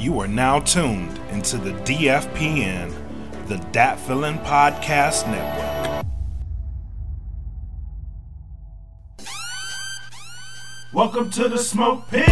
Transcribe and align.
You 0.00 0.18
are 0.20 0.28
now 0.28 0.60
tuned 0.60 1.20
into 1.30 1.58
the 1.58 1.72
DFPN, 1.72 2.90
the 3.48 3.58
Dat 3.70 4.00
Feeling 4.00 4.38
Podcast 4.38 5.26
Network. 5.30 6.06
Welcome 10.94 11.28
to 11.32 11.50
the 11.50 11.58
smoke 11.58 12.08
pit. 12.08 12.24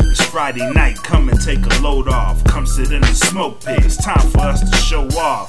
It's 0.00 0.26
Friday 0.26 0.70
night, 0.72 0.98
come 0.98 1.30
and 1.30 1.40
take 1.40 1.64
a 1.64 1.80
load 1.80 2.06
off. 2.08 2.44
Come 2.44 2.66
sit 2.66 2.92
in 2.92 3.00
the 3.00 3.14
smoke 3.14 3.64
pit. 3.64 3.82
It's 3.82 3.96
time 3.96 4.28
for 4.28 4.40
us 4.40 4.68
to 4.68 4.76
show 4.76 5.08
off. 5.18 5.48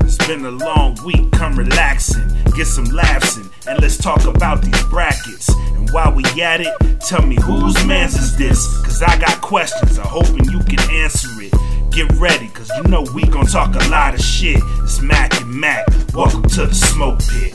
It's 0.00 0.16
been 0.26 0.46
a 0.46 0.50
long 0.50 0.96
week, 1.04 1.30
come 1.32 1.58
relaxing, 1.58 2.26
get 2.56 2.68
some 2.68 2.86
laughs 2.86 3.36
in, 3.36 3.50
and 3.68 3.82
let's 3.82 3.98
talk 3.98 4.24
about 4.24 4.62
these 4.62 4.82
brackets. 4.84 5.50
And 5.92 5.94
while 5.94 6.14
we 6.14 6.24
at 6.40 6.62
it, 6.62 7.00
tell 7.00 7.20
me 7.22 7.36
whose 7.36 7.74
man's 7.84 8.14
is 8.14 8.36
this? 8.36 8.66
Cause 8.82 9.02
I 9.02 9.18
got 9.18 9.42
questions, 9.42 9.98
I'm 9.98 10.06
hoping 10.06 10.44
you 10.50 10.60
can 10.60 10.80
answer 10.90 11.28
it. 11.40 11.52
Get 11.90 12.10
ready, 12.12 12.48
cause 12.48 12.70
you 12.78 12.84
know 12.84 13.04
we 13.14 13.24
gon' 13.24 13.44
talk 13.44 13.74
a 13.74 13.88
lot 13.90 14.14
of 14.14 14.20
shit. 14.20 14.60
It's 14.82 15.02
Mac 15.02 15.38
and 15.40 15.52
Mac, 15.52 15.86
welcome 16.14 16.44
to 16.44 16.66
the 16.66 16.74
smoke 16.74 17.20
pit. 17.28 17.54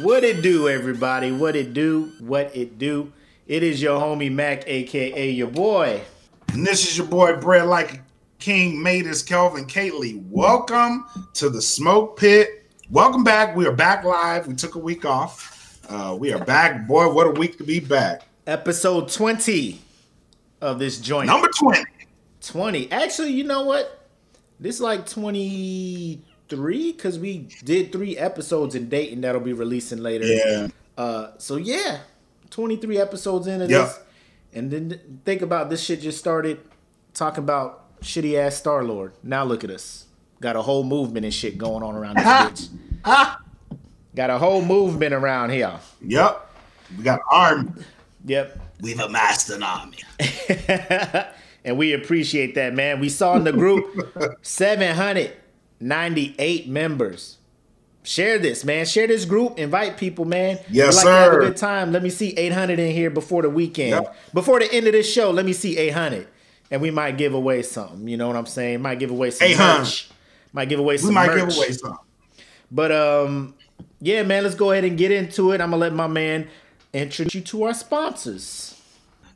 What 0.00 0.24
it 0.24 0.40
do, 0.42 0.68
everybody? 0.68 1.30
What 1.30 1.54
it 1.54 1.74
do? 1.74 2.12
What 2.20 2.56
it 2.56 2.78
do? 2.78 3.12
It 3.46 3.62
is 3.62 3.82
your 3.82 4.00
homie 4.00 4.32
Mac, 4.32 4.64
aka 4.66 5.30
your 5.30 5.50
boy. 5.50 6.00
And 6.54 6.66
this 6.66 6.88
is 6.88 6.96
your 6.96 7.06
boy 7.06 7.36
Bread 7.36 7.66
Like 7.66 7.94
a 7.94 8.00
King 8.38 8.82
Matus 8.82 9.26
Kelvin 9.26 9.66
Kately. 9.66 10.24
Welcome 10.30 11.04
to 11.34 11.50
the 11.50 11.60
Smoke 11.60 12.18
Pit. 12.18 12.66
Welcome 12.90 13.24
back. 13.24 13.54
We 13.54 13.66
are 13.66 13.72
back 13.72 14.04
live. 14.04 14.46
We 14.46 14.54
took 14.54 14.74
a 14.74 14.78
week 14.78 15.04
off. 15.04 15.51
Uh, 15.92 16.16
we 16.18 16.32
are 16.32 16.42
back. 16.42 16.86
Boy, 16.86 17.12
what 17.12 17.26
a 17.26 17.30
week 17.32 17.58
to 17.58 17.64
be 17.64 17.78
back. 17.78 18.22
Episode 18.46 19.10
20 19.10 19.78
of 20.62 20.78
this 20.78 20.98
joint. 20.98 21.26
Number 21.26 21.48
20. 21.58 21.82
20. 22.40 22.90
Actually, 22.90 23.32
you 23.32 23.44
know 23.44 23.64
what? 23.64 24.06
This 24.58 24.80
like 24.80 25.04
23 25.06 26.92
because 26.92 27.18
we 27.18 27.46
did 27.62 27.92
three 27.92 28.16
episodes 28.16 28.74
in 28.74 28.88
Dayton 28.88 29.20
that'll 29.20 29.42
be 29.42 29.52
releasing 29.52 29.98
later. 29.98 30.24
Yeah. 30.24 30.68
Uh, 30.96 31.32
so 31.36 31.56
yeah, 31.56 31.98
23 32.48 32.98
episodes 32.98 33.46
into 33.46 33.66
Yep. 33.66 33.84
this. 33.86 34.00
And 34.54 34.70
then 34.70 35.20
think 35.26 35.42
about 35.42 35.68
this 35.68 35.82
shit 35.84 36.00
just 36.00 36.18
started 36.18 36.58
talking 37.12 37.44
about 37.44 38.00
shitty 38.00 38.38
ass 38.38 38.56
Star 38.56 38.82
Lord. 38.82 39.12
Now 39.22 39.44
look 39.44 39.62
at 39.62 39.70
us. 39.70 40.06
Got 40.40 40.56
a 40.56 40.62
whole 40.62 40.84
movement 40.84 41.26
and 41.26 41.34
shit 41.34 41.58
going 41.58 41.82
on 41.82 41.94
around 41.94 42.16
this 42.16 42.24
bitch. 43.04 43.36
Got 44.14 44.30
a 44.30 44.38
whole 44.38 44.62
movement 44.62 45.14
around 45.14 45.50
here. 45.50 45.72
Yep. 46.02 46.48
We 46.98 47.04
got 47.04 47.20
arm. 47.30 47.82
Yep. 48.26 48.58
We've 48.80 49.00
amassed 49.00 49.48
an 49.50 49.62
army. 49.62 49.98
and 51.64 51.78
we 51.78 51.92
appreciate 51.94 52.54
that, 52.56 52.74
man. 52.74 53.00
We 53.00 53.08
saw 53.08 53.36
in 53.36 53.44
the 53.44 53.52
group 53.52 54.12
798 54.42 56.68
members. 56.68 57.38
Share 58.04 58.36
this, 58.38 58.64
man. 58.64 58.84
Share 58.84 59.06
this 59.06 59.24
group. 59.24 59.58
Invite 59.58 59.96
people, 59.96 60.24
man. 60.24 60.58
Yes, 60.68 60.96
like 60.96 61.04
to 61.04 61.10
have 61.10 61.32
a 61.34 61.38
good 61.38 61.56
time. 61.56 61.92
Let 61.92 62.02
me 62.02 62.10
see 62.10 62.30
800 62.36 62.80
in 62.80 62.90
here 62.92 63.10
before 63.10 63.42
the 63.42 63.50
weekend. 63.50 63.90
Yep. 63.90 64.16
Before 64.34 64.58
the 64.58 64.70
end 64.74 64.88
of 64.88 64.92
this 64.92 65.10
show, 65.10 65.30
let 65.30 65.46
me 65.46 65.52
see 65.52 65.78
800. 65.78 66.26
And 66.72 66.82
we 66.82 66.90
might 66.90 67.16
give 67.16 67.32
away 67.32 67.62
something. 67.62 68.08
You 68.08 68.16
know 68.16 68.26
what 68.26 68.34
I'm 68.34 68.46
saying? 68.46 68.82
Might 68.82 68.98
give 68.98 69.12
away 69.12 69.30
some 69.30 69.46
800. 69.48 69.78
merch. 69.78 70.10
Might 70.52 70.68
give 70.68 70.80
away 70.80 70.96
some 70.96 71.10
We 71.10 71.14
might 71.14 71.28
merch. 71.28 71.48
give 71.50 71.56
away 71.58 71.70
some. 71.72 71.98
But 72.72 72.90
um, 72.90 73.54
yeah, 74.02 74.24
man, 74.24 74.42
let's 74.42 74.56
go 74.56 74.72
ahead 74.72 74.84
and 74.84 74.98
get 74.98 75.12
into 75.12 75.52
it. 75.52 75.60
I'm 75.60 75.70
gonna 75.70 75.80
let 75.80 75.94
my 75.94 76.08
man 76.08 76.48
introduce 76.92 77.34
you 77.34 77.40
to 77.40 77.62
our 77.64 77.74
sponsors. 77.74 78.80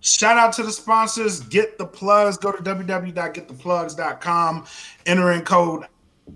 Shout 0.01 0.37
out 0.37 0.53
to 0.55 0.65
the 0.65 0.73
sponsors. 0.73 1.41
Get 1.41 1.79
the 1.79 1.87
plugs. 1.87 2.37
Go 2.37 2.51
to 2.51 2.63
www.gettheplugs.com. 2.63 4.67
Enter 5.07 5.33
in 5.33 5.43
code 5.43 5.85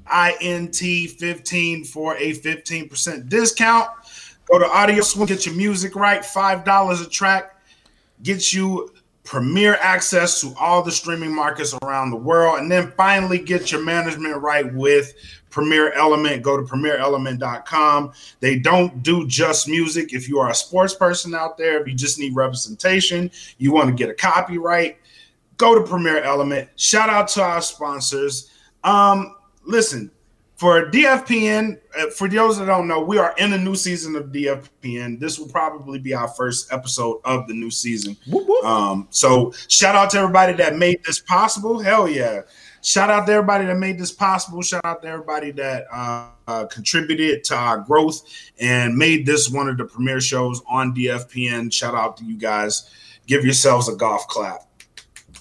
INT15 0.06 1.86
for 1.88 2.16
a 2.16 2.34
15% 2.34 3.28
discount. 3.28 3.90
Go 4.50 4.60
to 4.60 4.66
Audio 4.66 5.02
Swing. 5.02 5.26
Get 5.26 5.46
your 5.46 5.56
music 5.56 5.96
right. 5.96 6.22
$5 6.22 7.04
a 7.04 7.08
track. 7.08 7.56
Gets 8.22 8.54
you 8.54 8.92
premier 9.24 9.76
access 9.80 10.40
to 10.40 10.54
all 10.58 10.82
the 10.82 10.90
streaming 10.90 11.34
markets 11.34 11.74
around 11.82 12.10
the 12.10 12.16
world. 12.16 12.58
And 12.58 12.70
then 12.70 12.92
finally 12.96 13.38
get 13.38 13.70
your 13.70 13.82
management 13.82 14.36
right 14.36 14.72
with 14.74 15.14
Premier 15.50 15.92
Element. 15.92 16.42
Go 16.42 16.56
to 16.56 16.62
premierelement.com. 16.62 18.12
They 18.40 18.58
don't 18.58 19.02
do 19.02 19.26
just 19.26 19.68
music. 19.68 20.12
If 20.12 20.28
you 20.28 20.38
are 20.38 20.50
a 20.50 20.54
sports 20.54 20.94
person 20.94 21.34
out 21.34 21.58
there, 21.58 21.80
if 21.80 21.86
you 21.86 21.94
just 21.94 22.18
need 22.18 22.34
representation, 22.34 23.30
you 23.58 23.72
want 23.72 23.88
to 23.88 23.94
get 23.94 24.08
a 24.08 24.14
copyright, 24.14 24.98
go 25.56 25.74
to 25.74 25.86
Premier 25.86 26.22
Element. 26.22 26.68
Shout 26.76 27.10
out 27.10 27.28
to 27.28 27.42
our 27.42 27.62
sponsors. 27.62 28.50
Um, 28.84 29.36
listen, 29.64 30.10
for 30.60 30.90
DFPN, 30.90 31.80
uh, 31.98 32.10
for 32.10 32.28
those 32.28 32.58
that 32.58 32.66
don't 32.66 32.86
know, 32.86 33.00
we 33.00 33.16
are 33.16 33.34
in 33.38 33.54
a 33.54 33.58
new 33.58 33.74
season 33.74 34.14
of 34.14 34.26
DFPN. 34.26 35.18
This 35.18 35.38
will 35.38 35.48
probably 35.48 35.98
be 35.98 36.12
our 36.12 36.28
first 36.28 36.70
episode 36.70 37.22
of 37.24 37.48
the 37.48 37.54
new 37.54 37.70
season. 37.70 38.14
Whoop, 38.26 38.46
whoop. 38.46 38.62
Um, 38.62 39.08
so 39.08 39.54
shout 39.68 39.94
out 39.94 40.10
to 40.10 40.18
everybody 40.18 40.52
that 40.54 40.76
made 40.76 41.02
this 41.02 41.18
possible. 41.18 41.78
Hell 41.78 42.06
yeah. 42.06 42.42
Shout 42.82 43.10
out 43.10 43.26
to 43.26 43.32
everybody 43.32 43.66
that 43.66 43.76
made 43.76 43.98
this 43.98 44.12
possible. 44.12 44.62
Shout 44.62 44.84
out 44.84 45.02
to 45.02 45.08
everybody 45.08 45.50
that 45.52 45.86
uh, 45.92 46.28
uh, 46.48 46.66
contributed 46.66 47.44
to 47.44 47.54
our 47.54 47.78
growth 47.78 48.22
and 48.58 48.96
made 48.96 49.26
this 49.26 49.50
one 49.50 49.68
of 49.68 49.76
the 49.76 49.84
premier 49.84 50.20
shows 50.20 50.62
on 50.68 50.94
DFPN. 50.94 51.72
Shout 51.72 51.94
out 51.94 52.16
to 52.18 52.24
you 52.24 52.36
guys. 52.36 52.90
Give 53.26 53.44
yourselves 53.44 53.88
a 53.88 53.96
golf 53.96 54.26
clap. 54.28 54.62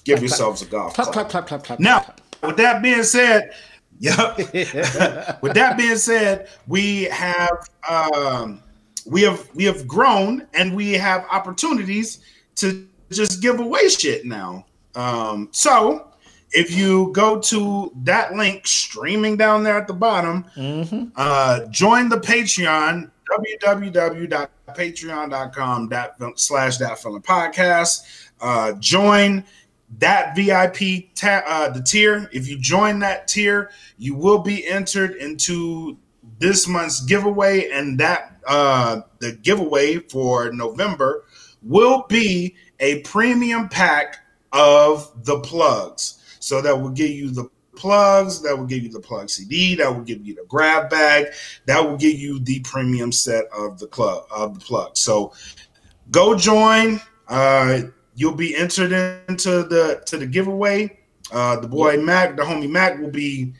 Give 0.04 0.20
yourselves 0.20 0.62
a 0.62 0.66
golf 0.66 0.94
clap, 0.94 1.12
clap. 1.12 1.28
clap, 1.28 1.46
clap, 1.46 1.46
clap, 1.46 1.64
clap. 1.64 1.80
Now, 1.80 2.14
with 2.42 2.56
that 2.58 2.82
being 2.82 3.02
said, 3.02 3.52
yep. 3.98 4.36
with 5.42 5.54
that 5.54 5.76
being 5.76 5.96
said, 5.96 6.48
we 6.66 7.04
have 7.04 7.68
um, 7.88 8.62
we 9.06 9.22
have 9.22 9.48
we 9.54 9.64
have 9.64 9.86
grown 9.88 10.46
and 10.54 10.74
we 10.74 10.92
have 10.92 11.26
opportunities 11.30 12.20
to 12.56 12.86
just 13.10 13.40
give 13.40 13.60
away 13.60 13.88
shit 13.88 14.24
now. 14.24 14.66
Um, 14.94 15.48
so 15.52 16.09
if 16.52 16.74
you 16.74 17.10
go 17.12 17.38
to 17.40 17.92
that 18.02 18.34
link 18.34 18.66
streaming 18.66 19.36
down 19.36 19.62
there 19.62 19.78
at 19.78 19.86
the 19.86 19.94
bottom, 19.94 20.44
Mhm. 20.56 21.12
uh, 21.16 21.60
join 21.70 22.08
the 22.08 22.18
Patreon 22.18 23.10
www.patreon.com 23.30 25.90
slash 26.36 26.76
that 26.78 27.00
feeling 27.00 27.22
podcast. 27.22 28.00
Uh, 28.40 28.72
join 28.80 29.44
that 29.98 30.34
VIP 30.36 31.10
ta- 31.14 31.42
uh, 31.46 31.68
the 31.68 31.82
tier. 31.82 32.28
If 32.32 32.48
you 32.48 32.58
join 32.58 32.98
that 33.00 33.28
tier, 33.28 33.70
you 33.98 34.14
will 34.14 34.38
be 34.38 34.66
entered 34.66 35.16
into 35.16 35.96
this 36.38 36.66
month's 36.66 37.00
giveaway, 37.00 37.68
and 37.70 37.98
that 38.00 38.36
uh, 38.46 39.02
the 39.18 39.32
giveaway 39.32 39.98
for 39.98 40.50
November 40.52 41.24
will 41.62 42.06
be 42.08 42.54
a 42.80 43.00
premium 43.00 43.68
pack 43.68 44.16
of 44.52 45.10
the 45.24 45.38
plugs. 45.40 46.14
So 46.40 46.60
that 46.60 46.78
will 46.78 46.90
give 46.90 47.10
you 47.10 47.30
the 47.30 47.48
plugs, 47.76 48.42
that 48.42 48.56
will 48.56 48.66
give 48.66 48.82
you 48.82 48.90
the 48.90 49.00
plug 49.00 49.30
CD, 49.30 49.74
that 49.76 49.88
will 49.88 50.02
give 50.02 50.26
you 50.26 50.34
the 50.34 50.44
grab 50.48 50.90
bag, 50.90 51.26
that 51.66 51.82
will 51.82 51.96
give 51.96 52.18
you 52.18 52.40
the 52.40 52.60
premium 52.60 53.12
set 53.12 53.44
of 53.56 53.78
the 53.78 53.86
club 53.86 54.24
of 54.30 54.58
the 54.58 54.64
plug. 54.64 54.96
So 54.96 55.32
go 56.10 56.34
join. 56.34 57.00
Uh, 57.28 57.82
you'll 58.14 58.34
be 58.34 58.56
entered 58.56 58.92
into 59.28 59.62
the 59.62 60.02
to 60.06 60.18
the 60.18 60.26
giveaway. 60.26 60.98
Uh, 61.32 61.60
the 61.60 61.68
boy 61.68 61.96
Mac, 61.96 62.36
the 62.36 62.42
homie 62.42 62.68
Mac, 62.68 62.98
will 62.98 63.10
be 63.10 63.52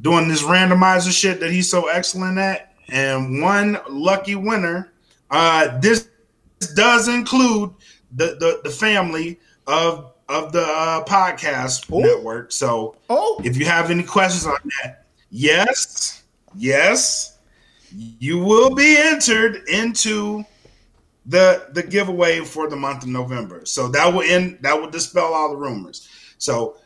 doing 0.00 0.26
this 0.26 0.42
randomizer 0.42 1.12
shit 1.12 1.38
that 1.40 1.50
he's 1.50 1.70
so 1.70 1.88
excellent 1.88 2.38
at. 2.38 2.74
And 2.88 3.42
one 3.42 3.78
lucky 3.88 4.34
winner. 4.34 4.92
Uh, 5.30 5.78
this 5.78 6.08
does 6.74 7.08
include 7.08 7.70
the 8.12 8.36
the, 8.40 8.60
the 8.64 8.70
family 8.70 9.38
of 9.66 10.12
of 10.30 10.52
the 10.52 10.62
uh, 10.62 11.04
podcast 11.04 11.92
Ooh. 11.92 12.00
network. 12.00 12.52
So 12.52 12.96
Oh, 13.08 13.40
if 13.44 13.56
you 13.56 13.64
have 13.66 13.90
any 13.90 14.02
questions 14.02 14.46
on 14.46 14.56
that, 14.82 15.04
yes, 15.30 16.22
yes, 16.56 17.38
you 17.94 18.38
will 18.38 18.74
be 18.74 18.96
entered 18.96 19.62
into 19.68 20.44
the 21.26 21.66
the 21.72 21.82
giveaway 21.82 22.40
for 22.40 22.68
the 22.68 22.76
month 22.76 23.02
of 23.02 23.08
November. 23.08 23.62
So 23.66 23.88
that 23.88 24.12
will 24.12 24.22
end 24.22 24.58
that 24.62 24.80
will 24.80 24.90
dispel 24.90 25.34
all 25.34 25.50
the 25.50 25.56
rumors. 25.56 26.08
So 26.38 26.76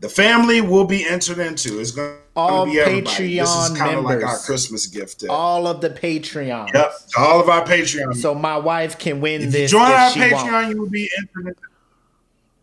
the 0.00 0.08
family 0.08 0.60
will 0.60 0.84
be 0.86 1.06
entered 1.06 1.38
into. 1.38 1.78
It's 1.80 1.92
going 1.92 2.16
All 2.34 2.64
to 2.66 2.72
be 2.72 2.80
everybody. 2.80 3.38
This 3.38 3.48
is 3.48 3.54
Patreon 3.70 3.76
kind 3.76 3.98
of 3.98 4.04
like 4.04 4.22
our. 4.24 4.38
Christmas 4.38 4.86
gift. 4.86 5.20
to- 5.20 5.30
all 5.30 5.66
of 5.68 5.80
the 5.80 5.90
Patreons. 5.90 6.72
Yep, 6.74 6.92
all 7.18 7.40
of 7.40 7.48
our 7.48 7.64
Patreon. 7.64 8.16
So 8.16 8.34
my 8.34 8.56
wife 8.56 8.98
can 8.98 9.20
win 9.20 9.42
if 9.42 9.50
this. 9.52 9.70
you 9.72 9.78
join 9.78 9.90
our 9.92 10.10
Patreon, 10.10 10.52
won't. 10.52 10.68
you 10.74 10.80
will 10.82 10.90
be 10.90 11.08
entered. 11.18 11.48
Into, 11.48 11.60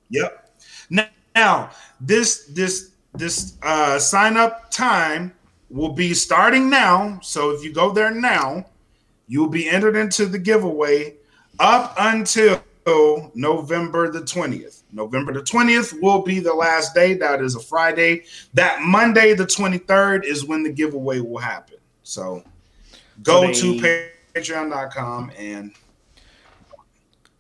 yep. 0.10 0.50
Now, 0.90 1.08
now, 1.36 1.72
this 2.02 2.46
this 2.46 2.92
this 3.14 3.58
uh, 3.64 4.00
sign 4.00 4.38
up 4.38 4.70
time 4.72 5.34
will 5.70 5.94
be 5.94 6.14
starting 6.14 6.70
now. 6.70 7.20
So 7.22 7.52
if 7.52 7.64
you 7.64 7.72
go 7.74 7.92
there 7.92 8.12
now, 8.12 8.66
you 9.28 9.40
will 9.42 9.50
be 9.50 9.70
entered 9.70 9.96
into 9.96 10.26
the 10.26 10.40
giveaway 10.40 11.16
up 11.60 11.94
until 11.98 12.62
November 13.36 14.12
the 14.12 14.22
20th. 14.22 14.82
November 14.92 15.32
the 15.32 15.42
20th 15.42 16.02
will 16.02 16.24
be 16.24 16.40
the 16.40 16.54
last 16.54 16.96
day. 16.96 17.14
That 17.14 17.42
is 17.42 17.56
a 17.56 17.60
Friday. 17.60 18.24
That 18.56 18.82
Monday, 18.82 19.34
the 19.36 19.46
23rd, 19.46 20.24
is 20.26 20.46
when 20.46 20.64
the 20.64 20.72
giveaway 20.72 21.20
will 21.20 21.38
happen. 21.38 21.78
So 22.02 22.44
go 23.22 23.52
So 23.54 23.62
to 23.62 23.80
they- 23.80 24.12
patreon.com 24.34 25.32
and 25.38 25.72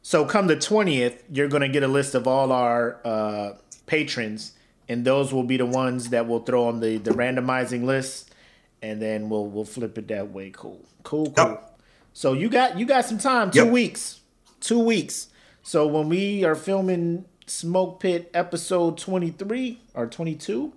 So 0.10 0.26
come 0.26 0.48
the 0.48 0.56
twentieth, 0.56 1.24
you're 1.32 1.50
gonna 1.50 1.70
get 1.70 1.84
a 1.84 1.88
list 1.88 2.16
of 2.16 2.26
all 2.28 2.52
our 2.52 3.00
uh, 3.06 3.52
patrons, 3.86 4.54
and 4.88 5.06
those 5.06 5.32
will 5.32 5.44
be 5.44 5.56
the 5.56 5.68
ones 5.68 6.10
that 6.10 6.26
we'll 6.26 6.40
throw 6.40 6.66
on 6.66 6.80
the 6.80 6.98
the 6.98 7.12
randomizing 7.12 7.84
list, 7.84 8.34
and 8.82 9.00
then 9.00 9.30
we'll 9.30 9.46
we'll 9.46 9.66
flip 9.66 10.00
it 10.00 10.08
that 10.08 10.32
way. 10.32 10.50
Cool, 10.50 10.84
cool, 11.04 11.30
cool. 11.30 11.50
Yep. 11.50 11.80
So 12.14 12.34
you 12.34 12.50
got 12.50 12.80
you 12.80 12.88
got 12.88 13.06
some 13.06 13.20
time, 13.20 13.52
two 13.52 13.66
Yep. 13.66 13.72
weeks, 13.72 14.22
two 14.62 14.80
weeks. 14.80 15.28
So 15.62 15.86
when 15.86 16.10
we 16.10 16.44
are 16.44 16.56
filming 16.56 17.26
Smoke 17.46 18.00
Pit 18.00 18.32
episode 18.34 18.98
twenty 18.98 19.30
three 19.30 19.80
or 19.94 20.08
twenty 20.08 20.34
two, 20.34 20.74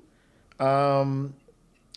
um, 0.60 1.32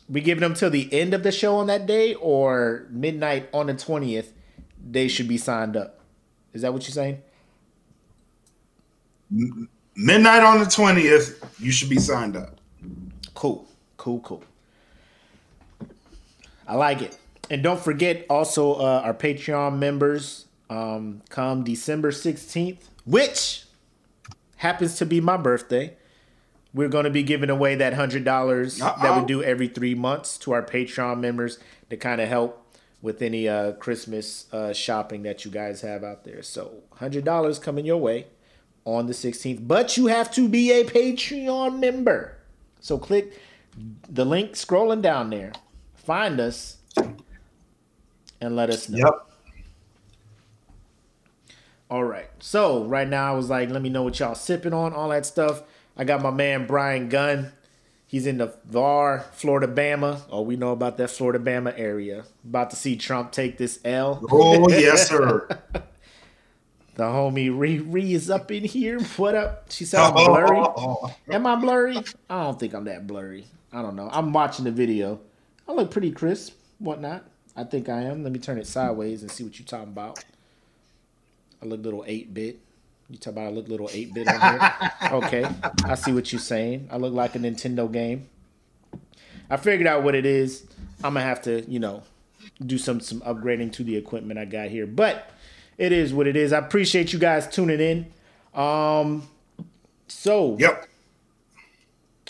we 0.08 0.22
giving 0.22 0.40
them 0.40 0.54
till 0.54 0.70
the 0.70 0.88
end 0.94 1.14
of 1.14 1.24
the 1.24 1.34
show 1.34 1.58
on 1.58 1.68
that 1.68 1.86
day 1.86 2.14
or 2.14 2.88
midnight 2.92 3.50
on 3.54 3.68
the 3.68 3.74
twentieth. 3.74 4.32
They 4.82 5.10
should 5.10 5.28
be 5.28 5.38
signed 5.38 5.76
up. 5.76 6.00
Is 6.54 6.62
that 6.62 6.72
what 6.72 6.84
you're 6.84 6.94
saying? 6.94 7.22
Midnight 9.30 10.44
on 10.44 10.60
the 10.60 10.66
20th, 10.66 11.44
you 11.60 11.72
should 11.72 11.90
be 11.90 12.00
signed 12.00 12.36
up. 12.36 12.60
Cool, 13.34 13.68
cool, 13.98 14.20
cool. 14.20 14.44
I 16.68 16.76
like 16.76 17.02
it. 17.02 17.18
And 17.50 17.62
don't 17.62 17.80
forget 17.80 18.26
also 18.30 18.74
uh, 18.76 19.02
our 19.04 19.14
Patreon 19.14 19.78
members 19.78 20.46
um, 20.70 21.22
come 21.30 21.64
December 21.64 22.12
16th, 22.12 22.80
which 23.06 23.66
happens 24.58 24.96
to 24.96 25.06
be 25.06 25.22
my 25.22 25.38
birthday. 25.38 25.96
We're 26.74 26.90
going 26.90 27.06
to 27.06 27.12
be 27.12 27.24
giving 27.24 27.50
away 27.50 27.76
that 27.76 27.94
$100 27.94 28.80
that 28.80 28.98
Uh-oh. 28.98 29.22
we 29.22 29.26
do 29.26 29.44
every 29.44 29.68
three 29.68 29.96
months 29.96 30.38
to 30.40 30.52
our 30.54 30.64
Patreon 30.64 31.20
members 31.20 31.60
to 31.90 31.98
kind 31.98 32.20
of 32.20 32.28
help 32.28 32.62
with 33.02 33.22
any 33.22 33.48
uh, 33.48 33.74
Christmas 33.74 34.52
uh, 34.52 34.74
shopping 34.74 35.24
that 35.24 35.46
you 35.46 35.52
guys 35.52 35.82
have 35.82 36.04
out 36.04 36.24
there. 36.24 36.42
So 36.42 36.82
$100 37.00 37.62
coming 37.62 37.86
your 37.86 37.98
way 37.98 38.26
on 38.86 39.08
the 39.08 39.14
16th, 39.14 39.68
but 39.68 39.98
you 39.98 40.08
have 40.08 40.32
to 40.32 40.48
be 40.48 40.72
a 40.72 40.86
Patreon 40.86 41.80
member. 41.80 42.38
So 42.80 42.98
click 42.98 43.40
the 44.08 44.24
link 44.24 44.54
scrolling 44.54 45.02
down 45.02 45.32
there, 45.32 45.52
find 45.96 46.40
us, 46.40 46.78
and 48.40 48.56
let 48.56 48.70
us 48.70 48.88
know. 48.88 48.98
Yep. 48.98 49.32
All 51.90 52.04
right. 52.04 52.30
So 52.40 52.84
right 52.86 53.08
now 53.08 53.34
I 53.34 53.36
was 53.36 53.50
like, 53.50 53.70
let 53.70 53.82
me 53.82 53.90
know 53.90 54.04
what 54.04 54.20
y'all 54.20 54.36
sipping 54.36 54.74
on, 54.74 54.94
all 54.94 55.10
that 55.10 55.26
stuff. 55.26 55.64
I 55.98 56.04
got 56.04 56.22
my 56.22 56.32
man 56.32 56.68
Brian 56.68 57.10
Gunn. 57.10 57.52
He's 58.08 58.28
in 58.28 58.38
the 58.38 58.54
VAR, 58.66 59.26
Flora-Bama. 59.34 60.22
Oh, 60.30 60.42
we 60.42 60.56
know 60.56 60.72
about 60.72 60.98
that 60.98 61.10
Flora-Bama 61.10 61.74
area. 61.78 62.26
About 62.48 62.70
to 62.70 62.76
see 62.76 62.96
Trump 62.96 63.32
take 63.32 63.58
this 63.58 63.80
L. 63.84 64.24
Oh, 64.32 64.70
yes, 64.70 65.10
sir. 65.10 65.48
The 66.96 67.04
homie 67.04 67.50
Riri 67.50 68.12
is 68.12 68.30
up 68.30 68.52
in 68.52 68.64
here. 68.64 69.00
What 69.18 69.36
up? 69.36 69.66
She 69.70 69.84
said 69.84 70.00
I'm 70.00 70.14
oh, 70.16 70.28
blurry. 70.28 70.58
Oh, 70.58 70.74
oh. 71.04 71.16
Am 71.30 71.46
I 71.46 71.56
blurry? 71.56 71.98
I 72.30 72.44
don't 72.44 72.58
think 72.58 72.74
I'm 72.74 72.86
that 72.86 73.06
blurry. 73.06 73.46
I 73.74 73.82
don't 73.82 73.98
know. 73.98 74.10
I'm 74.12 74.32
watching 74.32 74.64
the 74.64 74.72
video. 74.72 75.20
I 75.68 75.74
look 75.74 75.92
pretty 75.92 76.12
crisp, 76.12 76.54
whatnot. 76.80 77.26
I 77.54 77.66
think 77.66 77.90
I 77.90 78.04
am. 78.04 78.24
Let 78.24 78.32
me 78.32 78.40
turn 78.40 78.58
it 78.58 78.68
sideways 78.68 79.24
and 79.24 79.32
see 79.32 79.44
what 79.44 79.60
you're 79.60 79.66
talking 79.66 79.90
about. 79.90 80.24
I 81.62 81.66
look 81.66 81.84
little 81.84 82.06
8 82.08 82.34
bit. 82.34 82.60
You 83.10 83.18
talk 83.18 83.34
about 83.34 83.48
I 83.48 83.50
look 83.50 83.68
little 83.68 83.90
8 83.92 84.14
bit 84.14 84.28
on 84.30 84.40
here? 84.40 84.92
okay. 85.12 85.46
I 85.84 85.96
see 85.96 86.14
what 86.14 86.32
you're 86.32 86.40
saying. 86.40 86.88
I 86.90 86.96
look 86.96 87.14
like 87.14 87.36
a 87.36 87.40
Nintendo 87.40 87.92
game. 87.92 88.30
I 89.50 89.58
figured 89.58 89.88
out 89.88 90.04
what 90.04 90.16
it 90.16 90.26
is. 90.26 90.66
I'm 91.04 91.16
to 91.16 91.22
have 91.22 91.42
to, 91.44 91.70
you 91.70 91.80
know, 91.80 92.04
do 92.66 92.78
some 92.78 93.02
some 93.02 93.20
upgrading 93.22 93.74
to 93.74 93.84
the 93.84 93.98
equipment 93.98 94.40
I 94.40 94.46
got 94.46 94.70
here. 94.70 94.88
But 94.88 95.30
it 95.78 95.92
is 95.92 96.14
what 96.14 96.28
it 96.28 96.36
is. 96.36 96.54
I 96.54 96.60
appreciate 96.60 97.14
you 97.14 97.20
guys 97.20 97.48
tuning 97.48 97.80
in. 97.80 98.60
Um 98.60 99.28
so 100.08 100.58
Yep. 100.60 100.88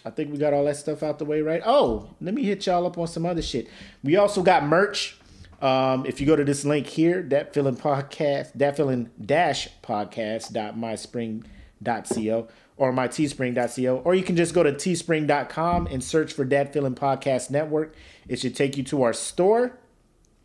I 0.05 0.11
think 0.11 0.31
we 0.31 0.37
got 0.37 0.53
all 0.53 0.65
that 0.65 0.77
stuff 0.77 1.01
out 1.01 1.17
the 1.17 1.25
way, 1.25 1.41
right? 1.41 1.63
Oh, 1.65 2.09
let 2.21 2.35
me 2.35 2.43
hit 2.43 2.67
y'all 2.67 2.85
up 2.85 2.95
on 2.97 3.07
some 3.07 3.25
other 3.25 3.41
shit. 3.41 3.67
We 4.03 4.15
also 4.17 4.43
got 4.43 4.63
merch. 4.63 5.17
Um, 5.61 6.05
if 6.05 6.21
you 6.21 6.27
go 6.27 6.35
to 6.35 6.43
this 6.43 6.63
link 6.63 6.85
here, 6.85 7.23
that 7.29 7.55
feeling 7.55 7.75
podcast, 7.75 8.53
that 8.53 8.77
feeling 8.77 9.09
dash 9.19 9.67
podcast 9.81 10.53
dot 10.53 10.77
myspring.co 10.77 12.47
or 12.77 12.91
my 12.91 13.07
teespring.co, 13.07 13.97
or 13.99 14.13
you 14.13 14.21
can 14.23 14.35
just 14.35 14.53
go 14.53 14.61
to 14.61 14.73
teespring.com 14.73 15.87
and 15.87 16.03
search 16.03 16.33
for 16.33 16.45
that 16.45 16.73
feeling 16.73 16.93
podcast 16.93 17.49
network. 17.49 17.95
It 18.27 18.39
should 18.39 18.55
take 18.55 18.77
you 18.77 18.83
to 18.83 19.01
our 19.03 19.13
store 19.13 19.79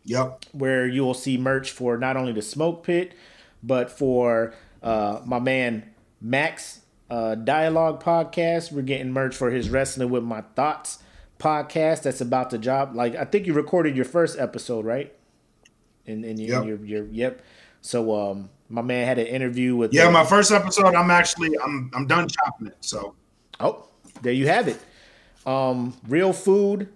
Yep. 0.05 0.45
where 0.53 0.87
you 0.87 1.03
will 1.03 1.13
see 1.13 1.37
merch 1.37 1.71
for 1.71 1.97
not 1.97 2.17
only 2.17 2.31
the 2.33 2.41
smoke 2.41 2.83
pit, 2.83 3.13
but 3.61 3.91
for 3.91 4.53
uh, 4.81 5.21
my 5.25 5.39
man 5.39 5.91
Max 6.19 6.81
uh, 7.09 7.35
Dialogue 7.35 8.01
podcast. 8.03 8.71
We're 8.71 8.81
getting 8.81 9.11
merch 9.11 9.35
for 9.35 9.51
his 9.51 9.69
Wrestling 9.69 10.09
with 10.09 10.23
My 10.23 10.41
Thoughts 10.55 10.99
podcast. 11.39 12.03
That's 12.03 12.21
about 12.21 12.49
to 12.51 12.57
drop. 12.57 12.95
Like 12.95 13.15
I 13.15 13.25
think 13.25 13.45
you 13.47 13.53
recorded 13.53 13.95
your 13.95 14.05
first 14.05 14.39
episode, 14.39 14.85
right? 14.85 15.13
In, 16.05 16.23
in, 16.23 16.37
your, 16.39 16.63
Yep. 16.63 16.65
your, 16.65 16.85
your 16.85 17.05
yep. 17.07 17.41
So 17.81 18.13
um, 18.31 18.49
my 18.69 18.81
man 18.81 19.05
had 19.05 19.19
an 19.19 19.27
interview 19.27 19.75
with 19.75 19.93
Yeah, 19.93 20.09
my 20.09 20.23
first 20.25 20.51
episode, 20.51 20.95
I'm 20.95 21.11
actually 21.11 21.57
I'm 21.63 21.91
I'm 21.93 22.07
done 22.07 22.27
chopping 22.27 22.67
it. 22.67 22.77
So 22.81 23.13
Oh, 23.59 23.87
there 24.23 24.33
you 24.33 24.47
have 24.47 24.67
it. 24.67 24.79
Um, 25.45 25.95
Real 26.07 26.33
Food 26.33 26.89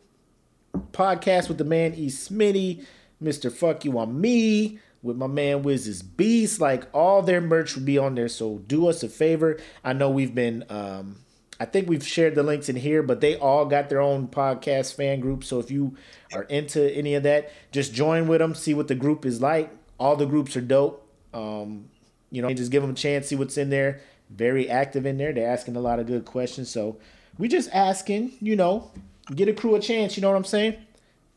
podcast 0.92 1.48
with 1.48 1.58
the 1.58 1.64
man 1.64 1.94
E. 1.96 2.08
Smitty, 2.08 2.86
Mr. 3.22 3.52
Fuck 3.52 3.86
You 3.86 3.98
on 4.00 4.20
Me, 4.20 4.80
with 5.06 5.16
my 5.18 5.28
man 5.28 5.62
Wiz's 5.62 6.02
Beast. 6.02 6.60
Like 6.60 6.88
all 6.94 7.22
their 7.22 7.40
merch 7.40 7.76
will 7.76 7.84
be 7.84 7.98
on 7.98 8.16
there. 8.16 8.28
So 8.28 8.58
do 8.68 8.88
us 8.88 9.04
a 9.04 9.10
favor. 9.10 9.60
I 9.84 9.94
know 9.94 10.10
we've 10.10 10.36
been 10.36 10.66
um 10.70 11.18
I 11.58 11.66
think 11.66 11.88
we've 11.88 12.06
shared 12.06 12.36
the 12.36 12.44
links 12.44 12.68
in 12.68 12.76
here, 12.76 13.02
but 13.02 13.22
they 13.22 13.38
all 13.38 13.66
got 13.66 13.88
their 13.88 14.02
own 14.02 14.28
podcast 14.28 14.96
fan 14.96 15.22
group. 15.22 15.44
So 15.46 15.60
if 15.60 15.72
you 15.72 15.96
are 16.34 16.44
into 16.44 16.94
any 16.94 17.14
of 17.16 17.24
that, 17.24 17.52
just 17.72 17.94
join 17.94 18.28
with 18.28 18.40
them, 18.40 18.56
see 18.56 18.74
what 18.74 18.90
the 18.90 18.96
group 18.96 19.26
is 19.26 19.40
like. 19.42 19.72
All 19.98 20.18
the 20.18 20.26
groups 20.26 20.58
are 20.58 20.62
dope. 20.62 21.08
Um, 21.34 21.86
you 22.30 22.42
know, 22.42 22.54
just 22.54 22.72
give 22.72 22.82
them 22.82 22.92
a 22.92 22.96
chance, 22.96 23.28
see 23.28 23.38
what's 23.38 23.58
in 23.58 23.70
there. 23.70 24.02
Very 24.30 24.70
active 24.70 25.06
in 25.06 25.18
there. 25.18 25.32
They're 25.32 25.50
asking 25.50 25.78
a 25.78 25.80
lot 25.80 26.00
of 26.00 26.08
good 26.08 26.26
questions. 26.26 26.70
So 26.70 26.98
we 27.38 27.48
just 27.48 27.70
asking, 27.72 28.34
you 28.42 28.58
know, 28.58 28.92
get 29.34 29.48
a 29.48 29.54
crew 29.54 29.76
a 29.76 29.80
chance. 29.80 30.18
You 30.18 30.22
know 30.22 30.30
what 30.30 30.38
I'm 30.38 30.44
saying? 30.44 30.76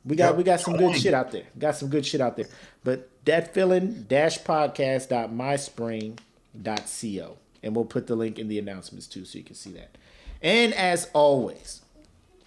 We 0.08 0.16
got 0.16 0.30
Yep. 0.30 0.36
we 0.36 0.44
got 0.44 0.60
some 0.60 0.76
good 0.76 0.96
shit 0.96 1.14
out 1.14 1.30
there. 1.30 1.44
Got 1.58 1.76
some 1.76 1.90
good 1.90 2.04
shit 2.04 2.20
out 2.20 2.36
there. 2.36 2.46
But 2.82 3.10
that 3.26 3.52
feeling 3.52 4.06
dash 4.08 4.40
podcast 4.40 5.10
dot 5.10 5.30
myspring 5.30 6.18
dot 6.60 6.90
co. 7.00 7.36
And 7.62 7.76
we'll 7.76 7.84
put 7.84 8.06
the 8.06 8.16
link 8.16 8.38
in 8.38 8.48
the 8.48 8.58
announcements 8.58 9.06
too 9.06 9.24
so 9.24 9.38
you 9.38 9.44
can 9.44 9.54
see 9.54 9.72
that. 9.72 9.96
And 10.40 10.72
as 10.72 11.10
always, 11.12 11.82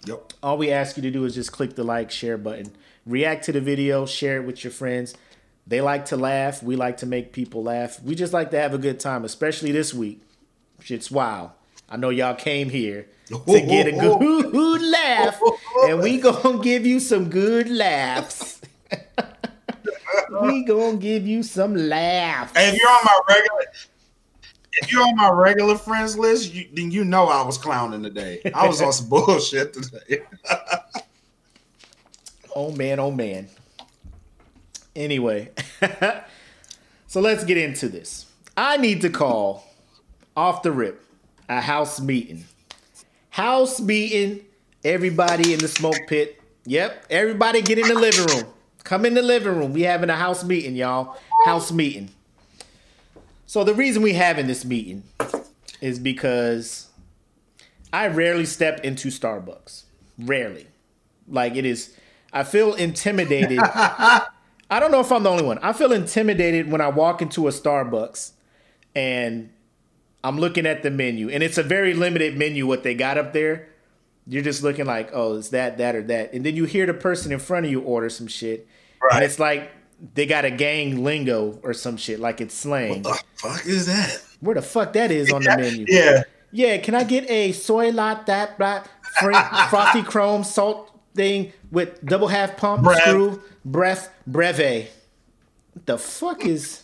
yep. 0.04 0.32
all 0.42 0.58
we 0.58 0.70
ask 0.72 0.96
you 0.96 1.02
to 1.02 1.10
do 1.10 1.24
is 1.24 1.34
just 1.34 1.52
click 1.52 1.76
the 1.76 1.84
like, 1.84 2.10
share 2.10 2.38
button, 2.38 2.72
react 3.06 3.44
to 3.44 3.52
the 3.52 3.60
video, 3.60 4.06
share 4.06 4.38
it 4.38 4.46
with 4.46 4.64
your 4.64 4.72
friends. 4.72 5.14
They 5.66 5.80
like 5.80 6.06
to 6.06 6.16
laugh. 6.16 6.62
We 6.62 6.74
like 6.74 6.96
to 6.98 7.06
make 7.06 7.32
people 7.32 7.62
laugh. 7.62 8.02
We 8.02 8.16
just 8.16 8.32
like 8.32 8.50
to 8.50 8.58
have 8.58 8.74
a 8.74 8.78
good 8.78 8.98
time, 8.98 9.24
especially 9.24 9.70
this 9.70 9.94
week. 9.94 10.20
Shit's 10.80 11.10
wild. 11.10 11.50
I 11.88 11.96
know 11.96 12.08
y'all 12.08 12.34
came 12.34 12.70
here 12.70 13.06
to 13.46 13.60
get 13.60 13.88
a 13.88 13.92
good 13.92 14.82
laugh, 14.82 15.40
and 15.88 16.00
we 16.00 16.18
gonna 16.18 16.62
give 16.62 16.86
you 16.86 17.00
some 17.00 17.28
good 17.28 17.68
laughs. 17.68 18.60
we 20.42 20.64
gonna 20.64 20.96
give 20.96 21.26
you 21.26 21.42
some 21.42 21.74
laughs. 21.74 22.56
Hey, 22.56 22.70
if 22.70 22.80
you're 22.80 22.90
on 22.90 23.04
my 23.04 23.20
regular 23.28 23.66
if 24.74 24.90
you're 24.90 25.02
on 25.02 25.16
my 25.16 25.30
regular 25.30 25.76
friends 25.76 26.18
list, 26.18 26.52
you, 26.52 26.66
then 26.72 26.90
you 26.90 27.04
know 27.04 27.26
I 27.26 27.42
was 27.42 27.58
clowning 27.58 28.02
today. 28.02 28.40
I 28.54 28.66
was 28.66 28.80
on 28.80 28.92
some 28.92 29.08
bullshit 29.10 29.74
today. 29.74 30.22
Oh 32.54 32.70
man, 32.72 32.98
oh 32.98 33.10
man. 33.10 33.48
Anyway, 34.94 35.50
so 37.06 37.20
let's 37.20 37.44
get 37.44 37.56
into 37.56 37.88
this. 37.88 38.26
I 38.56 38.76
need 38.76 39.00
to 39.02 39.10
call 39.10 39.66
off 40.36 40.62
the 40.62 40.72
rip 40.72 41.02
a 41.48 41.60
house 41.60 42.00
meeting. 42.00 42.44
House 43.32 43.80
meeting, 43.80 44.40
everybody 44.84 45.54
in 45.54 45.58
the 45.58 45.66
smoke 45.66 45.96
pit. 46.06 46.38
Yep, 46.66 47.06
everybody 47.08 47.62
get 47.62 47.78
in 47.78 47.88
the 47.88 47.94
living 47.94 48.26
room. 48.26 48.52
Come 48.84 49.06
in 49.06 49.14
the 49.14 49.22
living 49.22 49.56
room. 49.56 49.72
We 49.72 49.82
having 49.82 50.10
a 50.10 50.16
house 50.16 50.44
meeting, 50.44 50.76
y'all. 50.76 51.16
House 51.46 51.72
meeting. 51.72 52.10
So 53.46 53.64
the 53.64 53.72
reason 53.72 54.02
we 54.02 54.12
having 54.12 54.48
this 54.48 54.66
meeting 54.66 55.02
is 55.80 55.98
because 55.98 56.88
I 57.90 58.08
rarely 58.08 58.44
step 58.44 58.80
into 58.84 59.08
Starbucks. 59.08 59.84
Rarely. 60.18 60.66
Like 61.26 61.56
it 61.56 61.64
is 61.64 61.96
I 62.34 62.44
feel 62.44 62.74
intimidated. 62.74 63.60
I 63.62 64.26
don't 64.78 64.90
know 64.90 65.00
if 65.00 65.10
I'm 65.10 65.22
the 65.22 65.30
only 65.30 65.44
one. 65.44 65.58
I 65.60 65.72
feel 65.72 65.92
intimidated 65.92 66.70
when 66.70 66.82
I 66.82 66.88
walk 66.88 67.22
into 67.22 67.48
a 67.48 67.50
Starbucks 67.50 68.32
and 68.94 69.50
I'm 70.24 70.38
looking 70.38 70.66
at 70.66 70.82
the 70.82 70.90
menu, 70.90 71.28
and 71.30 71.42
it's 71.42 71.58
a 71.58 71.62
very 71.62 71.94
limited 71.94 72.36
menu 72.38 72.66
what 72.66 72.82
they 72.82 72.94
got 72.94 73.18
up 73.18 73.32
there. 73.32 73.68
You're 74.26 74.42
just 74.44 74.62
looking 74.62 74.86
like, 74.86 75.10
oh, 75.12 75.36
it's 75.36 75.48
that, 75.48 75.78
that, 75.78 75.96
or 75.96 76.02
that, 76.04 76.32
and 76.32 76.46
then 76.46 76.54
you 76.54 76.64
hear 76.64 76.86
the 76.86 76.94
person 76.94 77.32
in 77.32 77.40
front 77.40 77.66
of 77.66 77.72
you 77.72 77.80
order 77.80 78.08
some 78.08 78.28
shit, 78.28 78.68
Right. 79.02 79.16
and 79.16 79.24
it's 79.24 79.38
like 79.40 79.70
they 80.14 80.26
got 80.26 80.44
a 80.44 80.50
gang 80.50 81.02
lingo 81.02 81.58
or 81.64 81.72
some 81.74 81.96
shit, 81.96 82.20
like 82.20 82.40
it's 82.40 82.54
slang. 82.54 83.02
What 83.02 83.02
the 83.02 83.22
fuck 83.36 83.66
is 83.66 83.86
that? 83.86 84.22
Where 84.40 84.54
the 84.54 84.62
fuck 84.62 84.92
that 84.92 85.10
is 85.10 85.32
on 85.32 85.42
the 85.42 85.56
menu? 85.58 85.86
Yeah. 85.88 86.22
Yeah, 86.52 86.76
can 86.78 86.94
I 86.94 87.02
get 87.04 87.28
a 87.30 87.50
soy 87.52 87.90
latte 87.90 88.24
that 88.26 88.58
black 88.58 88.86
fr- 89.20 89.32
frosty 89.70 90.02
chrome 90.02 90.44
salt 90.44 90.90
thing 91.14 91.52
with 91.72 92.04
double 92.04 92.28
half 92.28 92.56
pump 92.56 92.84
Breath. 92.84 93.00
screw 93.02 93.42
breath 93.64 94.10
breve? 94.26 94.88
What 95.72 95.86
the 95.86 95.98
fuck 95.98 96.44
is? 96.44 96.81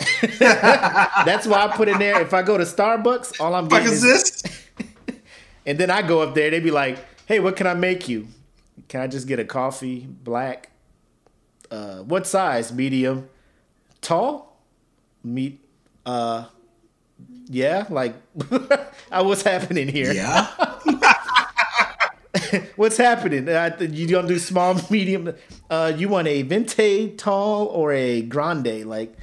That's 0.38 1.46
why 1.46 1.64
I 1.64 1.76
put 1.76 1.88
in 1.88 1.98
there. 1.98 2.20
If 2.20 2.34
I 2.34 2.42
go 2.42 2.56
to 2.56 2.64
Starbucks, 2.64 3.40
all 3.40 3.54
I'm 3.54 3.68
getting 3.68 3.88
is 3.88 4.04
is, 4.04 4.42
this? 4.42 4.66
and 5.66 5.78
then 5.78 5.90
I 5.90 6.02
go 6.02 6.22
up 6.22 6.34
there. 6.34 6.50
they'd 6.50 6.64
be 6.64 6.70
like, 6.70 6.98
"Hey, 7.26 7.40
what 7.40 7.56
can 7.56 7.66
I 7.66 7.74
make 7.74 8.08
you? 8.08 8.28
Can 8.88 9.00
I 9.00 9.06
just 9.06 9.26
get 9.28 9.38
a 9.38 9.44
coffee, 9.44 10.06
black? 10.06 10.70
Uh, 11.70 11.98
what 11.98 12.26
size? 12.26 12.72
Medium, 12.72 13.28
tall, 14.00 14.60
meat? 15.22 15.64
Uh, 16.04 16.46
yeah, 17.46 17.86
like, 17.90 18.14
uh, 18.50 19.22
what's 19.22 19.42
happening 19.42 19.88
here? 19.88 20.12
Yeah. 20.12 20.48
What's 22.76 22.96
happening? 22.96 23.48
Uh, 23.48 23.76
you 23.78 24.06
don't 24.06 24.26
do 24.26 24.38
small, 24.38 24.74
medium. 24.90 25.34
Uh, 25.68 25.92
you 25.96 26.08
want 26.08 26.28
a 26.28 26.42
venti, 26.42 27.10
tall, 27.16 27.66
or 27.66 27.92
a 27.92 28.22
grande? 28.22 28.86
Like, 28.86 29.14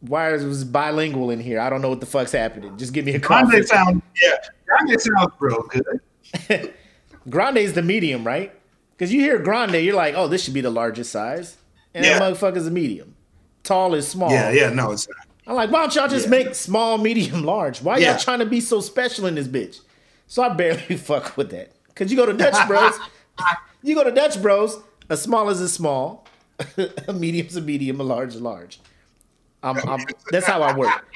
why 0.00 0.32
is 0.32 0.44
was 0.44 0.64
bilingual 0.64 1.30
in 1.30 1.40
here? 1.40 1.60
I 1.60 1.70
don't 1.70 1.82
know 1.82 1.88
what 1.90 2.00
the 2.00 2.06
fuck's 2.06 2.32
happening. 2.32 2.76
Just 2.78 2.92
give 2.92 3.04
me 3.04 3.14
a 3.14 3.20
call. 3.20 3.44
Grande 3.46 3.66
sound. 3.66 4.02
Yeah. 4.22 4.36
Grande 4.66 5.00
sounds 5.00 5.32
real 5.38 5.62
good. 5.62 6.72
Grande 7.28 7.58
is 7.58 7.74
the 7.74 7.82
medium, 7.82 8.24
right? 8.26 8.52
Because 8.96 9.12
you 9.12 9.20
hear 9.20 9.38
grande, 9.38 9.74
you're 9.84 9.94
like, 9.96 10.14
oh, 10.14 10.26
this 10.28 10.42
should 10.44 10.54
be 10.54 10.60
the 10.60 10.70
largest 10.70 11.10
size, 11.10 11.56
and 11.94 12.04
Yeah. 12.04 12.18
that 12.18 12.22
motherfucker's 12.34 12.66
a 12.66 12.70
medium. 12.70 13.14
Tall 13.62 13.94
is 13.94 14.06
small. 14.08 14.30
Yeah. 14.30 14.50
Yeah. 14.50 14.70
No, 14.70 14.92
it's 14.92 15.08
not. 15.08 15.26
I'm 15.46 15.54
like, 15.56 15.70
why 15.70 15.80
don't 15.80 15.94
y'all 15.94 16.08
just 16.08 16.26
Yeah. 16.26 16.30
make 16.30 16.54
small, 16.54 16.98
medium, 16.98 17.44
large? 17.44 17.82
Why 17.82 17.98
Yeah. 17.98 18.12
y'all 18.12 18.20
trying 18.20 18.38
to 18.40 18.46
be 18.46 18.60
so 18.60 18.80
special 18.80 19.26
in 19.26 19.34
this 19.34 19.48
bitch? 19.48 19.80
So 20.26 20.42
I 20.42 20.50
barely 20.50 20.96
fuck 20.96 21.36
with 21.36 21.50
that. 21.50 21.72
Cause 21.94 22.10
you 22.10 22.16
go 22.16 22.24
to 22.24 22.32
Dutch 22.32 22.66
Bros, 22.68 22.94
you 23.82 23.94
go 23.94 24.04
to 24.04 24.10
Dutch 24.12 24.40
Bros, 24.40 24.78
a 25.10 25.16
small 25.16 25.50
is 25.50 25.60
a 25.60 25.68
small, 25.68 26.26
a 27.08 27.12
medium's 27.12 27.56
a 27.56 27.60
medium, 27.60 28.00
a 28.00 28.04
large 28.04 28.30
is 28.34 28.40
a 28.40 28.44
large. 28.44 28.80
I'm, 29.62 29.76
I'm, 29.88 30.00
that's 30.30 30.46
how 30.46 30.62
I 30.62 30.74
work. 30.76 31.06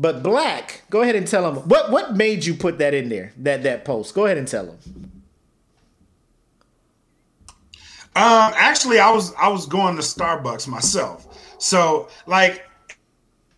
But 0.00 0.22
black, 0.22 0.82
go 0.90 1.02
ahead 1.02 1.16
and 1.16 1.26
tell 1.26 1.42
them 1.42 1.68
what 1.68 1.90
what 1.90 2.16
made 2.16 2.44
you 2.44 2.54
put 2.54 2.78
that 2.78 2.94
in 2.94 3.08
there, 3.08 3.32
that 3.38 3.64
that 3.64 3.84
post. 3.84 4.14
Go 4.14 4.26
ahead 4.26 4.38
and 4.38 4.46
tell 4.46 4.66
them. 4.66 4.78
Um, 8.16 8.52
actually, 8.56 8.98
I 9.00 9.10
was 9.10 9.34
I 9.34 9.48
was 9.48 9.66
going 9.66 9.96
to 9.96 10.02
Starbucks 10.02 10.66
myself. 10.68 11.26
So 11.58 12.08
like, 12.26 12.64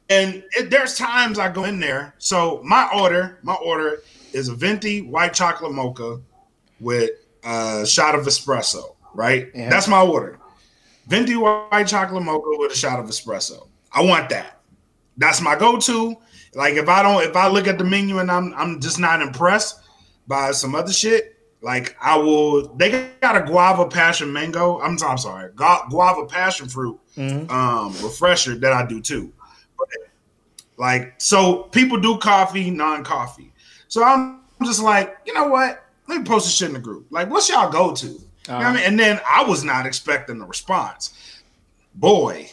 and 0.08 0.42
it, 0.56 0.70
there's 0.70 0.96
times 0.96 1.38
I 1.38 1.50
go 1.50 1.64
in 1.64 1.78
there. 1.78 2.14
So 2.18 2.60
my 2.64 2.88
order, 2.94 3.38
my 3.42 3.54
order 3.54 4.02
is 4.32 4.48
a 4.48 4.54
venti 4.54 5.02
white 5.02 5.34
chocolate 5.34 5.72
mocha 5.72 6.20
with 6.80 7.10
a 7.44 7.86
shot 7.86 8.14
of 8.14 8.24
espresso. 8.26 8.96
Right, 9.12 9.50
Yeah. 9.54 9.68
that's 9.68 9.88
my 9.88 10.00
order. 10.02 10.39
Venti 11.10 11.34
white 11.34 11.88
chocolate 11.88 12.22
mocha 12.22 12.50
with 12.52 12.70
a 12.70 12.76
shot 12.76 13.00
of 13.00 13.06
espresso. 13.06 13.66
I 13.92 14.00
want 14.00 14.28
that. 14.28 14.60
That's 15.16 15.40
my 15.40 15.56
go-to. 15.56 16.14
Like 16.54 16.74
if 16.74 16.88
I 16.88 17.02
don't, 17.02 17.24
if 17.24 17.34
I 17.34 17.48
look 17.48 17.66
at 17.66 17.78
the 17.78 17.84
menu 17.84 18.20
and 18.20 18.30
I'm 18.30 18.54
I'm 18.54 18.80
just 18.80 19.00
not 19.00 19.20
impressed 19.20 19.80
by 20.28 20.52
some 20.52 20.76
other 20.76 20.92
shit, 20.92 21.36
like 21.62 21.96
I 22.00 22.16
will. 22.16 22.74
They 22.76 23.10
got 23.20 23.36
a 23.36 23.42
guava 23.42 23.88
passion 23.88 24.32
mango. 24.32 24.80
I'm, 24.80 24.96
I'm 25.02 25.18
sorry, 25.18 25.50
gu- 25.56 25.88
guava 25.90 26.26
passion 26.26 26.68
fruit 26.68 26.98
um, 27.50 27.92
refresher 28.02 28.54
that 28.56 28.72
I 28.72 28.86
do 28.86 29.00
too. 29.00 29.32
But 29.76 29.88
like, 30.76 31.14
so 31.18 31.64
people 31.64 31.98
do 31.98 32.18
coffee, 32.18 32.70
non-coffee. 32.70 33.52
So 33.88 34.04
I'm 34.04 34.42
just 34.64 34.80
like, 34.80 35.16
you 35.26 35.34
know 35.34 35.48
what? 35.48 35.84
Let 36.08 36.18
me 36.18 36.24
post 36.24 36.46
this 36.46 36.54
shit 36.54 36.68
in 36.68 36.74
the 36.74 36.80
group. 36.80 37.06
Like, 37.10 37.28
what's 37.30 37.48
y'all 37.48 37.70
go 37.70 37.94
to? 37.96 38.20
You 38.48 38.54
know 38.54 38.58
I 38.58 38.74
mean? 38.74 38.82
And 38.84 38.98
then 38.98 39.20
I 39.28 39.44
was 39.44 39.64
not 39.64 39.86
expecting 39.86 40.38
the 40.38 40.46
response. 40.46 41.14
Boy, 41.94 42.50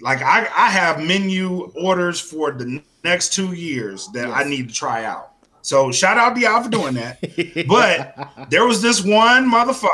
like 0.00 0.22
I, 0.22 0.40
I 0.54 0.70
have 0.70 1.02
menu 1.02 1.72
orders 1.76 2.20
for 2.20 2.52
the 2.52 2.82
next 3.04 3.32
two 3.32 3.52
years 3.52 4.08
that 4.08 4.28
I 4.28 4.44
need 4.44 4.68
to 4.68 4.74
try 4.74 5.04
out. 5.04 5.32
So 5.62 5.92
shout 5.92 6.16
out 6.16 6.34
to 6.34 6.40
y'all 6.40 6.62
for 6.62 6.70
doing 6.70 6.94
that. 6.94 7.20
but 7.68 8.48
there 8.50 8.66
was 8.66 8.80
this 8.82 9.04
one 9.04 9.50
motherfucker. 9.50 9.90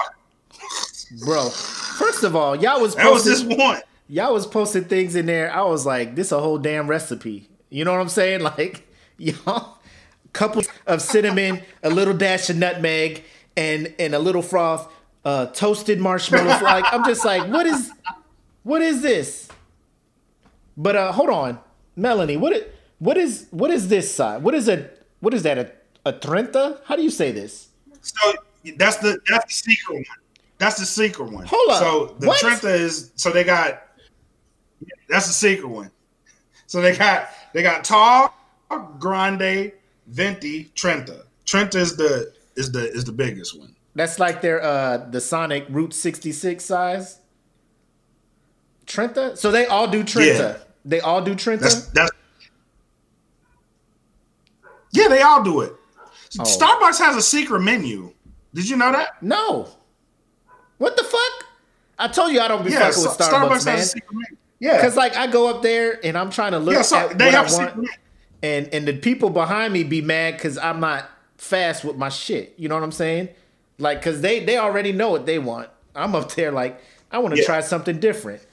Bro, 1.24 1.50
first 1.50 2.24
of 2.24 2.34
all, 2.34 2.56
y'all 2.56 2.80
was 2.80 2.94
There 2.94 3.10
was 3.10 3.24
posting, 3.24 3.48
this 3.48 3.58
one. 3.58 3.80
y'all 4.08 4.32
was 4.32 4.46
posting 4.46 4.84
things 4.84 5.16
in 5.16 5.26
there. 5.26 5.52
I 5.52 5.62
was 5.62 5.84
like, 5.86 6.14
this 6.14 6.32
a 6.32 6.40
whole 6.40 6.58
damn 6.58 6.88
recipe. 6.88 7.48
You 7.70 7.84
know 7.84 7.92
what 7.92 8.00
I'm 8.00 8.08
saying? 8.08 8.40
Like, 8.56 8.86
y'all, 9.18 9.78
couple 10.32 10.62
of 10.86 11.00
cinnamon, 11.00 11.62
a 11.82 11.90
little 11.90 12.14
dash 12.14 12.50
of 12.50 12.56
nutmeg, 12.56 13.24
and 13.56 13.94
and 13.98 14.14
a 14.14 14.18
little 14.18 14.42
froth, 14.42 14.92
uh, 15.24 15.46
toasted 15.46 16.00
marshmallows. 16.00 16.62
like, 16.62 16.84
I'm 16.92 17.04
just 17.04 17.24
like, 17.24 17.50
what 17.50 17.66
is, 17.66 17.90
what 18.62 18.82
is 18.82 19.02
this? 19.02 19.48
But 20.76 20.96
uh, 20.96 21.12
hold 21.12 21.30
on, 21.30 21.58
Melanie, 21.96 22.36
what 22.36 22.52
is, 22.52 22.64
what 22.98 23.16
is 23.16 23.46
what 23.50 23.70
is 23.70 23.88
this 23.88 24.12
side? 24.12 24.42
What 24.42 24.54
is 24.54 24.68
a 24.68 24.88
what 25.20 25.34
is 25.34 25.42
that 25.42 25.58
a 25.58 25.70
a 26.06 26.12
trenta? 26.12 26.80
How 26.84 26.96
do 26.96 27.02
you 27.02 27.10
say 27.10 27.32
this? 27.32 27.68
So 28.00 28.32
that's 28.76 28.96
the 28.96 29.18
that's 29.28 29.44
the 29.46 29.72
secret 29.72 29.94
one. 29.94 30.04
That's 30.58 30.78
the 30.78 30.86
secret 30.86 31.30
one. 31.30 31.44
Hold 31.46 31.70
up. 31.70 31.78
So 31.78 32.16
the 32.18 32.28
What? 32.28 32.40
Trenta 32.40 32.72
is 32.72 33.12
so 33.16 33.30
they 33.30 33.44
got 33.44 33.82
that's 35.08 35.26
the 35.26 35.32
secret 35.32 35.68
one. 35.68 35.90
So 36.66 36.80
they 36.80 36.96
got 36.96 37.28
they 37.52 37.62
got 37.62 37.84
tall, 37.84 38.34
grande, 38.98 39.72
venti, 40.06 40.70
Trenta. 40.74 41.26
Trenta 41.44 41.78
is 41.78 41.96
the 41.96 42.32
is 42.56 42.72
the 42.72 42.90
is 42.92 43.04
the 43.04 43.12
biggest 43.12 43.58
one. 43.58 43.73
That's 43.94 44.18
like 44.18 44.40
their 44.42 44.62
uh 44.62 45.08
the 45.10 45.20
Sonic 45.20 45.66
Route 45.68 45.94
66 45.94 46.64
size. 46.64 47.18
Trenta? 48.86 49.36
So 49.36 49.50
they 49.50 49.66
all 49.66 49.86
do 49.88 50.02
Trenta. 50.04 50.58
Yeah. 50.58 50.64
They 50.84 51.00
all 51.00 51.22
do 51.22 51.34
Trenta? 51.34 51.64
That's 51.64 51.86
that's 51.88 52.10
yeah, 54.92 55.08
they 55.08 55.22
all 55.22 55.42
do 55.42 55.60
it. 55.62 55.72
Oh. 56.38 56.42
Starbucks 56.42 56.98
has 56.98 57.16
a 57.16 57.22
secret 57.22 57.60
menu. 57.60 58.12
Did 58.52 58.68
you 58.68 58.76
know 58.76 58.92
that? 58.92 59.22
no. 59.22 59.68
What 60.78 60.96
the 60.96 61.04
fuck? 61.04 61.46
I 61.98 62.08
told 62.08 62.32
you 62.32 62.40
I 62.40 62.48
don't 62.48 62.64
be 62.64 62.72
Yeah, 62.72 62.90
fucking 62.90 63.02
with 63.04 63.12
Starbucks, 63.12 63.28
Starbucks, 63.30 63.66
man. 63.66 63.76
has 63.76 63.86
a 63.86 63.90
secret 63.90 64.12
menu. 64.12 64.36
Yeah, 64.58 64.80
Cause 64.80 64.96
like 64.96 65.16
I 65.16 65.26
go 65.28 65.48
up 65.48 65.62
there 65.62 66.04
and 66.04 66.18
I'm 66.18 66.30
trying 66.30 66.52
to 66.52 66.58
look 66.58 66.74
yeah. 66.74 66.82
So 66.82 66.96
at 66.96 67.18
they 67.18 67.26
what 67.26 67.34
have 67.34 67.52
I 67.52 67.54
a 67.54 67.74
want, 67.76 67.88
and 68.42 68.68
and 68.74 68.86
the 68.88 68.94
people 68.94 69.30
behind 69.30 69.72
me 69.72 69.84
be 69.84 70.00
mad 70.00 70.34
because 70.34 70.58
I'm 70.58 70.80
not 70.80 71.08
fast 71.38 71.84
with 71.84 71.96
my 71.96 72.08
shit. 72.08 72.54
You 72.56 72.68
know 72.68 72.74
what 72.74 72.82
I'm 72.84 72.92
saying? 72.92 73.28
Like, 73.78 74.00
cause 74.02 74.20
they 74.20 74.40
they 74.44 74.56
already 74.58 74.92
know 74.92 75.10
what 75.10 75.26
they 75.26 75.38
want. 75.38 75.68
I'm 75.94 76.14
up 76.14 76.32
there 76.34 76.52
like 76.52 76.80
I 77.10 77.18
want 77.18 77.34
to 77.34 77.40
Yeah. 77.40 77.46
try 77.46 77.60
something 77.60 77.98
different. 78.00 78.44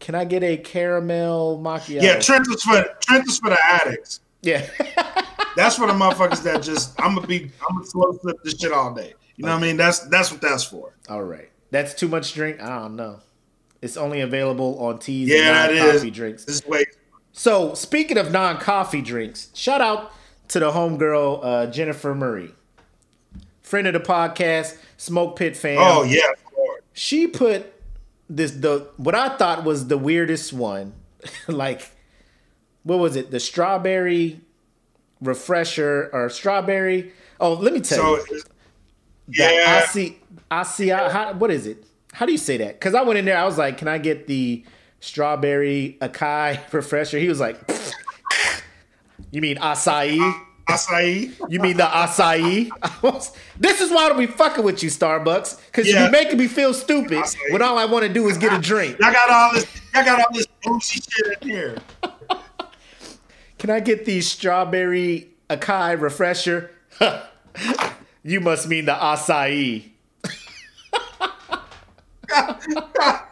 Can 0.00 0.14
I 0.14 0.24
get 0.24 0.42
a 0.42 0.56
caramel 0.58 1.58
macchiato? 1.62 2.02
Yeah, 2.02 2.16
Trenta's 2.16 2.62
for 2.62 2.84
Trenta's 3.00 3.38
for 3.38 3.50
the 3.50 3.58
addicts. 3.64 4.20
yeah. 4.42 4.66
That's 5.56 5.76
for 5.76 5.86
the 5.86 5.94
motherfuckers 5.94 6.42
that 6.42 6.62
just 6.62 7.00
I'm 7.00 7.14
gonna 7.14 7.26
be 7.26 7.50
I'm 7.68 7.76
gonna 7.76 7.86
slow 7.86 8.12
flip 8.14 8.36
this 8.44 8.58
shit 8.58 8.72
all 8.72 8.92
day. 8.92 9.14
You 9.36 9.44
know 9.46 9.52
what 9.54 9.58
I 9.62 9.66
mean? 9.66 9.76
That's 9.78 10.00
that's 10.00 10.30
what 10.30 10.40
that's 10.42 10.64
for. 10.64 10.94
All 11.08 11.22
right. 11.24 11.50
That's 11.70 11.94
too 11.94 12.08
much 12.08 12.34
drink? 12.34 12.60
I 12.62 12.78
don't 12.80 12.96
know. 12.96 13.20
It's 13.82 13.96
only 13.96 14.20
available 14.20 14.78
on 14.84 14.98
teas 14.98 15.28
Yeah, 15.28 15.66
and 15.66 15.76
non-coffee 15.76 16.08
is. 16.08 16.14
drinks. 16.14 16.44
This 16.44 16.64
way. 16.66 16.84
So, 17.32 17.74
speaking 17.74 18.16
of 18.16 18.32
non-coffee 18.32 19.02
drinks, 19.02 19.48
shout 19.54 19.80
out 19.82 20.10
to 20.48 20.58
the 20.60 20.70
homegirl 20.70 21.40
uh, 21.42 21.66
Jennifer 21.66 22.14
Murray, 22.14 22.54
friend 23.66 23.86
of 23.88 23.92
the 23.92 24.00
podcast, 24.00 24.76
Smoke 24.96 25.36
Pit 25.36 25.56
fan. 25.56 25.78
Oh 25.80 26.04
yeah. 26.04 26.22
She 26.92 27.26
put 27.26 27.72
this 28.30 28.52
the 28.52 28.88
what 28.96 29.14
I 29.14 29.36
thought 29.36 29.64
was 29.64 29.88
the 29.88 29.98
weirdest 29.98 30.52
one, 30.52 30.94
like 31.48 31.90
what 32.84 32.98
was 32.98 33.16
it? 33.16 33.30
The 33.30 33.40
strawberry 33.40 34.40
refresher 35.20 36.08
or 36.12 36.30
strawberry? 36.30 37.12
Oh, 37.40 37.54
let 37.54 37.72
me 37.74 37.80
tell 37.80 38.16
So 38.16 38.24
you. 38.30 38.42
yeah, 39.28 39.80
I 39.82 39.86
see. 39.86 40.18
I 40.50 40.62
see. 40.62 40.88
How, 40.88 41.34
what 41.34 41.50
is 41.50 41.66
it? 41.66 41.84
How 42.12 42.24
do 42.24 42.32
you 42.32 42.38
say 42.38 42.56
that? 42.58 42.74
Because 42.78 42.94
I 42.94 43.02
went 43.02 43.18
in 43.18 43.24
there. 43.24 43.36
I 43.36 43.44
was 43.44 43.58
like, 43.58 43.76
"Can 43.78 43.88
I 43.88 43.98
get 43.98 44.26
the 44.26 44.64
strawberry 45.00 45.98
acai 46.00 46.60
refresher?" 46.72 47.18
He 47.18 47.28
was 47.28 47.40
like, 47.40 47.58
"You 49.32 49.42
mean 49.42 49.56
acai? 49.58 50.45
Acai. 50.68 51.32
You 51.48 51.60
mean 51.60 51.76
the 51.76 51.84
acai?" 51.84 52.70
This 53.58 53.80
is 53.80 53.90
why 53.90 54.10
we 54.12 54.26
fucking 54.26 54.64
with 54.64 54.82
you, 54.82 54.90
Starbucks, 54.90 55.58
because 55.66 55.86
Yeah. 55.88 56.02
you're 56.02 56.10
making 56.10 56.38
me 56.38 56.48
feel 56.48 56.74
stupid 56.74 57.18
Acai. 57.18 57.52
when 57.52 57.62
all 57.62 57.78
I 57.78 57.84
want 57.86 58.04
to 58.04 58.12
do 58.12 58.28
is 58.28 58.36
get 58.38 58.52
a 58.52 58.58
drink. 58.58 58.98
Y'all 59.00 59.12
got 59.12 59.30
all 59.30 59.52
this. 59.54 59.66
Y'all 59.94 60.04
got 60.04 60.18
all 60.20 60.32
this 60.34 60.46
bougie 60.62 61.00
shit 61.00 61.38
in 61.42 61.48
here. 61.48 61.76
Can 63.58 63.70
I 63.70 63.80
get 63.80 64.04
the 64.04 64.20
strawberry 64.20 65.28
acai 65.48 65.98
refresher? 66.00 66.70
you 68.22 68.40
must 68.40 68.68
mean 68.68 68.84
the 68.84 68.92
acai. 68.92 69.90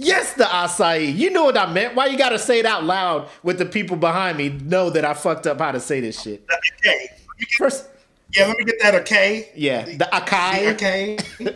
yes, 0.00 0.34
the 0.34 0.44
acai. 0.44 1.14
You 1.14 1.30
know 1.30 1.44
what 1.44 1.56
I 1.56 1.72
meant. 1.72 1.94
Why 1.94 2.06
you 2.06 2.18
gotta 2.18 2.38
say 2.38 2.58
it 2.58 2.66
out 2.66 2.84
loud 2.84 3.28
with 3.42 3.58
the 3.58 3.66
people 3.66 3.96
behind 3.96 4.38
me 4.38 4.48
know 4.48 4.90
that 4.90 5.04
I 5.04 5.14
fucked 5.14 5.46
up 5.46 5.58
how 5.60 5.72
to 5.72 5.80
say 5.80 6.00
this 6.00 6.20
shit? 6.20 6.44
Okay. 6.84 7.10
First, 7.56 7.88
Yeah, 8.36 8.46
let 8.46 8.58
me 8.58 8.64
get 8.64 8.76
that 8.82 8.94
okay. 8.96 9.50
yeah, 9.54 9.84
the 9.84 10.08
acai. 10.12 10.74
Okay. 10.74 11.18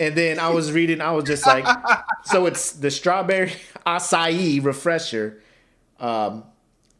And 0.00 0.16
then 0.16 0.40
I 0.40 0.48
was 0.48 0.72
reading, 0.72 1.00
I 1.00 1.12
was 1.12 1.24
just 1.24 1.46
like, 1.46 1.64
so 2.24 2.46
it's 2.46 2.72
the 2.72 2.90
strawberry 2.90 3.52
acai 3.86 4.62
refresher. 4.62 5.40
Um, 6.00 6.42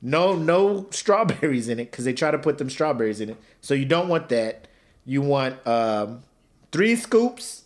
no, 0.00 0.37
no 0.37 0.87
strawberries 0.90 1.68
in 1.68 1.80
it 1.80 1.90
because 1.90 2.04
they 2.04 2.12
try 2.12 2.30
to 2.30 2.38
put 2.38 2.59
them 2.59 2.71
strawberries 2.71 3.21
in 3.21 3.30
it. 3.30 3.37
So 3.62 3.75
you 3.75 3.85
don't 3.85 4.09
want 4.09 4.28
that. 4.28 4.68
You 5.04 5.23
want 5.23 5.66
um, 5.66 6.23
three 6.71 6.94
scoops 6.94 7.64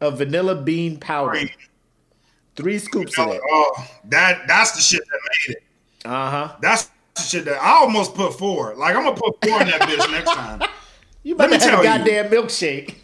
of 0.00 0.18
vanilla 0.18 0.54
bean 0.54 0.98
powder. 0.98 1.40
Three 1.40 1.54
scoops 2.78 3.18
of 3.18 3.28
that. 3.30 3.40
Oh, 3.50 3.86
that 4.06 4.46
that's 4.48 4.72
the 4.72 4.80
shit 4.80 5.00
that 5.10 5.18
made 5.48 5.56
it. 5.56 5.62
Uh 6.04 6.30
huh. 6.30 6.56
That's 6.60 6.90
the 7.14 7.22
shit 7.22 7.44
that 7.46 7.60
I 7.62 7.70
almost 7.80 8.14
put 8.14 8.38
four. 8.38 8.74
Like 8.74 8.94
I'm 8.96 9.04
gonna 9.04 9.16
put 9.16 9.36
four 9.44 9.60
in 9.62 9.68
that 9.68 9.80
bitch 9.82 10.10
next 10.10 10.32
time. 10.34 10.62
You 11.24 11.34
better 11.34 11.50
me 11.50 11.56
have 11.58 11.62
a 11.62 11.70
tell 11.70 11.78
you. 11.78 11.84
goddamn 11.84 12.30
milkshake. 12.30 12.94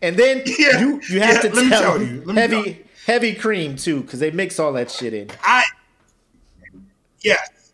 and 0.00 0.16
then 0.16 0.42
Yeah, 0.58 0.78
you 0.80 1.00
you 1.10 1.20
have 1.20 1.34
yeah, 1.34 1.40
to 1.50 1.54
let 1.54 1.64
me 1.64 1.68
tell, 1.70 1.82
tell 1.82 2.02
you, 2.02 2.22
let 2.24 2.34
me 2.34 2.40
heavy 2.40 2.54
tell 2.54 2.66
you. 2.66 2.76
heavy 3.06 3.34
cream 3.34 3.76
too 3.76 4.00
because 4.02 4.20
they 4.20 4.30
mix 4.30 4.58
all 4.58 4.72
that 4.74 4.90
shit 4.90 5.12
in. 5.12 5.28
I 5.42 5.64
yes, 7.20 7.72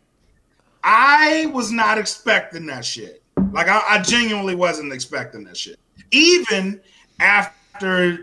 I 0.83 1.45
was 1.53 1.71
not 1.71 1.97
expecting 1.97 2.65
that 2.65 2.83
shit. 2.83 3.21
Like 3.51 3.67
I, 3.67 3.81
I 3.87 4.01
genuinely 4.01 4.55
wasn't 4.55 4.91
expecting 4.91 5.43
that 5.45 5.55
shit. 5.55 5.79
Even 6.11 6.81
after 7.19 7.55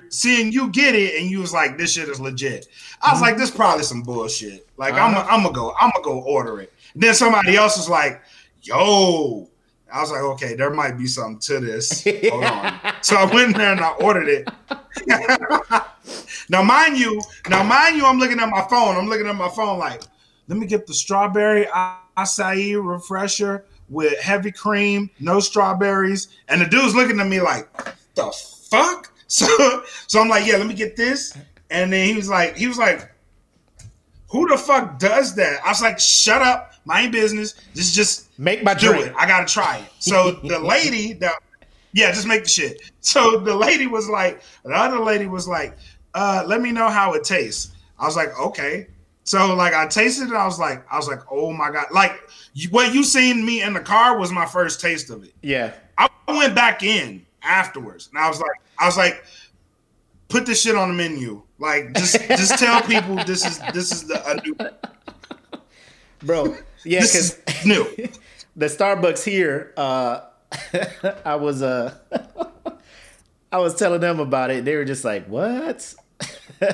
seeing 0.09 0.53
you 0.53 0.69
get 0.71 0.95
it 0.95 1.21
and 1.21 1.31
you 1.31 1.41
was 1.41 1.53
like, 1.53 1.79
"This 1.79 1.93
shit 1.93 2.09
is 2.09 2.21
legit," 2.21 2.67
I 3.03 3.13
was 3.13 3.21
like, 3.21 3.37
"This 3.37 3.51
probably 3.51 3.85
some 3.85 4.03
bullshit." 4.03 4.67
Like 4.77 4.95
I'm, 4.95 5.15
Uh-huh. 5.15 5.27
I'm 5.31 5.43
gonna 5.43 5.55
go, 5.55 5.75
I'm 5.81 5.91
gonna 5.95 6.05
go 6.05 6.21
order 6.21 6.61
it. 6.61 6.73
then 6.95 7.15
somebody 7.15 7.57
else 7.57 7.77
was 7.77 7.89
like, 7.89 8.23
"Yo." 8.63 9.49
I 9.95 10.01
was 10.01 10.11
like, 10.11 10.23
okay, 10.23 10.55
there 10.55 10.71
might 10.71 10.97
be 10.97 11.07
something 11.07 11.39
to 11.41 11.61
this. 11.61 12.03
Hold 12.31 12.45
on. 12.45 12.81
So 13.03 13.15
I 13.17 13.27
went 13.27 13.49
in 13.49 13.59
there 13.59 13.73
and 13.73 13.81
I 13.83 13.91
ordered 14.01 14.27
it. 14.27 14.49
now, 16.49 16.63
mind 16.63 16.97
you, 16.97 17.21
now 17.51 17.63
mind 17.63 17.97
you, 17.99 18.07
I'm 18.07 18.19
looking 18.19 18.41
at 18.41 18.49
my 18.49 18.67
phone. 18.71 18.97
I'm 18.97 19.07
looking 19.09 19.27
at 19.27 19.35
my 19.37 19.51
phone 19.51 19.79
like, 19.79 20.01
let 20.49 20.59
me 20.59 20.67
get 20.67 20.87
the 20.87 20.95
strawberry 20.95 21.67
acai 21.67 22.83
refresher 22.83 23.67
with 23.91 24.19
heavy 24.19 24.51
cream, 24.51 25.11
no 25.21 25.41
strawberries. 25.41 26.29
And 26.49 26.63
the 26.63 26.67
dude's 26.67 26.95
looking 26.95 27.21
at 27.21 27.27
me 27.27 27.43
like, 27.43 27.69
the 28.15 28.33
fuck? 28.71 29.12
So, 29.33 29.83
so 30.07 30.21
I'm 30.21 30.29
like, 30.29 30.47
yeah, 30.47 30.59
let 30.59 30.67
me 30.67 30.75
get 30.75 30.95
this. 30.95 31.37
And 31.71 31.91
then 31.91 32.07
he 32.07 32.15
was 32.15 32.29
like, 32.29 32.55
he 32.57 32.67
was 32.67 32.77
like, 32.77 33.11
who 34.29 34.47
the 34.49 34.59
fuck 34.59 34.99
does 34.99 35.35
that? 35.37 35.61
I 35.65 35.71
was 35.71 35.81
like, 35.81 35.99
shut 35.99 36.43
up, 36.43 36.75
my 36.85 37.09
business. 37.09 37.55
Just 37.75 37.95
just 37.95 38.39
Make 38.39 38.63
my 38.63 38.75
do 38.75 38.89
drink. 38.89 39.07
it. 39.07 39.15
I 39.17 39.27
gotta 39.27 39.47
try 39.47 39.79
it. 39.79 39.91
So 39.99 40.33
the 40.33 40.59
lady 40.75 41.15
that 41.15 41.37
yeah, 41.95 42.11
just 42.13 42.27
make 42.27 42.45
the 42.45 42.49
shit. 42.49 42.83
So 43.01 43.39
the 43.39 43.55
lady 43.55 43.87
was 43.87 44.09
like, 44.09 44.43
the 44.65 44.75
other 44.75 44.99
lady 44.99 45.27
was 45.27 45.47
like, 45.47 45.77
uh, 46.15 46.43
let 46.47 46.61
me 46.61 46.73
know 46.73 46.89
how 46.89 47.13
it 47.15 47.25
tastes. 47.25 47.73
I 47.99 48.07
was 48.07 48.17
like, 48.17 48.39
okay. 48.39 48.87
So 49.25 49.55
like 49.55 49.73
I 49.73 49.87
tasted 49.87 50.29
it, 50.29 50.35
I 50.35 50.45
was 50.45 50.59
like, 50.59 50.85
I 50.93 50.97
was 50.97 51.09
like, 51.09 51.21
oh 51.31 51.53
my 51.53 51.71
god. 51.71 51.87
Like 51.91 52.19
what 52.71 52.93
you 52.93 53.05
seen 53.05 53.45
me 53.47 53.63
in 53.63 53.73
the 53.73 53.81
car 53.81 54.19
was 54.19 54.31
my 54.31 54.45
first 54.47 54.81
taste 54.81 55.09
of 55.11 55.25
it. 55.25 55.33
Yeah. 55.43 55.73
I 55.97 56.09
went 56.29 56.55
back 56.55 56.83
in 56.83 57.25
afterwards 57.43 58.09
and 58.13 58.23
I 58.23 58.29
was 58.29 58.41
like, 58.41 58.51
I 58.83 58.87
was 58.87 58.97
like, 58.97 59.23
put 60.29 60.45
this 60.45 60.61
shit 60.61 60.75
on 60.75 60.89
the 60.89 60.95
menu. 60.95 61.43
Like 61.59 61.93
just 61.95 62.21
just 62.29 62.59
tell 62.59 62.83
people 62.83 63.15
this 63.25 63.47
is 63.47 63.61
this 63.73 63.93
is 63.93 64.09
the 64.09 64.43
new 64.45 64.57
Bro. 66.27 66.57
Yeah, 66.85 67.01
because 67.03 67.39
new. 67.65 67.85
the 68.57 68.67
Starbucks 68.67 69.25
here, 69.25 69.73
uh 69.77 70.23
I 71.25 71.37
was 71.37 71.63
uh 71.63 71.95
I 73.53 73.59
was 73.59 73.77
telling 73.77 74.01
them 74.01 74.19
about 74.19 74.51
it. 74.51 74.65
They 74.65 74.75
were 74.75 74.85
just 74.85 75.05
like, 75.05 75.27
"What?" 75.27 75.95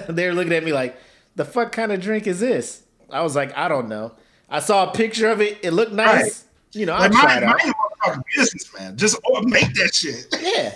they 0.08 0.26
were 0.28 0.34
looking 0.34 0.52
at 0.54 0.64
me 0.64 0.72
like, 0.72 0.96
"The 1.36 1.44
fuck 1.44 1.72
kind 1.72 1.92
of 1.92 2.00
drink 2.00 2.26
is 2.26 2.40
this?" 2.40 2.82
I 3.10 3.20
was 3.22 3.36
like, 3.36 3.54
"I 3.56 3.68
don't 3.68 3.88
know." 3.88 4.14
I 4.48 4.60
saw 4.60 4.88
a 4.90 4.94
picture 4.94 5.28
of 5.28 5.42
it. 5.42 5.58
It 5.62 5.72
looked 5.72 5.92
nice. 5.92 6.22
Right. 6.22 6.32
You 6.72 6.86
know, 6.86 6.94
I 6.94 7.08
Like 7.08 7.12
tried 7.12 7.42
my, 7.44 7.56
it 7.62 7.68
out. 7.68 8.16
my 8.16 8.22
business, 8.34 8.72
man. 8.78 8.96
Just 8.96 9.18
oh, 9.26 9.42
make 9.42 9.74
that 9.74 9.94
shit. 9.94 10.26
Yeah. 10.40 10.74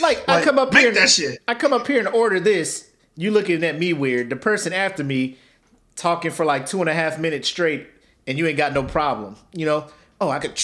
Like, 0.00 0.28
I 0.28 0.42
come 0.42 0.58
up 0.58 0.72
make 0.72 0.82
here, 0.82 0.92
that 0.92 1.10
shit. 1.10 1.40
I 1.48 1.54
come 1.54 1.72
up 1.72 1.86
here 1.86 1.98
and 1.98 2.08
order 2.08 2.38
this. 2.40 2.90
You 3.16 3.30
looking 3.30 3.64
at 3.64 3.78
me 3.78 3.92
weird. 3.92 4.30
The 4.30 4.36
person 4.36 4.72
after 4.72 5.02
me 5.02 5.38
talking 5.96 6.30
for 6.30 6.44
like 6.44 6.66
two 6.66 6.80
and 6.80 6.88
a 6.88 6.94
half 6.94 7.18
minutes 7.18 7.48
straight, 7.48 7.88
and 8.26 8.38
you 8.38 8.46
ain't 8.46 8.56
got 8.56 8.72
no 8.72 8.82
problem. 8.82 9.36
You 9.52 9.66
know? 9.66 9.86
Oh, 10.20 10.28
I 10.28 10.38
could. 10.38 10.58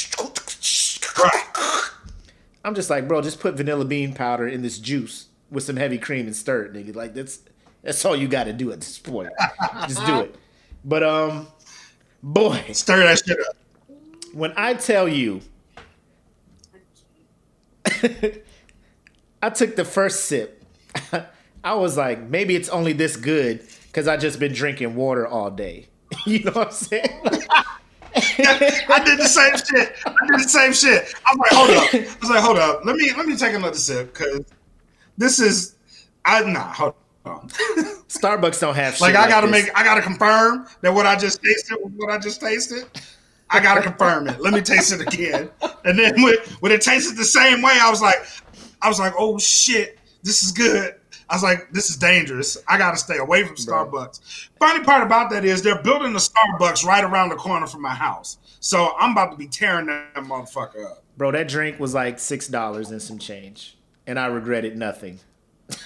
I'm 2.65 2.75
just 2.75 2.89
like, 2.91 3.07
bro, 3.07 3.21
just 3.21 3.41
put 3.41 3.55
vanilla 3.55 3.85
bean 3.85 4.15
powder 4.15 4.49
in 4.49 4.63
this 4.63 4.79
juice 4.79 5.27
with 5.51 5.65
some 5.65 5.77
heavy 5.77 5.99
cream 5.99 6.27
and 6.27 6.35
stir 6.35 6.65
it, 6.65 6.73
nigga. 6.73 6.95
Like 6.95 7.15
that's 7.15 7.41
that's 7.83 8.05
all 8.05 8.17
you 8.17 8.27
got 8.29 8.45
to 8.45 8.53
do 8.53 8.73
at 8.73 8.81
this 8.81 8.99
point. 8.99 9.31
just 9.87 10.05
do 10.07 10.21
it. 10.21 10.35
But 10.85 11.03
um, 11.03 11.49
boy, 12.23 12.63
Stir 12.73 12.99
that 13.05 13.19
shit 13.25 13.39
up. 13.39 13.57
when 14.33 14.53
I 14.57 14.75
tell 14.75 15.09
you, 15.09 15.41
I 19.45 19.51
took 19.51 19.77
the 19.77 19.85
first 19.85 20.25
sip. 20.25 20.65
I 21.65 21.75
was 21.75 21.99
like, 21.99 22.23
maybe 22.23 22.57
it's 22.57 22.71
only 22.71 22.95
this 22.95 23.15
good 23.17 23.61
because 23.89 24.09
I 24.09 24.17
just 24.17 24.39
been 24.39 24.55
drinking 24.55 24.95
water 24.95 25.27
all 25.27 25.51
day. 25.51 25.89
you 26.27 26.45
know 26.45 26.53
what 26.53 26.69
I'm 26.69 26.73
saying? 26.73 27.21
I 28.17 29.03
did 29.05 29.19
the 29.19 29.29
same 29.29 29.55
shit. 29.57 29.97
I 30.07 30.27
did 30.29 30.45
the 30.45 30.49
same 30.49 30.73
shit. 30.73 31.15
I 31.27 31.35
was 31.35 31.39
like, 31.39 31.53
hold 31.53 31.71
up. 31.71 31.95
I 31.95 32.19
was 32.21 32.31
like, 32.31 32.43
hold 32.43 32.57
up. 32.57 32.87
Let 32.87 32.97
me 32.97 33.13
let 33.19 33.27
me 33.27 33.37
take 33.37 33.55
another 33.55 33.77
sip 33.77 34.15
because 34.15 34.47
this 35.19 35.39
is 35.39 35.75
I 36.25 36.41
nah 36.45 36.73
hold 36.73 36.95
on. 37.27 37.51
Starbucks 38.09 38.61
don't 38.61 38.75
have 38.75 38.95
shit 38.95 39.03
like 39.03 39.15
I 39.15 39.29
gotta 39.29 39.49
this. 39.49 39.67
make 39.67 39.79
I 39.79 39.85
gotta 39.85 40.01
confirm 40.01 40.67
that 40.81 40.95
what 40.95 41.05
I 41.05 41.17
just 41.17 41.43
tasted 41.43 41.77
was 41.83 41.93
what 41.97 42.11
I 42.11 42.17
just 42.17 42.41
tasted. 42.41 42.87
I 43.51 43.61
gotta 43.61 43.83
confirm 43.83 44.27
it. 44.29 44.41
Let 44.41 44.55
me 44.55 44.63
taste 44.63 44.93
it 44.93 45.01
again. 45.03 45.51
And 45.85 45.99
then 45.99 46.23
when, 46.23 46.37
when 46.61 46.73
it 46.73 46.81
tasted 46.81 47.17
the 47.17 47.25
same 47.25 47.61
way, 47.61 47.77
I 47.79 47.91
was 47.91 48.01
like, 48.01 48.17
I 48.85 48.89
was 48.89 48.99
like, 49.01 49.15
oh 49.19 49.39
shit, 49.39 49.99
this 50.23 50.43
is 50.43 50.53
good. 50.53 50.95
I 51.31 51.35
was 51.35 51.43
like, 51.43 51.73
this 51.73 51.89
is 51.89 51.97
dangerous. 51.97 52.59
I 52.69 52.77
gotta 52.77 52.99
stay 52.99 53.17
away 53.17 53.45
from 53.45 53.57
Bro. 53.65 53.87
Starbucks. 53.87 54.49
Funny 54.59 54.85
part 54.85 55.03
about 55.03 55.31
that 55.31 55.45
is 55.45 55.63
they're 55.63 55.83
building 55.83 56.15
a 56.15 56.19
Starbucks 56.19 56.85
right 56.85 57.03
around 57.03 57.31
the 57.31 57.37
corner 57.37 57.67
from 57.67 57.81
my 57.83 57.95
house. 57.95 58.39
So 58.61 58.95
I'm 58.99 59.13
about 59.13 59.31
to 59.31 59.37
be 59.37 59.47
tearing 59.47 59.87
that 59.87 60.15
motherfucker 60.17 60.85
up. 60.85 61.03
Bro, 61.17 61.33
that 61.33 61.49
drink 61.49 61.81
was 61.81 61.95
like 61.95 62.19
six 62.19 62.47
dollars 62.47 62.91
and 62.91 63.01
some 63.01 63.19
change, 63.19 63.77
and 64.07 64.19
I 64.19 64.27
regretted 64.27 64.77
nothing. 64.77 65.19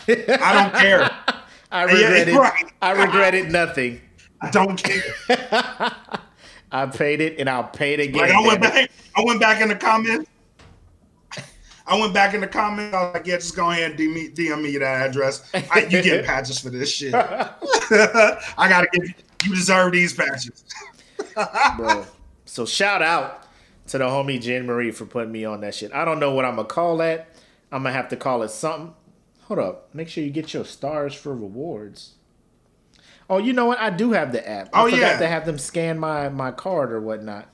I 0.08 0.70
don't 0.70 0.74
care. 0.80 1.02
I 1.70 1.84
Yeah, 1.86 1.92
regretted. 2.08 2.34
right. 2.34 2.64
I 2.82 2.92
regretted 2.92 3.52
nothing. 3.52 4.00
I 4.40 4.50
don't 4.50 4.82
care. 4.82 5.02
I 6.72 6.86
paid 6.86 7.20
it, 7.20 7.38
and 7.38 7.48
I'll 7.48 7.64
pay 7.64 7.94
it 7.94 8.00
again. 8.00 8.22
Like 8.22 8.32
I 8.32 8.40
went 8.46 8.60
back, 8.60 8.90
I 9.16 9.24
went 9.24 9.40
back 9.40 9.60
in 9.62 9.68
the 9.68 9.76
comments. 9.76 10.28
I 11.88 11.98
went 11.98 12.12
back 12.12 12.34
in 12.34 12.40
the 12.40 12.46
comments. 12.46 12.94
I 12.94 13.02
was 13.04 13.14
like, 13.14 13.26
"Yeah, 13.26 13.36
just 13.36 13.56
go 13.56 13.70
ahead 13.70 13.92
and 13.92 13.98
DM 13.98 14.12
me, 14.14 14.28
DM 14.28 14.62
me 14.62 14.76
that 14.78 15.08
address. 15.08 15.48
I, 15.54 15.86
you 15.90 16.02
get 16.02 16.24
patches 16.26 16.58
for 16.60 16.70
this 16.70 16.90
shit. 16.92 17.14
I 17.14 18.36
gotta 18.68 18.88
give 18.92 19.04
you. 19.08 19.14
You 19.44 19.54
deserve 19.54 19.92
these 19.92 20.12
patches. 20.12 20.64
bro. 21.76 22.04
So 22.44 22.66
shout 22.66 23.02
out 23.02 23.44
to 23.88 23.98
the 23.98 24.04
homie 24.04 24.40
Jen 24.40 24.66
Marie 24.66 24.90
for 24.90 25.06
putting 25.06 25.32
me 25.32 25.44
on 25.44 25.60
that 25.62 25.74
shit. 25.74 25.92
I 25.92 26.04
don't 26.04 26.18
know 26.20 26.32
what 26.34 26.44
I'm 26.44 26.56
gonna 26.56 26.68
call 26.68 26.96
that. 26.98 27.28
I'm 27.72 27.82
gonna 27.84 27.94
have 27.94 28.08
to 28.08 28.16
call 28.16 28.42
it 28.42 28.50
something. 28.50 28.94
Hold 29.42 29.60
up. 29.60 29.94
Make 29.94 30.08
sure 30.08 30.22
you 30.24 30.30
get 30.30 30.52
your 30.52 30.64
stars 30.64 31.14
for 31.14 31.34
rewards. 31.34 32.14
Oh, 33.30 33.38
you 33.38 33.52
know 33.52 33.66
what? 33.66 33.78
I 33.78 33.90
do 33.90 34.12
have 34.12 34.32
the 34.32 34.46
app. 34.46 34.70
Oh, 34.72 34.80
I 34.80 34.82
Oh, 34.82 34.84
forgot 34.90 35.00
yeah. 35.12 35.18
to 35.18 35.26
have 35.28 35.46
them 35.46 35.58
scan 35.58 35.98
my 35.98 36.28
my 36.28 36.50
card 36.50 36.92
or 36.92 37.00
whatnot. 37.00 37.46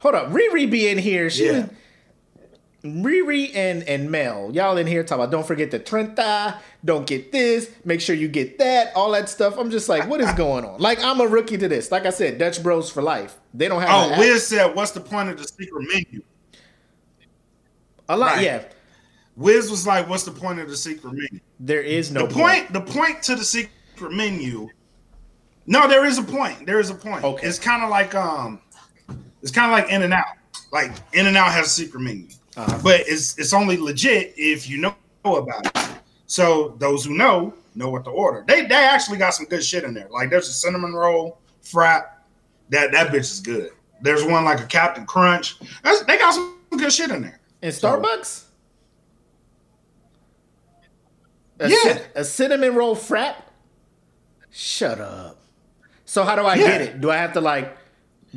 Hold 0.00 0.14
up, 0.14 0.28
Riri 0.30 0.70
be 0.70 0.88
in 0.88 0.98
here. 0.98 1.30
She 1.30 1.46
Yeah. 1.46 1.52
was- 1.62 1.70
Riri 2.84 3.54
and 3.56 3.82
and 3.84 4.10
Mel, 4.10 4.50
y'all 4.52 4.76
in 4.76 4.86
here 4.86 5.02
talking 5.02 5.22
about 5.24 5.30
don't 5.32 5.46
forget 5.46 5.70
the 5.70 5.78
Trenta, 5.78 6.58
don't 6.84 7.06
get 7.06 7.32
this, 7.32 7.70
make 7.84 8.00
sure 8.02 8.14
you 8.14 8.28
get 8.28 8.58
that, 8.58 8.92
all 8.94 9.10
that 9.12 9.30
stuff. 9.30 9.56
I'm 9.56 9.70
just 9.70 9.88
like, 9.88 10.06
what 10.08 10.20
is 10.20 10.30
going 10.34 10.66
on? 10.66 10.78
Like 10.80 11.02
I'm 11.02 11.18
a 11.20 11.26
rookie 11.26 11.56
to 11.56 11.66
this. 11.66 11.90
Like 11.90 12.04
I 12.04 12.10
said, 12.10 12.36
Dutch 12.36 12.62
Bros 12.62 12.90
for 12.90 13.00
life. 13.02 13.36
They 13.54 13.68
don't 13.68 13.80
have 13.80 14.12
Oh. 14.12 14.18
Wiz 14.18 14.46
said, 14.46 14.74
"What's 14.74 14.90
the 14.90 15.00
point 15.00 15.30
of 15.30 15.38
the 15.38 15.44
secret 15.44 15.86
menu?" 15.92 16.22
a 18.08 18.16
lot. 18.16 18.34
right. 18.34 18.44
Yeah, 18.44 18.64
Wiz 19.36 19.70
was 19.70 19.86
like, 19.86 20.06
"What's 20.08 20.24
the 20.24 20.32
point 20.32 20.60
of 20.60 20.68
the 20.68 20.76
secret 20.76 21.12
menu?" 21.12 21.40
there 21.58 21.80
is 21.80 22.10
no 22.10 22.26
the 22.26 22.34
point, 22.34 22.70
the 22.72 22.80
point 22.82 23.22
to 23.22 23.34
the 23.36 23.44
secret 23.44 24.12
menu 24.12 24.68
No, 25.66 25.88
there 25.88 26.04
is 26.04 26.18
a 26.18 26.22
point. 26.22 26.66
There 26.66 26.80
is 26.80 26.90
a 26.90 26.94
point. 26.94 27.24
Okay. 27.24 27.46
It's 27.46 27.58
kind 27.58 27.82
of 27.82 27.88
like 27.88 28.14
um, 28.14 28.60
it's 29.40 29.50
kind 29.52 29.72
of 29.72 29.78
like 29.78 29.90
In 29.90 30.02
and 30.02 30.12
Out. 30.12 30.26
Like 30.70 30.92
In 31.14 31.26
and 31.26 31.36
Out 31.36 31.50
has 31.52 31.66
a 31.66 31.70
secret 31.70 32.00
menu, 32.00 32.26
Uh-huh. 32.56 32.78
but 32.84 33.00
it's 33.06 33.36
it's 33.38 33.52
only 33.52 33.76
legit 33.76 34.32
if 34.36 34.68
you 34.68 34.78
know 34.78 34.94
about 35.24 35.66
it. 35.66 35.88
So 36.26 36.76
those 36.78 37.04
who 37.04 37.14
know 37.14 37.54
know 37.74 37.88
what 37.90 38.04
to 38.04 38.10
order. 38.10 38.44
They 38.46 38.64
they 38.66 38.74
actually 38.74 39.18
got 39.18 39.34
some 39.34 39.46
good 39.46 39.64
shit 39.64 39.82
in 39.84 39.92
there. 39.94 40.08
Like 40.10 40.30
there's 40.30 40.48
a 40.48 40.52
cinnamon 40.52 40.92
roll 40.94 41.38
frap. 41.64 42.06
That 42.70 42.92
that 42.92 43.08
bitch 43.08 43.20
is 43.32 43.40
good. 43.40 43.70
There's 44.02 44.24
one 44.24 44.44
like 44.44 44.60
a 44.60 44.66
Captain 44.66 45.06
Crunch. 45.06 45.56
That's, 45.82 46.02
they 46.04 46.18
got 46.18 46.34
some 46.34 46.58
good 46.76 46.92
shit 46.92 47.10
in 47.10 47.22
there. 47.22 47.40
In 47.62 47.70
Starbucks? 47.70 48.44
A, 51.60 51.68
Yeah. 51.68 51.76
cin- 51.82 52.02
a 52.14 52.24
cinnamon 52.24 52.74
roll 52.74 52.96
frap? 52.96 53.36
Shut 54.50 55.00
up. 55.00 55.38
So 56.04 56.24
how 56.24 56.36
do 56.36 56.42
I 56.42 56.54
Yeah. 56.56 56.66
get 56.66 56.80
it? 56.82 57.00
Do 57.00 57.10
I 57.10 57.16
have 57.16 57.32
to 57.34 57.40
like 57.40 57.76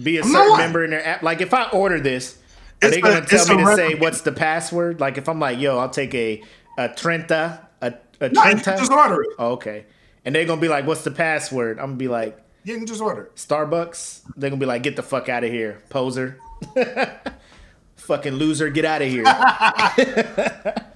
be 0.01 0.17
a 0.17 0.23
certain 0.23 0.57
member 0.57 0.83
in 0.83 0.91
their 0.91 1.05
app? 1.05 1.23
Like 1.23 1.41
if 1.41 1.53
I 1.53 1.69
order 1.69 1.99
this, 1.99 2.37
are 2.83 2.89
they 2.89 3.01
gonna 3.01 3.25
tell 3.25 3.47
me 3.57 3.63
to 3.63 3.75
say 3.75 3.95
what's 3.95 4.21
the 4.21 4.31
password? 4.31 4.99
Like 4.99 5.17
if 5.17 5.27
I'm 5.27 5.39
like, 5.39 5.59
yo, 5.59 5.77
I'll 5.77 5.89
take 5.89 6.13
a 6.13 6.43
a 6.77 6.89
Trenta, 6.89 7.67
a, 7.81 7.93
a 8.21 8.29
No, 8.29 8.41
Trenta. 8.41 8.63
can 8.63 8.77
just 8.77 8.91
order 8.91 9.21
it. 9.21 9.29
Oh, 9.39 9.53
okay. 9.53 9.85
And 10.25 10.35
they're 10.35 10.45
gonna 10.45 10.61
be 10.61 10.67
like, 10.67 10.85
what's 10.85 11.03
the 11.03 11.11
password? 11.11 11.79
I'm 11.79 11.85
gonna 11.87 11.97
be 11.97 12.07
like, 12.07 12.37
You 12.63 12.75
can 12.77 12.85
just 12.85 13.01
order 13.01 13.23
it. 13.23 13.35
Starbucks. 13.35 14.21
They're 14.35 14.49
gonna 14.49 14.59
be 14.59 14.65
like, 14.65 14.83
get 14.83 14.95
the 14.95 15.03
fuck 15.03 15.29
out 15.29 15.43
of 15.43 15.51
here, 15.51 15.81
poser. 15.89 16.39
Fucking 17.95 18.33
loser, 18.33 18.69
get 18.69 18.85
out 18.85 19.01
of 19.01 19.09
here. 19.09 19.23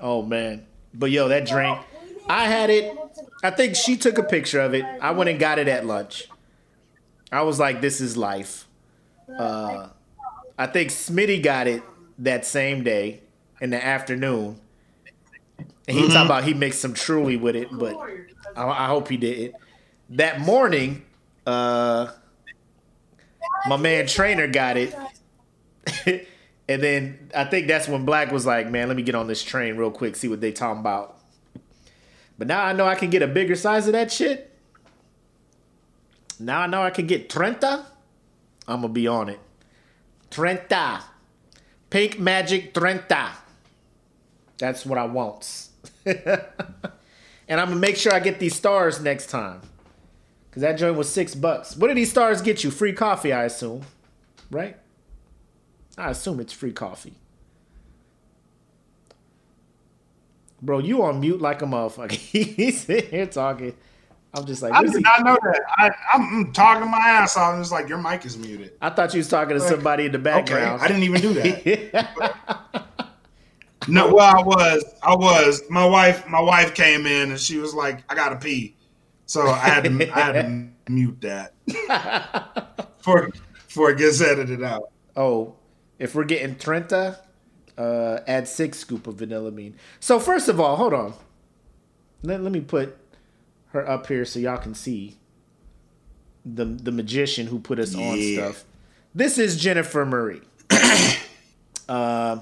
oh 0.00 0.22
man. 0.22 0.66
But 0.94 1.10
yo, 1.10 1.28
that 1.28 1.46
drink. 1.46 1.78
I 2.28 2.46
had 2.46 2.70
it. 2.70 2.96
I 3.44 3.50
think 3.50 3.76
she 3.76 3.96
took 3.96 4.18
a 4.18 4.22
picture 4.22 4.60
of 4.60 4.74
it. 4.74 4.84
I 5.00 5.12
went 5.12 5.30
and 5.30 5.38
got 5.38 5.58
it 5.58 5.68
at 5.68 5.86
lunch. 5.86 6.28
I 7.30 7.42
was 7.42 7.58
like, 7.60 7.80
this 7.80 8.00
is 8.00 8.16
life. 8.16 8.66
Uh 9.38 9.88
I 10.58 10.66
think 10.66 10.90
Smitty 10.90 11.42
got 11.42 11.66
it 11.66 11.82
that 12.18 12.46
same 12.46 12.82
day 12.82 13.20
in 13.60 13.70
the 13.70 13.84
afternoon. 13.84 14.60
And 15.88 15.96
he 15.96 16.08
talked 16.08 16.26
about 16.26 16.44
he 16.44 16.54
mixed 16.54 16.80
some 16.80 16.94
truly 16.94 17.36
with 17.36 17.54
it, 17.54 17.68
but 17.70 17.96
I, 18.56 18.64
I 18.64 18.86
hope 18.86 19.08
he 19.08 19.16
did 19.16 19.38
it. 19.38 19.54
That 20.10 20.40
morning, 20.40 21.04
uh, 21.46 22.08
my 23.68 23.76
man 23.76 24.06
Trainer 24.06 24.48
got 24.48 24.76
it. 24.76 24.94
and 26.68 26.82
then 26.82 27.30
I 27.34 27.44
think 27.44 27.68
that's 27.68 27.86
when 27.88 28.04
Black 28.04 28.32
was 28.32 28.46
like, 28.46 28.68
man, 28.68 28.88
let 28.88 28.96
me 28.96 29.02
get 29.02 29.14
on 29.14 29.28
this 29.28 29.42
train 29.42 29.76
real 29.76 29.90
quick, 29.90 30.16
see 30.16 30.28
what 30.28 30.40
they 30.40 30.52
talking 30.52 30.80
about. 30.80 31.18
But 32.38 32.48
now 32.48 32.64
I 32.64 32.72
know 32.72 32.86
I 32.86 32.96
can 32.96 33.10
get 33.10 33.22
a 33.22 33.26
bigger 33.26 33.54
size 33.54 33.86
of 33.86 33.92
that 33.92 34.12
shit. 34.12 34.52
Now 36.38 36.60
I 36.60 36.66
know 36.66 36.82
I 36.82 36.90
can 36.90 37.06
get 37.06 37.30
Trenta. 37.30 37.86
I'm 38.68 38.82
gonna 38.82 38.92
be 38.92 39.06
on 39.06 39.28
it. 39.28 39.40
Trenta. 40.30 41.02
Pink 41.90 42.18
Magic 42.18 42.74
Trenta. 42.74 43.32
That's 44.58 44.84
what 44.84 44.98
I 44.98 45.04
want. 45.04 45.68
and 46.06 46.30
I'm 47.48 47.68
gonna 47.68 47.76
make 47.76 47.96
sure 47.96 48.12
I 48.12 48.20
get 48.20 48.38
these 48.38 48.54
stars 48.54 49.00
next 49.00 49.28
time. 49.30 49.60
Cause 50.50 50.62
that 50.62 50.78
joint 50.78 50.96
was 50.96 51.08
six 51.08 51.34
bucks. 51.34 51.76
What 51.76 51.88
do 51.88 51.94
these 51.94 52.10
stars 52.10 52.40
get 52.40 52.64
you? 52.64 52.70
Free 52.70 52.94
coffee, 52.94 53.32
I 53.32 53.44
assume. 53.44 53.82
Right? 54.50 54.76
I 55.98 56.10
assume 56.10 56.40
it's 56.40 56.52
free 56.52 56.72
coffee. 56.72 57.14
Bro, 60.62 60.80
you 60.80 61.02
on 61.02 61.20
mute 61.20 61.40
like 61.40 61.60
a 61.62 61.66
motherfucker. 61.66 62.12
He's 62.56 62.82
sitting 62.82 63.10
here 63.10 63.26
talking. 63.26 63.74
I'm 64.34 64.44
just 64.44 64.60
like, 64.62 64.72
I 64.74 64.82
did 64.82 64.92
he- 64.92 65.00
not 65.00 65.24
know 65.24 65.38
that. 65.42 65.60
I, 65.78 65.90
I'm, 66.12 66.46
I'm 66.46 66.52
talking 66.52 66.90
my 66.90 66.98
ass 66.98 67.36
off. 67.36 67.54
and 67.54 67.62
It's 67.62 67.70
like 67.72 67.88
your 67.88 67.98
mic 67.98 68.24
is 68.26 68.36
muted. 68.36 68.72
I 68.82 68.90
thought 68.90 69.14
you 69.14 69.18
was 69.18 69.28
talking 69.28 69.54
to 69.56 69.60
somebody 69.60 70.04
in 70.06 70.12
the 70.12 70.18
Okay, 70.18 70.24
background. 70.24 70.82
I 70.82 70.88
didn't 70.88 71.04
even 71.04 71.20
do 71.22 71.32
that. 71.34 72.86
no, 73.88 74.12
well, 74.14 74.36
I 74.36 74.42
was, 74.42 74.84
I 75.02 75.14
was. 75.14 75.62
My 75.70 75.86
wife, 75.86 76.28
my 76.28 76.40
wife 76.40 76.74
came 76.74 77.06
in 77.06 77.30
and 77.30 77.40
she 77.40 77.56
was 77.58 77.72
like, 77.72 78.04
"I 78.10 78.14
gotta 78.14 78.36
pee," 78.36 78.76
so 79.26 79.46
I 79.48 79.56
had 79.58 79.84
to, 79.84 80.10
I 80.12 80.20
had 80.20 80.32
to 80.32 80.68
mute 80.92 81.20
that 81.22 81.54
for 82.98 83.30
for 83.68 83.90
it 83.90 83.98
gets 83.98 84.20
edited 84.20 84.62
out. 84.62 84.90
Oh, 85.16 85.54
if 85.98 86.14
we're 86.14 86.24
getting 86.24 86.56
Trenta, 86.56 87.20
uh, 87.78 88.18
add 88.26 88.48
six 88.48 88.78
scoop 88.78 89.06
of 89.06 89.14
vanilla 89.14 89.50
bean. 89.50 89.76
So 90.00 90.18
first 90.20 90.48
of 90.48 90.60
all, 90.60 90.76
hold 90.76 90.92
on. 90.92 91.14
Let, 92.22 92.42
let 92.42 92.52
me 92.52 92.60
put 92.60 92.96
her 93.76 93.88
up 93.88 94.06
here 94.06 94.24
so 94.24 94.38
y'all 94.38 94.58
can 94.58 94.74
see 94.74 95.16
the 96.44 96.64
the 96.64 96.92
magician 96.92 97.46
who 97.46 97.58
put 97.58 97.78
us 97.78 97.94
on 97.94 98.20
stuff. 98.20 98.64
This 99.14 99.38
is 99.38 99.56
Jennifer 99.58 100.04
Murray. 100.04 100.42
uh, 101.88 102.40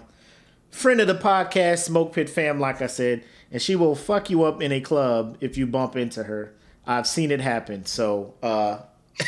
friend 0.70 1.00
of 1.00 1.06
the 1.06 1.14
podcast, 1.14 1.84
Smoke 1.84 2.12
Pit 2.12 2.28
fam, 2.28 2.58
like 2.58 2.82
I 2.82 2.86
said, 2.86 3.24
and 3.50 3.62
she 3.62 3.76
will 3.76 3.94
fuck 3.94 4.30
you 4.30 4.42
up 4.42 4.60
in 4.60 4.72
a 4.72 4.80
club 4.80 5.38
if 5.40 5.56
you 5.56 5.66
bump 5.66 5.96
into 5.96 6.24
her. 6.24 6.52
I've 6.86 7.06
seen 7.06 7.30
it 7.30 7.40
happen. 7.40 7.86
So 7.86 8.34
uh 8.42 8.80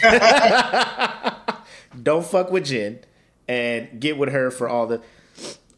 don't 2.03 2.27
fuck 2.27 2.51
with 2.51 2.67
Jen 2.67 2.99
and 3.47 4.01
get 4.01 4.19
with 4.19 4.31
her 4.31 4.51
for 4.51 4.69
all 4.69 4.87
the 4.87 5.01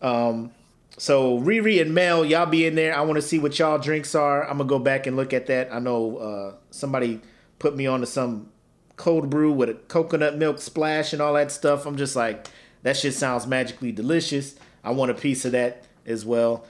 um 0.01 0.53
so 0.99 1.39
Riri 1.39 1.81
and 1.81 1.95
Mel, 1.95 2.25
y'all 2.25 2.47
be 2.47 2.67
in 2.67 2.75
there. 2.75 2.95
I 2.95 3.03
want 3.03 3.17
to 3.17 3.23
see 3.23 3.39
what 3.39 3.59
y'all 3.59 3.79
drinks 3.79 4.15
are. 4.15 4.43
I'm 4.43 4.59
gonna 4.59 4.69
go 4.69 4.81
back 4.81 5.07
and 5.07 5.17
look 5.17 5.33
at 5.33 5.47
that. 5.47 5.73
I 5.73 5.79
know 5.79 6.17
uh 6.19 6.55
somebody 6.71 7.21
put 7.59 7.77
me 7.77 7.87
onto 7.87 8.07
some 8.07 8.51
cold 8.97 9.31
brew 9.31 9.53
with 9.53 9.71
a 9.71 9.75
coconut 9.75 10.37
milk 10.37 10.61
splash 10.61 11.13
and 11.13 11.23
all 11.23 11.35
that 11.35 11.53
stuff. 11.53 11.87
I'm 11.87 11.97
just 11.97 12.17
like, 12.17 12.49
that 12.83 12.97
shit 12.97 13.15
sounds 13.15 13.47
magically 13.47 13.93
delicious. 13.93 14.57
I 14.83 14.91
want 14.91 15.13
a 15.13 15.15
piece 15.15 15.45
of 15.45 15.53
that 15.53 15.85
as 16.05 16.27
well. 16.27 16.67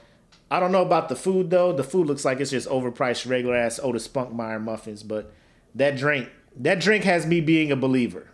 I 0.51 0.59
don't 0.59 0.71
know 0.71 0.83
about 0.83 1.09
the 1.09 1.15
food 1.15 1.49
though. 1.49 1.73
The 1.73 1.83
food 1.83 2.07
looks 2.07 2.23
like 2.23 2.39
it's 2.39 2.51
just 2.51 2.69
overpriced 2.69 3.27
regular 3.27 3.55
ass 3.55 3.79
Otis 3.81 4.07
Spunkmeyer 4.07 4.61
muffins, 4.61 5.01
but 5.03 5.33
that 5.73 5.97
drink, 5.97 6.29
that 6.57 6.79
drink 6.79 7.03
has 7.03 7.25
me 7.25 7.41
being 7.41 7.71
a 7.71 7.75
believer. 7.75 8.27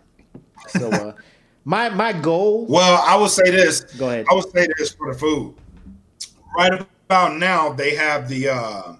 So 0.68 0.90
uh 0.90 1.12
my 1.64 1.88
my 1.88 2.12
goal 2.12 2.66
Well, 2.66 3.02
I 3.06 3.16
will 3.16 3.28
say 3.28 3.50
this. 3.50 3.80
Go 3.96 4.08
ahead. 4.08 4.26
I 4.30 4.34
will 4.34 4.42
say 4.42 4.66
this 4.76 4.92
for 4.92 5.12
the 5.12 5.18
food. 5.18 5.54
Right 6.56 6.86
about 7.08 7.36
now, 7.36 7.72
they 7.72 7.94
have 7.94 8.28
the 8.28 8.48
uh 8.48 8.96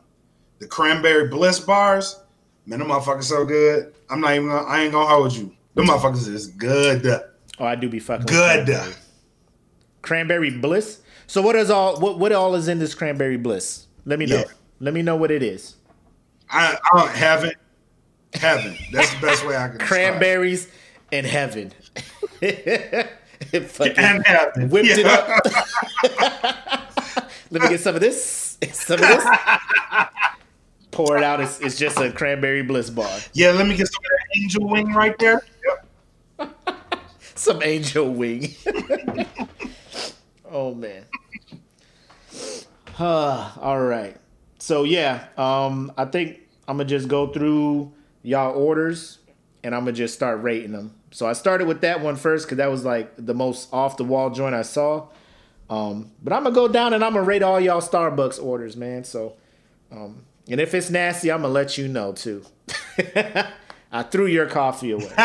the 0.58 0.66
cranberry 0.66 1.28
bliss 1.28 1.60
bars. 1.60 2.20
Man, 2.66 2.80
them 2.80 2.88
motherfuckers 2.88 3.24
so 3.24 3.44
good. 3.44 3.94
I'm 4.10 4.20
not 4.20 4.34
even. 4.34 4.48
Gonna, 4.48 4.66
I 4.66 4.82
ain't 4.82 4.92
gonna 4.92 5.08
hold 5.08 5.32
you. 5.34 5.54
Them 5.74 5.86
motherfuckers 5.86 6.28
is 6.28 6.48
good. 6.48 7.06
Oh, 7.58 7.64
I 7.64 7.74
do 7.74 7.88
be 7.88 7.98
fucking 7.98 8.26
Good. 8.26 8.66
cranberry. 8.66 8.94
Cranberry 10.02 10.50
bliss. 10.50 11.00
So 11.26 11.42
what 11.42 11.56
is 11.56 11.70
all 11.70 11.98
what 12.00 12.18
what 12.18 12.32
all 12.32 12.54
is 12.54 12.68
in 12.68 12.78
this 12.78 12.94
cranberry 12.94 13.36
bliss? 13.36 13.86
Let 14.04 14.18
me 14.18 14.26
know. 14.26 14.38
Yeah. 14.38 14.44
Let 14.80 14.94
me 14.94 15.02
know 15.02 15.16
what 15.16 15.30
it 15.30 15.42
is. 15.42 15.76
I, 16.50 16.76
I 16.92 16.98
don't 16.98 17.10
heaven, 17.10 17.52
heaven. 18.34 18.76
That's 18.92 19.12
the 19.14 19.20
best 19.20 19.46
way 19.46 19.56
I 19.56 19.68
can. 19.68 19.78
Cranberries 19.78 20.68
in 21.10 21.24
heaven. 21.24 21.72
And 23.52 24.26
heaven. 24.26 24.70
whipped 24.70 24.88
it 24.88 25.06
up. 25.06 26.82
Let 27.50 27.62
me 27.62 27.68
get 27.68 27.80
some 27.80 27.94
of 27.94 28.00
this. 28.00 28.58
Some 28.72 29.00
of 29.00 29.06
this. 29.06 29.24
Pour 30.90 31.18
it 31.18 31.22
out. 31.22 31.40
It's, 31.40 31.60
it's 31.60 31.78
just 31.78 31.98
a 31.98 32.10
cranberry 32.10 32.62
bliss 32.62 32.88
bar. 32.88 33.10
Yeah, 33.34 33.50
let 33.50 33.66
me 33.66 33.76
get 33.76 33.86
some 33.86 34.02
of 34.02 34.10
that 34.10 34.40
angel 34.40 34.68
wing 34.68 34.92
right 34.94 35.18
there. 35.18 35.42
Yep. 36.38 36.76
Some 37.34 37.62
angel 37.62 38.14
wing. 38.14 38.54
oh 40.50 40.74
man. 40.74 41.04
Uh, 42.98 43.52
all 43.60 43.82
right. 43.82 44.16
So 44.58 44.84
yeah, 44.84 45.26
um, 45.36 45.92
I 45.98 46.06
think 46.06 46.40
I'm 46.66 46.78
gonna 46.78 46.88
just 46.88 47.08
go 47.08 47.26
through 47.30 47.92
y'all 48.22 48.56
orders 48.56 49.18
and 49.62 49.74
I'm 49.74 49.82
gonna 49.82 49.92
just 49.92 50.14
start 50.14 50.42
rating 50.42 50.72
them. 50.72 50.94
So 51.10 51.26
I 51.26 51.34
started 51.34 51.68
with 51.68 51.82
that 51.82 52.00
one 52.00 52.16
first 52.16 52.46
because 52.46 52.56
that 52.56 52.70
was 52.70 52.86
like 52.86 53.12
the 53.18 53.34
most 53.34 53.68
off 53.72 53.98
the 53.98 54.04
wall 54.04 54.30
joint 54.30 54.54
I 54.54 54.62
saw. 54.62 55.08
Um, 55.68 56.12
but 56.22 56.32
I'm 56.32 56.44
gonna 56.44 56.54
go 56.54 56.68
down 56.68 56.94
and 56.94 57.04
I'm 57.04 57.14
gonna 57.14 57.24
rate 57.24 57.42
all 57.42 57.60
y'all 57.60 57.80
Starbucks 57.80 58.42
orders, 58.42 58.76
man. 58.76 59.04
So, 59.04 59.34
um, 59.90 60.24
and 60.48 60.60
if 60.60 60.74
it's 60.74 60.90
nasty, 60.90 61.30
I'm 61.30 61.42
gonna 61.42 61.52
let 61.52 61.76
you 61.76 61.88
know 61.88 62.12
too. 62.12 62.44
I 63.92 64.02
threw 64.02 64.26
your 64.26 64.46
coffee 64.46 64.92
away. 64.92 65.10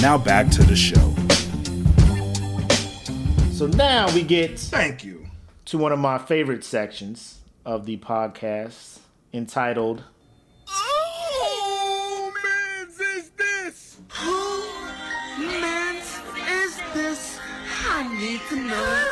Now 0.00 0.16
back 0.18 0.50
to 0.50 0.62
the 0.62 0.76
show. 0.76 1.14
So 3.52 3.66
now 3.66 4.12
we 4.14 4.22
get 4.22 4.56
Thank 4.58 5.02
you. 5.02 5.26
to 5.64 5.78
one 5.78 5.90
of 5.90 5.98
my 5.98 6.18
favorite 6.18 6.62
sections 6.62 7.38
of 7.64 7.86
the 7.86 7.96
podcast 7.96 9.00
entitled 9.32 10.04
need 18.18 18.40
to 18.48 18.56
know. 18.56 19.04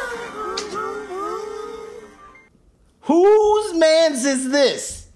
Whose 3.02 3.74
Mans 3.74 4.24
Is 4.24 4.50
This? 4.50 5.08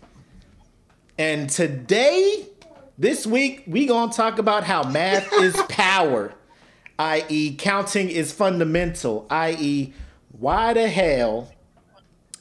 And 1.18 1.50
today, 1.50 2.46
this 2.96 3.26
week, 3.26 3.64
we 3.66 3.87
gonna 3.87 4.12
talk 4.12 4.38
about 4.38 4.62
how 4.62 4.85
math 4.85 5.33
is 5.40 5.61
power, 5.68 6.33
i.e., 7.00 7.57
counting 7.57 8.09
is 8.09 8.33
fundamental, 8.33 9.26
i.e., 9.29 9.92
why 10.38 10.72
the 10.72 10.88
hell 10.88 11.53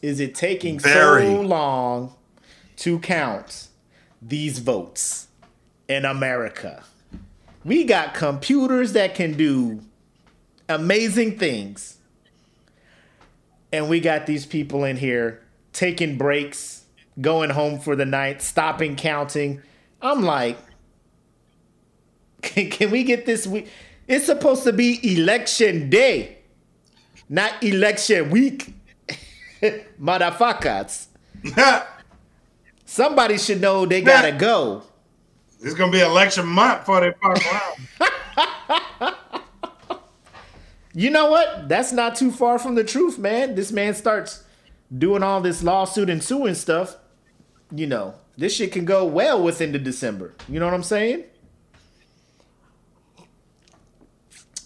is 0.03 0.19
it 0.19 0.35
taking 0.35 0.77
Very. 0.79 1.23
so 1.23 1.41
long 1.41 2.13
to 2.77 2.99
count 2.99 3.69
these 4.21 4.59
votes 4.59 5.27
in 5.87 6.05
America? 6.05 6.83
We 7.65 7.85
got 7.85 8.13
computers 8.13 8.93
that 8.93 9.15
can 9.15 9.33
do 9.33 9.81
amazing 10.69 11.37
things. 11.37 11.97
And 13.71 13.89
we 13.89 13.99
got 13.99 14.25
these 14.25 14.45
people 14.45 14.83
in 14.83 14.97
here 14.97 15.41
taking 15.73 16.17
breaks, 16.17 16.83
going 17.19 17.49
home 17.49 17.79
for 17.79 17.95
the 17.95 18.05
night, 18.05 18.41
stopping 18.41 18.95
counting. 18.95 19.61
I'm 20.01 20.23
like, 20.23 20.57
can, 22.41 22.69
can 22.69 22.91
we 22.91 23.03
get 23.03 23.25
this 23.25 23.45
week? 23.45 23.67
It's 24.07 24.25
supposed 24.25 24.63
to 24.63 24.73
be 24.73 24.99
election 25.15 25.89
day, 25.89 26.39
not 27.27 27.61
election 27.63 28.29
week. 28.31 28.73
Motherfuckers. 30.01 31.07
Somebody 32.85 33.37
should 33.37 33.61
know 33.61 33.85
they 33.85 34.01
gotta 34.01 34.31
go. 34.37 34.83
It's 35.61 35.75
gonna 35.75 35.91
be 35.91 35.99
election 35.99 36.47
month 36.47 36.85
for 36.85 37.01
they 37.01 37.11
fuck 37.21 37.45
around. 37.45 38.81
You 40.93 41.09
know 41.11 41.29
what? 41.29 41.69
That's 41.69 41.91
not 41.91 42.15
too 42.15 42.31
far 42.31 42.57
from 42.59 42.75
the 42.75 42.83
truth, 42.83 43.17
man. 43.19 43.55
This 43.55 43.71
man 43.71 43.93
starts 43.93 44.43
doing 44.97 45.21
all 45.23 45.39
this 45.41 45.61
lawsuit 45.63 46.09
and 46.09 46.23
suing 46.23 46.55
stuff. 46.55 46.95
You 47.73 47.85
know, 47.87 48.15
this 48.37 48.55
shit 48.55 48.71
can 48.71 48.85
go 48.85 49.05
well 49.05 49.41
within 49.41 49.71
the 49.71 49.79
December. 49.79 50.33
You 50.47 50.59
know 50.59 50.65
what 50.65 50.73
I'm 50.73 50.83
saying? 50.83 51.25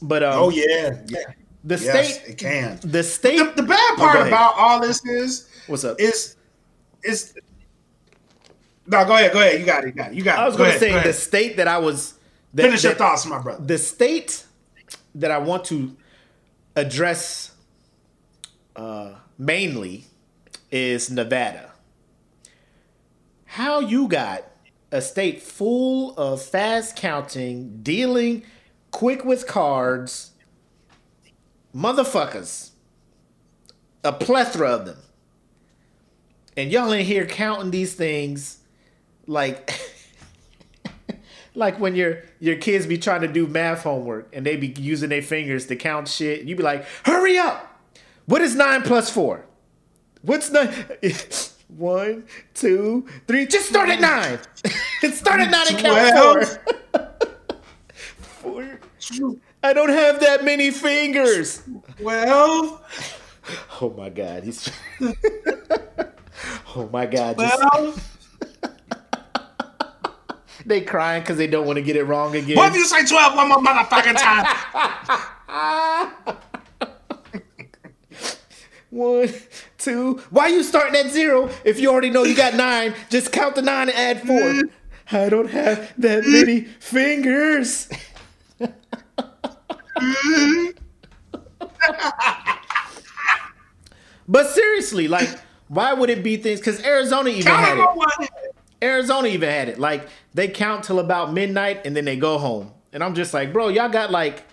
But 0.02 0.24
um, 0.24 0.34
oh 0.36 0.50
yeah, 0.50 1.02
yeah. 1.08 1.20
the 1.64 1.76
Yes, 1.78 2.18
state, 2.20 2.32
it 2.32 2.38
can. 2.38 2.80
the 2.84 3.04
state. 3.04 3.38
The, 3.38 3.62
the 3.62 3.68
bad 3.68 3.80
Oh, 3.94 3.96
part 3.98 4.16
ahead. 4.16 4.28
about 4.28 4.56
all 4.58 4.80
this 4.82 5.06
is 5.06 5.50
What's 5.68 5.84
up? 5.86 6.00
is 6.00 6.36
is 7.04 7.34
no. 8.88 9.06
Go 9.06 9.16
ahead. 9.16 9.32
Go 9.32 9.40
ahead. 9.40 9.60
You 9.60 9.66
got 9.66 9.84
it. 9.84 9.88
You 9.88 9.92
got 9.94 10.12
it. 10.12 10.16
You 10.16 10.24
got 10.24 10.40
it. 10.40 10.42
I 10.42 10.46
was 10.48 10.58
going 10.58 10.72
to 10.74 10.80
say 10.80 10.92
go 10.92 11.02
the 11.04 11.14
state 11.14 11.58
that 11.58 11.68
I 11.68 11.78
was. 11.78 12.16
That, 12.54 12.64
Finish 12.64 12.84
your 12.84 12.94
that- 12.94 12.98
thoughts, 13.00 13.26
my 13.26 13.40
brother. 13.42 13.66
the 13.66 13.78
state 13.78 14.46
that 15.16 15.32
I 15.32 15.38
want 15.40 15.66
to 15.66 15.96
address 16.76 17.52
uh, 18.76 19.16
mainly 19.38 20.06
is 20.72 21.12
Nevada. 21.12 21.72
How 23.46 23.80
you 23.80 24.08
got 24.08 24.44
a 24.92 25.02
state 25.02 25.42
full 25.42 26.16
of 26.18 26.42
fast 26.42 26.96
counting, 26.96 27.82
dealing 27.84 28.44
quick 28.92 29.24
with 29.24 29.48
cards, 29.48 30.32
motherfuckers, 31.76 32.72
a 34.04 34.12
plethora 34.12 34.70
of 34.72 34.86
them, 34.86 34.98
and 36.58 36.72
y'all 36.72 36.92
in 36.92 37.06
here 37.06 37.26
counting 37.26 37.72
these 37.72 37.94
things 37.94 38.60
like. 39.28 39.72
like 41.56 41.80
when 41.80 41.96
your 41.96 42.24
your 42.39 42.56
kids 42.56 42.86
be 42.86 42.98
trying 42.98 43.22
to 43.22 43.28
do 43.28 43.48
math 43.48 43.84
homework 43.84 44.30
and 44.34 44.46
they 44.46 44.58
be 44.58 44.68
using 44.80 45.10
their 45.10 45.22
fingers 45.22 45.68
to 45.68 45.76
count 45.76 46.08
shit, 46.08 46.44
you 46.44 46.56
be 46.56 46.63
like, 46.63 46.86
"Hurry 47.06 47.38
up! 47.38 47.82
What 48.26 48.42
is 48.42 48.56
nine 48.56 48.82
plus 48.82 49.10
four? 49.10 49.46
What's 50.22 50.52
nine? 50.52 50.74
One, 51.68 52.26
two, 52.54 53.08
three. 53.28 53.48
Just 53.48 53.68
start 53.70 53.89
at 53.89 54.00
nine. 54.00 54.39
start 55.12 55.39
at 55.39 55.50
nine 55.50 55.66
and 55.70 55.80
count 55.80 56.62
four. 56.94 57.20
four. 58.18 58.80
I 59.63 59.74
don't 59.74 59.89
have 59.89 60.20
that 60.20 60.44
many 60.44 60.70
fingers. 60.72 61.63
Well, 62.00 62.84
Oh 63.82 63.89
my 63.98 64.10
god, 64.10 64.44
he's. 64.44 64.72
oh 66.76 66.89
my 66.92 67.06
god, 67.06 67.38
just, 67.38 67.60
well. 67.60 67.96
They 70.65 70.82
crying 70.82 71.21
because 71.21 71.38
they 71.38 71.47
don't 71.47 71.65
want 71.65 71.78
to 71.78 71.82
get 71.84 71.95
it 71.95 72.04
wrong 72.04 72.36
again. 72.36 72.58
What 72.58 72.69
if 72.69 72.76
you 72.76 72.86
say 72.86 73.06
twelve 73.06 73.36
one 73.36 73.49
more 73.49 73.58
motherfucking 73.58 74.17
time? 74.17 74.45
One, 78.93 79.30
two. 79.80 80.21
Why 80.30 80.49
you 80.49 80.62
starting 80.62 80.95
at 80.95 81.10
zero 81.10 81.49
if 81.65 81.80
you 81.80 81.89
already 81.89 82.12
know 82.12 82.26
you 82.26 82.36
got 82.36 82.54
nine? 82.54 82.93
Just 83.10 83.32
count 83.32 83.56
the 83.56 83.63
nine 83.63 83.89
and 83.89 83.97
add 83.97 84.21
four. 84.21 84.62
I 85.12 85.30
don't 85.30 85.49
have 85.49 85.91
that 85.97 86.28
many 86.28 86.62
fingers. 86.62 87.89
but 94.28 94.47
seriously, 94.49 95.08
like, 95.08 95.39
why 95.69 95.93
would 95.93 96.12
it 96.12 96.21
be 96.21 96.38
things? 96.38 96.60
Because 96.60 96.80
Arizona 96.84 97.32
even 97.32 97.52
had 97.52 97.80
it. 97.80 98.53
On 98.84 98.89
one 98.89 99.00
hand. 99.00 99.17
Arizona 99.17 99.28
even 99.28 99.50
had 99.50 99.69
it. 99.69 99.80
Like, 99.80 100.08
they 100.34 100.48
count 100.48 100.84
till 100.84 101.00
about 101.00 101.34
midnight 101.34 101.82
and 101.86 101.96
then 101.96 102.06
they 102.06 102.15
go 102.15 102.38
home. 102.38 102.72
And 102.91 103.04
I'm 103.04 103.15
just 103.15 103.34
like, 103.34 103.52
bro, 103.54 103.69
y'all 103.69 103.89
got 103.89 104.12
like 104.12 104.43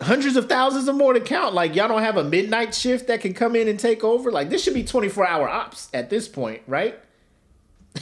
hundreds 0.00 0.36
of 0.36 0.48
thousands 0.48 0.88
of 0.88 0.96
more 0.96 1.12
to 1.12 1.20
count. 1.20 1.54
Like, 1.54 1.74
y'all 1.74 1.88
don't 1.88 2.02
have 2.02 2.16
a 2.16 2.24
midnight 2.24 2.74
shift 2.74 3.08
that 3.08 3.20
can 3.20 3.34
come 3.34 3.56
in 3.56 3.68
and 3.68 3.78
take 3.78 4.04
over. 4.04 4.30
Like, 4.30 4.50
this 4.50 4.62
should 4.62 4.74
be 4.74 4.84
24 4.84 5.26
hour 5.26 5.48
ops 5.48 5.88
at 5.92 6.10
this 6.10 6.28
point, 6.28 6.62
right? 6.66 6.98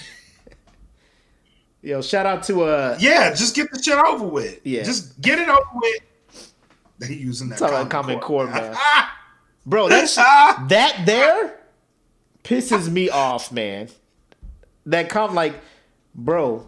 Yo, 1.82 2.02
shout 2.02 2.26
out 2.26 2.42
to 2.44 2.62
uh 2.62 2.96
Yeah, 3.00 3.30
just 3.34 3.54
get 3.54 3.70
the 3.72 3.82
shit 3.82 3.98
over 3.98 4.26
with. 4.26 4.60
Yeah. 4.64 4.82
Just 4.82 5.20
get 5.20 5.38
it 5.38 5.48
over 5.48 5.62
with. 5.74 6.02
They 6.98 7.14
using 7.14 7.48
that 7.48 7.58
about 7.58 7.88
common 7.88 7.88
Common 7.88 8.20
core. 8.20 8.46
Core, 8.46 8.54
man. 8.54 8.76
bro, 9.66 9.88
that 9.88 10.66
that 10.68 11.02
there 11.06 11.58
pisses 12.44 12.90
me 12.90 13.08
off, 13.08 13.50
man. 13.50 13.88
That 14.86 15.08
come 15.08 15.34
like, 15.34 15.54
bro, 16.14 16.66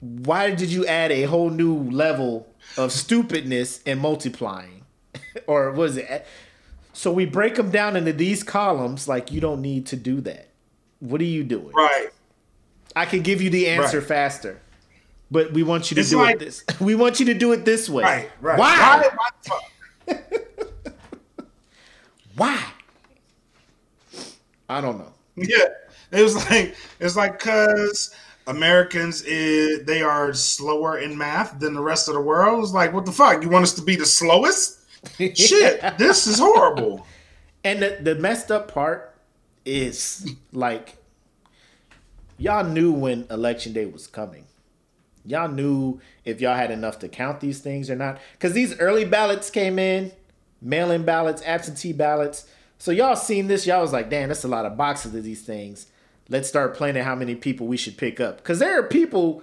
why 0.00 0.52
did 0.52 0.70
you 0.72 0.86
add 0.86 1.12
a 1.12 1.24
whole 1.24 1.50
new 1.50 1.90
level 1.90 2.48
of 2.76 2.92
stupidness 2.92 3.80
and 3.84 4.00
multiplying? 4.00 4.84
or 5.46 5.70
was 5.72 5.96
it? 5.96 6.26
So 6.92 7.12
we 7.12 7.26
break 7.26 7.56
them 7.56 7.70
down 7.70 7.96
into 7.96 8.12
these 8.12 8.42
columns. 8.42 9.08
Like 9.08 9.32
you 9.32 9.40
don't 9.40 9.60
need 9.60 9.86
to 9.86 9.96
do 9.96 10.20
that. 10.22 10.48
What 11.00 11.20
are 11.20 11.24
you 11.24 11.44
doing? 11.44 11.72
right. 11.74 12.08
I 12.96 13.06
can 13.06 13.22
give 13.22 13.40
you 13.40 13.50
the 13.50 13.68
answer 13.68 14.00
Right. 14.00 14.08
faster, 14.08 14.60
but 15.30 15.52
we 15.52 15.62
want 15.62 15.90
you 15.90 15.94
to 15.94 16.00
It's 16.00 16.10
do 16.10 16.16
like- 16.18 16.36
it 16.36 16.38
this. 16.40 16.64
We 16.80 16.96
want 16.96 17.20
you 17.20 17.26
to 17.26 17.34
do 17.34 17.52
it 17.52 17.64
this 17.64 17.88
way. 17.88 18.02
Right. 18.02 18.30
Right. 18.40 18.58
Why? 18.58 19.08
Why? 19.16 19.30
why? 20.06 20.16
Why? 22.36 22.64
I 24.68 24.80
don't 24.80 24.98
know. 24.98 25.12
Yeah, 25.36 25.64
it 26.12 26.22
was 26.22 26.36
like 26.50 26.76
it's 26.98 27.16
like 27.16 27.38
because 27.38 28.14
Americans 28.46 29.22
is 29.22 29.84
they 29.84 30.02
are 30.02 30.32
slower 30.32 30.98
in 30.98 31.16
math 31.16 31.58
than 31.60 31.74
the 31.74 31.82
rest 31.82 32.08
of 32.08 32.14
the 32.14 32.20
world. 32.20 32.62
It's 32.64 32.72
like 32.72 32.92
what 32.92 33.06
the 33.06 33.12
fuck? 33.12 33.42
You 33.42 33.48
want 33.48 33.64
us 33.64 33.74
to 33.74 33.82
be 33.82 33.96
the 33.96 34.06
slowest? 34.06 34.78
Shit, 35.18 35.80
this 35.98 36.26
is 36.26 36.38
horrible. 36.38 37.06
And 37.64 37.82
the, 37.82 37.98
the 38.00 38.14
messed 38.14 38.50
up 38.50 38.72
part 38.72 39.14
is 39.64 40.34
like 40.52 40.96
y'all 42.38 42.64
knew 42.64 42.92
when 42.92 43.26
election 43.30 43.72
day 43.72 43.86
was 43.86 44.06
coming. 44.06 44.46
Y'all 45.24 45.48
knew 45.48 46.00
if 46.24 46.40
y'all 46.40 46.56
had 46.56 46.70
enough 46.70 46.98
to 47.00 47.08
count 47.08 47.40
these 47.40 47.60
things 47.60 47.90
or 47.90 47.96
not. 47.96 48.18
Because 48.32 48.54
these 48.54 48.78
early 48.78 49.04
ballots 49.04 49.50
came 49.50 49.78
in, 49.78 50.12
mail 50.62 50.90
in 50.90 51.04
ballots, 51.04 51.42
absentee 51.44 51.92
ballots. 51.92 52.46
So 52.78 52.90
y'all 52.90 53.16
seen 53.16 53.46
this, 53.46 53.66
y'all 53.66 53.82
was 53.82 53.92
like, 53.92 54.08
damn, 54.08 54.28
that's 54.28 54.44
a 54.44 54.48
lot 54.48 54.64
of 54.64 54.76
boxes 54.76 55.14
of 55.14 55.22
these 55.22 55.42
things. 55.42 55.86
Let's 56.30 56.48
start 56.48 56.74
planning 56.74 57.02
how 57.02 57.14
many 57.14 57.34
people 57.34 57.66
we 57.66 57.76
should 57.76 57.96
pick 57.98 58.20
up. 58.20 58.38
Because 58.38 58.58
there 58.60 58.78
are 58.78 58.84
people 58.84 59.42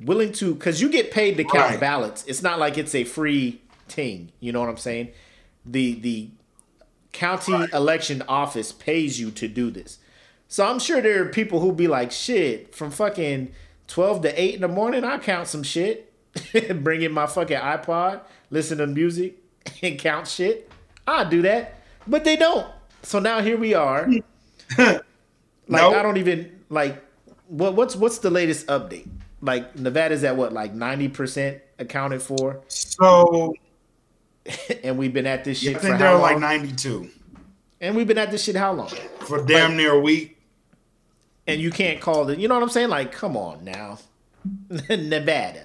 willing 0.00 0.32
to, 0.32 0.54
because 0.54 0.80
you 0.80 0.88
get 0.88 1.10
paid 1.12 1.36
to 1.36 1.44
count 1.44 1.70
Right. 1.70 1.80
ballots. 1.80 2.24
It's 2.26 2.42
not 2.42 2.58
like 2.58 2.76
it's 2.78 2.94
a 2.94 3.04
free 3.04 3.60
thing. 3.88 4.32
You 4.40 4.50
know 4.52 4.60
what 4.60 4.68
I'm 4.70 4.76
saying? 4.78 5.10
The 5.64 5.94
the 6.00 6.30
county 7.12 7.52
election 7.72 8.22
office 8.26 8.72
pays 8.72 9.20
you 9.20 9.30
to 9.32 9.46
do 9.46 9.70
this. 9.70 9.98
So 10.48 10.66
I'm 10.66 10.78
sure 10.78 11.00
there 11.02 11.22
are 11.22 11.28
people 11.28 11.60
who 11.60 11.72
be 11.72 11.86
like, 11.86 12.10
shit, 12.10 12.74
from 12.74 12.90
fucking 12.90 13.52
12 13.88 14.22
to 14.22 14.42
8 14.42 14.54
in 14.56 14.60
the 14.62 14.68
morning, 14.68 15.04
I 15.04 15.18
count 15.18 15.48
some 15.48 15.62
shit. 15.62 16.10
Bring 16.82 17.02
in 17.02 17.12
my 17.12 17.26
fucking 17.26 17.58
iPod, 17.58 18.20
listen 18.50 18.78
to 18.78 18.86
music, 18.86 19.36
and 19.82 19.98
count 19.98 20.26
shit. 20.26 20.70
I 21.06 21.24
do 21.24 21.42
that. 21.42 21.74
But 22.06 22.24
they 22.24 22.36
don't. 22.36 22.66
So 23.02 23.18
now 23.18 23.40
here 23.42 23.56
we 23.58 23.74
are. 23.74 24.08
like 25.68 25.82
Nope. 25.82 25.94
I 25.94 26.02
don't 26.02 26.16
even 26.18 26.60
like 26.68 27.02
what 27.48 27.74
what's 27.74 27.96
what's 27.96 28.18
the 28.18 28.30
latest 28.30 28.66
update? 28.66 29.08
Like 29.40 29.76
Nevada's 29.76 30.22
at 30.24 30.36
what, 30.36 30.52
like 30.52 30.72
90% 30.74 31.60
accounted 31.80 32.22
for? 32.22 32.60
So 32.68 33.54
And 34.84 34.98
we've 34.98 35.12
been 35.12 35.26
at 35.26 35.44
this 35.44 35.58
I 35.62 35.66
shit 35.66 35.74
for 35.76 35.80
think 35.80 35.98
they're 35.98 36.14
like 36.16 36.38
92 36.38 37.08
and 37.80 37.96
we've 37.96 38.06
been 38.06 38.18
at 38.18 38.30
this 38.30 38.44
shit 38.44 38.54
how 38.56 38.72
long? 38.72 38.90
for 39.20 39.44
damn 39.44 39.76
near 39.76 39.92
a 39.92 40.00
week. 40.00 40.38
and 41.48 41.60
you 41.60 41.70
can't 41.72 42.00
call 42.00 42.28
it. 42.30 42.38
You 42.38 42.46
know 42.48 42.54
what 42.54 42.62
I'm 42.62 42.68
saying? 42.68 42.88
Like, 42.90 43.10
come 43.12 43.36
on 43.36 43.64
now, 43.64 43.98
Nevada. 44.88 45.64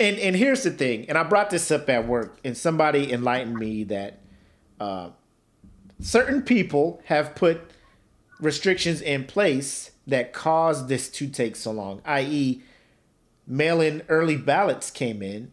And 0.00 0.18
and 0.18 0.34
here's 0.36 0.62
the 0.62 0.70
thing. 0.70 1.06
And 1.08 1.18
I 1.18 1.24
brought 1.24 1.50
this 1.50 1.70
up 1.70 1.88
at 1.90 2.06
work, 2.06 2.38
and 2.44 2.56
somebody 2.56 3.12
enlightened 3.12 3.56
me 3.56 3.84
that 3.84 4.20
uh, 4.80 5.10
certain 6.00 6.40
people 6.42 7.02
have 7.04 7.34
put 7.34 7.60
restrictions 8.40 9.00
in 9.00 9.24
place 9.24 9.90
that 10.06 10.32
caused 10.32 10.88
this 10.88 11.08
to 11.10 11.28
take 11.28 11.56
so 11.56 11.70
long. 11.70 12.00
I.e., 12.04 12.62
mail-in 13.46 14.02
early 14.08 14.36
ballots 14.36 14.90
came 14.90 15.22
in, 15.22 15.50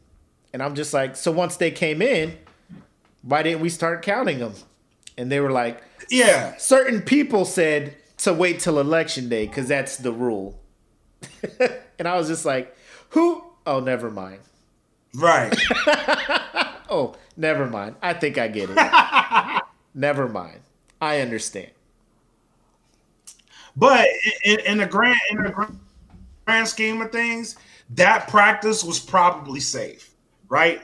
and 0.53 0.61
I'm 0.63 0.75
just 0.75 0.93
like, 0.93 1.15
so 1.15 1.31
once 1.31 1.57
they 1.57 1.71
came 1.71 2.01
in, 2.01 2.37
why 3.21 3.43
didn't 3.43 3.61
we 3.61 3.69
start 3.69 4.01
counting 4.01 4.39
them? 4.39 4.53
And 5.17 5.31
they 5.31 5.39
were 5.39 5.51
like, 5.51 5.81
Yeah. 6.09 6.55
certain 6.57 7.01
people 7.01 7.45
said 7.45 7.95
to 8.17 8.33
wait 8.33 8.59
till 8.59 8.79
election 8.79 9.27
day 9.29 9.47
because 9.47 9.67
that's 9.67 9.97
the 9.97 10.11
rule. 10.11 10.59
and 11.99 12.07
I 12.07 12.15
was 12.17 12.27
just 12.27 12.45
like, 12.45 12.75
who? 13.09 13.43
Oh, 13.65 13.79
never 13.79 14.09
mind. 14.11 14.39
Right. 15.15 15.53
Oh, 16.87 17.15
never 17.35 17.65
mind. 17.65 17.95
I 18.03 18.13
think 18.13 18.37
I 18.37 18.47
get 18.47 18.69
it. 18.71 19.61
never 19.95 20.29
mind. 20.29 20.59
I 21.01 21.19
understand. 21.19 21.71
But 23.75 24.07
in, 24.43 24.59
in 24.61 24.77
the 24.77 24.85
grand 24.85 25.19
in 25.31 25.43
the 25.43 25.49
grand- 25.49 25.79
grand 26.45 26.67
scheme 26.67 27.01
of 27.01 27.11
things, 27.11 27.57
that 27.91 28.27
practice 28.27 28.83
was 28.83 28.99
probably 28.99 29.59
safe, 29.59 30.11
right? 30.49 30.81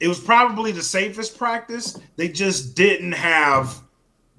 It 0.00 0.08
was 0.08 0.18
probably 0.18 0.72
the 0.72 0.82
safest 0.82 1.38
practice. 1.38 1.96
They 2.16 2.26
just 2.26 2.74
didn't 2.74 3.12
have 3.12 3.80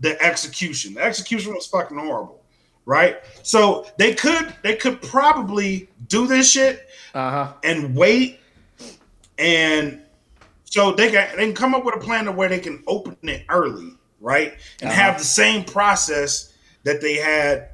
the 0.02 0.22
execution. 0.22 0.96
The 0.96 1.02
execution 1.02 1.54
was 1.54 1.66
fucking 1.66 1.98
horrible, 1.98 2.44
right? 2.86 3.20
So 3.42 3.86
they 3.98 4.14
could 4.16 4.54
they 4.64 4.76
could 4.76 5.02
probably 5.02 5.88
do 6.10 6.28
this 6.28 6.52
shit 6.52 6.90
Uh 7.14 7.30
huh. 7.32 7.54
and 7.64 7.96
wait, 7.96 8.42
and 9.38 10.02
so 10.66 10.92
they 10.92 11.10
can 11.10 11.38
they 11.38 11.46
can 11.46 11.56
come 11.56 11.74
up 11.74 11.86
with 11.86 11.96
a 11.96 12.00
plan 12.00 12.26
to 12.26 12.34
where 12.34 12.50
they 12.50 12.60
can 12.60 12.84
open 12.86 13.16
it 13.24 13.46
early, 13.50 13.92
right, 14.20 14.56
and 14.82 14.90
Uh-huh. 14.90 15.02
have 15.02 15.18
the 15.20 15.24
same 15.24 15.64
process 15.64 16.52
that 16.84 17.00
they 17.00 17.16
had 17.16 17.70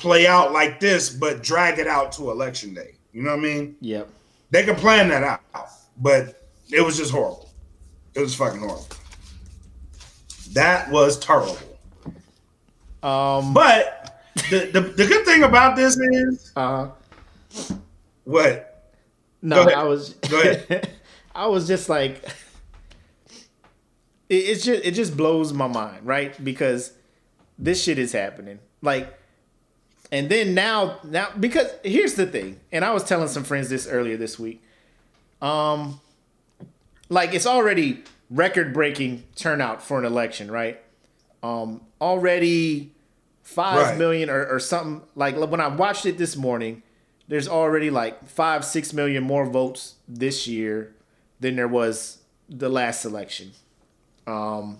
play 0.00 0.26
out 0.26 0.52
like 0.52 0.80
this, 0.80 1.10
but 1.10 1.42
drag 1.42 1.78
it 1.78 1.86
out 1.86 2.12
to 2.12 2.30
election 2.30 2.74
day. 2.74 2.94
You 3.12 3.22
know 3.22 3.30
what 3.30 3.38
I 3.38 3.42
mean? 3.42 3.76
Yep. 3.80 4.08
They 4.50 4.64
can 4.64 4.74
plan 4.76 5.08
that 5.08 5.22
out, 5.22 5.68
but 5.98 6.48
it 6.72 6.80
was 6.80 6.96
just 6.96 7.12
horrible. 7.12 7.50
It 8.14 8.20
was 8.20 8.34
fucking 8.34 8.60
horrible. 8.60 8.86
That 10.52 10.90
was 10.90 11.18
terrible. 11.18 11.56
Um. 13.02 13.54
But 13.54 14.24
the, 14.50 14.70
the, 14.72 14.80
the 14.80 15.06
good 15.06 15.24
thing 15.24 15.42
about 15.44 15.76
this 15.76 15.96
is 15.96 16.52
Uh. 16.56 16.88
what? 18.24 18.92
No. 19.42 19.62
I 19.62 19.84
was. 19.84 20.14
Go 20.28 20.40
ahead. 20.40 20.90
I 21.34 21.46
was 21.46 21.68
just 21.68 21.88
like, 21.88 22.24
it, 24.28 24.34
it's 24.34 24.64
just 24.64 24.84
it 24.84 24.92
just 24.92 25.16
blows 25.16 25.52
my 25.52 25.68
mind, 25.68 26.04
right? 26.04 26.42
Because 26.42 26.92
this 27.58 27.82
shit 27.82 27.98
is 27.98 28.12
happening, 28.12 28.58
like, 28.82 29.16
and 30.12 30.28
then 30.28 30.54
now 30.54 30.98
now 31.04 31.28
because 31.38 31.68
here's 31.84 32.14
the 32.14 32.26
thing, 32.26 32.60
and 32.72 32.84
I 32.84 32.92
was 32.92 33.04
telling 33.04 33.28
some 33.28 33.44
friends 33.44 33.68
this 33.68 33.86
earlier 33.86 34.16
this 34.16 34.38
week, 34.38 34.62
um, 35.40 36.00
like 37.08 37.34
it's 37.34 37.46
already 37.46 38.04
record 38.30 38.72
breaking 38.72 39.24
turnout 39.36 39.82
for 39.82 39.98
an 39.98 40.04
election, 40.04 40.50
right? 40.50 40.80
Um, 41.42 41.80
already 42.00 42.92
five 43.42 43.98
million 43.98 44.28
Right. 44.28 44.34
or, 44.36 44.56
or 44.56 44.60
something 44.60 45.02
like 45.16 45.36
when 45.36 45.60
I 45.60 45.68
watched 45.68 46.06
it 46.06 46.18
this 46.18 46.36
morning 46.36 46.82
there's 47.26 47.46
already 47.48 47.90
like 47.90 48.28
five, 48.28 48.64
six 48.64 48.92
million 48.92 49.22
more 49.22 49.46
votes 49.46 49.94
this 50.08 50.48
year 50.48 50.92
than 51.38 51.54
there 51.56 51.68
was 51.68 52.18
the 52.48 52.68
last 52.68 53.04
election. 53.04 53.52
Um, 54.26 54.78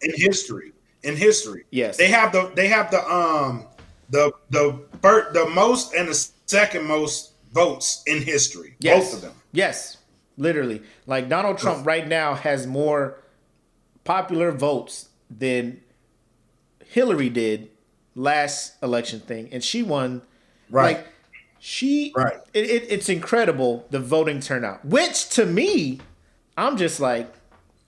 in 0.00 0.12
history. 0.16 0.72
In 1.02 1.16
history, 1.16 1.64
Yes. 1.70 1.96
they 1.96 2.08
have 2.08 2.30
the 2.32 2.52
they 2.54 2.68
have 2.68 2.90
the 2.90 3.02
um 3.12 3.66
the 4.10 4.32
the 4.50 4.80
fir- 5.02 5.32
the 5.32 5.48
most 5.50 5.94
and 5.94 6.08
the 6.08 6.28
second 6.46 6.84
most 6.86 7.32
votes 7.52 8.02
in 8.06 8.22
history. 8.22 8.76
yes, 8.80 9.04
Both 9.04 9.14
of 9.14 9.22
them. 9.22 9.32
Yes, 9.52 9.98
literally. 10.36 10.82
Like 11.06 11.28
Donald 11.28 11.58
Trump 11.58 11.86
right 11.86 12.06
now 12.06 12.34
has 12.34 12.66
more 12.66 13.18
popular 14.04 14.52
votes 14.52 15.08
than 15.30 15.80
Hillary 16.84 17.28
did 17.28 17.70
last 18.14 18.74
election 18.82 19.20
thing, 19.20 19.48
and 19.52 19.62
she 19.62 19.82
won. 19.82 20.22
Right. 20.70 20.98
Like 20.98 21.06
she, 21.58 22.12
Right. 22.16 22.38
It, 22.54 22.70
it, 22.70 22.86
it's 22.90 23.08
incredible 23.08 23.86
the 23.90 23.98
voting 24.00 24.40
turnout, 24.40 24.84
which 24.84 25.28
to 25.30 25.44
me, 25.44 26.00
I'm 26.56 26.76
just 26.76 27.00
like, 27.00 27.32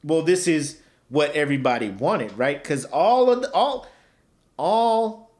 well, 0.05 0.23
this 0.23 0.47
is 0.47 0.81
what 1.09 1.33
everybody 1.35 1.89
wanted, 1.89 2.37
right? 2.37 2.63
Because 2.63 2.85
all 2.87 3.31
of 3.31 3.43
the, 3.43 3.51
all, 3.53 3.87
all 4.59 5.31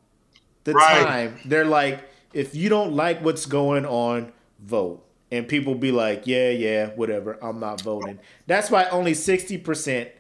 the 0.65 0.73
Right. 0.75 1.05
time 1.05 1.39
they're 1.45 1.65
like, 1.65 2.09
if 2.33 2.55
you 2.55 2.69
don't 2.69 2.95
like 2.95 3.23
what's 3.23 3.47
going 3.47 3.85
on, 3.87 4.33
vote. 4.61 5.05
And 5.31 5.49
people 5.49 5.75
be 5.75 5.93
like, 5.93 6.27
yeah, 6.27 6.51
yeah, 6.51 6.87
whatever. 6.91 7.39
I'm 7.43 7.59
not 7.59 7.81
voting. 7.81 8.19
That's 8.47 8.71
why 8.71 8.85
only 8.91 9.13
60%, 9.13 10.11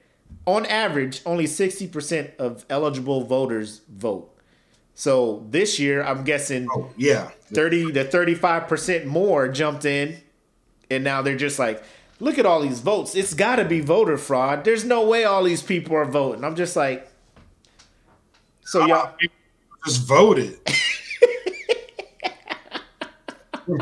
on 0.47 0.65
average, 0.67 1.21
only 1.27 1.45
60% 1.45 2.37
of 2.37 2.65
eligible 2.71 3.25
voters 3.25 3.83
vote. 3.91 4.31
So 4.95 5.47
this 5.51 5.79
year, 5.79 6.03
I'm 6.03 6.25
guessing 6.25 6.67
Oh 6.71 6.91
yeah. 6.97 7.31
30 7.53 7.93
to 7.93 8.05
35% 8.05 9.05
more 9.07 9.49
jumped 9.49 9.85
in. 9.85 10.21
And 10.91 11.05
now 11.05 11.23
they're 11.23 11.37
just 11.37 11.59
like, 11.59 11.83
look 12.21 12.39
at 12.39 12.45
all 12.47 12.61
these 12.61 12.81
votes. 12.81 13.15
It's 13.15 13.35
got 13.35 13.57
to 13.57 13.65
be 13.65 13.81
voter 13.81 14.17
fraud. 14.19 14.65
There's 14.65 14.85
no 14.85 15.07
way 15.07 15.25
all 15.25 15.43
these 15.45 15.63
people 15.63 15.97
are 15.97 16.05
voting. 16.05 16.45
I'm 16.45 16.57
just 16.57 16.77
like, 16.77 17.11
so 18.65 18.87
y'all, 18.87 19.15
just 19.87 20.07
voted. 20.07 20.59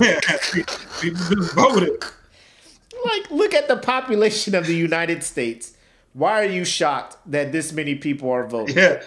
yeah, 0.01 0.20
people 1.01 1.20
just 1.36 1.55
voted. 1.55 2.03
like, 3.05 3.30
look 3.30 3.55
at 3.55 3.68
the 3.68 3.76
population 3.76 4.55
of 4.55 4.66
the 4.66 4.74
United 4.74 5.22
States. 5.24 5.74
Why 6.12 6.42
are 6.42 6.48
you 6.48 6.64
shocked 6.64 7.16
that 7.26 7.53
this 7.53 7.72
many 7.72 7.94
people 7.94 8.30
are 8.30 8.46
voting? 8.46 8.76
Yeah, 8.76 9.03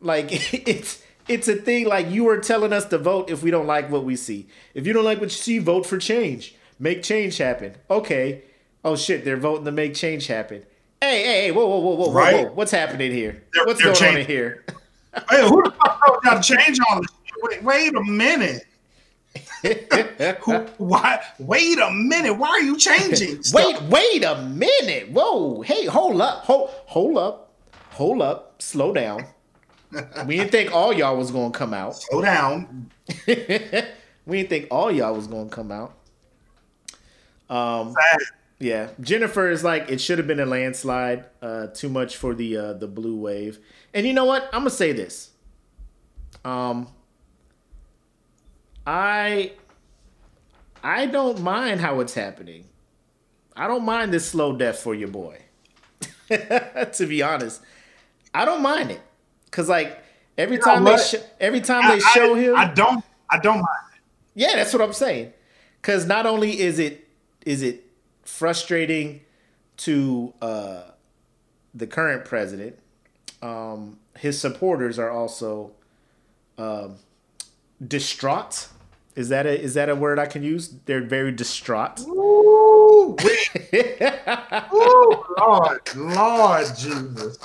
Like, 0.00 0.28
it's. 0.68 1.02
It's 1.28 1.48
a 1.48 1.56
thing 1.56 1.88
like 1.88 2.08
you 2.08 2.22
were 2.22 2.38
telling 2.38 2.72
us 2.72 2.84
to 2.84 2.98
vote 2.98 3.30
if 3.30 3.42
we 3.42 3.50
don't 3.50 3.66
like 3.66 3.90
what 3.90 4.04
we 4.04 4.14
see. 4.14 4.46
If 4.74 4.86
you 4.86 4.92
don't 4.92 5.04
like 5.04 5.18
what 5.18 5.24
you 5.30 5.36
see, 5.36 5.58
vote 5.58 5.84
for 5.84 5.98
change. 5.98 6.54
Make 6.78 7.02
change 7.02 7.38
happen. 7.38 7.74
Okay. 7.90 8.42
Oh 8.84 8.94
shit, 8.94 9.24
they're 9.24 9.36
voting 9.36 9.64
to 9.64 9.72
make 9.72 9.96
change 9.96 10.28
happen. 10.28 10.62
Hey, 11.00 11.24
hey, 11.24 11.40
hey, 11.46 11.50
whoa, 11.50 11.66
whoa, 11.66 11.78
whoa, 11.80 11.94
whoa, 11.96 12.06
whoa, 12.06 12.12
Right. 12.12 12.46
whoa. 12.46 12.52
What's 12.52 12.70
happening 12.70 13.10
here? 13.10 13.42
They're- 13.54 13.66
What's 13.66 13.82
they're 13.82 13.92
going 13.92 14.14
on 14.14 14.20
in 14.20 14.26
here? 14.28 14.64
hey, 15.30 15.42
who 15.48 15.62
the 15.62 15.70
fuck 15.70 16.22
got 16.22 16.42
to 16.42 16.54
change 16.56 16.78
all 16.88 17.00
this? 17.00 17.10
Wait, 17.42 17.62
wait 17.62 17.94
a 17.94 18.02
minute. 18.04 18.64
Why? 20.78 21.22
Wait 21.38 21.78
a 21.78 21.90
minute. 21.90 22.34
Why 22.34 22.48
are 22.48 22.60
you 22.60 22.76
changing? 22.76 23.42
Wait, 23.52 23.80
wait 23.82 24.24
a 24.24 24.42
minute. 24.42 25.10
Whoa. 25.10 25.62
Hey, 25.62 25.86
hold 25.86 26.20
up. 26.20 26.44
Hold 26.44 26.70
hold 26.86 27.18
up. 27.18 27.52
hold 27.90 28.22
up, 28.22 28.62
slow 28.62 28.92
down. 28.92 29.26
We 30.26 30.36
didn't 30.36 30.50
think 30.50 30.72
all 30.72 30.92
y'all 30.92 31.16
was 31.16 31.30
gonna 31.30 31.52
come 31.52 31.72
out. 31.72 31.96
Slow 31.96 32.22
down. 32.22 32.90
we 33.26 33.34
didn't 34.38 34.48
think 34.48 34.68
all 34.70 34.90
y'all 34.90 35.14
was 35.14 35.26
gonna 35.26 35.48
come 35.48 35.70
out. 35.70 35.94
Um, 37.48 37.92
Sad. 37.92 38.20
yeah, 38.58 38.88
Jennifer 39.00 39.48
is 39.50 39.62
like 39.64 39.90
it 39.90 40.00
should 40.00 40.18
have 40.18 40.26
been 40.26 40.40
a 40.40 40.46
landslide. 40.46 41.24
Uh, 41.40 41.68
too 41.68 41.88
much 41.88 42.16
for 42.16 42.34
the 42.34 42.56
uh, 42.56 42.72
the 42.74 42.88
blue 42.88 43.16
wave. 43.16 43.58
And 43.96 44.06
you 44.06 44.12
know 44.12 44.26
what? 44.26 44.44
I'm 44.52 44.60
gonna 44.60 44.68
say 44.70 44.92
this. 44.92 45.30
Um, 46.44 46.86
I 48.86 49.52
I 50.84 51.06
don't 51.06 51.40
mind 51.40 51.80
how 51.80 52.00
it's 52.00 52.12
happening. 52.12 52.66
I 53.56 53.66
don't 53.66 53.86
mind 53.86 54.12
this 54.12 54.28
slow 54.28 54.54
death 54.54 54.80
for 54.80 54.94
your 54.94 55.08
boy. 55.08 55.38
to 56.28 57.06
be 57.08 57.22
honest, 57.22 57.62
I 58.34 58.44
don't 58.44 58.60
mind 58.60 58.90
it 58.90 59.00
because 59.46 59.70
like 59.70 59.98
every 60.36 60.58
know 60.58 60.62
time 60.64 60.84
they 60.84 60.98
sh- 60.98 61.14
every 61.40 61.62
time 61.62 61.84
I, 61.84 61.94
they 61.94 62.00
show 62.00 62.34
I- 62.34 62.38
him, 62.38 62.54
I 62.54 62.66
don't. 62.74 63.02
I 63.30 63.38
don't 63.38 63.56
mind. 63.56 63.66
yeah, 64.34 64.56
that's 64.56 64.74
what 64.74 64.82
I'm 64.82 64.92
saying. 64.92 65.32
Because 65.80 66.04
not 66.06 66.26
only 66.26 66.60
is 66.60 66.78
it 66.78 67.08
is 67.46 67.62
it 67.62 67.82
frustrating 68.24 69.22
to 69.78 70.34
uh, 70.42 70.82
the 71.74 71.86
current 71.86 72.26
president, 72.26 72.78
um, 73.42 73.98
his 74.18 74.40
supporters 74.40 74.98
are 74.98 75.10
also 75.10 75.72
um, 76.58 76.96
distraught. 77.86 78.68
Is 79.14 79.28
that 79.30 79.46
a 79.46 79.60
is 79.60 79.74
that 79.74 79.88
a 79.88 79.94
word 79.94 80.18
I 80.18 80.26
can 80.26 80.42
use? 80.42 80.74
They're 80.84 81.02
very 81.02 81.32
distraught. 81.32 82.00
Ooh, 82.00 83.16
Ooh, 84.74 85.24
Lord, 85.38 85.80
Lord 85.96 86.66
Jesus. 86.76 87.38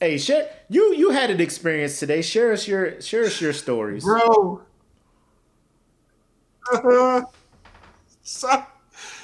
hey, 0.00 0.16
share 0.18 0.48
you 0.68 0.94
you 0.94 1.10
had 1.10 1.30
an 1.30 1.40
experience 1.40 1.98
today. 1.98 2.22
Share 2.22 2.52
us 2.52 2.66
your 2.66 3.00
share 3.00 3.24
us 3.24 3.40
your 3.40 3.52
stories. 3.52 4.04
bro. 4.04 4.62
so, 8.22 8.64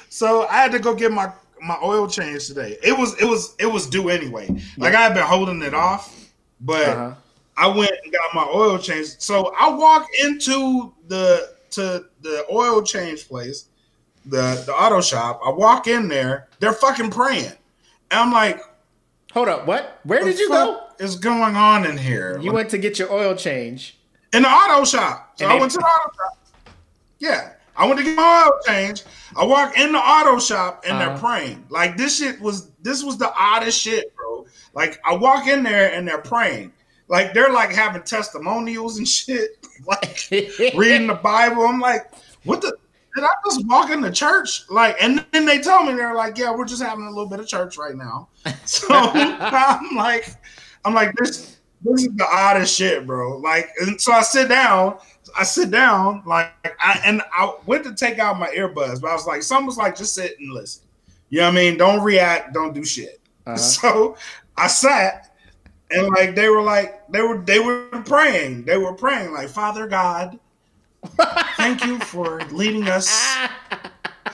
so 0.09 0.47
I 0.47 0.53
had 0.53 0.71
to 0.73 0.79
go 0.79 0.95
get 0.95 1.11
my 1.11 1.31
my 1.63 1.77
oil 1.83 2.07
change 2.07 2.47
today. 2.47 2.77
It 2.83 2.97
was 2.97 3.19
it 3.21 3.25
was 3.25 3.55
it 3.59 3.65
was 3.65 3.87
due 3.87 4.09
anyway. 4.09 4.47
Like 4.77 4.93
I 4.95 5.01
had 5.01 5.13
been 5.13 5.23
holding 5.25 5.61
it 5.61 5.73
off, 5.73 6.29
but 6.61 6.89
Uh-huh. 6.89 7.13
I 7.55 7.67
went 7.67 7.91
and 8.03 8.11
got 8.11 8.33
my 8.33 8.43
oil 8.51 8.77
change. 8.79 9.07
So 9.19 9.53
I 9.57 9.69
walk 9.69 10.07
into 10.23 10.93
the 11.07 11.53
to 11.71 12.05
the 12.21 12.45
oil 12.51 12.81
change 12.81 13.27
place, 13.27 13.65
the 14.25 14.61
the 14.65 14.73
auto 14.73 15.01
shop. 15.01 15.39
I 15.45 15.49
walk 15.51 15.87
in 15.87 16.07
there, 16.07 16.47
they're 16.59 16.73
fucking 16.73 17.11
praying, 17.11 17.45
and 18.11 18.19
I'm 18.19 18.31
like, 18.31 18.59
Hold 19.33 19.47
up, 19.49 19.65
what? 19.65 19.99
Where 20.03 20.23
did 20.23 20.37
you 20.39 20.49
go? 20.49 20.81
Is 20.99 21.15
going 21.15 21.55
on 21.55 21.85
in 21.85 21.97
here? 21.97 22.39
You 22.39 22.51
went 22.51 22.69
to 22.69 22.77
get 22.77 22.99
your 22.99 23.11
oil 23.11 23.35
change. 23.35 23.97
in 24.31 24.43
the 24.43 24.49
auto 24.49 24.83
shop. 24.85 25.33
So 25.37 25.45
And 25.45 25.51
I 25.51 25.55
they- 25.55 25.59
went 25.61 25.71
to 25.73 25.77
the 25.79 25.83
auto 25.85 26.11
shop. 26.15 26.37
Yeah. 27.19 27.53
I 27.75 27.85
went 27.87 27.97
to 27.99 28.03
get 28.03 28.15
my 28.15 28.45
oil 28.47 28.59
change. 28.67 29.03
I 29.35 29.43
walk 29.45 29.77
in 29.77 29.91
the 29.91 29.97
auto 29.99 30.39
shop 30.39 30.83
and 30.87 30.99
they're 30.99 31.09
Uh-huh. 31.09 31.19
praying. 31.27 31.65
Like 31.69 31.97
this 31.97 32.17
shit 32.17 32.39
was 32.39 32.69
this 32.81 33.03
was 33.03 33.17
the 33.17 33.33
oddest 33.37 33.79
shit, 33.79 34.15
bro. 34.15 34.45
Like 34.73 34.99
I 35.05 35.15
walk 35.15 35.47
in 35.47 35.63
there 35.63 35.91
and 35.93 36.07
they're 36.07 36.21
praying. 36.21 36.71
Like 37.07 37.33
they're 37.33 37.51
like 37.51 37.71
having 37.71 38.03
testimonials 38.03 38.97
and 38.97 39.07
shit. 39.19 39.65
Like 39.87 40.19
reading 40.75 41.07
the 41.07 41.19
Bible. 41.21 41.63
I'm 41.65 41.79
like, 41.79 42.11
what 42.43 42.61
the 42.61 42.75
did 43.15 43.23
I 43.23 43.29
just 43.45 43.67
walk 43.67 43.91
into 43.91 44.09
church? 44.09 44.63
Like, 44.71 44.97
and 44.99 45.23
then 45.31 45.45
they 45.45 45.59
told 45.61 45.85
me 45.87 45.93
they're 45.93 46.15
like, 46.15 46.35
yeah, 46.35 46.49
we're 46.51 46.65
just 46.65 46.81
having 46.81 47.05
a 47.05 47.09
little 47.09 47.27
bit 47.29 47.39
of 47.39 47.47
church 47.47 47.77
right 47.77 47.95
now. 47.95 48.29
So 48.65 48.87
I'm 48.91 49.95
like, 49.95 50.25
I'm 50.85 50.93
like, 50.93 51.13
this 51.17 51.57
this 51.83 52.01
is 52.03 52.09
the 52.15 52.25
oddest 52.25 52.75
shit, 52.75 53.05
bro. 53.05 53.37
Like, 53.37 53.69
and 53.81 53.99
so 54.01 54.13
I 54.13 54.21
sit 54.21 54.47
down, 54.49 54.97
I 55.37 55.43
sit 55.43 55.71
down, 55.71 56.23
like, 56.25 56.51
I 56.79 57.01
and 57.05 57.21
I 57.33 57.53
went 57.65 57.83
to 57.85 57.93
take 57.95 58.19
out 58.19 58.37
my 58.39 58.49
earbuds, 58.49 59.01
but 59.01 59.09
I 59.09 59.13
was 59.13 59.25
like, 59.25 59.41
someone's 59.43 59.77
like, 59.77 59.95
just 59.97 60.13
sit 60.13 60.39
and 60.39 60.51
listen. 60.53 60.83
You 61.29 61.39
know 61.39 61.45
what 61.47 61.53
I 61.53 61.55
mean? 61.55 61.77
Don't 61.77 62.03
react, 62.03 62.53
don't 62.53 62.73
do 62.73 62.83
shit. 62.85 63.19
Uh-huh. 63.45 63.57
So 63.57 64.15
I 64.57 64.67
sat 64.67 65.35
and 65.91 66.07
like 66.09 66.35
they 66.35 66.49
were 66.49 66.61
like 66.61 67.05
they 67.09 67.21
were 67.21 67.39
they 67.39 67.59
were 67.59 67.87
praying. 68.05 68.65
They 68.65 68.77
were 68.77 68.93
praying 68.93 69.33
like 69.33 69.49
Father 69.49 69.87
God, 69.87 70.39
thank 71.57 71.83
you 71.85 71.99
for 71.99 72.39
leading 72.51 72.87
us. 72.87 73.09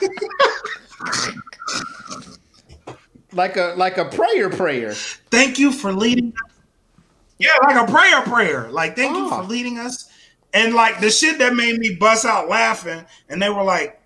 like 3.32 3.56
a 3.56 3.74
like 3.76 3.98
a 3.98 4.04
prayer 4.06 4.50
prayer. 4.50 4.92
Thank 4.92 5.58
you 5.58 5.72
for 5.72 5.92
leading 5.92 6.32
us. 6.44 6.56
Yeah, 7.38 7.56
like 7.62 7.88
a 7.88 7.90
prayer 7.90 8.20
prayer. 8.22 8.70
Like 8.70 8.96
thank 8.96 9.16
you 9.16 9.28
Ah. 9.30 9.38
for 9.42 9.48
leading 9.48 9.78
us. 9.78 10.09
And 10.52 10.74
like 10.74 11.00
the 11.00 11.10
shit 11.10 11.38
that 11.38 11.54
made 11.54 11.78
me 11.78 11.94
bust 11.94 12.24
out 12.24 12.48
laughing, 12.48 13.04
and 13.28 13.40
they 13.40 13.50
were 13.50 13.62
like, 13.62 14.00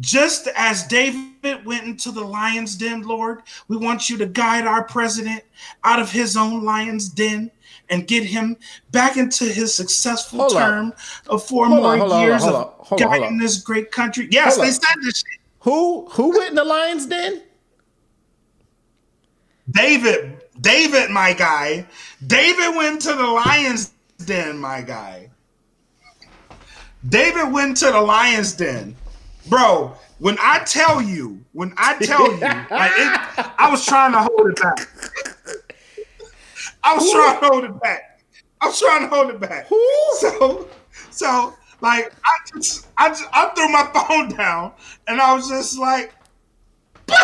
just 0.00 0.48
as 0.54 0.86
David 0.86 1.64
went 1.64 1.84
into 1.84 2.12
the 2.12 2.22
lion's 2.22 2.76
den, 2.76 3.02
Lord, 3.02 3.42
we 3.68 3.76
want 3.76 4.08
you 4.08 4.16
to 4.18 4.26
guide 4.26 4.66
our 4.66 4.84
president 4.84 5.42
out 5.82 5.98
of 5.98 6.10
his 6.12 6.36
own 6.36 6.62
lion's 6.62 7.08
den 7.08 7.50
and 7.90 8.06
get 8.06 8.22
him 8.22 8.56
back 8.92 9.16
into 9.16 9.44
his 9.44 9.74
successful 9.74 10.40
Hold 10.40 10.52
up. 10.52 10.58
term 10.68 10.92
of 11.26 11.42
four 11.42 11.66
Hold 11.66 11.80
more 11.80 12.12
on, 12.12 12.20
years 12.20 12.44
on, 12.44 12.54
of 12.54 12.74
hold 12.78 13.02
on, 13.02 13.08
guiding 13.08 13.38
this 13.38 13.58
great 13.58 13.90
country. 13.90 14.28
Yes, 14.30 14.56
Hold 14.56 14.66
they 14.66 14.70
up. 14.70 14.74
said 14.74 15.02
this 15.02 15.18
shit. 15.18 15.40
Who 15.60 16.06
who 16.10 16.30
went 16.36 16.50
in 16.50 16.54
the 16.54 16.64
lion's 16.64 17.06
den? 17.06 17.42
David, 19.70 20.42
David, 20.60 21.10
my 21.10 21.32
guy. 21.32 21.86
David 22.26 22.76
went 22.76 23.02
to 23.02 23.14
the 23.14 23.26
lion's 23.26 23.92
den, 24.24 24.58
my 24.58 24.80
guy. 24.82 25.27
David 27.08 27.52
went 27.52 27.76
to 27.78 27.86
the 27.86 28.00
lion's 28.00 28.52
den. 28.54 28.96
Bro, 29.48 29.94
when 30.18 30.36
I 30.40 30.60
tell 30.64 31.00
you, 31.00 31.44
when 31.52 31.72
I 31.76 31.96
tell 31.98 32.30
you, 32.32 32.40
like 32.40 32.92
it, 32.96 33.20
I 33.58 33.68
was 33.70 33.84
trying 33.86 34.12
to 34.12 34.18
hold 34.20 34.50
it 34.50 34.56
back. 34.60 34.88
I 36.82 36.94
was 36.94 37.10
trying 37.12 37.40
to 37.40 37.46
hold 37.46 37.64
it 37.64 37.80
back. 37.80 38.20
I 38.60 38.66
was 38.66 38.78
trying 38.80 39.02
to 39.02 39.08
hold 39.14 39.30
it 39.30 39.40
back. 39.40 39.68
So, 40.18 40.68
so 41.10 41.54
like 41.80 42.12
I 42.24 42.30
just, 42.52 42.88
I 42.96 43.08
just, 43.10 43.24
I 43.32 43.50
threw 43.54 43.68
my 43.68 43.84
phone 44.08 44.28
down 44.36 44.72
and 45.06 45.20
I 45.20 45.34
was 45.34 45.48
just 45.48 45.78
like, 45.78 46.12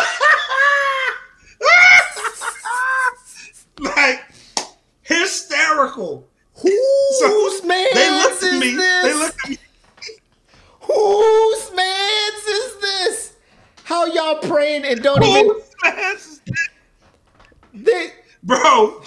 like 3.79 4.23
hysterical. 5.01 6.27
Whose 6.57 7.63
man 7.65 7.85
They 7.93 8.09
looked 8.11 8.43
at 8.43 8.59
me. 8.59 8.75
this? 8.75 9.03
They 9.03 9.13
looked 9.13 9.37
at 9.43 9.49
me. 9.49 9.57
Whose 10.87 11.75
man's 11.75 12.47
is 12.47 12.75
this? 12.81 13.33
How 13.83 14.05
y'all 14.05 14.39
praying 14.39 14.85
and 14.85 15.01
don't 15.01 15.23
even 15.23 15.45
Whose 15.49 15.63
man's 15.83 16.25
is 16.27 16.39
this? 16.45 16.69
they, 17.73 18.11
Bro, 18.43 19.01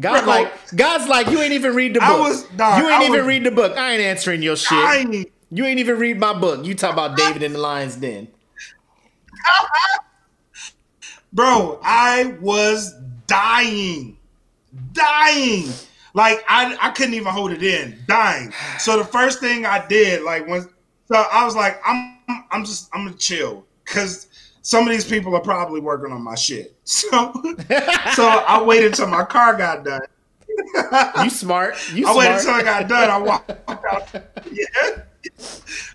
God 0.00 0.24
Bro. 0.24 0.32
like 0.32 0.52
God's 0.76 1.08
like 1.08 1.28
you 1.28 1.40
ain't 1.40 1.52
even 1.52 1.74
read 1.74 1.94
the 1.94 2.00
book. 2.00 2.08
I 2.08 2.18
was- 2.18 2.44
dog, 2.56 2.78
you 2.82 2.88
ain't 2.88 3.02
I 3.02 3.06
even 3.06 3.18
was- 3.20 3.26
read 3.26 3.44
the 3.44 3.50
book. 3.50 3.76
I 3.76 3.92
ain't 3.92 4.02
answering 4.02 4.42
your 4.42 4.56
shit. 4.56 4.70
dying. 4.78 5.26
You 5.50 5.66
ain't 5.66 5.80
even 5.80 5.98
read 5.98 6.18
my 6.18 6.32
book. 6.32 6.64
You 6.64 6.74
talk 6.74 6.92
about 6.94 7.16
David 7.16 7.42
in 7.42 7.52
the 7.52 7.58
lion's 7.58 7.96
den. 7.96 8.28
Bro, 11.32 11.80
I 11.82 12.36
was 12.40 12.94
dying. 13.26 14.16
Dying. 14.92 15.72
Like 16.14 16.44
I, 16.48 16.76
I 16.80 16.90
couldn't 16.90 17.14
even 17.14 17.32
hold 17.32 17.52
it 17.52 17.62
in. 17.62 17.98
Dying. 18.06 18.52
So 18.78 18.98
the 18.98 19.04
first 19.04 19.40
thing 19.40 19.64
I 19.64 19.86
did, 19.86 20.22
like 20.22 20.46
when 20.46 20.68
so 21.06 21.24
I 21.32 21.44
was 21.44 21.56
like, 21.56 21.80
I'm 21.86 22.18
I'm 22.50 22.64
just 22.64 22.88
I'm 22.92 23.06
gonna 23.06 23.16
chill. 23.16 23.64
Cause 23.84 24.28
some 24.62 24.84
of 24.86 24.90
these 24.90 25.04
people 25.04 25.34
are 25.34 25.40
probably 25.40 25.80
working 25.80 26.12
on 26.12 26.22
my 26.22 26.34
shit. 26.34 26.76
So 26.84 27.32
so 28.14 28.24
I 28.26 28.62
waited 28.62 28.94
till 28.94 29.06
my 29.06 29.24
car 29.24 29.56
got 29.56 29.84
done. 29.84 30.02
You 31.22 31.30
smart. 31.30 31.76
You 31.92 32.06
I 32.06 32.16
waited 32.16 32.40
smart. 32.40 32.60
until 32.60 32.74
I 32.74 32.80
got 32.80 32.88
done. 32.88 33.10
I 33.10 33.18
walked 33.18 33.50
out. 33.68 34.14
Yeah. 34.52 35.02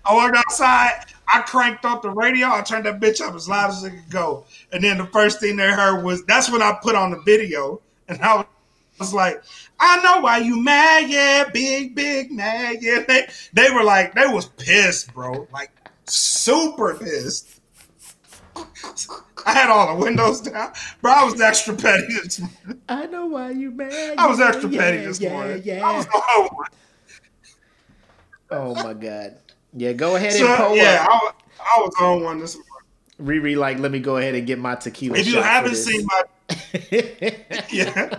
I 0.04 0.14
walked 0.14 0.36
outside. 0.36 1.04
I 1.32 1.42
cranked 1.42 1.84
up 1.84 2.02
the 2.02 2.10
radio. 2.10 2.48
I 2.50 2.62
turned 2.62 2.86
that 2.86 3.00
bitch 3.00 3.20
up 3.20 3.34
as 3.34 3.48
loud 3.48 3.70
as 3.70 3.84
it 3.84 3.90
could 3.90 4.10
go. 4.10 4.46
And 4.72 4.82
then 4.82 4.96
the 4.98 5.06
first 5.06 5.40
thing 5.40 5.56
they 5.56 5.70
heard 5.70 6.02
was 6.02 6.24
that's 6.24 6.50
when 6.50 6.62
I 6.62 6.76
put 6.82 6.94
on 6.94 7.10
the 7.10 7.20
video. 7.20 7.80
And 8.08 8.18
I 8.22 8.44
was 8.98 9.12
like, 9.12 9.42
I 9.80 10.02
know 10.02 10.20
why 10.20 10.38
you 10.38 10.60
mad, 10.60 11.08
yeah, 11.08 11.48
big, 11.52 11.94
big 11.94 12.32
mad, 12.32 12.78
yeah. 12.80 13.04
They, 13.06 13.28
they 13.52 13.70
were 13.70 13.84
like, 13.84 14.14
they 14.14 14.26
was 14.26 14.46
pissed, 14.46 15.14
bro. 15.14 15.46
Like 15.52 15.70
super 16.06 16.94
pissed. 16.94 17.60
I 19.46 19.52
had 19.52 19.70
all 19.70 19.96
the 19.96 20.04
windows 20.04 20.40
down. 20.40 20.72
Bro, 21.00 21.12
I 21.12 21.24
was 21.24 21.40
extra 21.40 21.74
petty 21.74 22.06
this 22.22 22.40
morning. 22.40 22.82
I 22.88 23.06
know 23.06 23.26
why 23.26 23.50
you 23.50 23.70
mad. 23.70 24.18
I 24.18 24.26
was 24.26 24.40
extra 24.40 24.68
yeah, 24.68 24.80
petty 24.80 24.98
this 24.98 25.20
yeah, 25.20 25.32
morning. 25.32 25.62
Yeah. 25.64 25.86
I 25.86 25.96
was 25.96 26.06
oh 26.12 26.48
my 26.58 26.66
Oh 28.50 28.74
my 28.74 28.94
god. 28.94 29.36
Yeah, 29.74 29.92
go 29.92 30.16
ahead 30.16 30.32
So, 30.32 30.46
and 30.46 30.56
pull 30.56 30.76
yeah, 30.76 31.06
up. 31.08 31.36
I, 31.60 31.78
I 31.78 31.80
was 31.82 31.94
on 32.00 32.22
one 32.22 32.40
this 32.40 32.56
morning. 32.56 33.42
Riri, 33.42 33.56
like, 33.56 33.78
let 33.78 33.90
me 33.90 34.00
go 34.00 34.16
ahead 34.16 34.34
and 34.34 34.46
get 34.46 34.58
my 34.58 34.74
tequila. 34.74 35.18
If 35.18 35.26
you 35.26 35.34
shot 35.34 35.44
haven't 35.44 35.72
this. 35.72 35.84
seen 35.84 36.06
my 36.06 36.22
yeah. 37.70 38.18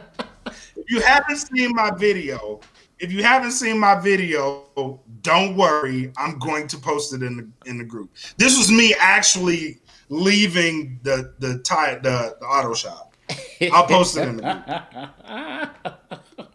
If 0.90 0.96
you 0.96 1.02
haven't 1.02 1.38
seen 1.38 1.76
my 1.76 1.92
video, 1.92 2.60
if 2.98 3.12
you 3.12 3.22
haven't 3.22 3.52
seen 3.52 3.78
my 3.78 4.00
video, 4.00 5.00
don't 5.22 5.56
worry. 5.56 6.12
I'm 6.18 6.40
going 6.40 6.68
to 6.68 6.78
post 6.80 7.14
it 7.14 7.22
in 7.22 7.38
the 7.38 7.70
in 7.70 7.78
the 7.78 7.84
group. 7.84 8.10
This 8.38 8.58
was 8.58 8.72
me 8.72 8.96
actually 9.00 9.82
leaving 10.10 11.00
the 11.04 11.36
the 11.38 11.60
tie 11.60 11.94
the, 12.00 12.36
the 12.40 12.46
auto 12.48 12.74
shop. 12.74 13.14
I'll 13.72 13.86
post 13.86 14.18
it 14.18 14.30
in 14.30 14.38
the 14.38 15.70
group. 16.40 16.50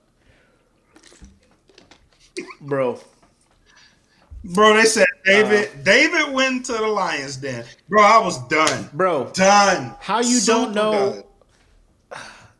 bro, 2.62 2.98
Bro, 4.46 4.74
they 4.74 4.84
said 4.86 5.06
David 5.24 5.84
David 5.84 6.32
went 6.34 6.66
to 6.66 6.72
the 6.72 6.88
Lions 6.88 7.36
Den. 7.36 7.64
Bro, 7.88 8.02
I 8.02 8.18
was 8.18 8.44
done. 8.48 8.90
bro, 8.92 9.30
Done. 9.32 9.94
How 10.00 10.18
you 10.20 10.40
don't 10.40 10.74
know- 10.74 11.12
done. 11.12 11.22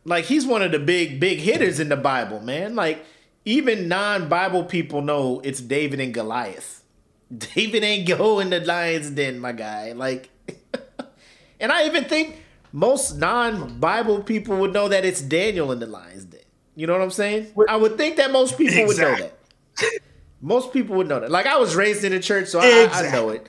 Like 0.05 0.25
he's 0.27 0.47
one 0.47 0.63
of 0.63 0.73
the 0.73 0.79
big 0.79 1.19
big 1.21 1.39
hitters 1.39 1.81
in 1.81 1.89
the 1.89 1.97
Bible, 1.97 2.41
man. 2.41 2.75
Like 2.75 3.05
even 3.45 3.89
non-Bible 3.89 4.65
people 4.65 5.03
know 5.03 5.41
it's 5.45 5.61
David 5.61 6.01
and 6.01 6.15
Goliath. 6.15 6.83
David 7.37 7.83
ain't 7.85 8.09
go 8.09 8.39
in 8.41 8.51
the 8.51 8.61
lion's 8.61 9.11
den, 9.11 9.39
my 9.39 9.53
guy. 9.53 9.93
Like, 9.93 10.31
and 11.61 11.71
I 11.73 11.87
even 11.87 12.05
think 12.05 12.37
most 12.73 13.17
non-Bible 13.19 14.23
people 14.23 14.57
would 14.59 14.73
know 14.73 14.89
that 14.89 15.05
it's 15.05 15.21
Daniel 15.21 15.73
in 15.73 15.79
the 15.81 15.87
lion's 15.87 16.25
den. 16.25 16.41
You 16.77 16.87
know 16.87 16.93
what 16.95 17.03
I'm 17.03 17.11
saying? 17.11 17.53
I 17.69 17.77
would 17.77 17.97
think 17.97 18.17
that 18.17 18.33
most 18.33 18.59
people 18.59 18.87
would 18.87 18.97
know 18.99 19.15
that. 19.17 19.39
Most 20.41 20.73
people 20.73 20.97
would 20.97 21.09
know 21.09 21.21
that. 21.21 21.31
Like 21.31 21.47
I 21.47 21.57
was 21.59 21.75
raised 21.77 22.05
in 22.05 22.13
the 22.13 22.21
church, 22.21 22.49
so 22.49 22.61
I, 22.61 22.89
I- 22.93 23.07
I 23.09 23.13
know 23.13 23.31
it. 23.31 23.49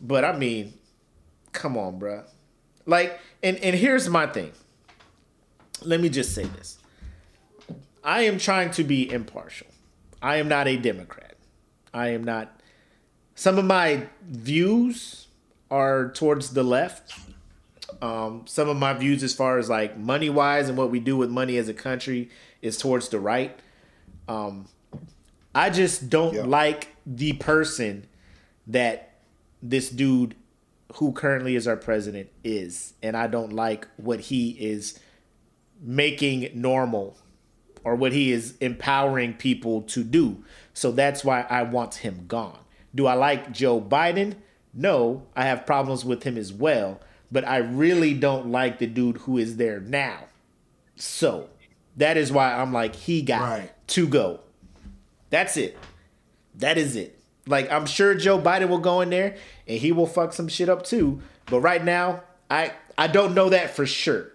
But 0.00 0.24
I 0.24 0.36
mean, 0.36 0.74
come 1.52 1.76
on, 1.76 1.98
bruh. 2.00 2.24
Like, 2.86 3.18
and 3.42 3.56
and 3.58 3.76
here's 3.76 4.08
my 4.08 4.26
thing. 4.26 4.52
Let 5.82 6.00
me 6.00 6.08
just 6.08 6.34
say 6.34 6.44
this. 6.44 6.78
I 8.02 8.22
am 8.22 8.38
trying 8.38 8.70
to 8.72 8.84
be 8.84 9.10
impartial. 9.10 9.66
I 10.22 10.36
am 10.36 10.48
not 10.48 10.68
a 10.68 10.76
Democrat. 10.76 11.34
I 11.92 12.08
am 12.08 12.24
not. 12.24 12.60
Some 13.34 13.58
of 13.58 13.64
my 13.64 14.06
views 14.22 15.26
are 15.70 16.10
towards 16.12 16.50
the 16.50 16.62
left. 16.62 17.14
Um, 18.02 18.44
some 18.46 18.68
of 18.68 18.76
my 18.76 18.92
views, 18.92 19.22
as 19.22 19.34
far 19.34 19.58
as 19.58 19.68
like 19.68 19.96
money 19.98 20.30
wise 20.30 20.68
and 20.68 20.76
what 20.78 20.90
we 20.90 21.00
do 21.00 21.16
with 21.16 21.30
money 21.30 21.56
as 21.56 21.68
a 21.68 21.74
country, 21.74 22.30
is 22.62 22.76
towards 22.76 23.08
the 23.08 23.18
right. 23.18 23.58
Um, 24.28 24.68
I 25.54 25.70
just 25.70 26.08
don't 26.08 26.34
Yeah. 26.34 26.42
like 26.44 26.88
the 27.06 27.32
person 27.34 28.06
that 28.66 29.14
this 29.62 29.90
dude 29.90 30.34
who 30.94 31.12
currently 31.12 31.56
is 31.56 31.66
our 31.66 31.76
president 31.76 32.28
is. 32.44 32.94
And 33.02 33.16
I 33.16 33.26
don't 33.26 33.52
like 33.52 33.86
what 33.96 34.20
he 34.20 34.50
is 34.50 34.98
making 35.80 36.50
normal 36.54 37.16
or 37.84 37.94
what 37.94 38.12
he 38.12 38.30
is 38.30 38.56
empowering 38.60 39.34
people 39.34 39.82
to 39.82 40.04
do. 40.04 40.44
So 40.74 40.92
that's 40.92 41.24
why 41.24 41.42
I 41.48 41.62
want 41.62 41.96
him 41.96 42.24
gone. 42.28 42.58
Do 42.94 43.06
I 43.06 43.14
like 43.14 43.52
Joe 43.52 43.80
Biden? 43.80 44.34
No, 44.74 45.26
I 45.34 45.44
have 45.44 45.66
problems 45.66 46.04
with 46.04 46.22
him 46.24 46.36
as 46.36 46.52
well, 46.52 47.00
but 47.32 47.46
I 47.46 47.56
really 47.58 48.14
don't 48.14 48.50
like 48.50 48.78
the 48.78 48.86
dude 48.86 49.18
who 49.18 49.38
is 49.38 49.56
there 49.56 49.80
now. 49.80 50.24
So 50.96 51.48
that 51.96 52.16
is 52.16 52.30
why 52.30 52.54
I'm 52.54 52.72
like, 52.72 52.94
he 52.94 53.22
got 53.22 53.40
Right. 53.42 53.70
to 53.88 54.06
go. 54.06 54.40
That's 55.30 55.56
it. 55.56 55.76
That 56.56 56.76
is 56.78 56.96
it. 56.96 57.18
Like 57.46 57.70
I'm 57.72 57.86
sure 57.86 58.14
Joe 58.14 58.38
Biden 58.38 58.68
will 58.68 58.78
go 58.78 59.00
in 59.00 59.10
there 59.10 59.36
and 59.66 59.78
he 59.78 59.92
will 59.92 60.06
fuck 60.06 60.32
some 60.32 60.48
shit 60.48 60.68
up 60.68 60.84
too. 60.84 61.20
But 61.46 61.60
right 61.60 61.82
now, 61.82 62.22
I 62.50 62.72
I 62.98 63.06
don't 63.06 63.34
know 63.34 63.48
that 63.48 63.70
for 63.74 63.86
sure. 63.86 64.29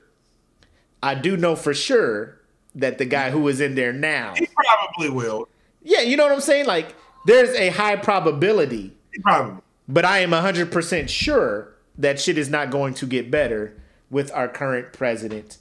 I 1.04 1.16
do 1.16 1.38
know 1.38 1.56
for 1.56 1.74
sure 1.74 2.40
that 2.74 2.98
the 2.98 3.06
guy 3.06 3.30
who 3.32 3.48
is 3.48 3.62
in 3.62 3.76
there 3.76 3.94
now. 3.94 4.34
He 4.36 4.48
probably 4.48 5.10
will. 5.10 5.48
Yeah, 5.84 6.02
you 6.02 6.18
know 6.18 6.24
what 6.24 6.32
I'm 6.34 6.42
saying? 6.42 6.66
Like 6.66 6.96
there's 7.26 7.50
a 7.56 7.70
high 7.70 7.96
probability, 7.96 8.94
He 9.14 9.20
probably. 9.22 9.62
but 9.88 10.04
I 10.06 10.20
am 10.20 10.32
100% 10.32 11.10
sure 11.10 11.74
that 11.98 12.20
shit 12.20 12.38
is 12.38 12.50
not 12.50 12.70
going 12.72 12.94
to 12.96 13.06
get 13.06 13.32
better 13.32 13.78
with 14.10 14.32
our 14.34 14.48
current 14.48 14.94
president 14.94 15.58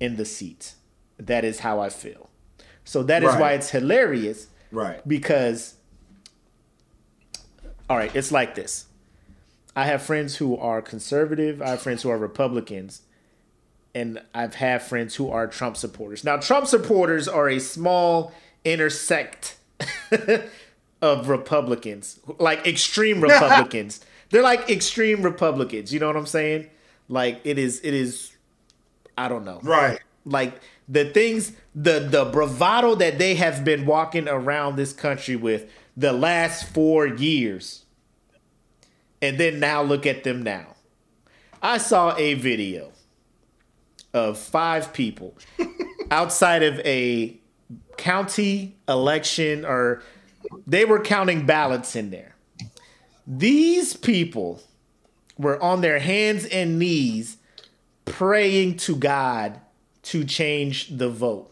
in 0.00 0.16
the 0.16 0.24
seat. 0.24 0.74
That 1.18 1.44
is 1.44 1.60
how 1.60 1.80
I 1.80 1.88
feel. 1.88 2.28
So 2.84 3.02
that 3.04 3.22
is 3.22 3.30
Right. 3.30 3.40
why 3.40 3.52
it's 3.52 3.70
hilarious 3.70 4.48
Right. 4.72 5.06
because 5.06 5.74
all 7.90 7.96
right 7.96 8.14
it's 8.16 8.32
like 8.32 8.54
this 8.54 8.86
i 9.76 9.84
have 9.84 10.00
friends 10.02 10.36
who 10.36 10.56
are 10.56 10.80
conservative 10.80 11.60
i 11.60 11.68
have 11.70 11.82
friends 11.82 12.02
who 12.02 12.10
are 12.10 12.16
republicans 12.18 13.02
and 13.94 14.20
i've 14.34 14.54
had 14.54 14.82
friends 14.82 15.14
who 15.16 15.30
are 15.30 15.46
trump 15.46 15.76
supporters. 15.76 16.24
Now 16.24 16.36
trump 16.36 16.66
supporters 16.66 17.28
are 17.28 17.48
a 17.48 17.58
small 17.58 18.32
intersect 18.64 19.56
of 21.02 21.28
republicans 21.28 22.20
like 22.38 22.66
extreme 22.66 23.20
republicans. 23.30 24.04
They're 24.30 24.42
like 24.42 24.70
extreme 24.70 25.22
republicans 25.22 25.92
you 25.92 26.00
know 26.00 26.06
what 26.06 26.16
i'm 26.16 26.26
saying? 26.26 26.70
Like 27.08 27.40
it 27.44 27.58
is 27.58 27.80
it 27.84 27.94
is 27.94 28.36
i 29.18 29.28
don't 29.28 29.44
know. 29.44 29.60
Right. 29.62 30.00
like 30.24 30.60
the 30.88 31.06
things 31.06 31.52
the 31.74 32.00
the 32.00 32.24
bravado 32.26 32.94
that 32.96 33.18
they 33.18 33.34
have 33.34 33.64
been 33.64 33.86
walking 33.86 34.28
around 34.28 34.76
this 34.76 34.92
country 34.92 35.36
with 35.36 35.70
the 35.96 36.12
last 36.12 36.68
4 36.72 37.06
years 37.06 37.84
and 39.20 39.38
then 39.38 39.60
now 39.60 39.82
look 39.82 40.04
at 40.04 40.24
them 40.24 40.42
now. 40.42 40.74
I 41.62 41.78
saw 41.78 42.16
a 42.16 42.34
video 42.34 42.90
of 44.14 44.38
five 44.38 44.92
people 44.92 45.36
outside 46.10 46.62
of 46.62 46.78
a 46.80 47.36
county 47.96 48.76
election 48.88 49.64
or 49.64 50.02
they 50.66 50.84
were 50.84 51.00
counting 51.00 51.46
ballots 51.46 51.96
in 51.96 52.10
there 52.10 52.32
these 53.26 53.94
people 53.94 54.60
were 55.38 55.62
on 55.62 55.80
their 55.80 55.98
hands 55.98 56.44
and 56.46 56.78
knees 56.78 57.36
praying 58.04 58.76
to 58.76 58.96
God 58.96 59.60
to 60.02 60.24
change 60.24 60.88
the 60.88 61.08
vote. 61.08 61.50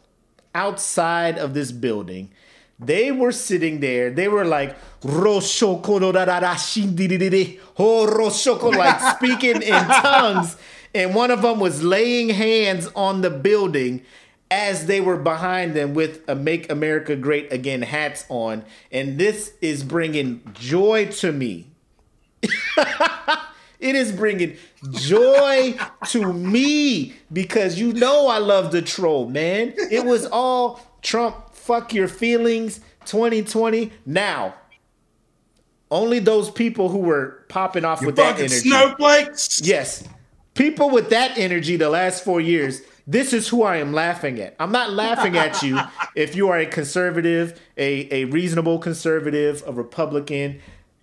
Outside 0.55 1.39
of 1.39 1.55
this 1.55 1.71
building, 1.71 2.31
they 2.79 3.13
were 3.13 3.31
sitting 3.31 3.81
there. 3.81 4.11
They 4.11 4.27
were 4.27 4.45
like, 4.45 4.77
"Roshoko 5.03 6.01
no 6.01 6.11
da 6.13 6.25
da 6.25 6.41
da 6.41 6.55
shindidididi, 6.55 7.61
oh, 7.79 8.07
roshoko," 8.07 8.75
like 8.75 9.01
speaking 9.17 9.63
in 9.63 9.85
tongues. 9.85 10.57
And 10.95 11.15
one 11.15 11.31
of 11.31 11.43
them 11.43 11.61
was 11.61 11.83
laying 11.83 12.31
hands 12.31 12.89
on 12.97 13.21
the 13.21 13.31
building 13.31 14.03
as 14.51 14.87
they 14.87 15.01
were 15.01 15.17
behind 15.17 15.75
them 15.75 15.95
with 15.95 16.29
a 16.29 16.35
Make 16.35 16.71
America 16.71 17.15
Great 17.15 17.53
Again 17.53 17.83
hats 17.83 18.25
on. 18.29 18.65
And 18.91 19.19
this 19.19 19.53
is 19.61 19.85
bringing 19.85 20.43
joy 20.55 21.07
to 21.07 21.31
me 21.33 21.67
it 23.81 23.95
is 23.95 24.13
bringing 24.13 24.57
joy 24.93 25.77
to 26.09 26.33
me 26.33 27.15
because 27.33 27.79
you 27.79 27.93
know 27.93 28.29
I 28.29 28.39
love 28.39 28.73
the 28.73 28.83
troll, 28.83 29.29
man. 29.29 29.75
It 29.77 30.05
was 30.05 30.27
all 30.27 30.81
Trump, 31.03 31.53
fuck 31.53 31.93
your 31.95 32.09
feelings, 32.09 32.81
2020. 33.07 33.93
Now, 34.07 34.55
only 35.91 36.19
those 36.19 36.51
people 36.51 36.89
who 36.91 36.99
were 36.99 37.45
popping 37.49 37.85
off 37.85 38.01
You 38.01 38.09
with 38.09 38.17
that 38.17 38.39
energy. 38.39 38.55
snowflakes. 38.55 39.61
Yes. 39.63 40.05
People 40.61 40.91
with 40.91 41.09
that 41.09 41.39
energy 41.39 41.77
the 41.77 41.89
last 41.89 42.23
four 42.23 42.39
years, 42.39 42.83
this 43.07 43.33
is 43.33 43.49
who 43.49 43.63
I 43.63 43.77
am 43.77 43.95
laughing 43.95 44.39
at. 44.41 44.57
I'm 44.61 44.71
not 44.71 44.93
laughing 44.93 45.39
at 45.39 45.63
you 45.63 45.81
if 46.15 46.37
you 46.37 46.51
are 46.51 46.59
a 46.59 46.67
conservative, 46.67 47.59
a, 47.79 48.13
a 48.15 48.25
reasonable 48.27 48.79
conservative, 48.79 49.63
a 49.67 49.73
Republican, 49.73 50.61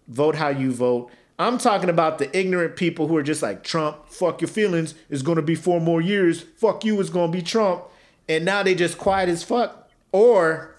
vote 0.07 0.35
how 0.35 0.49
you 0.49 0.71
vote. 0.71 1.09
I'm 1.39 1.57
talking 1.57 1.89
about 1.89 2.19
the 2.19 2.37
ignorant 2.37 2.75
people 2.75 3.07
who 3.07 3.17
are 3.17 3.23
just 3.23 3.41
like, 3.41 3.63
Trump, 3.63 4.07
fuck 4.09 4.41
your 4.41 4.47
feelings, 4.47 4.93
it's 5.09 5.23
gonna 5.23 5.41
be 5.41 5.55
four 5.55 5.81
more 5.81 6.01
years, 6.01 6.43
fuck 6.57 6.85
you, 6.85 7.01
it's 7.01 7.09
gonna 7.09 7.31
be 7.31 7.41
Trump. 7.41 7.81
And 8.29 8.45
now 8.45 8.61
they 8.61 8.75
just 8.75 8.99
quiet 8.99 9.27
as 9.27 9.43
fuck. 9.43 9.89
Or 10.11 10.75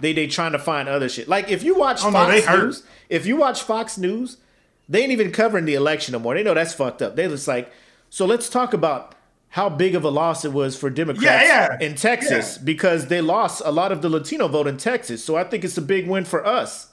they 0.00 0.12
they 0.12 0.26
trying 0.26 0.50
to 0.50 0.58
find 0.58 0.88
other 0.88 1.08
shit. 1.08 1.28
Like 1.28 1.48
if 1.48 1.62
you 1.62 1.76
watch 1.76 2.00
Oh, 2.02 2.10
Fox 2.10 2.44
hurt. 2.44 2.64
News, 2.64 2.82
if 3.08 3.24
you 3.24 3.36
watch 3.36 3.62
Fox 3.62 3.96
News, 3.96 4.38
they 4.92 5.02
ain't 5.02 5.12
even 5.12 5.30
covering 5.32 5.64
the 5.64 5.74
election 5.74 6.12
no 6.12 6.18
more. 6.18 6.34
They 6.34 6.42
know 6.42 6.54
that's 6.54 6.74
fucked 6.74 7.02
up. 7.02 7.16
They 7.16 7.26
just 7.28 7.48
like, 7.48 7.72
so 8.10 8.26
let's 8.26 8.48
talk 8.48 8.72
about 8.74 9.14
how 9.48 9.68
big 9.68 9.94
of 9.94 10.04
a 10.04 10.08
loss 10.10 10.44
it 10.44 10.52
was 10.52 10.76
for 10.76 10.88
Democrats 10.90 11.24
Yeah, 11.24 11.76
yeah. 11.80 11.86
in 11.86 11.94
Texas 11.94 12.56
Yeah. 12.56 12.64
because 12.64 13.08
they 13.08 13.20
lost 13.20 13.60
a 13.64 13.70
lot 13.70 13.92
of 13.92 14.00
the 14.02 14.08
Latino 14.08 14.48
vote 14.48 14.66
in 14.66 14.76
Texas. 14.78 15.22
So 15.24 15.36
I 15.36 15.44
think 15.44 15.64
it's 15.64 15.76
a 15.76 15.82
big 15.82 16.08
win 16.08 16.24
for 16.24 16.46
us. 16.46 16.88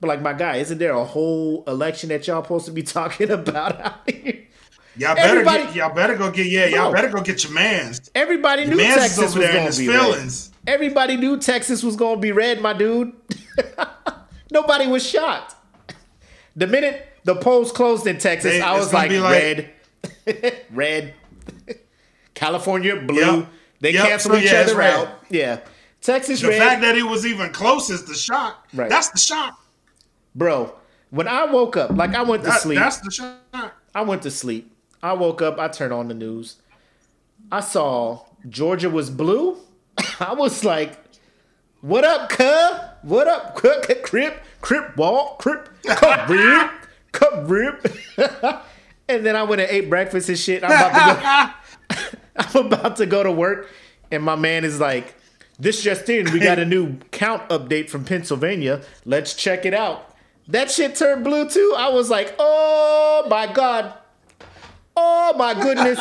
But 0.00 0.08
like 0.08 0.20
my 0.20 0.32
guy, 0.32 0.56
isn't 0.56 0.78
there 0.78 0.92
a 0.94 1.04
whole 1.04 1.62
election 1.66 2.08
that 2.08 2.26
y'all 2.26 2.42
supposed 2.42 2.66
to 2.66 2.72
be 2.72 2.82
talking 2.98 3.30
about 3.30 3.80
out 3.80 4.10
here? 4.10 4.40
Y'all 4.96 5.14
better 5.16 5.28
Everybody- 5.40 5.64
get. 5.64 5.74
Y'all 5.76 5.94
better 5.94 6.14
go 6.16 6.30
get. 6.30 6.46
Yeah. 6.46 6.66
Y'all 6.66 6.90
Bro. 6.90 7.00
better 7.00 7.08
go 7.12 7.20
get 7.22 7.42
your 7.44 7.52
man's. 7.52 8.10
Everybody 8.14 8.66
knew 8.66 8.76
Man's 8.76 8.94
Texas 8.96 9.18
was 9.18 9.34
there 9.34 9.48
in 9.50 9.54
going 9.54 9.66
his 9.66 9.76
to 9.78 9.82
be 9.82 9.88
red. 9.88 10.74
Everybody 10.74 11.16
knew 11.16 11.38
Texas 11.38 11.82
was 11.82 11.96
to 11.96 12.16
be 12.16 12.30
red, 12.32 12.60
my 12.60 12.72
dude. 12.72 13.12
Nobody 14.50 14.86
was 14.86 15.04
shocked. 15.08 15.54
The 16.56 16.66
minute 16.66 17.08
the 17.24 17.34
polls 17.36 17.72
closed 17.72 18.06
in 18.06 18.18
Texas, 18.18 18.52
They- 18.52 18.60
I 18.60 18.78
was 18.78 18.92
like, 18.92 19.10
like- 19.10 19.70
red, 20.26 20.62
red. 20.70 21.14
California 22.34 22.96
blue. 22.96 23.20
Yep. 23.40 23.46
They 23.80 23.92
Yep, 23.92 24.06
cancel 24.08 24.36
each 24.36 24.44
yeah, 24.50 24.60
other 24.60 24.76
red. 24.76 24.94
out. 24.94 25.08
Yeah, 25.30 25.60
Texas 26.00 26.40
The 26.40 26.48
red, 26.48 26.58
fact 26.58 26.80
that 26.82 26.96
it 26.96 27.02
was 27.02 27.26
even 27.26 27.52
close 27.52 27.90
is 27.90 28.04
the 28.04 28.14
shock. 28.14 28.66
Right. 28.72 28.88
That's 28.88 29.08
the 29.10 29.18
shock. 29.18 29.58
bro. 30.34 30.74
When 31.10 31.28
I 31.28 31.44
woke 31.44 31.76
up, 31.76 31.90
like 31.92 32.14
I 32.14 32.22
went 32.22 32.42
to 32.44 32.48
That- 32.50 32.60
sleep. 32.60 32.78
that's 32.78 32.96
the 32.98 33.10
shock. 33.10 33.74
I 33.94 34.02
went 34.02 34.22
to 34.22 34.30
sleep. 34.30 34.72
I 35.02 35.12
woke 35.12 35.42
up. 35.42 35.58
I 35.60 35.68
turned 35.68 35.92
on 35.92 36.08
the 36.08 36.14
news. 36.14 36.56
I 37.52 37.60
saw 37.60 38.24
Georgia 38.48 38.90
was 38.90 39.10
blue. 39.10 39.58
I 40.20 40.32
was 40.34 40.64
like, 40.64 40.98
"What 41.82 42.04
up, 42.04 42.30
cuz? 42.30 42.80
What 43.02 43.28
up, 43.28 43.54
crip, 44.02 44.42
crip, 44.64 44.96
walk, 44.96 45.38
crip, 45.40 45.68
cup 45.84 46.28
rip, 46.28 46.70
cup 47.12 47.48
rip." 47.48 47.86
and 49.08 49.24
then 49.24 49.36
I 49.36 49.42
went 49.42 49.60
and 49.60 49.70
ate 49.70 49.90
breakfast 49.90 50.28
and 50.30 50.38
shit. 50.38 50.64
I'm 50.64 50.70
about 50.70 51.18
to 51.18 51.54
go. 51.96 52.00
I'm 52.36 52.66
about 52.66 52.96
to 52.96 53.06
go 53.06 53.22
to 53.22 53.30
work, 53.30 53.68
and 54.10 54.22
my 54.22 54.36
man 54.36 54.64
is 54.64 54.80
like, 54.80 55.14
"This 55.58 55.82
just 55.82 56.08
in. 56.08 56.32
We 56.32 56.40
got 56.40 56.58
a 56.58 56.64
new 56.64 56.96
count 57.10 57.48
update 57.50 57.90
from 57.90 58.04
Pennsylvania. 58.04 58.82
Let's 59.04 59.34
check 59.34 59.66
it 59.66 59.74
out." 59.74 60.10
That 60.48 60.70
shit 60.70 60.96
turned 60.96 61.24
blue 61.24 61.48
too. 61.48 61.74
I 61.76 61.90
was 61.90 62.10
like, 62.10 62.34
"Oh 62.38 63.26
my 63.28 63.52
god." 63.52 63.94
Oh 64.96 65.34
my 65.36 65.54
goodness. 65.54 65.98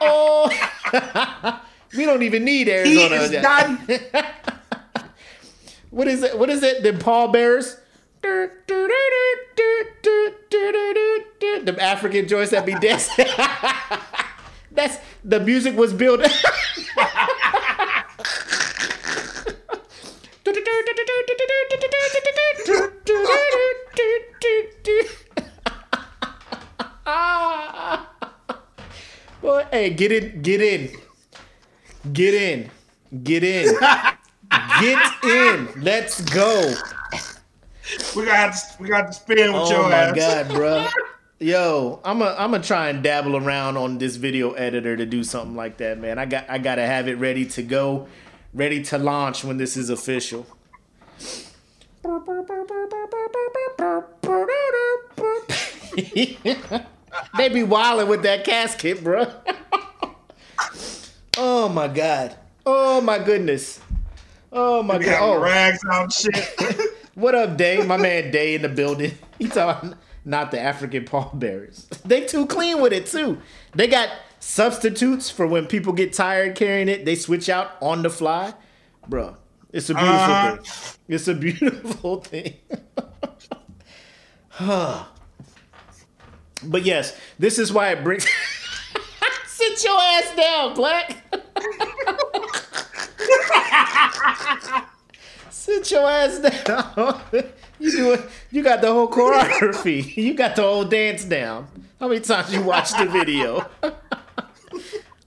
Oh. 0.00 0.48
we 1.96 2.04
don't 2.04 2.22
even 2.22 2.44
need 2.44 2.68
He 2.68 2.72
Arizona. 2.72 3.16
is 3.16 3.30
done. 3.32 3.78
What 5.90 6.06
is 6.08 6.22
it? 6.22 6.38
What 6.38 6.48
is 6.48 6.62
it? 6.62 6.82
The 6.82 6.92
pallbearers? 6.92 7.76
The 11.64 11.76
African 11.80 12.28
joints 12.28 12.52
that 12.52 12.64
be 12.64 12.74
dancing. 12.74 13.26
That's 14.70 14.98
the 15.24 15.40
music 15.40 15.76
was 15.76 15.92
built. 15.92 16.20
Boy, 29.40 29.66
hey, 29.72 29.90
get 29.90 30.12
in, 30.12 30.42
get 30.42 30.60
in, 30.60 30.90
get 32.12 32.34
in, 32.34 32.70
get 33.24 33.42
in, 33.42 33.76
get 34.80 35.24
in. 35.24 35.68
Let's 35.82 36.20
go. 36.20 36.72
We 38.16 38.24
got 38.24 38.54
to, 38.54 38.82
we 38.82 38.88
got 38.88 39.06
to 39.08 39.12
spin 39.12 39.52
with 39.52 39.62
Oh 39.62 39.70
your 39.70 39.92
ass. 39.92 40.08
Oh 40.08 40.10
my 40.10 40.16
god, 40.16 40.48
bro. 40.54 40.86
Yo, 41.38 42.00
I'm 42.04 42.22
a, 42.22 42.36
I'm 42.38 42.52
gonna 42.52 42.62
try 42.62 42.88
and 42.88 43.02
dabble 43.02 43.36
around 43.36 43.76
on 43.76 43.98
this 43.98 44.14
video 44.16 44.52
editor 44.52 44.96
to 44.96 45.04
do 45.04 45.24
something 45.24 45.56
like 45.56 45.78
that, 45.78 45.98
man. 45.98 46.18
I 46.18 46.26
got 46.26 46.48
I 46.48 46.58
gotta 46.58 46.86
have 46.86 47.08
it 47.08 47.16
ready 47.16 47.44
to 47.46 47.62
go, 47.62 48.06
ready 48.54 48.82
to 48.84 48.98
launch 48.98 49.42
when 49.42 49.56
this 49.56 49.76
is 49.76 49.90
official. 49.90 50.46
they 57.36 57.48
be 57.48 57.64
wilding 57.64 58.08
with 58.08 58.22
that 58.22 58.44
casket, 58.44 59.02
bro. 59.02 59.26
oh 61.36 61.68
my 61.68 61.88
god. 61.88 62.36
Oh 62.64 63.00
my 63.00 63.18
goodness. 63.18 63.80
Oh 64.52 64.82
my 64.82 64.98
god. 64.98 65.18
Oh. 65.20 65.40
rags 65.40 65.80
out 65.90 66.12
shit. 66.12 66.88
What 67.14 67.34
up, 67.34 67.56
Day? 67.56 67.84
My 67.84 67.96
man 67.96 68.30
Day 68.30 68.54
in 68.54 68.62
the 68.62 68.68
building. 68.68 69.12
He 69.38 69.48
talking 69.48 69.94
not 70.24 70.52
the 70.52 70.60
African 70.60 71.04
pallbearers. 71.04 71.88
They 72.04 72.20
too 72.24 72.46
clean 72.46 72.80
with 72.80 72.92
it 72.92 73.06
too. 73.06 73.38
They 73.74 73.88
got 73.88 74.08
substitutes 74.38 75.30
for 75.30 75.48
when 75.48 75.66
people 75.66 75.92
get 75.92 76.12
tired 76.12 76.54
carrying 76.54 76.88
it. 76.88 77.04
They 77.04 77.16
switch 77.16 77.48
out 77.48 77.72
on 77.80 78.02
the 78.02 78.10
fly, 78.10 78.54
bro. 79.08 79.36
It's 79.72 79.90
a 79.90 79.94
beautiful 79.94 80.14
Uh-huh. 80.14 80.56
thing. 80.58 80.96
It's 81.08 81.26
a 81.26 81.34
beautiful 81.46 82.20
thing. 82.20 82.54
Huh. 84.54 85.04
But 86.62 86.84
yes, 86.84 87.16
this 87.38 87.58
is 87.58 87.72
why 87.72 87.88
it 87.92 88.04
brings. 88.04 88.28
Sit 89.46 89.82
your 89.82 89.98
ass 89.98 90.36
down, 90.36 90.74
Black. 90.74 91.16
Sit 95.62 95.92
your 95.92 96.10
ass 96.10 96.40
down. 96.40 97.20
you 97.78 97.92
do 97.92 98.12
it. 98.14 98.28
You 98.50 98.64
got 98.64 98.80
the 98.80 98.88
whole 98.88 99.06
choreography. 99.06 100.16
You 100.16 100.34
got 100.34 100.56
the 100.56 100.62
whole 100.62 100.84
dance 100.84 101.24
down. 101.24 101.68
How 102.00 102.08
many 102.08 102.18
times 102.18 102.52
you 102.52 102.62
watched 102.62 102.98
the 102.98 103.06
video? 103.06 103.64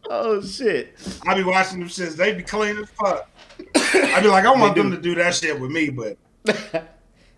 oh 0.09 0.41
shit. 0.41 0.93
I 1.25 1.35
be 1.35 1.43
watching 1.43 1.79
them 1.79 1.87
since 1.87 2.15
They 2.15 2.33
be 2.33 2.43
clean 2.43 2.75
as 2.75 2.89
fuck. 2.89 3.29
I 3.77 4.19
be 4.21 4.27
like, 4.27 4.43
I 4.43 4.51
want 4.51 4.75
them 4.75 4.91
to 4.91 4.97
do 4.97 5.15
that 5.15 5.35
shit 5.35 5.57
with 5.57 5.71
me, 5.71 5.89
but 5.89 6.17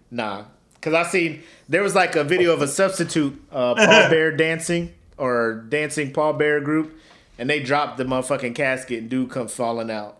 Nah, 0.09 0.45
because 0.73 0.95
I 0.95 1.03
seen 1.03 1.43
there 1.69 1.83
was 1.83 1.93
like 1.93 2.15
a 2.15 2.23
video 2.23 2.51
of 2.51 2.63
a 2.63 2.67
substitute 2.67 3.39
uh, 3.51 3.75
Paul 3.75 4.09
Bear 4.09 4.31
dancing 4.31 4.91
or 5.19 5.65
dancing 5.69 6.13
Paul 6.13 6.33
Bear 6.33 6.61
group, 6.61 6.97
and 7.37 7.47
they 7.47 7.59
dropped 7.59 7.97
the 7.97 8.05
motherfucking 8.05 8.55
casket 8.55 9.01
and 9.01 9.09
dude 9.09 9.29
comes 9.29 9.53
falling 9.53 9.91
out. 9.91 10.16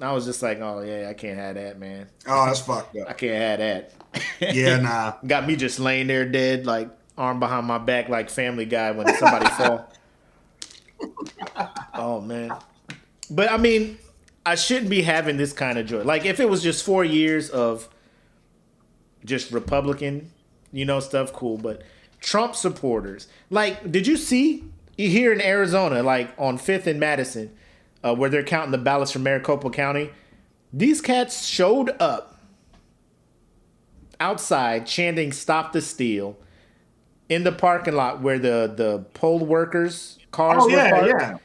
I 0.00 0.12
was 0.12 0.24
just 0.24 0.42
like, 0.42 0.60
oh 0.60 0.80
yeah, 0.80 1.08
I 1.08 1.14
can't 1.14 1.38
have 1.38 1.56
that, 1.56 1.78
man. 1.78 2.08
oh, 2.26 2.46
that's 2.46 2.60
fucked 2.60 2.96
up. 2.96 3.08
I 3.08 3.12
can't 3.12 3.36
have 3.36 3.58
that. 3.58 4.54
Yeah, 4.54 4.76
nah. 4.80 5.14
Got 5.26 5.46
me 5.46 5.56
just 5.56 5.78
laying 5.78 6.06
there 6.06 6.24
dead, 6.24 6.66
like 6.66 6.88
arm 7.18 7.38
behind 7.38 7.66
my 7.66 7.78
back, 7.78 8.08
like 8.08 8.30
Family 8.30 8.64
Guy 8.64 8.92
when 8.92 9.14
somebody 9.16 9.48
fall. 9.50 9.90
Oh 11.94 12.20
man, 12.20 12.56
but 13.30 13.50
I 13.50 13.56
mean, 13.56 13.98
I 14.44 14.54
shouldn't 14.54 14.90
be 14.90 15.02
having 15.02 15.36
this 15.36 15.52
kind 15.52 15.78
of 15.78 15.86
joy. 15.86 16.02
Like 16.02 16.24
if 16.24 16.40
it 16.40 16.48
was 16.48 16.62
just 16.62 16.84
four 16.84 17.04
years 17.04 17.50
of 17.50 17.88
just 19.24 19.52
Republican, 19.52 20.30
you 20.72 20.84
know, 20.84 21.00
stuff, 21.00 21.32
cool. 21.32 21.58
But 21.58 21.82
Trump 22.20 22.54
supporters, 22.54 23.28
like, 23.50 23.90
did 23.90 24.06
you 24.06 24.16
see 24.16 24.64
here 24.96 25.32
in 25.32 25.40
Arizona, 25.40 26.02
like 26.02 26.32
on 26.38 26.58
Fifth 26.58 26.86
and 26.86 27.00
Madison, 27.00 27.50
uh, 28.02 28.14
where 28.14 28.30
they're 28.30 28.42
counting 28.42 28.70
the 28.72 28.78
ballots 28.78 29.12
from 29.12 29.22
Maricopa 29.22 29.70
County? 29.70 30.10
These 30.72 31.00
cats 31.00 31.44
showed 31.46 31.90
up 32.00 32.38
outside 34.18 34.86
chanting 34.86 35.32
"Stop 35.32 35.72
the 35.72 35.80
Steal" 35.80 36.36
in 37.28 37.44
the 37.44 37.52
parking 37.52 37.94
lot 37.94 38.20
where 38.20 38.38
the 38.38 38.72
the 38.74 39.04
poll 39.14 39.40
workers 39.40 40.18
cars 40.30 40.62
Oh 40.62 40.66
were 40.66 40.72
yeah, 40.72 40.90
parked 40.90 41.08
yeah. 41.08 41.36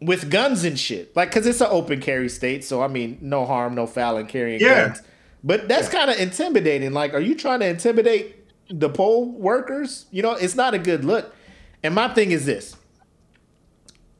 with 0.00 0.30
guns 0.30 0.64
and 0.64 0.78
shit. 0.78 1.14
Like, 1.16 1.30
cause 1.32 1.46
it's 1.46 1.60
an 1.60 1.68
open 1.70 2.00
carry 2.00 2.28
state, 2.28 2.64
so 2.64 2.82
I 2.82 2.88
mean, 2.88 3.18
no 3.20 3.44
harm, 3.44 3.74
no 3.74 3.86
foul 3.86 4.16
in 4.18 4.26
carrying 4.26 4.60
Yeah. 4.60 4.88
guns. 4.88 5.02
But 5.42 5.68
that's 5.68 5.90
kind 5.90 6.10
of 6.10 6.18
intimidating. 6.18 6.92
Like, 6.94 7.12
are 7.12 7.20
you 7.20 7.34
trying 7.34 7.60
to 7.60 7.66
intimidate 7.68 8.36
the 8.70 8.88
poll 8.88 9.30
workers? 9.30 10.06
You 10.10 10.22
know, 10.22 10.32
it's 10.32 10.54
not 10.56 10.72
a 10.72 10.78
good 10.78 11.04
look. 11.04 11.34
And 11.82 11.94
my 11.94 12.08
thing 12.14 12.30
is 12.30 12.46
this: 12.46 12.76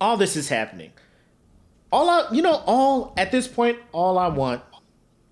all 0.01 0.19
this 0.19 0.37
is 0.37 0.51
happening. 0.51 0.93
All 1.95 2.11
I, 2.11 2.27
you 2.33 2.43
know, 2.43 2.61
all 2.67 3.15
at 3.17 3.31
this 3.31 3.47
point, 3.47 3.79
all 3.93 4.19
I 4.19 4.27
want 4.27 4.63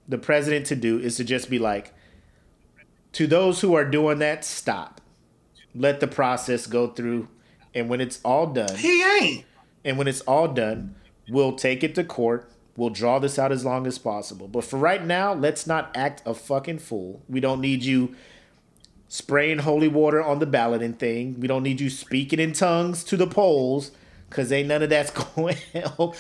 the 0.06 0.16
president 0.16 0.66
to 0.66 0.76
do 0.76 0.96
is 0.96 1.16
to 1.16 1.24
just 1.24 1.50
be 1.50 1.58
like, 1.58 1.92
to 3.14 3.26
those 3.26 3.62
who 3.62 3.74
are 3.74 3.84
doing 3.84 4.20
that, 4.20 4.44
stop. 4.44 5.00
Let 5.74 5.98
the 5.98 6.06
process 6.06 6.68
go 6.68 6.86
through, 6.86 7.26
and 7.74 7.88
when 7.88 8.00
it's 8.00 8.20
all 8.24 8.46
done, 8.46 8.76
He 8.76 9.02
ain't. 9.02 9.44
and 9.84 9.98
when 9.98 10.06
it's 10.06 10.20
all 10.20 10.46
done, 10.46 10.94
we'll 11.28 11.56
take 11.56 11.82
it 11.82 11.96
to 11.96 12.04
court. 12.04 12.48
We'll 12.76 12.90
draw 12.90 13.18
this 13.18 13.40
out 13.40 13.50
as 13.50 13.64
long 13.64 13.84
as 13.84 13.98
possible. 13.98 14.46
But 14.46 14.62
for 14.62 14.76
right 14.76 15.04
now, 15.04 15.34
let's 15.34 15.66
not 15.66 15.90
act 15.96 16.22
a 16.24 16.32
fucking 16.32 16.78
fool. 16.78 17.24
We 17.28 17.40
don't 17.40 17.60
need 17.60 17.82
you 17.82 18.14
spraying 19.08 19.58
holy 19.58 19.88
water 19.88 20.22
on 20.22 20.38
the 20.38 20.46
ballot 20.46 20.80
and 20.80 20.96
thing. 20.96 21.40
We 21.40 21.48
don't 21.48 21.64
need 21.64 21.80
you 21.80 21.90
speaking 21.90 22.38
in 22.38 22.52
tongues 22.52 23.02
to 23.02 23.16
the 23.16 23.26
polls 23.26 23.90
Cause 24.32 24.50
ain't 24.50 24.68
none 24.68 24.82
of 24.82 24.88
that's 24.88 25.10
going 25.34 25.56
help. 25.74 26.16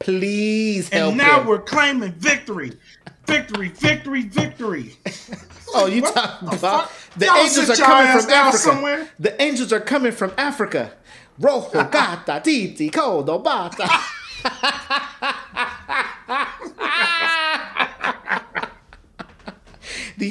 Please 0.00 0.88
help. 0.88 1.08
And 1.10 1.16
now 1.16 1.40
him. 1.40 1.46
we're 1.46 1.60
claiming 1.60 2.12
victory. 2.14 2.72
Victory, 3.26 3.68
victory, 3.68 4.22
victory. 4.22 4.96
oh, 5.74 5.86
you 5.86 6.02
talking 6.02 6.48
about 6.48 6.90
fuck? 6.90 7.16
the 7.16 7.26
y'all 7.26 7.36
angels 7.36 7.70
are 7.70 7.76
coming 7.76 8.20
from 8.20 8.30
Africa. 8.30 8.58
Somewhere? 8.58 9.08
The 9.20 9.40
angels 9.42 9.72
are 9.72 9.80
coming 9.80 10.12
from 10.12 10.32
Africa. 10.36 10.92
Rojo 11.38 11.84
gata 11.84 12.40
titi 12.44 12.90
kodo 12.90 13.42
bata. 13.42 13.88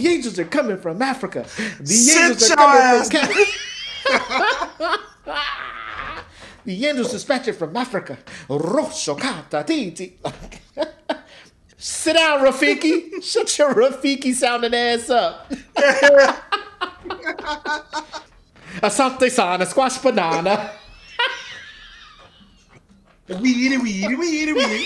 The 0.03 0.09
angels 0.09 0.37
are 0.37 0.43
coming 0.43 0.77
from 0.79 1.01
Africa. 1.01 1.45
The 1.79 1.85
Sit 1.85 2.21
angels 2.21 2.51
are 2.51 2.55
coming 2.57 3.03
from 3.05 3.09
Ca- 4.83 4.99
The 6.65 6.85
angels 6.87 7.11
dispatched 7.13 7.55
from 7.55 7.77
Africa. 7.77 8.17
Roshokata 8.49 9.65
titi. 9.65 10.19
Sit 11.77 12.15
down, 12.17 12.41
Rafiki. 12.41 13.23
Shut 13.23 13.57
your 13.57 13.73
Rafiki 13.73 14.33
sounding 14.33 14.73
ass 14.73 15.09
up. 15.09 15.49
Asante 18.81 19.29
sana, 19.31 19.65
squash 19.65 19.99
banana. 19.99 20.71
Weedy, 23.29 23.77
weedy, 23.77 24.15
weedy, 24.15 24.51
weedy. 24.51 24.85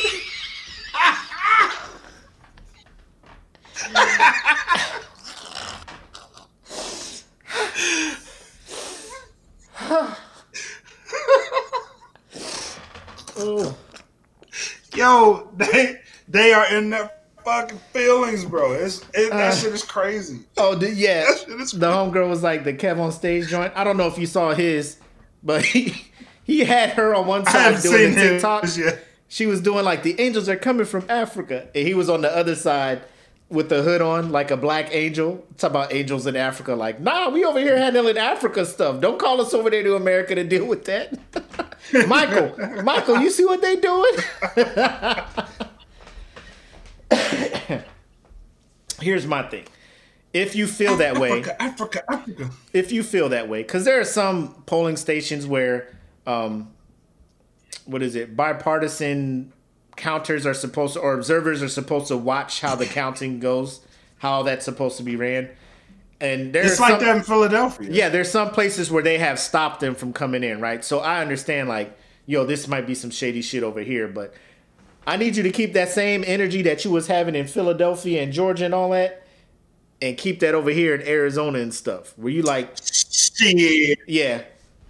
Oh. 13.40 13.78
Yo, 14.96 15.50
they 15.56 16.00
they 16.28 16.54
are 16.54 16.66
in 16.78 16.90
their 16.90 17.12
fucking 17.44 17.80
feelings, 17.94 18.46
bro. 18.46 18.74
It's 18.74 19.00
it, 19.14 19.30
that 19.32 19.54
Uh. 19.54 19.56
shit 19.56 19.74
is 19.74 19.84
crazy. 19.84 20.40
Oh, 20.58 20.76
the, 20.76 20.94
yeah. 20.94 21.24
That 21.28 21.40
shit 21.40 21.60
is 21.62 21.72
The 21.72 21.88
homegirl 21.88 22.30
was 22.30 22.44
like 22.44 22.64
the 22.64 22.74
KevOnStage 22.74 23.48
joint. 23.48 23.74
I 23.76 23.84
don't 23.84 23.98
know 23.98 24.08
if 24.08 24.18
you 24.18 24.26
saw 24.26 24.54
his, 24.54 24.98
but 25.44 25.64
he 25.74 25.94
he 26.44 26.60
had 26.66 26.92
her 26.92 27.14
on 27.16 27.26
one 27.28 27.46
side 27.46 27.82
doing 27.82 28.16
the 28.16 28.22
TikTok. 28.22 28.66
She 29.30 29.46
was 29.46 29.60
doing 29.62 29.84
like 29.84 30.04
the 30.04 30.20
angels 30.22 30.48
are 30.48 30.56
coming 30.56 30.86
from 30.86 31.06
Africa, 31.10 31.68
and 31.76 31.86
he 31.88 31.94
was 31.94 32.10
on 32.10 32.22
the 32.22 32.34
other 32.34 32.56
side 32.56 33.02
with 33.50 33.68
the 33.70 33.82
hood 33.82 34.02
on, 34.02 34.32
like 34.32 34.52
a 34.52 34.58
black 34.58 34.88
angel. 34.94 35.46
Talk 35.58 35.72
about 35.72 35.94
angels 35.94 36.28
in 36.28 36.36
Africa. 36.38 36.76
Like, 36.76 37.00
nah, 37.02 37.30
we 37.30 37.44
over 37.46 37.60
here 37.60 37.78
handling 37.78 38.18
Africa 38.18 38.66
stuff. 38.66 39.00
Don't 39.02 39.20
call 39.20 39.40
us 39.42 39.54
over 39.54 39.70
there 39.70 39.84
to 39.84 39.96
America 39.96 40.36
to 40.36 40.44
deal 40.46 40.66
with 40.66 40.84
that. 40.86 41.18
Michael, 42.08 42.84
Michael, 42.84 43.20
you 43.22 43.30
see 43.30 43.46
what 43.46 43.62
they 43.62 43.76
doing? 43.78 44.12
Here's 49.00 49.26
my 49.26 49.44
thing. 49.44 49.66
If 50.34 50.56
you 50.56 50.68
feel 50.68 50.98
that 50.98 51.18
way, 51.18 51.40
Africa, 51.42 51.62
Africa, 51.62 52.04
Africa. 52.10 52.50
if 52.74 52.92
you 52.92 53.02
feel 53.04 53.30
that 53.30 53.48
way, 53.50 53.64
because 53.64 53.86
there 53.86 54.00
are 54.00 54.04
some 54.06 54.62
polling 54.66 54.98
stations 54.98 55.48
where, 55.48 55.96
um, 56.26 56.72
what 57.86 58.04
is 58.04 58.16
it, 58.16 58.36
bipartisan 58.36 59.52
counters 59.96 60.46
are 60.46 60.54
supposed 60.54 60.94
to, 60.94 61.00
or 61.00 61.14
observers 61.14 61.64
are 61.64 61.70
supposed 61.70 62.08
to 62.08 62.18
watch 62.18 62.62
how 62.62 62.76
the 62.76 62.86
counting 62.86 63.40
goes, 63.40 63.80
how 64.20 64.44
that's 64.44 64.66
supposed 64.66 64.98
to 64.98 65.04
be 65.04 65.16
ran, 65.16 65.50
and 66.20 66.52
there's 66.54 66.72
It's 66.72 66.80
like 66.80 67.00
that 67.00 67.18
in 67.18 67.24
Philadelphia. 67.24 67.90
yeah, 67.92 68.10
there's 68.10 68.30
some 68.30 68.50
places 68.50 68.90
where 68.92 69.04
they 69.04 69.18
have 69.20 69.40
stopped 69.40 69.80
them 69.80 69.96
from 69.96 70.14
coming 70.14 70.44
in, 70.44 70.60
right? 70.60 70.84
So 70.84 71.00
I 71.00 71.22
understand, 71.22 71.70
like, 71.70 71.98
yo, 72.26 72.46
this 72.46 72.68
might 72.68 72.88
be 72.88 72.96
some 72.96 73.12
shady 73.12 73.42
shit 73.42 73.64
over 73.64 73.82
here, 73.82 74.08
but 74.08 74.34
I 75.08 75.16
need 75.16 75.38
you 75.38 75.44
to 75.44 75.52
keep 75.52 75.74
that 75.74 75.90
same 75.90 76.24
energy 76.28 76.62
that 76.64 76.84
you 76.86 76.92
was 76.92 77.08
having 77.08 77.34
in 77.34 77.48
Philadelphia 77.48 78.22
and 78.22 78.34
Georgia 78.34 78.66
and 78.66 78.74
all 78.74 78.90
that, 78.92 79.24
and 80.02 80.18
keep 80.18 80.42
that 80.42 80.54
over 80.54 80.70
here 80.70 80.94
in 80.94 81.08
Arizona 81.08 81.60
and 81.60 81.74
stuff. 81.74 82.14
Where 82.18 82.32
you 82.32 82.42
like, 82.44 82.76
Shit. 82.84 84.00
yeah, 84.08 84.42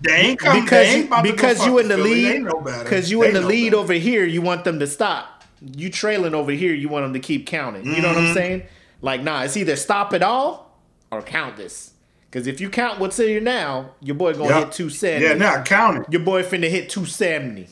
They 0.02 0.12
ain't 0.14 0.40
come. 0.40 0.64
because 0.64 0.88
ain't 0.88 1.10
you, 1.10 1.22
because 1.32 1.66
you 1.66 1.78
in 1.78 1.88
the 1.88 1.96
Philly. 1.98 2.40
Lead, 2.40 2.48
because 2.84 3.12
you 3.12 3.22
They 3.22 3.28
in 3.30 3.34
the 3.36 3.42
lead 3.42 3.70
better. 3.72 3.82
over 3.84 3.94
here, 3.94 4.26
you 4.26 4.42
want 4.42 4.64
them 4.64 4.80
to 4.80 4.88
stop. 4.88 5.44
You 5.62 5.90
trailing 5.92 6.34
over 6.36 6.52
here, 6.52 6.74
you 6.74 6.90
want 6.90 7.06
them 7.06 7.14
to 7.14 7.20
keep 7.20 7.46
counting. 7.46 7.86
You 7.86 8.02
know 8.02 8.10
what 8.10 8.18
Mm-hmm. 8.18 8.28
I'm 8.28 8.34
saying? 8.34 8.64
Like, 9.02 9.22
nah, 9.22 9.44
it's 9.44 9.56
either 9.56 9.76
stop 9.76 10.14
it 10.14 10.24
all 10.24 10.80
or 11.12 11.22
count 11.22 11.58
this. 11.58 11.92
Because 12.30 12.48
if 12.48 12.60
you 12.60 12.70
count 12.70 13.00
what's 13.00 13.20
in 13.20 13.28
here 13.28 13.40
now, 13.42 13.92
your 14.02 14.16
boy 14.16 14.34
gonna 14.34 14.50
Yeah. 14.50 14.60
hit 14.66 14.72
270. 14.74 15.26
Yeah, 15.26 15.34
now 15.36 15.64
count 15.64 16.00
it. 16.00 16.06
Your 16.12 16.22
boy 16.24 16.44
finna 16.44 16.70
hit 16.70 16.90
270. 16.90 17.68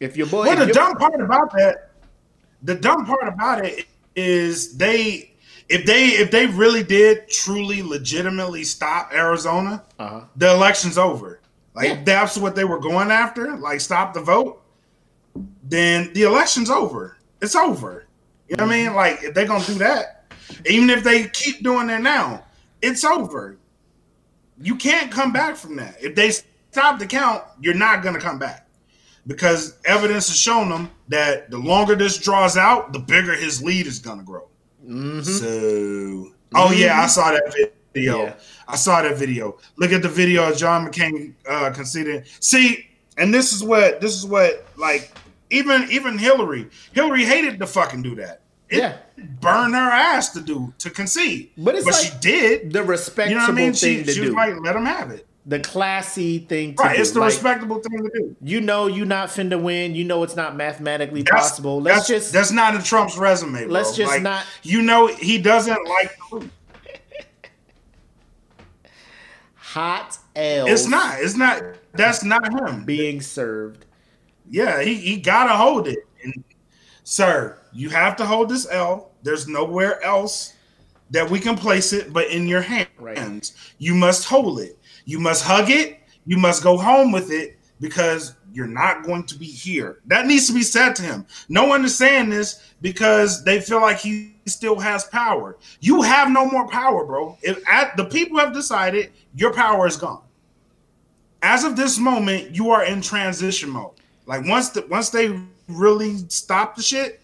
If 0.00 0.16
your 0.16 0.26
boy, 0.26 0.46
Well, 0.46 0.66
the 0.66 0.72
dumb 0.72 0.94
part 0.96 1.20
about 1.20 1.52
that, 1.52 1.90
the 2.62 2.74
dumb 2.74 3.04
part 3.06 3.26
about 3.26 3.64
it 3.64 3.86
is 4.14 4.76
they, 4.76 5.32
if 5.68 5.84
they, 5.86 6.06
if 6.08 6.30
they 6.30 6.46
really 6.46 6.82
did 6.82 7.28
truly, 7.28 7.82
legitimately 7.82 8.64
stop 8.64 9.12
Arizona, 9.12 9.84
Uh-huh. 9.98 10.22
the 10.36 10.50
election's 10.52 10.98
over. 10.98 11.40
Like 11.74 11.86
Yeah. 11.88 12.02
that's 12.04 12.36
what 12.36 12.54
they 12.56 12.64
were 12.64 12.78
going 12.80 13.10
after, 13.10 13.56
like 13.56 13.80
stop 13.80 14.14
the 14.14 14.20
vote, 14.20 14.62
then 15.62 16.12
the 16.14 16.22
election's 16.22 16.70
over. 16.70 17.16
It's 17.40 17.54
over. 17.54 18.06
You 18.48 18.56
know 18.56 18.64
what 18.66 18.72
I 18.72 18.76
Mm-hmm. 18.76 18.86
mean? 18.86 18.94
Like 18.96 19.22
if 19.22 19.34
they're 19.34 19.46
gonna 19.46 19.64
do 19.64 19.74
that, 19.74 20.24
even 20.66 20.90
if 20.90 21.04
they 21.04 21.28
keep 21.28 21.62
doing 21.62 21.90
it 21.90 22.00
now, 22.00 22.44
it's 22.82 23.04
over. 23.04 23.56
You 24.60 24.74
can't 24.76 25.10
come 25.12 25.32
back 25.32 25.56
from 25.56 25.76
that. 25.76 25.96
If 26.00 26.14
they 26.14 26.30
stop 26.30 26.98
the 26.98 27.06
count, 27.06 27.44
you're 27.60 27.74
not 27.74 28.02
gonna 28.02 28.18
come 28.20 28.38
back 28.38 28.66
because 29.28 29.76
evidence 29.84 30.26
has 30.28 30.36
shown 30.38 30.68
them 30.70 30.90
that 31.08 31.48
the 31.50 31.58
longer 31.58 31.94
this 31.94 32.18
draws 32.18 32.56
out, 32.56 32.92
the 32.92 32.98
bigger 32.98 33.34
his 33.36 33.62
lead 33.62 33.86
is 33.86 34.00
gonna 34.00 34.24
grow. 34.24 34.48
So, 35.22 36.32
oh 36.54 36.72
yeah, 36.72 37.02
I 37.02 37.06
saw 37.06 37.30
that 37.30 37.52
video. 37.94 38.18
Mm-hmm. 38.18 38.26
Yeah. 38.26 38.34
I 38.66 38.76
saw 38.76 39.02
that 39.02 39.16
video. 39.16 39.58
Look 39.76 39.92
at 39.92 40.02
the 40.02 40.08
video 40.08 40.48
of 40.50 40.56
John 40.56 40.86
McCain 40.86 41.34
uh, 41.48 41.70
conceding. 41.70 42.24
See, 42.40 42.86
and 43.16 43.32
this 43.32 43.52
is 43.52 43.62
what 43.62 44.00
this 44.00 44.14
is 44.14 44.24
what 44.26 44.66
like 44.76 45.12
even 45.50 45.86
even 45.90 46.18
Hillary. 46.18 46.68
Hillary 46.92 47.24
hated 47.24 47.58
to 47.60 47.66
fucking 47.66 48.02
do 48.02 48.14
that. 48.16 48.40
It 48.70 48.78
Yeah. 48.78 48.96
burned 49.40 49.74
her 49.74 49.90
ass 49.90 50.30
to 50.34 50.40
do 50.40 50.72
to 50.78 50.90
concede, 50.90 51.50
But 51.56 51.74
it's 51.74 51.86
she 52.02 52.10
like 52.10 52.20
did. 52.20 52.72
the 52.72 52.82
respectable 52.82 53.30
You 53.30 53.36
know 53.36 53.42
what 53.42 53.50
I 53.50 53.54
mean? 53.54 53.72
thing 53.72 53.98
She, 54.00 54.04
to 54.04 54.12
she 54.12 54.20
was 54.20 54.30
do, 54.30 54.36
like, 54.36 54.54
let 54.62 54.76
him 54.76 54.84
have 54.84 55.10
it. 55.10 55.26
The 55.48 55.58
classy 55.60 56.40
thing 56.40 56.74
to 56.76 56.82
Right, 56.82 56.96
do. 56.96 57.00
it's 57.02 57.10
the 57.12 57.20
Like, 57.20 57.30
respectable 57.30 57.80
thing 57.80 58.04
to 58.04 58.10
do. 58.10 58.36
You 58.42 58.60
know, 58.60 58.86
you're 58.86 59.06
not 59.06 59.30
finna 59.30 59.60
win. 59.60 59.94
You 59.94 60.04
know, 60.04 60.22
it's 60.22 60.36
not 60.36 60.54
mathematically 60.56 61.22
That's, 61.22 61.48
possible. 61.48 61.80
Let's 61.80 62.00
that's, 62.00 62.08
just 62.08 62.32
that's 62.34 62.50
not 62.52 62.74
in 62.74 62.82
Trump's 62.82 63.16
resume. 63.16 63.64
Bro. 63.64 63.72
Let's 63.72 63.96
just 63.96 64.12
Like, 64.12 64.20
not- 64.22 64.44
You 64.62 64.82
know, 64.82 65.06
he 65.06 65.38
doesn't 65.38 65.82
like. 65.88 66.18
hot 69.54 70.18
L. 70.36 70.66
It's 70.66 70.86
not. 70.86 71.20
It's 71.20 71.36
not. 71.36 71.62
That's 71.92 72.22
not 72.22 72.52
him. 72.52 72.84
being 72.84 73.20
served. 73.22 73.86
Yeah, 74.50 74.82
he, 74.82 74.94
he 74.94 75.16
gotta 75.16 75.54
hold 75.56 75.88
it. 75.88 75.98
And 76.22 76.44
sir, 77.04 77.58
you 77.72 77.88
have 77.90 78.16
to 78.16 78.26
hold 78.26 78.48
this 78.50 78.66
L. 78.70 79.12
There's 79.22 79.48
nowhere 79.48 80.02
else 80.04 80.54
that 81.10 81.28
we 81.28 81.40
can 81.40 81.56
place 81.56 81.92
it 81.92 82.12
but 82.12 82.28
in 82.28 82.46
your 82.46 82.60
hands. 82.60 82.88
Right. 82.98 83.52
You 83.78 83.94
must 83.94 84.26
hold 84.26 84.60
it. 84.60 84.77
You 85.08 85.18
must 85.18 85.42
hug 85.42 85.70
it. 85.70 86.00
You 86.26 86.36
must 86.36 86.62
go 86.62 86.76
home 86.76 87.12
with 87.12 87.30
it 87.30 87.56
because 87.80 88.34
you're 88.52 88.66
not 88.66 89.04
going 89.04 89.24
to 89.24 89.38
be 89.38 89.46
here. 89.46 90.00
That 90.04 90.26
needs 90.26 90.46
to 90.48 90.52
be 90.52 90.62
said 90.62 90.94
to 90.96 91.02
him. 91.02 91.24
No 91.48 91.64
one 91.64 91.82
is 91.82 91.96
saying 91.96 92.28
this 92.28 92.74
because 92.82 93.42
they 93.42 93.58
feel 93.62 93.80
like 93.80 93.96
he 93.98 94.34
still 94.44 94.78
has 94.78 95.04
power. 95.04 95.56
You 95.80 96.02
have 96.02 96.30
no 96.30 96.44
more 96.50 96.68
power, 96.68 97.06
bro. 97.06 97.38
If 97.40 97.66
at 97.66 97.96
the 97.96 98.04
people 98.04 98.38
have 98.38 98.52
decided 98.52 99.10
your 99.34 99.54
power 99.54 99.86
is 99.86 99.96
gone. 99.96 100.20
As 101.40 101.64
of 101.64 101.74
this 101.74 101.98
moment, 101.98 102.54
you 102.54 102.68
are 102.70 102.84
in 102.84 103.00
transition 103.00 103.70
mode. 103.70 103.92
Like 104.26 104.44
once 104.46 104.68
the 104.70 104.86
once 104.90 105.08
they 105.08 105.40
really 105.68 106.18
stop 106.28 106.76
the 106.76 106.82
shit, 106.82 107.22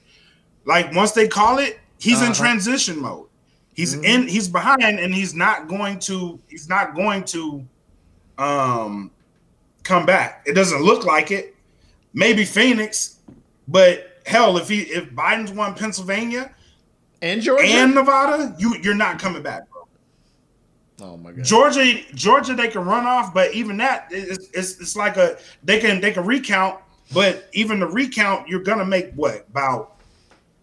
like 0.64 0.94
once 0.94 1.12
they 1.12 1.28
call 1.28 1.58
it, 1.58 1.80
he's 1.98 2.20
in 2.22 2.28
Uh-huh. 2.30 2.34
transition 2.34 2.98
mode. 2.98 3.26
He's 3.74 3.94
in 3.94 4.28
he's 4.28 4.48
behind 4.48 4.82
and 5.00 5.12
he's 5.12 5.34
not 5.34 5.66
going 5.68 5.98
to 6.00 6.40
he's 6.48 6.68
not 6.68 6.94
going 6.94 7.24
to 7.24 7.66
um 8.38 9.10
come 9.82 10.06
back. 10.06 10.42
It 10.46 10.54
doesn't 10.54 10.82
look 10.82 11.04
like 11.04 11.30
it. 11.30 11.54
Maybe 12.14 12.44
Phoenix, 12.44 13.16
but 13.68 14.20
hell, 14.26 14.56
if 14.56 14.68
he 14.68 14.82
if 14.82 15.10
Biden's 15.10 15.52
won 15.52 15.74
Pennsylvania 15.74 16.54
And 17.22 17.42
Georgia. 17.42 17.64
and 17.66 17.94
Nevada, 17.94 18.54
you 18.58 18.76
you're 18.82 18.94
not 18.94 19.18
coming 19.18 19.42
back, 19.42 19.68
bro. 19.70 19.86
oh 21.02 21.16
my 21.16 21.32
god. 21.32 21.44
Georgia, 21.44 22.00
Georgia, 22.14 22.54
they 22.54 22.68
can 22.68 22.84
run 22.84 23.04
off, 23.04 23.34
but 23.34 23.52
even 23.52 23.76
that, 23.78 24.06
it's, 24.10 24.48
it's, 24.54 24.80
it's 24.80 24.96
like 24.96 25.16
a 25.16 25.36
they 25.64 25.80
can 25.80 26.00
they 26.00 26.12
can 26.12 26.24
recount, 26.24 26.80
but 27.12 27.48
even 27.52 27.80
the 27.80 27.86
recount, 27.86 28.48
you're 28.48 28.62
gonna 28.62 28.84
make 28.86 29.12
what 29.14 29.46
about 29.50 29.96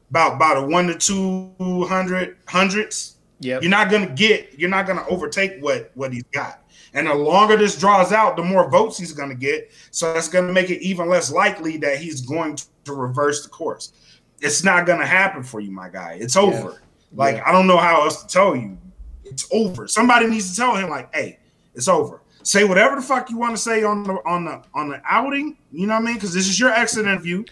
about 0.10 0.36
about 0.36 0.58
a 0.58 0.66
one 0.68 0.88
to 0.88 0.98
two 0.98 1.86
hundred 1.88 2.38
hundreds. 2.48 3.18
Yeah, 3.40 3.60
You're 3.60 3.72
not 3.72 3.90
gonna 3.90 4.06
get, 4.14 4.58
you're 4.60 4.70
not 4.70 4.86
gonna 4.88 5.06
overtake 5.10 5.60
what 5.62 5.92
what 5.96 6.14
he's 6.14 6.24
got. 6.32 6.61
And 6.94 7.08
the 7.08 7.14
longer 7.14 7.56
this 7.56 7.78
draws 7.80 8.12
out, 8.12 8.36
the 8.36 8.44
more 8.44 8.70
votes 8.70 8.98
he's 8.98 9.14
gonna 9.14 9.36
get. 9.36 9.72
So 9.92 10.14
that's 10.14 10.28
gonna 10.28 10.52
make 10.52 10.70
it 10.70 10.82
even 10.82 11.08
less 11.08 11.32
likely 11.32 11.78
that 11.78 12.00
he's 12.00 12.22
going 12.22 12.58
to 12.86 12.94
reverse 12.94 13.44
the 13.44 13.50
course. 13.50 13.94
It's 14.42 14.64
not 14.64 14.86
gonna 14.86 15.06
happen 15.06 15.44
for 15.44 15.60
you, 15.60 15.72
my 15.72 15.90
guy. 15.90 16.18
It's 16.20 16.36
over. 16.36 16.82
Like 17.14 17.38
Yeah. 17.38 17.44
I 17.46 17.52
don't 17.52 17.68
know 17.68 17.78
how 17.78 18.02
else 18.04 18.24
to 18.24 18.28
tell 18.28 18.56
you. 18.56 18.78
It's 19.24 19.48
over. 19.52 19.88
Somebody 19.88 20.28
needs 20.28 20.50
to 20.52 20.56
tell 20.58 20.76
him, 20.76 20.90
like, 20.90 21.14
hey, 21.16 21.40
it's 21.74 21.88
over. 21.88 22.22
Say 22.44 22.64
whatever 22.66 22.96
the 22.96 23.02
fuck 23.02 23.30
you 23.30 23.38
want 23.38 23.56
to 23.56 23.62
say 23.62 23.84
on 23.84 24.04
the 24.04 24.16
on 24.26 24.46
the 24.46 24.62
on 24.74 24.90
the 24.90 25.02
outing. 25.06 25.58
You 25.72 25.88
know 25.88 25.94
what 25.94 26.02
I 26.02 26.06
mean? 26.06 26.16
Because 26.16 26.34
this 26.34 26.48
is 26.50 26.60
your 26.60 26.72
exit 26.72 27.06
interview. 27.06 27.46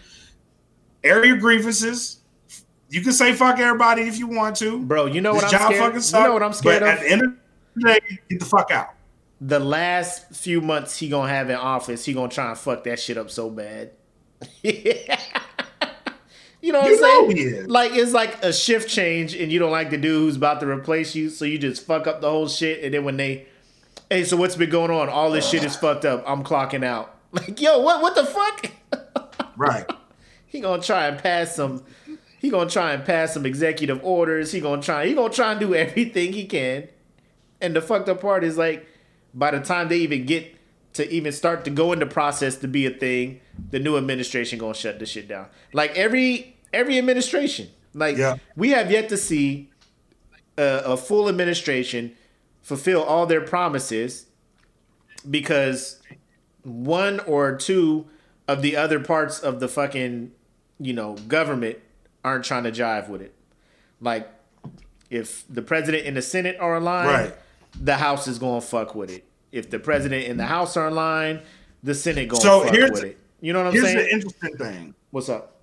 Air 1.02 1.24
your 1.24 1.38
grievances. 1.38 2.18
You 2.90 3.00
can 3.00 3.12
say 3.12 3.32
fuck 3.32 3.58
everybody 3.60 4.02
if 4.02 4.18
you 4.18 4.26
want 4.26 4.56
to. 4.56 4.80
Bro, 4.80 5.06
you 5.06 5.20
know 5.20 5.32
This 5.32 5.44
what 5.44 5.54
I'm 5.54 5.60
job 5.60 5.72
scared. 5.72 5.94
fucking 5.94 6.20
You 6.20 6.26
know 6.26 6.32
what 6.34 6.42
I'm 6.42 6.52
scared 6.52 6.80
but 6.80 6.88
of? 6.88 6.94
At 6.98 7.00
the 7.00 7.10
end 7.10 7.22
of 7.22 7.32
the 7.76 7.82
day, 7.88 8.18
get 8.28 8.40
the 8.40 8.44
fuck 8.44 8.70
out. 8.72 8.94
The 9.40 9.58
last 9.60 10.34
few 10.34 10.60
months 10.60 10.98
he 10.98 11.08
gonna 11.08 11.28
have 11.32 11.48
in 11.50 11.56
office, 11.56 12.04
he 12.04 12.12
gonna 12.12 12.28
try 12.28 12.50
and 12.50 12.58
fuck 12.58 12.84
that 12.84 13.00
shit 13.00 13.16
up 13.16 13.30
so 13.30 13.48
bad. 13.50 13.90
you 16.62 16.72
know 16.72 16.80
what 16.80 16.90
You 16.90 17.04
I'm 17.04 17.36
saying? 17.36 17.36
is. 17.38 17.66
Like 17.68 17.92
it's 17.94 18.12
like 18.12 18.42
a 18.44 18.52
shift 18.52 18.88
change, 18.88 19.34
and 19.34 19.50
you 19.50 19.58
don't 19.58 19.70
like 19.72 19.90
the 19.90 19.96
dude 19.96 20.20
who's 20.22 20.36
about 20.36 20.60
to 20.60 20.66
replace 20.68 21.14
you, 21.14 21.30
so 21.30 21.44
you 21.44 21.58
just 21.58 21.86
fuck 21.86 22.06
up 22.06 22.20
the 22.20 22.28
whole 22.30 22.48
shit, 22.48 22.84
and 22.84 22.92
then 22.92 23.04
when 23.04 23.16
they, 23.16 23.46
hey, 24.10 24.24
so 24.24 24.36
what's 24.36 24.56
been 24.56 24.70
going 24.70 24.90
on? 24.90 25.08
All 25.08 25.30
this 25.30 25.48
shit 25.48 25.64
is 25.64 25.74
fucked 25.76 26.04
up. 26.04 26.22
I'm 26.26 26.44
clocking 26.44 26.84
out. 26.84 27.16
Like, 27.32 27.60
yo, 27.60 27.78
what 27.78 28.02
what 28.02 28.16
the 28.16 28.24
fuck? 28.24 28.72
Right. 29.56 29.88
he 30.46 30.58
gonna 30.60 30.82
try 30.82 31.06
and 31.06 31.16
pass 31.16 31.54
some. 31.54 31.84
He 32.40 32.50
gonna 32.50 32.68
try 32.68 32.92
and 32.92 33.04
pass 33.04 33.34
some 33.34 33.46
executive 33.46 34.00
orders. 34.02 34.50
He 34.50 34.58
gonna 34.60 34.82
try. 34.82 35.06
He 35.06 35.14
gonna 35.14 35.32
try 35.32 35.52
and 35.52 35.60
do 35.60 35.72
everything 35.74 36.32
he 36.32 36.46
can. 36.46 36.88
And 37.60 37.76
the 37.76 37.80
fucked 37.82 38.08
up 38.08 38.20
part 38.20 38.42
is 38.42 38.56
like, 38.58 38.84
by 39.34 39.50
the 39.50 39.60
time 39.60 39.88
they 39.88 39.98
even 39.98 40.26
get 40.26 40.56
to 40.94 41.08
even 41.10 41.32
start 41.32 41.64
to 41.64 41.70
go 41.70 41.92
into 41.92 42.06
process 42.06 42.56
to 42.56 42.68
be 42.68 42.84
a 42.86 42.90
thing, 42.90 43.40
the 43.70 43.78
new 43.78 43.96
administration 43.96 44.58
gonna 44.58 44.74
shut 44.74 44.98
this 44.98 45.08
shit 45.10 45.28
down. 45.28 45.46
Like 45.72 45.96
every 45.96 46.56
every 46.72 46.98
administration, 46.98 47.68
like 47.94 48.16
Yeah. 48.16 48.36
we 48.56 48.70
have 48.70 48.90
yet 48.90 49.08
to 49.10 49.16
see 49.16 49.70
a, 50.58 50.82
a 50.84 50.96
full 50.96 51.28
administration 51.28 52.12
fulfill 52.62 53.02
all 53.02 53.26
their 53.26 53.40
promises 53.40 54.26
because 55.28 56.00
one 56.62 57.20
or 57.20 57.56
two 57.56 58.06
of 58.48 58.62
the 58.62 58.76
other 58.76 59.00
parts 59.00 59.38
of 59.40 59.60
the 59.60 59.68
fucking 59.68 60.32
you 60.78 60.92
know 60.92 61.14
government 61.28 61.78
aren't 62.24 62.44
trying 62.44 62.64
to 62.64 62.72
jive 62.72 63.08
with 63.08 63.22
it. 63.22 63.34
Like 64.00 64.28
if 65.08 65.44
the 65.48 65.62
president 65.62 66.06
and 66.06 66.16
the 66.16 66.22
senate 66.22 66.56
are 66.60 66.76
aligned, 66.76 67.08
Right. 67.08 67.34
The 67.80 67.96
house 67.96 68.26
is 68.28 68.38
going 68.38 68.60
to 68.60 68.66
fuck 68.66 68.94
with 68.94 69.10
it. 69.10 69.24
If 69.52 69.70
the 69.70 69.78
president 69.78 70.26
and 70.28 70.38
the 70.38 70.46
house 70.46 70.76
are 70.76 70.88
aligned, 70.88 71.42
the 71.82 71.94
senate 71.94 72.28
going 72.28 72.40
to 72.40 72.46
So 72.46 72.62
fuck 72.64 72.74
here's 72.74 72.90
with 72.92 73.00
the- 73.00 73.06
it. 73.08 73.18
You 73.40 73.52
know 73.54 73.60
what 73.60 73.68
I'm 73.68 73.72
Here's 73.72 73.84
saying? 73.86 73.96
the 73.96 74.12
interesting 74.12 74.56
thing. 74.58 74.94
What's 75.12 75.28
up? 75.30 75.56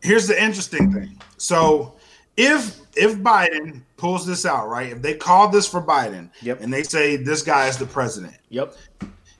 Here's 0.00 0.26
the 0.26 0.42
interesting 0.42 0.92
thing. 0.92 1.16
So 1.36 1.94
if 2.36 2.80
if 2.96 3.16
Biden 3.18 3.82
pulls 3.96 4.26
this 4.26 4.44
out, 4.44 4.68
right? 4.68 4.90
If 4.92 5.00
they 5.00 5.14
call 5.14 5.48
this 5.48 5.66
for 5.66 5.80
Biden 5.80 6.28
Yep. 6.42 6.60
and 6.60 6.72
they 6.72 6.82
say 6.82 7.16
this 7.16 7.40
guy 7.42 7.68
is 7.68 7.76
the 7.78 7.86
president, 7.86 8.34
Yep. 8.50 8.74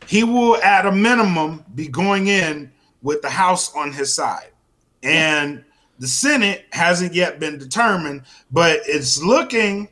he 0.06 0.22
will 0.24 0.56
at 0.62 0.86
a 0.86 0.92
minimum 0.92 1.64
be 1.74 1.88
going 1.88 2.28
in 2.28 2.70
with 3.02 3.20
the 3.22 3.28
House 3.30 3.74
on 3.74 3.92
his 3.92 4.14
side. 4.14 4.50
And 5.02 5.64
the 5.98 6.06
Senate 6.06 6.64
hasn't 6.72 7.12
yet 7.12 7.40
been 7.40 7.58
determined, 7.58 8.22
but 8.52 8.80
it's 8.86 9.20
looking 9.20 9.88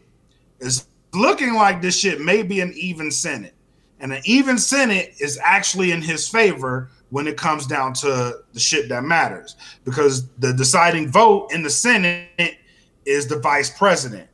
it's 0.60 0.86
looking 1.12 1.54
like 1.54 1.82
this 1.82 1.98
shit 1.98 2.20
may 2.20 2.42
be 2.42 2.60
an 2.60 2.72
even 2.74 3.10
Senate. 3.10 3.54
And 4.00 4.12
an 4.12 4.22
even 4.24 4.58
Senate 4.58 5.14
is 5.20 5.38
actually 5.42 5.92
in 5.92 6.00
his 6.00 6.28
favor 6.28 6.90
when 7.10 7.26
it 7.26 7.36
comes 7.36 7.66
down 7.66 7.92
to 7.92 8.38
the 8.52 8.60
shit 8.60 8.88
that 8.88 9.04
matters. 9.04 9.56
Because 9.84 10.28
the 10.38 10.52
deciding 10.52 11.10
vote 11.10 11.52
in 11.52 11.62
the 11.62 11.70
Senate 11.70 12.56
is 13.04 13.26
the 13.26 13.38
vice 13.38 13.70
president. 13.76 14.28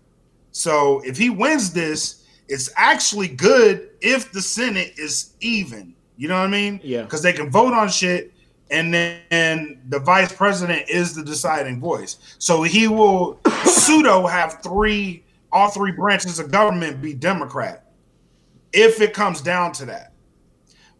So 0.53 1.03
if 1.05 1.17
he 1.19 1.31
wins 1.31 1.73
this, 1.73 2.25
it's 2.49 2.71
actually 2.77 3.29
good 3.29 3.91
if 4.01 4.31
the 4.33 4.41
Senate 4.41 4.93
is 4.99 5.35
even. 5.41 5.95
You 6.17 6.29
know 6.29 6.39
what 6.39 6.47
I 6.47 6.51
mean? 6.51 6.81
Yeah. 6.83 7.03
Because 7.03 7.23
they 7.23 7.33
can 7.33 7.51
vote 7.51 7.75
on 7.75 7.89
shit, 7.89 8.33
and 8.71 8.93
then 8.93 9.21
and 9.31 9.81
the 9.89 9.99
vice 9.99 10.33
president 10.33 10.89
is 10.89 11.15
the 11.15 11.23
deciding 11.23 11.81
voice. 11.81 12.19
So 12.39 12.63
he 12.63 12.89
will 12.89 13.39
pseudo 13.65 14.27
have 14.27 14.63
three, 14.63 15.25
all 15.53 15.71
three 15.71 15.93
branches 15.93 16.39
of 16.39 16.51
government 16.51 17.01
be 17.01 17.15
Democrat, 17.15 17.91
if 18.73 19.01
it 19.01 19.15
comes 19.15 19.41
down 19.41 19.73
to 19.73 19.87
that. 19.87 20.13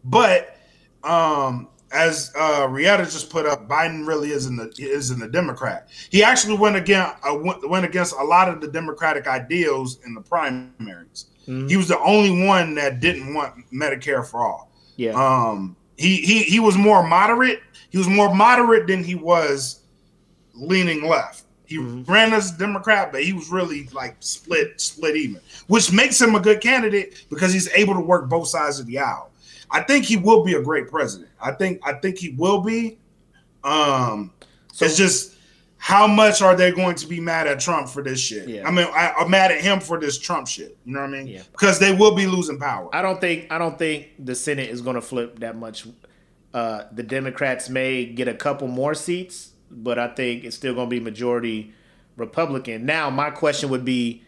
But 0.03 0.55
um, 1.03 1.69
as 1.91 2.31
uh, 2.35 2.67
Rieta 2.67 3.03
just 3.11 3.29
put 3.29 3.45
up, 3.45 3.67
Biden 3.67 4.07
really 4.07 4.31
isn't 4.31 4.55
the 4.55 4.71
isn't 4.83 5.21
a 5.21 5.27
Democrat. 5.29 5.89
He 6.09 6.23
actually 6.23 6.57
went 6.57 6.75
against 6.75 7.15
uh, 7.23 7.35
went, 7.35 7.67
went 7.69 7.85
against 7.85 8.13
a 8.13 8.23
lot 8.23 8.49
of 8.49 8.61
the 8.61 8.67
Democratic 8.67 9.27
ideals 9.27 9.99
in 10.05 10.13
the 10.13 10.21
primaries. 10.21 11.27
Mhm. 11.47 11.69
He 11.69 11.77
was 11.77 11.87
the 11.87 11.99
only 11.99 12.45
one 12.45 12.75
that 12.75 12.99
didn't 12.99 13.33
want 13.33 13.53
Medicare 13.71 14.25
for 14.25 14.45
all. 14.45 14.71
Yeah. 14.97 15.11
Um, 15.11 15.75
he 15.97 16.17
he 16.17 16.43
he 16.43 16.59
was 16.59 16.77
more 16.77 17.07
moderate. 17.07 17.61
He 17.89 17.97
was 17.97 18.07
more 18.07 18.33
moderate 18.33 18.87
than 18.87 19.03
he 19.03 19.15
was 19.15 19.81
leaning 20.53 21.07
left. 21.07 21.43
He 21.67 21.77
Mhm. 21.77 22.07
ran 22.09 22.33
as 22.33 22.55
a 22.55 22.57
Democrat, 22.57 23.11
but 23.11 23.23
he 23.23 23.33
was 23.33 23.49
really 23.49 23.87
like 23.93 24.15
split 24.21 24.79
split 24.81 25.15
even, 25.15 25.41
which 25.67 25.91
makes 25.91 26.19
him 26.19 26.33
a 26.33 26.39
good 26.39 26.61
candidate 26.61 27.25
because 27.29 27.53
he's 27.53 27.69
able 27.73 27.93
to 27.93 27.99
work 27.99 28.27
both 28.29 28.47
sides 28.47 28.79
of 28.79 28.87
the 28.87 28.97
aisle. 28.99 29.29
I 29.69 29.81
think 29.81 30.05
he 30.05 30.15
will 30.17 30.43
be 30.45 30.53
a 30.53 30.61
great 30.61 30.89
president. 30.89 31.29
I 31.41 31.51
think 31.51 31.79
I 31.83 31.93
think 31.93 32.17
he 32.17 32.29
will 32.29 32.61
be. 32.61 32.97
Um, 33.63 34.31
So- 34.73 34.85
it's 34.85 34.95
just 34.97 35.33
how 35.79 36.07
much 36.07 36.41
are 36.41 36.55
they 36.55 36.71
going 36.71 36.95
to 36.95 37.07
be 37.07 37.19
mad 37.19 37.47
at 37.47 37.59
Trump 37.59 37.89
for 37.89 38.01
this 38.01 38.19
shit? 38.19 38.47
Yeah. 38.47 38.67
I 38.67 38.71
mean, 38.71 38.87
I, 38.91 39.13
I'm 39.19 39.29
mad 39.29 39.51
at 39.51 39.61
him 39.61 39.79
for 39.79 39.99
this 39.99 40.17
Trump 40.17 40.47
shit. 40.47 40.77
You 40.85 40.93
know 40.93 41.01
what 41.01 41.09
I 41.09 41.17
mean? 41.17 41.27
Yeah. 41.27 41.41
Because 41.51 41.79
they 41.79 41.93
will 41.93 42.15
be 42.15 42.25
losing 42.27 42.57
power. 42.59 42.89
I 42.93 43.01
don't 43.01 43.19
think 43.21 43.51
I 43.51 43.57
don't 43.57 43.77
think 43.77 44.07
the 44.19 44.35
Senate 44.35 44.69
is 44.69 44.81
going 44.81 44.95
to 44.95 45.01
flip 45.01 45.39
that 45.39 45.57
much. 45.57 45.85
Uh, 46.53 46.83
the 46.93 47.03
Democrats 47.03 47.69
may 47.69 48.05
get 48.05 48.27
a 48.27 48.33
couple 48.33 48.67
more 48.67 48.93
seats, 48.95 49.49
but 49.69 49.99
I 49.99 50.07
think 50.09 50.43
it's 50.43 50.55
still 50.55 50.73
going 50.73 50.89
to 50.89 50.95
be 50.95 50.99
majority 50.99 51.73
Republican. 52.15 52.85
Now, 52.85 53.09
my 53.09 53.29
question 53.29 53.69
would 53.69 53.85
be: 53.85 54.23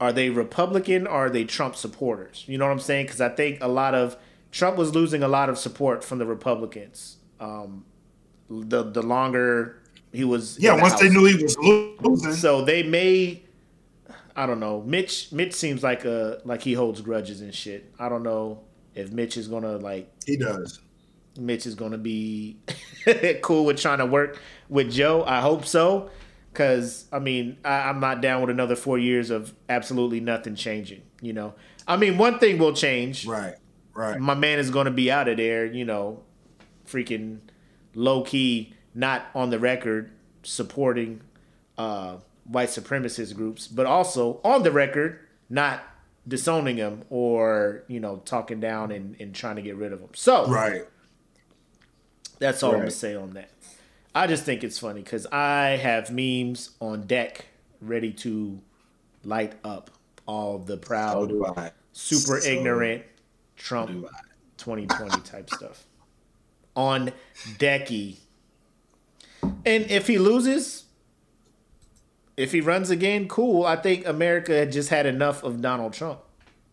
Are 0.00 0.12
they 0.12 0.30
Republican 0.30 1.06
or 1.06 1.26
are 1.26 1.30
they 1.30 1.44
Trump 1.44 1.76
supporters? 1.76 2.44
You 2.46 2.58
know 2.58 2.66
what 2.66 2.72
I'm 2.72 2.80
saying? 2.80 3.06
Because 3.06 3.20
I 3.20 3.28
think 3.28 3.58
a 3.62 3.68
lot 3.68 3.94
of 3.94 4.16
Trump 4.50 4.76
was 4.76 4.94
losing 4.94 5.22
a 5.22 5.28
lot 5.28 5.48
of 5.48 5.58
support 5.58 6.04
from 6.04 6.18
the 6.18 6.26
Republicans. 6.26 7.16
Um, 7.40 7.84
the 8.48 8.82
the 8.82 9.02
longer 9.02 9.82
he 10.12 10.24
was, 10.24 10.58
yeah, 10.58 10.76
the 10.76 10.82
once 10.82 11.00
they 11.00 11.08
knew 11.08 11.24
he 11.24 11.42
was 11.42 11.56
losing. 11.58 12.32
So 12.32 12.64
they 12.64 12.82
may 12.82 13.42
I 14.34 14.46
don't 14.46 14.60
know. 14.60 14.82
Mitch 14.82 15.32
Mitch 15.32 15.52
seems 15.52 15.82
like 15.82 16.04
a 16.04 16.40
like 16.44 16.62
he 16.62 16.72
holds 16.72 17.00
grudges 17.00 17.40
and 17.40 17.54
shit. 17.54 17.92
I 17.98 18.08
don't 18.08 18.22
know 18.22 18.62
if 18.94 19.12
Mitch 19.12 19.36
is 19.36 19.48
gonna 19.48 19.76
like 19.76 20.10
he 20.24 20.36
does. 20.36 20.80
Mitch 21.38 21.66
is 21.66 21.74
gonna 21.74 21.98
be 21.98 22.58
cool 23.42 23.64
with 23.64 23.78
trying 23.78 23.98
to 23.98 24.06
work 24.06 24.40
with 24.68 24.90
Joe. 24.90 25.24
I 25.24 25.40
hope 25.40 25.64
so. 25.66 26.10
Cause 26.54 27.06
I 27.10 27.18
mean, 27.18 27.56
I, 27.64 27.88
I'm 27.88 28.00
not 28.00 28.20
down 28.20 28.42
with 28.42 28.50
another 28.50 28.76
four 28.76 28.98
years 28.98 29.30
of 29.30 29.54
absolutely 29.68 30.20
nothing 30.20 30.54
changing. 30.54 31.02
You 31.22 31.32
know, 31.32 31.54
I 31.88 31.96
mean, 31.96 32.18
one 32.18 32.38
thing 32.38 32.58
will 32.58 32.74
change. 32.74 33.26
Right. 33.26 33.54
Right. 33.94 34.18
My 34.18 34.34
man 34.34 34.58
is 34.58 34.70
gonna 34.70 34.90
be 34.90 35.10
out 35.10 35.28
of 35.28 35.38
there. 35.38 35.64
You 35.64 35.84
know, 35.84 36.22
freaking 36.86 37.38
low 37.94 38.22
key, 38.22 38.74
not 38.94 39.26
on 39.34 39.50
the 39.50 39.58
record 39.58 40.10
supporting 40.42 41.22
uh, 41.78 42.16
white 42.44 42.68
supremacist 42.68 43.34
groups, 43.34 43.66
but 43.66 43.86
also 43.86 44.40
on 44.44 44.62
the 44.62 44.72
record 44.72 45.20
not 45.48 45.82
disowning 46.26 46.76
them 46.76 47.02
or 47.10 47.82
you 47.88 47.98
know 47.98 48.22
talking 48.24 48.60
down 48.60 48.92
and, 48.92 49.16
and 49.20 49.34
trying 49.34 49.56
to 49.56 49.62
get 49.62 49.76
rid 49.76 49.92
of 49.92 50.00
them. 50.00 50.10
So 50.14 50.46
Right. 50.46 50.82
That's 52.42 52.62
all 52.62 52.72
I'm 52.72 52.78
gonna 52.80 52.90
say 52.90 53.14
on 53.14 53.34
that. 53.34 53.50
I 54.14 54.26
just 54.26 54.44
think 54.44 54.62
it's 54.62 54.78
funny 54.78 55.02
because 55.02 55.26
I 55.26 55.78
have 55.80 56.10
memes 56.10 56.70
on 56.80 57.06
deck 57.06 57.46
ready 57.80 58.12
to 58.12 58.60
light 59.24 59.54
up 59.64 59.90
all 60.26 60.58
the 60.58 60.76
proud, 60.76 61.30
So 61.30 61.70
super 61.92 62.40
So 62.40 62.48
ignorant 62.48 63.04
Trump 63.56 64.06
2020 64.58 65.20
type 65.22 65.48
stuff 65.50 65.86
on 66.74 67.12
decky. 67.58 68.16
And 69.42 69.90
if 69.90 70.06
he 70.06 70.18
loses, 70.18 70.84
if 72.36 72.52
he 72.52 72.60
runs 72.60 72.90
again, 72.90 73.28
cool. 73.28 73.64
I 73.64 73.76
think 73.76 74.06
America 74.06 74.52
had 74.52 74.72
just 74.72 74.88
had 74.88 75.06
enough 75.06 75.42
of 75.42 75.60
Donald 75.60 75.92
Trump. 75.92 76.20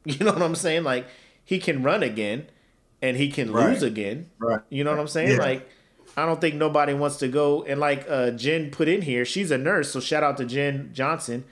You 0.06 0.26
know 0.26 0.32
what 0.32 0.42
I'm 0.42 0.56
saying? 0.56 0.84
Like 0.84 1.08
he 1.44 1.60
can 1.60 1.84
run 1.84 2.04
again 2.04 2.48
and 3.02 3.16
he 3.18 3.30
can 3.30 3.52
Right. 3.52 3.70
lose 3.70 3.84
again. 3.84 4.30
Right. 4.40 4.60
You 4.70 4.84
know 4.84 4.92
what 4.92 5.00
I'm 5.00 5.08
saying? 5.08 5.32
Yeah. 5.32 5.38
Like 5.38 5.70
I 6.18 6.26
don't 6.26 6.42
think 6.42 6.56
nobody 6.56 6.94
wants 6.94 7.18
to 7.18 7.28
go 7.28 7.64
and 7.64 7.80
like 7.80 8.06
uh 8.10 8.32
Jen 8.32 8.72
put 8.72 8.88
in 8.88 9.02
here, 9.04 9.26
she's 9.26 9.52
a 9.52 9.58
nurse, 9.58 9.92
so 9.92 10.00
shout 10.00 10.24
out 10.24 10.38
to 10.38 10.46
Jen 10.46 10.90
Johnson. 10.94 11.46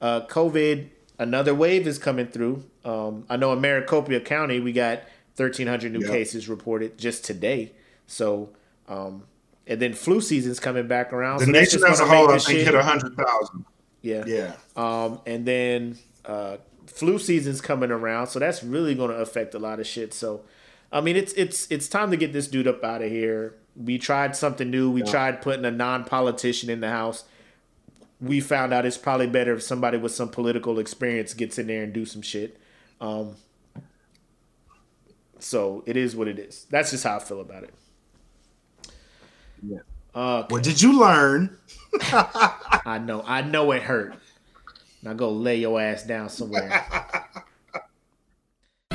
Uh 0.00 0.22
COVID, 0.26 0.88
another 1.18 1.54
wave 1.54 1.86
is 1.86 1.98
coming 1.98 2.26
through. 2.26 2.64
Um 2.84 3.24
I 3.30 3.36
know 3.36 3.52
in 3.52 3.60
Maricopa 3.60 4.20
County 4.20 4.60
we 4.60 4.72
got 4.72 5.00
1300 5.36 5.92
new 5.92 6.00
Yeah. 6.00 6.08
cases 6.08 6.48
reported 6.48 6.98
just 6.98 7.24
today. 7.24 7.72
So 8.06 8.50
um 8.88 9.24
and 9.66 9.80
then 9.80 9.92
flu 9.94 10.20
season's 10.20 10.58
coming 10.58 10.88
back 10.88 11.12
around. 11.12 11.38
The 11.40 11.44
so 11.46 11.50
nation 11.52 11.82
as 11.86 12.00
a 12.00 12.06
whole, 12.06 12.28
I 12.30 12.38
think, 12.38 12.58
shit- 12.58 12.66
hit 12.66 12.74
100,000. 12.74 13.64
yeah. 14.02 14.24
Yeah. 14.26 14.52
Um, 14.74 15.20
and 15.26 15.46
then 15.46 15.98
uh, 16.24 16.56
flu 16.88 17.20
season's 17.20 17.60
coming 17.60 17.92
around, 17.92 18.26
so 18.28 18.40
that's 18.40 18.64
really 18.64 18.96
going 18.96 19.10
to 19.10 19.16
affect 19.18 19.54
a 19.54 19.60
lot 19.60 19.78
of 19.78 19.86
shit. 19.86 20.12
So, 20.12 20.40
I 20.92 21.00
mean, 21.00 21.16
it's 21.16 21.32
it's 21.34 21.70
it's 21.70 21.88
time 21.88 22.10
to 22.10 22.16
get 22.16 22.32
this 22.32 22.48
dude 22.48 22.66
up 22.66 22.82
out 22.84 23.02
of 23.02 23.10
here. 23.10 23.54
We 23.76 23.98
tried 23.98 24.34
something 24.36 24.68
new. 24.70 24.90
We 24.90 25.02
tried 25.02 25.40
putting 25.42 25.64
a 25.64 25.70
non-politician 25.70 26.68
in 26.68 26.80
the 26.80 26.90
house. 26.90 27.24
We 28.20 28.40
found 28.40 28.74
out 28.74 28.84
it's 28.84 28.98
probably 28.98 29.28
better 29.28 29.54
if 29.54 29.62
somebody 29.62 29.96
with 29.96 30.12
some 30.12 30.28
political 30.28 30.78
experience 30.78 31.32
gets 31.32 31.58
in 31.58 31.68
there 31.68 31.84
and 31.84 31.92
do 31.92 32.04
some 32.04 32.22
shit. 32.22 32.60
Um, 33.00 33.36
So 35.38 35.82
it 35.86 35.96
is 35.96 36.14
what 36.14 36.28
it 36.28 36.38
is. 36.38 36.66
That's 36.70 36.90
just 36.90 37.04
how 37.04 37.16
I 37.16 37.20
feel 37.20 37.40
about 37.40 37.64
it. 37.64 37.74
Yeah. 39.62 39.78
Uh, 40.14 40.44
What 40.48 40.62
did 40.62 40.80
you 40.82 40.98
learn? 41.00 41.56
I 42.02 43.00
know, 43.02 43.22
I 43.26 43.42
know 43.42 43.72
it 43.72 43.82
hurt. 43.82 44.14
Now 45.02 45.14
go 45.14 45.30
lay 45.30 45.56
your 45.56 45.80
ass 45.80 46.02
down 46.04 46.28
somewhere. 46.28 46.84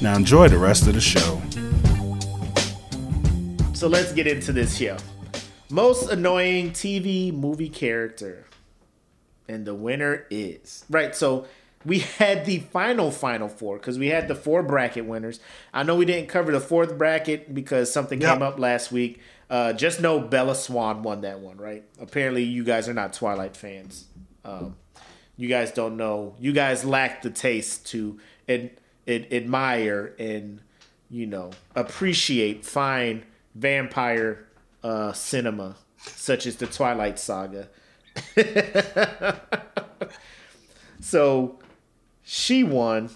Now 0.00 0.14
enjoy 0.14 0.46
the 0.48 0.58
rest 0.58 0.86
of 0.86 0.94
the 0.94 1.00
show. 1.00 1.42
so 3.72 3.88
let's 3.88 4.12
get 4.12 4.28
into 4.28 4.52
this 4.52 4.78
here. 4.78 4.96
Most 5.70 6.10
annoying 6.10 6.70
TV 6.70 7.32
movie 7.32 7.68
character. 7.68 8.46
And 9.48 9.66
the 9.66 9.74
winner 9.74 10.26
is. 10.30 10.84
Right, 10.88 11.14
so 11.14 11.46
we 11.84 11.98
had 12.18 12.44
the 12.44 12.58
final 12.58 13.10
final 13.10 13.48
four 13.48 13.78
because 13.78 13.98
we 13.98 14.08
had 14.08 14.28
the 14.28 14.34
four 14.34 14.62
bracket 14.62 15.06
winners. 15.06 15.40
I 15.74 15.82
know 15.82 15.96
we 15.96 16.04
didn't 16.04 16.28
cover 16.28 16.52
the 16.52 16.60
fourth 16.60 16.96
bracket 16.96 17.52
because 17.54 17.92
something 17.92 18.20
Yep. 18.20 18.32
came 18.34 18.42
up 18.42 18.58
last 18.58 18.92
week. 18.92 19.20
Uh, 19.48 19.72
just 19.72 20.00
know 20.00 20.20
Bella 20.20 20.54
Swan 20.54 21.02
won 21.02 21.22
that 21.22 21.40
one, 21.40 21.56
right? 21.56 21.82
Apparently, 22.00 22.44
you 22.44 22.62
guys 22.62 22.88
are 22.88 22.94
not 22.94 23.12
Twilight 23.12 23.56
fans. 23.56 24.04
Um, 24.44 24.76
you 25.36 25.48
guys 25.48 25.72
don't 25.72 25.96
know. 25.96 26.36
You 26.38 26.52
guys 26.52 26.84
lack 26.84 27.22
the 27.22 27.30
taste 27.30 27.86
to 27.88 28.20
ad, 28.48 28.70
ad, 29.08 29.26
admire 29.32 30.14
and 30.20 30.60
you 31.10 31.26
know 31.26 31.50
appreciate 31.74 32.64
fine 32.64 33.24
vampire 33.56 34.46
uh, 34.82 35.12
cinema, 35.12 35.76
such 35.98 36.46
as 36.46 36.56
the 36.56 36.66
Twilight 36.66 37.18
Saga. 37.18 37.68
so 41.00 41.58
she 42.22 42.64
won 42.64 43.10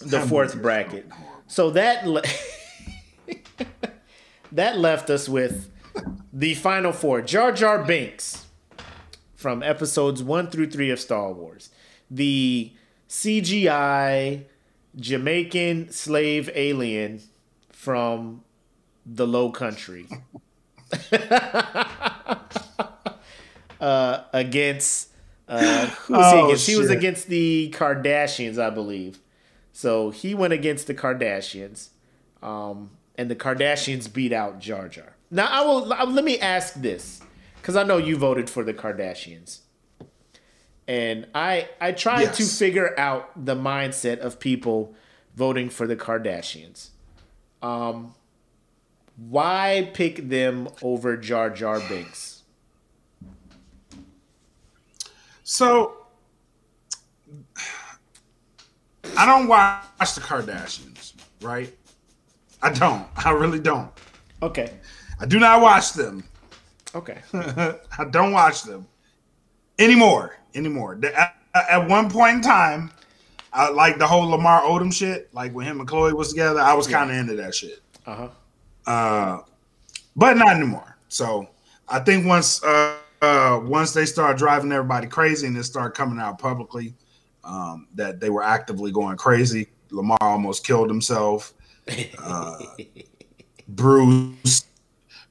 the 0.00 0.20
fourth 0.20 0.60
bracket. 0.60 1.06
So 1.46 1.70
that 1.70 2.06
le- 2.06 2.22
that 4.52 4.78
left 4.78 5.10
us 5.10 5.28
with 5.28 5.70
the 6.32 6.54
final 6.54 6.92
four: 6.92 7.22
Jar 7.22 7.52
Jar 7.52 7.84
Binks 7.84 8.46
from 9.34 9.62
episodes 9.62 10.22
one 10.22 10.50
through 10.50 10.70
three 10.70 10.90
of 10.90 10.98
Star 10.98 11.32
Wars, 11.32 11.70
the 12.10 12.72
CGI 13.08 14.44
Jamaican 14.96 15.90
slave 15.92 16.50
alien 16.54 17.20
from 17.70 18.42
the 19.06 19.26
Low 19.26 19.50
Country. 19.50 20.06
uh, 23.80 24.24
against 24.32 25.10
uh, 25.48 25.86
who 25.86 26.14
was 26.14 26.32
he 26.32 26.38
Oh, 26.38 26.46
against? 26.46 26.66
He 26.66 26.76
was 26.76 26.90
against 26.90 27.28
the 27.28 27.70
Kardashians, 27.74 28.58
I 28.58 28.70
believe. 28.70 29.20
So 29.72 30.10
he 30.10 30.34
went 30.34 30.52
against 30.52 30.86
the 30.86 30.94
Kardashians, 30.94 31.88
um, 32.42 32.90
and 33.16 33.30
the 33.30 33.36
Kardashians 33.36 34.12
beat 34.12 34.32
out 34.32 34.58
Jar 34.58 34.88
Jar. 34.88 35.16
Now 35.30 35.46
I 35.50 35.64
will 35.64 35.92
uh, 35.92 36.06
let 36.06 36.24
me 36.24 36.38
ask 36.38 36.74
this 36.74 37.20
because 37.60 37.76
I 37.76 37.82
know 37.84 37.96
you 37.98 38.16
voted 38.16 38.48
for 38.50 38.64
the 38.64 38.74
Kardashians, 38.74 39.60
and 40.88 41.26
I 41.34 41.68
I 41.80 41.92
tried 41.92 42.32
to 42.34 42.44
figure 42.44 42.98
out 42.98 43.44
the 43.44 43.54
mindset 43.54 44.18
of 44.18 44.40
people 44.40 44.94
voting 45.34 45.68
for 45.68 45.86
the 45.86 45.96
Kardashians. 45.96 46.88
Um, 47.62 48.14
why 49.16 49.90
pick 49.94 50.28
them 50.28 50.68
over 50.82 51.16
Jar 51.16 51.50
Jar 51.50 51.80
Binks? 51.88 52.42
So 55.42 56.06
I 59.16 59.24
don't 59.24 59.46
watch 59.48 60.14
the 60.14 60.20
Kardashians, 60.20 61.14
right? 61.40 61.72
I 62.62 62.72
don't. 62.72 63.06
I 63.16 63.30
really 63.30 63.60
don't. 63.60 63.90
Okay, 64.42 64.72
I 65.20 65.26
do 65.26 65.38
not 65.38 65.60
watch 65.62 65.92
them. 65.92 66.24
okay, 66.94 67.20
I 67.32 68.04
don't 68.10 68.32
watch 68.32 68.62
them 68.64 68.86
anymore. 69.78 70.36
Anymore. 70.54 70.98
At, 71.14 71.36
at 71.54 71.88
one 71.88 72.10
point 72.10 72.36
in 72.36 72.42
time, 72.42 72.90
I 73.52 73.70
like 73.70 73.98
the 73.98 74.06
whole 74.06 74.28
Lamar 74.28 74.62
Odom 74.62 74.92
shit. 74.92 75.32
Like 75.32 75.52
when 75.52 75.66
him 75.66 75.80
and 75.80 75.88
Khloé 75.88 76.12
was 76.12 76.30
together, 76.30 76.60
I 76.60 76.74
was 76.74 76.86
kind 76.86 77.10
of 77.10 77.16
into 77.16 77.36
that 77.36 77.54
shit. 77.54 77.80
uh 78.06 78.14
huh. 78.14 78.28
Uh, 78.86 79.40
but 80.14 80.36
not 80.36 80.56
anymore. 80.56 80.96
So 81.08 81.48
I 81.88 82.00
think 82.00 82.26
once 82.26 82.62
uh, 82.62 82.96
uh, 83.22 83.60
once 83.62 83.92
they 83.92 84.06
start 84.06 84.38
driving 84.38 84.72
everybody 84.72 85.06
crazy 85.06 85.46
and 85.46 85.56
it 85.56 85.64
start 85.64 85.94
coming 85.94 86.18
out 86.18 86.38
publicly 86.38 86.94
um, 87.44 87.88
that 87.94 88.20
they 88.20 88.30
were 88.30 88.42
actively 88.42 88.92
going 88.92 89.16
crazy, 89.16 89.68
Lamar 89.90 90.18
almost 90.20 90.66
killed 90.66 90.88
himself. 90.88 91.52
Uh, 92.18 92.58
Bruce 93.68 94.64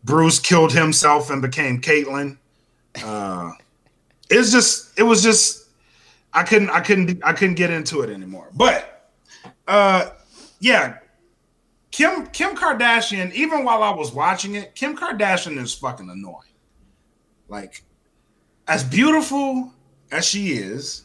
Bruce 0.06 0.39
killed 0.39 0.72
himself 0.72 1.30
and 1.30 1.41
became 1.41 1.82
Caitlyn. 1.82 2.38
Uh, 3.03 3.51
it's 4.30 4.51
just 4.51 4.97
it 4.97 5.03
was 5.03 5.22
just 5.22 5.68
I 6.34 6.43
couldn't 6.43 6.70
I 6.70 6.80
couldn't 6.80 7.22
I 7.24 7.34
couldn't 7.34 7.56
get 7.56 7.72
into 7.72 8.01
it 8.01 8.10
anymore. 8.10 8.49
But 8.53 9.12
uh, 9.68 10.12
yeah, 10.60 10.99
Kim 11.95 12.27
Kim 12.27 12.57
Kardashian, 12.57 13.31
even 13.31 13.63
while 13.63 13.81
I 13.81 13.89
was 13.89 14.11
watching 14.11 14.55
it, 14.55 14.75
Kim 14.75 14.97
Kardashian 14.97 15.57
is 15.63 15.73
fucking 15.73 16.09
annoying. 16.09 16.41
Like, 17.47 17.83
as 18.67 18.83
beautiful 18.83 19.71
as 20.11 20.25
she 20.25 20.53
is, 20.55 21.03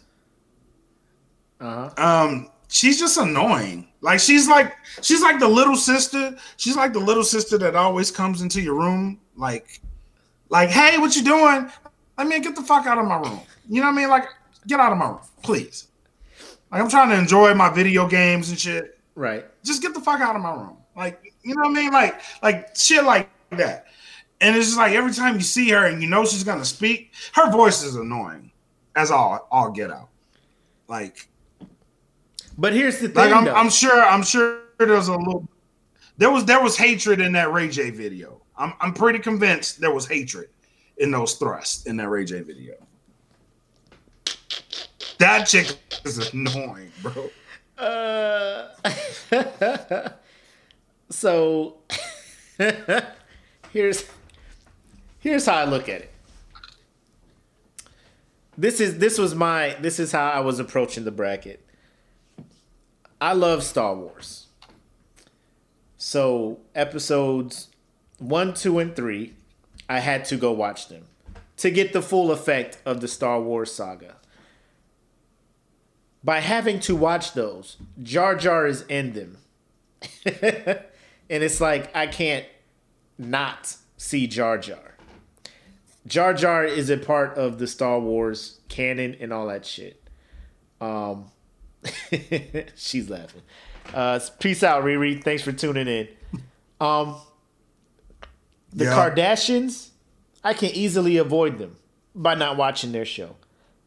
Uh 1.60 1.90
huh. 1.96 2.24
um, 2.26 2.50
she's 2.66 2.98
just 2.98 3.18
annoying. 3.18 3.86
Like 4.00 4.18
she's 4.18 4.48
like 4.48 4.74
she's 5.00 5.22
like 5.22 5.38
the 5.38 5.46
little 5.46 5.76
sister. 5.76 6.36
She's 6.56 6.74
like 6.74 6.92
the 6.92 6.98
little 6.98 7.22
sister 7.22 7.56
that 7.58 7.76
always 7.76 8.10
comes 8.10 8.42
into 8.42 8.60
your 8.60 8.74
room, 8.74 9.20
like, 9.36 9.80
like, 10.48 10.70
hey, 10.70 10.98
what 10.98 11.14
you 11.14 11.22
doing? 11.22 11.70
I 12.18 12.24
mean, 12.24 12.42
get 12.42 12.56
the 12.56 12.62
fuck 12.62 12.86
out 12.88 12.98
of 12.98 13.04
my 13.04 13.18
room. 13.18 13.38
You 13.68 13.80
know 13.80 13.86
what 13.86 13.92
I 13.92 13.96
mean? 13.96 14.08
Like, 14.08 14.24
get 14.66 14.80
out 14.80 14.90
of 14.90 14.98
my 14.98 15.10
room, 15.10 15.20
please. 15.44 15.86
Like, 16.72 16.82
I'm 16.82 16.90
trying 16.90 17.10
to 17.10 17.16
enjoy 17.16 17.54
my 17.54 17.68
video 17.68 18.08
games 18.08 18.50
and 18.50 18.58
shit. 18.58 18.96
Right. 19.14 19.44
just 19.62 19.82
get 19.82 19.94
the 19.94 20.00
fuck 20.00 20.20
out 20.20 20.34
of 20.34 20.42
my 20.42 20.52
room. 20.52 20.78
Like, 20.96 21.34
you 21.42 21.54
know 21.54 21.62
what 21.62 21.70
I 21.70 21.82
mean? 21.82 21.92
Like, 21.92 22.20
like 22.42 22.76
shit 22.76 23.04
like 23.04 23.28
that. 23.50 23.86
And 24.40 24.56
it's 24.56 24.66
just 24.66 24.78
like 24.78 24.92
every 24.92 25.12
time 25.12 25.34
you 25.34 25.42
see 25.42 25.68
her 25.70 25.86
and 25.86 26.02
you 26.02 26.08
know 26.08 26.24
she's 26.24 26.44
gonna 26.44 26.64
speak, 26.64 27.12
her 27.34 27.50
voice 27.50 27.82
is 27.82 27.96
annoying 27.96 28.50
as 28.96 29.10
all 29.10 29.46
all 29.50 29.70
get 29.70 29.90
out. 29.90 30.08
Like, 30.88 31.28
But 32.58 32.72
here's 32.72 32.98
the 32.98 33.08
thing, 33.08 33.30
like 33.30 33.32
I'm. 33.32 33.48
I'm 33.48 33.70
sure 33.70 34.02
I'm 34.02 34.22
sure 34.22 34.60
there's 34.78 35.08
a 35.08 35.16
little 35.16 35.46
there 36.20 36.30
was 36.30 36.44
there 36.44 36.62
was 36.62 36.76
hatred 36.76 37.20
in 37.20 37.32
that 37.32 37.50
Ray 37.50 37.68
J 37.70 37.88
video. 37.88 38.42
I'm 38.56 38.74
I'm 38.78 38.92
pretty 38.92 39.18
convinced 39.18 39.80
there 39.80 39.90
was 39.90 40.06
hatred 40.06 40.50
in 40.98 41.10
those 41.10 41.34
thrusts 41.34 41.86
in 41.86 41.96
that 41.96 42.10
Ray 42.10 42.26
J 42.26 42.42
video. 42.42 42.74
That 45.16 45.44
chick 45.44 45.78
is 46.04 46.32
annoying, 46.32 46.92
bro. 47.00 47.30
Uh, 47.78 48.68
so 51.10 51.76
here's 53.72 54.04
here's 55.18 55.46
how 55.46 55.54
I 55.54 55.64
look 55.64 55.88
at 55.88 56.02
it. 56.02 56.10
This 58.56 58.80
is 58.80 58.98
this 58.98 59.18
was 59.18 59.34
my 59.34 59.76
this 59.80 59.98
is 59.98 60.12
how 60.12 60.30
I 60.30 60.40
was 60.40 60.58
approaching 60.58 61.04
the 61.04 61.10
bracket. 61.10 61.64
I 63.20 63.34
love 63.34 63.62
Star 63.62 63.94
Wars. 63.94 64.46
So 65.98 66.60
episodes 66.74 67.68
one, 68.18 68.54
two, 68.54 68.78
and 68.78 68.94
three, 68.94 69.34
I 69.88 70.00
had 70.00 70.24
to 70.26 70.36
go 70.36 70.52
watch 70.52 70.88
them 70.88 71.06
to 71.56 71.70
get 71.70 71.92
the 71.92 72.02
full 72.02 72.30
effect 72.30 72.78
of 72.86 73.00
the 73.00 73.08
Star 73.08 73.40
Wars 73.40 73.72
saga 73.72 74.16
by 76.22 76.40
having 76.40 76.80
to 76.80 76.94
watch 76.94 77.32
those, 77.32 77.76
Jar 78.02 78.34
Jar 78.34 78.66
is 78.66 78.82
in 78.88 79.12
them. 79.14 79.38
and 81.30 81.42
it's 81.42 81.60
like 81.60 81.94
I 81.96 82.06
can't 82.06 82.44
not 83.16 83.76
see 83.96 84.26
Jar 84.26 84.58
Jar. 84.58 84.96
Jar 86.06 86.34
Jar 86.34 86.64
is 86.64 86.90
a 86.90 86.96
part 86.96 87.36
of 87.38 87.58
the 87.58 87.66
Star 87.66 87.98
Wars 88.00 88.60
canon 88.68 89.16
and 89.20 89.32
all 89.32 89.46
that 89.46 89.64
shit. 89.64 90.02
Um 90.80 91.30
she's 92.76 93.08
laughing. 93.08 93.42
Uh 93.94 94.20
peace 94.38 94.62
out, 94.62 94.84
Riri. 94.84 95.22
Thanks 95.22 95.42
for 95.42 95.52
tuning 95.52 95.88
in. 95.88 96.08
Um 96.80 97.16
the 98.72 98.84
Yeah. 98.84 98.94
Kardashians, 99.10 99.88
I 100.44 100.54
can 100.54 100.70
easily 100.70 101.16
avoid 101.16 101.58
them. 101.58 101.76
by 102.14 102.34
not 102.34 102.56
watching 102.56 102.92
their 102.92 103.04
show. 103.04 103.36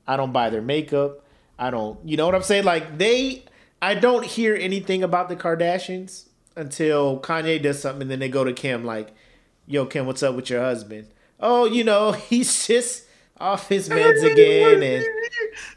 I 0.07 0.17
don't 0.17 0.31
buy 0.33 0.49
their 0.49 0.61
makeup. 0.61 1.23
I 1.57 1.69
don't, 1.71 1.97
you 2.07 2.17
know 2.17 2.25
what 2.25 2.35
I'm 2.35 2.41
saying? 2.43 2.63
Like 2.65 2.97
they, 2.97 3.43
I 3.81 3.93
don't 3.95 4.25
hear 4.25 4.55
anything 4.55 5.03
about 5.03 5.29
the 5.29 5.35
Kardashians 5.35 6.27
until 6.55 7.19
Kanye 7.19 7.61
does 7.61 7.81
something, 7.81 8.03
and 8.03 8.11
then 8.11 8.19
they 8.19 8.29
go 8.29 8.43
to 8.43 8.53
Kim 8.53 8.83
like, 8.85 9.13
"Yo, 9.67 9.85
Kim, 9.85 10.05
what's 10.05 10.23
up 10.23 10.35
with 10.35 10.49
your 10.49 10.61
husband?" 10.61 11.07
Oh, 11.39 11.65
you 11.65 11.83
know, 11.83 12.11
he's 12.29 12.67
just 12.67 13.05
off 13.39 13.67
his 13.67 13.89
meds 13.89 14.23
again 14.23 14.83
and 14.83 15.05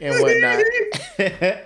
and 0.01 0.21
whatnot. 0.21 1.63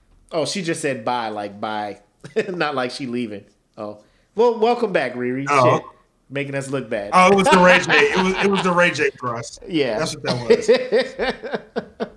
oh, 0.32 0.44
she 0.44 0.62
just 0.62 0.80
said 0.80 1.04
bye, 1.04 1.28
like 1.28 1.60
bye, 1.60 2.00
not 2.48 2.74
like 2.74 2.90
she 2.90 3.06
leaving. 3.06 3.44
Oh, 3.76 4.02
well, 4.34 4.58
welcome 4.58 4.92
back, 4.92 5.14
Riri. 5.14 5.46
Oh. 5.48 5.78
Shit, 5.78 5.86
making 6.30 6.54
us 6.54 6.70
look 6.70 6.90
bad. 6.90 7.10
Oh, 7.12 7.32
it 7.32 7.34
was 7.34 7.48
the 7.48 7.58
Ray 7.58 7.78
J. 7.80 7.92
It 7.92 8.24
was 8.24 8.44
it 8.44 8.50
was 8.50 8.62
the 8.62 8.72
Ray 8.72 8.90
J 8.90 9.10
thrust. 9.10 9.60
Yeah. 9.66 9.98
That's 9.98 10.14
what 10.14 10.24
that 10.24 11.98
was. 11.98 12.08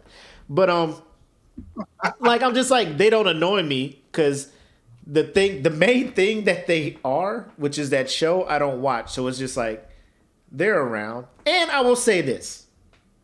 But 0.51 0.69
um, 0.69 1.01
like 2.19 2.43
I'm 2.43 2.53
just 2.53 2.69
like 2.69 2.97
they 2.97 3.09
don't 3.09 3.28
annoy 3.28 3.63
me 3.63 4.03
because 4.11 4.51
the 5.12 5.26
thing, 5.26 5.62
the 5.62 5.70
main 5.70 6.14
thing 6.14 6.45
that 6.45 6.68
they 6.68 6.97
are, 7.03 7.49
which 7.57 7.78
is 7.78 7.89
that 7.89 8.09
show, 8.09 8.45
I 8.47 8.57
don't 8.59 8.82
watch. 8.82 9.12
So 9.12 9.28
it's 9.28 9.38
just 9.38 9.57
like 9.57 9.86
they're 10.49 10.82
around. 10.82 11.28
And 11.45 11.70
I 11.70 11.82
will 11.82 11.97
say 11.97 12.22
this, 12.22 12.68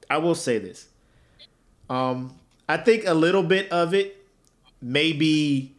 I 0.09 0.17
will 0.17 0.35
say 0.35 0.57
this. 0.59 0.89
Um, 1.89 2.37
I 2.67 2.75
think 2.75 3.05
a 3.07 3.13
little 3.13 3.41
bit 3.41 3.71
of 3.71 3.93
it 3.93 4.25
maybe 4.81 5.77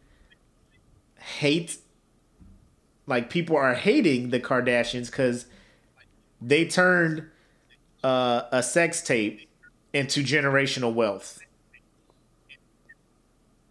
hate. 1.19 1.77
Like 3.05 3.29
people 3.29 3.55
are 3.55 3.75
hating 3.75 4.31
the 4.31 4.39
Kardashians 4.39 5.11
because 5.11 5.45
they 6.41 6.65
turned 6.65 7.29
uh, 8.03 8.43
a 8.51 8.63
sex 8.63 9.03
tape 9.03 9.47
into 9.93 10.23
generational 10.23 10.91
wealth. 10.91 11.39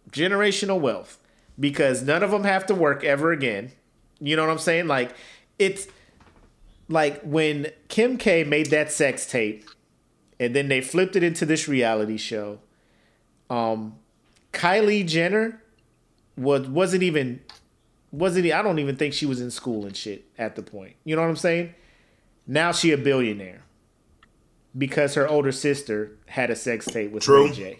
Generational 0.09 0.79
wealth. 0.79 1.18
Because 1.59 2.01
none 2.01 2.23
of 2.23 2.31
them 2.31 2.43
have 2.43 2.65
to 2.67 2.75
work 2.75 3.03
ever 3.03 3.31
again. 3.31 3.71
You 4.19 4.35
know 4.35 4.45
what 4.45 4.51
I'm 4.51 4.59
saying? 4.59 4.87
Like, 4.87 5.13
it's 5.57 5.87
like 6.87 7.21
when 7.21 7.67
Kim 7.87 8.17
K 8.17 8.43
made 8.43 8.67
that 8.67 8.91
sex 8.91 9.25
tape 9.25 9.65
and 10.39 10.55
then 10.55 10.69
they 10.69 10.81
flipped 10.81 11.15
it 11.15 11.23
into 11.23 11.45
this 11.45 11.67
reality 11.67 12.17
show. 12.17 12.59
Um, 13.49 13.95
Kylie 14.53 15.05
Jenner 15.05 15.61
was 16.37 16.67
wasn't 16.67 17.03
even 17.03 17.41
wasn't 18.11 18.51
I 18.51 18.61
don't 18.61 18.79
even 18.79 18.95
think 18.95 19.13
she 19.13 19.25
was 19.25 19.41
in 19.41 19.51
school 19.51 19.85
and 19.85 19.95
shit 19.95 20.25
at 20.37 20.55
the 20.55 20.61
point. 20.61 20.95
You 21.03 21.15
know 21.15 21.21
what 21.21 21.29
I'm 21.29 21.35
saying? 21.35 21.73
Now 22.47 22.71
she 22.71 22.91
a 22.91 22.97
billionaire 22.97 23.63
because 24.77 25.15
her 25.15 25.27
older 25.27 25.51
sister 25.51 26.17
had 26.27 26.49
a 26.49 26.55
sex 26.55 26.85
tape 26.85 27.11
with 27.11 27.23
True. 27.23 27.47
Ray 27.47 27.53
J. 27.53 27.79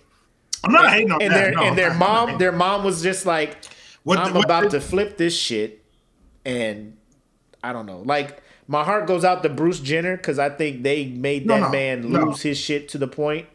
I'm 0.63 0.71
not 0.71 0.91
hating 0.91 1.11
on 1.11 1.21
And 1.21 1.31
that. 1.31 1.35
their 1.35 1.51
no, 1.51 1.63
and 1.63 1.77
their 1.77 1.91
I'm 1.91 1.97
mom, 1.99 2.37
their 2.37 2.51
mom 2.51 2.83
was 2.83 3.01
just 3.01 3.25
like, 3.25 3.57
What 4.03 4.19
I'm 4.19 4.33
what 4.33 4.45
about 4.45 4.71
to 4.71 4.81
flip 4.81 5.17
this 5.17 5.37
shit, 5.37 5.83
and 6.45 6.97
I 7.63 7.73
don't 7.73 7.85
know. 7.85 8.01
Like 8.01 8.41
my 8.67 8.83
heart 8.83 9.07
goes 9.07 9.23
out 9.25 9.43
to 9.43 9.49
Bruce 9.49 9.79
Jenner 9.79 10.15
because 10.17 10.39
I 10.39 10.49
think 10.49 10.83
they 10.83 11.05
made 11.07 11.47
that 11.47 11.61
no, 11.61 11.69
man 11.69 12.11
no. 12.11 12.25
lose 12.25 12.41
his 12.41 12.57
shit 12.57 12.87
to 12.89 12.97
the 12.97 13.07
point. 13.07 13.47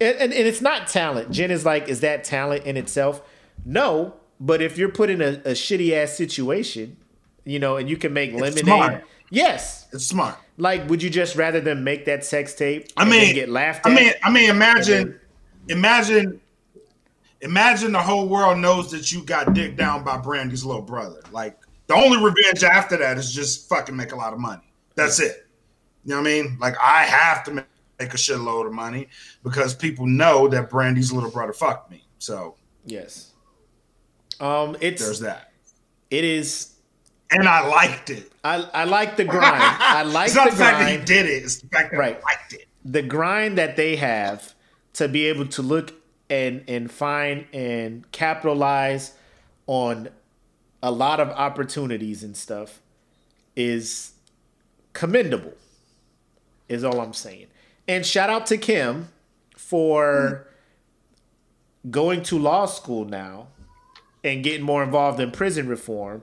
And, 0.00 0.16
and, 0.18 0.32
and 0.32 0.46
it's 0.48 0.60
not 0.62 0.88
talent. 0.88 1.30
Jen 1.30 1.50
is 1.50 1.64
like, 1.64 1.88
is 1.88 2.00
that 2.00 2.24
talent 2.24 2.64
in 2.64 2.76
itself? 2.76 3.22
No, 3.64 4.14
but 4.40 4.60
if 4.62 4.76
you're 4.78 4.88
put 4.90 5.10
in 5.10 5.20
a, 5.20 5.28
a 5.44 5.52
shitty 5.52 5.92
ass 5.92 6.16
situation, 6.16 6.96
you 7.44 7.58
know, 7.58 7.76
and 7.76 7.88
you 7.90 7.96
can 7.96 8.12
make 8.12 8.32
lemonade. 8.32 8.64
smart. 8.64 9.04
Yes. 9.30 9.86
It's 9.92 10.06
smart. 10.06 10.36
Like, 10.56 10.88
would 10.88 11.02
you 11.02 11.10
just 11.10 11.36
rather 11.36 11.60
them 11.60 11.84
make 11.84 12.06
that 12.06 12.24
sex 12.24 12.54
tape? 12.54 12.88
I 12.96 13.02
and 13.02 13.10
mean, 13.10 13.34
get 13.34 13.48
laughed 13.48 13.86
I 13.86 13.90
at? 13.90 13.96
mean, 13.96 14.12
I 14.24 14.30
mean, 14.30 14.50
imagine, 14.50 15.08
And 15.08 15.20
imagine, 15.68 16.40
imagine 17.40 17.92
the 17.92 18.00
whole 18.02 18.28
world 18.28 18.58
knows 18.58 18.90
that 18.90 19.12
you 19.12 19.22
got 19.24 19.54
dicked 19.54 19.76
down 19.76 20.04
by 20.04 20.16
Brandy's 20.18 20.64
little 20.64 20.82
brother. 20.82 21.20
Like 21.30 21.58
the 21.86 21.94
only 21.94 22.18
revenge 22.22 22.62
after 22.64 22.96
that 22.98 23.18
is 23.18 23.32
just 23.32 23.68
fucking 23.68 23.96
make 23.96 24.12
a 24.12 24.16
lot 24.16 24.32
of 24.32 24.38
money. 24.38 24.62
That's 24.94 25.20
it. 25.20 25.46
You 26.04 26.10
know 26.10 26.20
what 26.20 26.28
I 26.28 26.32
mean? 26.32 26.58
Like 26.60 26.74
I 26.80 27.04
have 27.04 27.44
to 27.44 27.52
make 27.52 27.66
a 28.00 28.06
shitload 28.16 28.66
of 28.66 28.72
money 28.72 29.08
because 29.44 29.74
people 29.74 30.06
know 30.06 30.48
that 30.48 30.68
Brandy's 30.70 31.12
little 31.12 31.30
brother 31.30 31.52
fucked 31.52 31.90
me. 31.90 32.04
So 32.18 32.56
yes. 32.84 33.30
Um, 34.40 34.76
it's 34.80 35.04
there's 35.04 35.20
that. 35.20 35.52
it 36.10 36.24
is. 36.24 36.68
And 37.30 37.48
I 37.48 37.66
liked 37.66 38.10
it. 38.10 38.30
I 38.44 38.56
I 38.74 38.84
like 38.84 39.16
the 39.16 39.24
grind. 39.24 39.62
I 39.62 40.02
like 40.06 40.26
it's 40.26 40.34
not 40.34 40.46
the 40.46 40.50
the 40.50 40.56
fact 40.56 40.80
that 40.80 40.90
he 40.90 41.02
did 41.04 41.26
it; 41.26 41.42
it's 41.44 41.56
the 41.60 41.68
fact 41.68 41.92
that 41.92 41.96
Right. 41.98 42.16
I 42.16 42.20
liked 42.22 42.52
it. 42.52 42.66
the 42.84 43.00
grind 43.02 43.56
that 43.58 43.76
they 43.76 43.96
have 43.96 44.52
to 44.94 45.08
be 45.08 45.26
able 45.26 45.46
to 45.46 45.62
look 45.62 45.94
and 46.28 46.64
and 46.68 46.90
find 46.90 47.46
and 47.52 48.10
capitalize 48.12 49.14
on 49.66 50.08
a 50.82 50.90
lot 50.90 51.20
of 51.20 51.28
opportunities 51.30 52.22
and 52.22 52.36
stuff 52.36 52.80
is 53.54 54.12
commendable 54.92 55.54
is 56.68 56.84
all 56.84 57.00
I'm 57.00 57.12
saying. 57.12 57.46
And 57.86 58.04
shout 58.04 58.30
out 58.30 58.46
to 58.46 58.56
Kim 58.56 59.08
for 59.56 60.46
going 61.90 62.22
to 62.22 62.38
law 62.38 62.66
school 62.66 63.04
now 63.04 63.48
and 64.24 64.42
getting 64.42 64.62
more 64.62 64.82
involved 64.82 65.20
in 65.20 65.30
prison 65.30 65.68
reform 65.68 66.22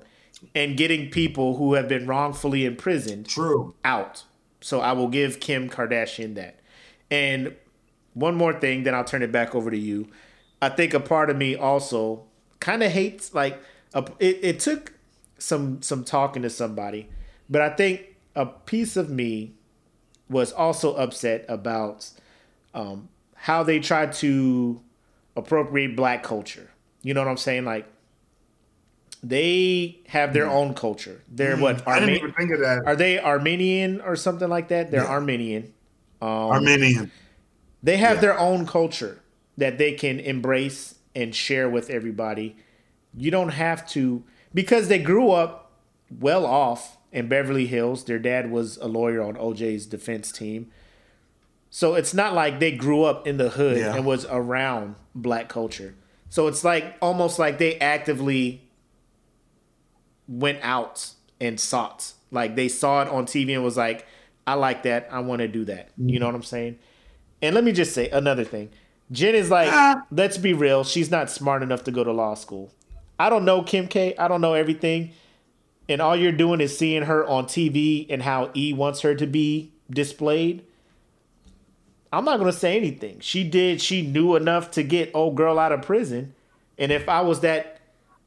and 0.55 0.77
getting 0.77 1.09
people 1.09 1.57
who 1.57 1.73
have 1.73 1.87
been 1.87 2.07
wrongfully 2.07 2.65
imprisoned 2.65 3.27
True. 3.27 3.75
out. 3.83 4.23
So 4.61 4.79
I 4.79 4.93
will 4.93 5.07
give 5.07 5.39
Kim 5.39 5.69
Kardashian 5.69 6.35
that. 6.35 6.59
And 7.11 7.55
one 8.13 8.35
more 8.35 8.53
thing, 8.53 8.83
then 8.83 8.93
I'll 8.95 9.03
turn 9.03 9.21
it 9.21 9.31
back 9.31 9.55
over 9.55 9.69
to 9.71 9.77
you. 9.77 10.07
I 10.61 10.69
think 10.69 10.93
a 10.93 10.99
part 10.99 11.29
of 11.29 11.37
me 11.37 11.55
also 11.55 12.23
kind 12.59 12.83
of 12.83 12.91
hates 12.91 13.33
like 13.33 13.61
a, 13.93 14.05
it, 14.19 14.39
it 14.41 14.59
took 14.59 14.93
some 15.37 15.81
some 15.81 16.03
talking 16.03 16.41
to 16.41 16.49
somebody, 16.49 17.07
but 17.49 17.61
I 17.61 17.69
think 17.69 18.15
a 18.35 18.45
piece 18.45 18.97
of 18.97 19.09
me 19.09 19.53
was 20.29 20.51
also 20.51 20.93
upset 20.95 21.45
about 21.47 22.09
um, 22.73 23.09
how 23.35 23.63
they 23.63 23.79
tried 23.79 24.13
to 24.13 24.81
appropriate 25.35 25.95
black 25.95 26.23
culture. 26.23 26.69
You 27.01 27.13
know 27.13 27.21
what 27.21 27.29
I'm 27.29 27.37
saying? 27.37 27.65
Like 27.65 27.87
they 29.23 29.99
have 30.07 30.33
their 30.33 30.47
own 30.49 30.73
culture. 30.73 31.21
They're 31.29 31.57
what 31.57 31.77
Mm. 31.77 31.87
I 31.87 31.99
didn't 31.99 32.15
even 32.15 32.33
think 32.33 32.51
of 32.51 32.59
that. 32.59 32.83
are 32.85 32.95
they 32.95 33.19
Armenian 33.19 34.01
or 34.01 34.15
something 34.15 34.47
like 34.49 34.69
that? 34.69 34.91
They're 34.91 35.03
Yeah. 35.03 35.09
Armenian. 35.09 35.73
Armenian. 36.21 37.11
They 37.81 37.97
have 37.97 38.15
Yeah. 38.17 38.21
their 38.21 38.39
own 38.39 38.65
culture 38.65 39.21
that 39.57 39.77
they 39.77 39.93
can 39.93 40.19
embrace 40.19 40.95
and 41.15 41.33
share 41.35 41.69
with 41.69 41.89
everybody. 41.89 42.55
You 43.15 43.31
don't 43.31 43.49
have 43.49 43.87
to 43.89 44.23
because 44.53 44.87
they 44.87 44.99
grew 44.99 45.31
up 45.31 45.71
well 46.19 46.45
off 46.45 46.97
in 47.11 47.27
Beverly 47.27 47.67
Hills. 47.67 48.03
Their 48.05 48.19
dad 48.19 48.51
was 48.51 48.77
a 48.77 48.87
lawyer 48.87 49.21
on 49.21 49.35
OJ's 49.35 49.85
defense 49.85 50.31
team. 50.31 50.71
So 51.69 51.95
it's 51.95 52.13
not 52.13 52.33
like 52.33 52.59
they 52.59 52.71
grew 52.71 53.03
up 53.03 53.27
in 53.27 53.37
the 53.37 53.49
hood 53.49 53.77
Yeah. 53.77 53.95
and 53.95 54.05
was 54.05 54.25
around 54.25 54.95
black 55.13 55.49
culture. 55.49 55.95
So 56.29 56.47
it's 56.47 56.63
like 56.63 56.95
almost 57.01 57.39
like 57.39 57.57
they 57.57 57.77
actively 57.79 58.61
went 60.27 60.59
out 60.61 61.11
and 61.41 61.59
sought. 61.59 62.13
Like 62.31 62.55
they 62.55 62.67
saw 62.67 63.01
it 63.01 63.07
on 63.07 63.25
TV 63.25 63.53
and 63.53 63.63
was 63.63 63.77
like, 63.77 64.05
I 64.45 64.53
like 64.53 64.83
that. 64.83 65.07
I 65.11 65.19
want 65.19 65.39
to 65.39 65.47
do 65.47 65.65
that. 65.65 65.89
You 65.97 66.05
mm-hmm. 66.05 66.19
know 66.19 66.25
what 66.27 66.35
I'm 66.35 66.43
saying? 66.43 66.79
And 67.41 67.55
let 67.55 67.63
me 67.63 67.71
just 67.71 67.93
say 67.93 68.09
another 68.09 68.43
thing. 68.43 68.69
Jen 69.11 69.33
is 69.35 69.49
like, 69.49 69.69
Ah. 69.71 70.05
let's 70.11 70.37
be 70.37 70.53
real. 70.53 70.83
She's 70.83 71.09
not 71.09 71.29
smart 71.29 71.63
enough 71.63 71.83
to 71.85 71.91
go 71.91 72.03
to 72.03 72.11
law 72.11 72.33
school. 72.35 72.71
I 73.17 73.29
don't 73.29 73.45
know 73.45 73.63
Kim 73.63 73.87
K. 73.87 74.15
I 74.17 74.27
don't 74.27 74.41
know 74.41 74.53
everything. 74.53 75.11
And 75.87 76.01
all 76.01 76.15
you're 76.15 76.31
doing 76.31 76.61
is 76.61 76.77
seeing 76.77 77.03
her 77.03 77.25
on 77.27 77.45
TV 77.45 78.05
and 78.09 78.21
how 78.21 78.51
E 78.55 78.73
wants 78.73 79.01
her 79.01 79.15
to 79.15 79.25
be 79.25 79.71
displayed. 79.89 80.63
I'm 82.13 82.25
not 82.25 82.39
going 82.39 82.51
to 82.51 82.57
say 82.57 82.77
anything. 82.77 83.19
She 83.19 83.43
did, 83.43 83.81
she 83.81 84.01
knew 84.01 84.35
enough 84.35 84.71
to 84.71 84.83
get 84.83 85.11
old 85.13 85.35
girl 85.35 85.59
out 85.59 85.71
of 85.71 85.81
prison. 85.81 86.33
And 86.77 86.91
if 86.91 87.09
I 87.09 87.21
was 87.21 87.41
that, 87.41 87.79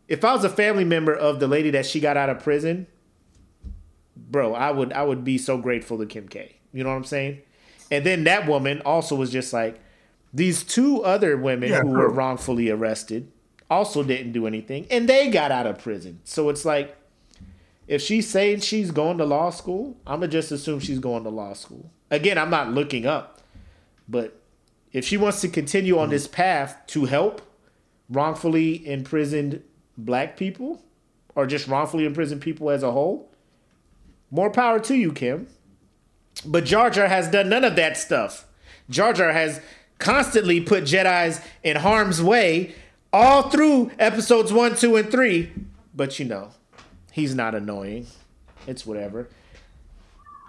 if 0.08 0.24
I 0.24 0.34
was 0.34 0.44
a 0.44 0.48
family 0.48 0.84
member 0.84 1.14
of 1.14 1.40
the 1.40 1.48
lady 1.48 1.70
that 1.70 1.86
she 1.86 2.00
got 2.00 2.16
out 2.16 2.28
of 2.28 2.40
prison, 2.42 2.86
bro, 4.16 4.54
I 4.54 4.70
would 4.70 4.92
I 4.92 5.02
would 5.02 5.24
be 5.24 5.38
so 5.38 5.56
grateful 5.58 5.98
to 5.98 6.06
Kim 6.06 6.28
K. 6.28 6.56
You 6.72 6.84
know 6.84 6.90
what 6.90 6.96
I'm 6.96 7.04
saying? 7.04 7.40
And 7.90 8.04
then 8.04 8.24
that 8.24 8.46
woman 8.46 8.80
also 8.84 9.16
was 9.16 9.30
just 9.30 9.52
like 9.52 9.80
these 10.32 10.62
two 10.62 11.02
other 11.02 11.36
women 11.36 11.70
Yeah, 11.70 11.82
who 11.82 11.90
were 11.90 12.08
wrongfully 12.08 12.70
arrested 12.70 13.30
also 13.68 14.02
didn't 14.02 14.32
do 14.32 14.46
anything 14.46 14.86
and 14.90 15.08
they 15.08 15.30
got 15.30 15.50
out 15.50 15.66
of 15.66 15.78
prison. 15.78 16.20
So 16.24 16.48
it's 16.48 16.64
like 16.64 16.96
if 17.86 18.00
she's 18.00 18.28
saying 18.28 18.60
she's 18.60 18.90
going 18.90 19.18
to 19.18 19.24
law 19.24 19.50
school, 19.50 19.96
I'm 20.06 20.20
gonna 20.20 20.28
just 20.28 20.52
assume 20.52 20.80
she's 20.80 20.98
going 20.98 21.24
to 21.24 21.30
law 21.30 21.52
school. 21.54 21.90
Again, 22.10 22.38
I'm 22.38 22.50
not 22.50 22.70
looking 22.70 23.06
up, 23.06 23.40
but 24.08 24.40
if 24.92 25.04
she 25.04 25.16
wants 25.16 25.40
to 25.40 25.48
continue 25.48 25.98
on 25.98 26.04
mm-hmm. 26.04 26.12
this 26.12 26.26
path 26.26 26.78
to 26.88 27.06
help 27.06 27.42
wrongfully 28.08 28.86
imprisoned 28.86 29.62
black 29.96 30.36
people 30.36 30.82
or 31.34 31.46
just 31.46 31.66
wrongfully 31.66 32.04
imprisoned 32.04 32.42
people 32.42 32.70
as 32.70 32.82
a 32.82 32.92
whole, 32.92 33.30
more 34.30 34.50
power 34.50 34.78
to 34.80 34.94
you, 34.94 35.12
Kim. 35.12 35.46
But 36.44 36.64
Jar 36.64 36.90
Jar 36.90 37.08
has 37.08 37.28
done 37.28 37.48
none 37.48 37.64
of 37.64 37.76
that 37.76 37.96
stuff. 37.96 38.46
Jar 38.90 39.12
Jar 39.12 39.32
has 39.32 39.60
constantly 39.98 40.60
put 40.60 40.84
Jedi's 40.84 41.40
in 41.62 41.76
harm's 41.76 42.22
way 42.22 42.74
all 43.12 43.50
through 43.50 43.90
episodes 43.98 44.52
one, 44.52 44.74
two, 44.74 44.96
and 44.96 45.10
three. 45.10 45.52
But 45.94 46.18
you 46.18 46.24
know, 46.24 46.50
he's 47.12 47.34
not 47.34 47.54
annoying. 47.54 48.06
It's 48.66 48.86
whatever. 48.86 49.28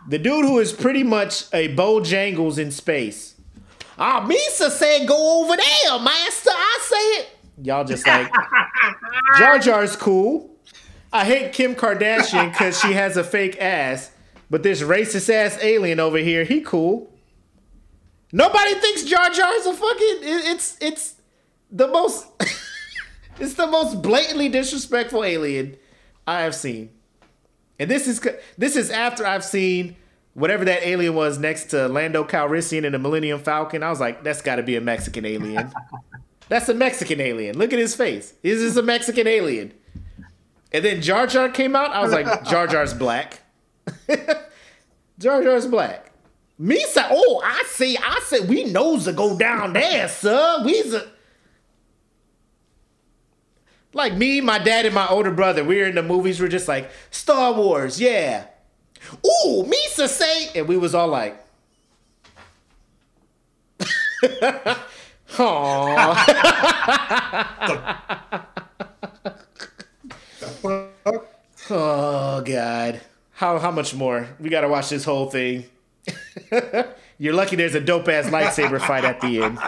The 0.07 0.19
dude 0.19 0.45
who 0.45 0.59
is 0.59 0.73
pretty 0.73 1.03
much 1.03 1.45
a 1.53 1.73
Bojangles 1.75 2.57
in 2.57 2.71
space. 2.71 3.35
Ah, 3.97 4.25
Misa 4.27 4.69
said 4.69 5.07
go 5.07 5.43
over 5.43 5.55
there, 5.55 5.99
master. 5.99 6.49
I 6.49 6.79
say 6.81 6.95
it. 7.21 7.29
Y'all 7.61 7.85
just 7.85 8.05
like 8.07 8.31
Jar 9.37 9.59
Jar's 9.59 9.95
cool. 9.95 10.49
I 11.11 11.25
hate 11.25 11.53
Kim 11.53 11.75
Kardashian 11.75 12.51
because 12.51 12.79
she 12.79 12.93
has 12.93 13.17
a 13.17 13.23
fake 13.23 13.61
ass, 13.61 14.09
but 14.53 14.61
this 14.61 14.83
racist 14.83 15.31
ass 15.33 15.57
alien 15.63 15.99
over 15.99 16.19
here, 16.19 16.43
he 16.43 16.61
cool. 16.61 17.11
Nobody 18.31 18.75
thinks 18.75 19.01
Jar 19.01 19.31
Jar 19.31 19.51
is 19.55 19.65
a 19.65 19.73
fucking. 19.73 20.17
it- 20.21 20.45
It's 20.53 20.77
it's 20.79 21.15
the 21.71 21.87
most. 21.87 22.27
it's 23.39 23.55
the 23.55 23.65
most 23.65 24.03
blatantly 24.03 24.49
disrespectful 24.49 25.23
alien 25.23 25.75
I 26.27 26.41
have 26.41 26.53
seen, 26.53 26.91
and 27.79 27.89
this 27.89 28.07
is 28.07 28.21
this 28.55 28.75
is 28.75 28.91
after 28.91 29.25
I've 29.25 29.43
seen 29.43 29.95
whatever 30.35 30.65
that 30.65 30.85
alien 30.87 31.15
was 31.15 31.39
next 31.39 31.65
to 31.71 31.87
Lando 31.87 32.23
Calrissian 32.23 32.83
in 32.85 32.91
the 32.91 32.99
Millennium 32.99 33.39
Falcon. 33.39 33.81
I 33.81 33.89
was 33.89 33.99
like, 33.99 34.23
that's 34.23 34.43
got 34.43 34.57
to 34.57 34.63
be 34.63 34.75
a 34.75 34.81
Mexican 34.81 35.25
alien. 35.25 35.71
that's 36.47 36.69
a 36.69 36.75
Mexican 36.75 37.19
alien. 37.21 37.57
Look 37.57 37.73
at 37.73 37.79
his 37.79 37.95
face. 37.95 38.35
This 38.43 38.59
is 38.59 38.75
this 38.75 38.77
a 38.77 38.85
Mexican 38.85 39.25
alien? 39.25 39.73
And 40.71 40.85
then 40.85 41.01
Jar 41.01 41.25
Jar 41.25 41.49
came 41.49 41.75
out. 41.75 41.89
I 41.91 42.01
was 42.03 42.11
like, 42.11 42.43
Jar 42.49 42.67
Jar's 42.67 42.93
black. 42.93 43.39
Jar 45.19 45.43
Jar's 45.43 45.67
black. 45.67 46.11
Me 46.57 46.79
say, 46.79 47.05
oh, 47.09 47.41
I 47.43 47.63
see, 47.67 47.97
I 47.97 48.19
see. 48.23 48.41
We 48.41 48.65
knows 48.65 49.05
to 49.05 49.13
go 49.13 49.37
down 49.37 49.73
there, 49.73 50.07
sir. 50.07 50.61
We's 50.63 50.93
a 50.93 51.07
like 53.93 54.13
me, 54.15 54.41
my 54.41 54.59
dad, 54.59 54.85
and 54.85 54.95
my 54.95 55.07
older 55.07 55.31
brother. 55.31 55.63
We 55.63 55.77
were 55.77 55.85
in 55.85 55.95
the 55.95 56.03
movies. 56.03 56.39
We're 56.39 56.47
just 56.47 56.67
like 56.67 56.89
Star 57.11 57.53
Wars, 57.53 57.99
yeah. 57.99 58.45
Ooh, 59.25 59.63
Misa 59.63 60.07
say, 60.07 60.49
and 60.55 60.67
we 60.67 60.77
was 60.77 60.95
all 60.95 61.07
like, 61.07 61.39
Aww. 65.29 66.15
Oh 71.69 72.41
God. 72.41 73.01
How 73.33 73.59
how 73.59 73.71
much 73.71 73.95
more? 73.95 74.27
We 74.39 74.49
gotta 74.49 74.67
watch 74.67 74.89
this 74.89 75.05
whole 75.05 75.29
thing. 75.29 75.65
You're 77.17 77.33
lucky 77.33 77.55
there's 77.55 77.75
a 77.75 77.81
dope 77.81 78.07
ass 78.07 78.25
lightsaber 78.25 78.81
fight 78.81 79.05
at 79.05 79.21
the 79.21 79.43
end. 79.43 79.59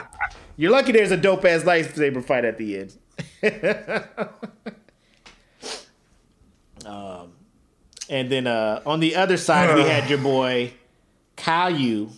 You're 0.57 0.71
lucky 0.71 0.91
there's 0.91 1.11
a 1.11 1.17
dope 1.17 1.45
ass 1.45 1.63
lightsaber 1.63 2.23
fight 2.23 2.45
at 2.45 2.57
the 2.57 2.79
end. 2.79 2.97
um, 6.85 7.31
and 8.09 8.31
then 8.31 8.47
uh, 8.47 8.81
on 8.85 8.99
the 8.99 9.15
other 9.15 9.37
side, 9.37 9.75
we 9.75 9.81
had 9.81 10.09
your 10.09 10.19
boy 10.19 10.73
Caillou 11.35 12.09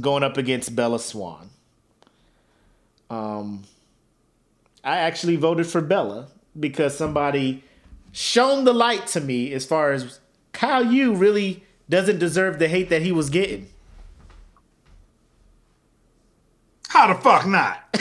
going 0.00 0.22
up 0.22 0.36
against 0.36 0.74
Bella 0.74 0.98
Swan. 0.98 1.50
Um, 3.10 3.64
I 4.82 4.98
actually 4.98 5.36
voted 5.36 5.66
for 5.66 5.80
Bella 5.80 6.28
because 6.58 6.96
somebody 6.96 7.62
shown 8.10 8.64
the 8.64 8.72
light 8.72 9.06
to 9.08 9.20
me 9.20 9.52
as 9.52 9.64
far 9.64 9.92
as 9.92 10.18
Caillou 10.52 11.14
really 11.14 11.64
doesn't 11.88 12.18
deserve 12.18 12.58
the 12.58 12.68
hate 12.68 12.88
that 12.90 13.02
he 13.02 13.12
was 13.12 13.30
getting. 13.30 13.68
How 16.88 17.12
the 17.12 17.20
fuck 17.20 17.46
not? 17.46 17.94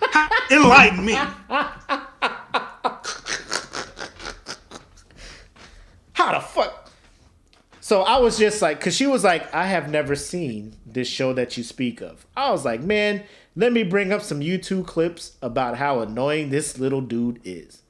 Enlighten 0.50 1.04
me. 1.04 1.12
How 6.12 6.32
the 6.32 6.40
fuck? 6.40 6.90
So 7.80 8.02
I 8.02 8.18
was 8.18 8.38
just 8.38 8.60
like, 8.60 8.80
cause 8.80 8.94
she 8.94 9.06
was 9.06 9.24
like, 9.24 9.54
I 9.54 9.66
have 9.66 9.90
never 9.90 10.14
seen 10.14 10.76
this 10.84 11.08
show 11.08 11.32
that 11.32 11.56
you 11.56 11.64
speak 11.64 12.00
of. 12.00 12.26
I 12.36 12.50
was 12.50 12.64
like, 12.64 12.82
man, 12.82 13.24
let 13.56 13.72
me 13.72 13.82
bring 13.82 14.12
up 14.12 14.22
some 14.22 14.40
YouTube 14.40 14.86
clips 14.86 15.36
about 15.42 15.78
how 15.78 16.00
annoying 16.00 16.50
this 16.50 16.78
little 16.78 17.00
dude 17.00 17.40
is. 17.44 17.82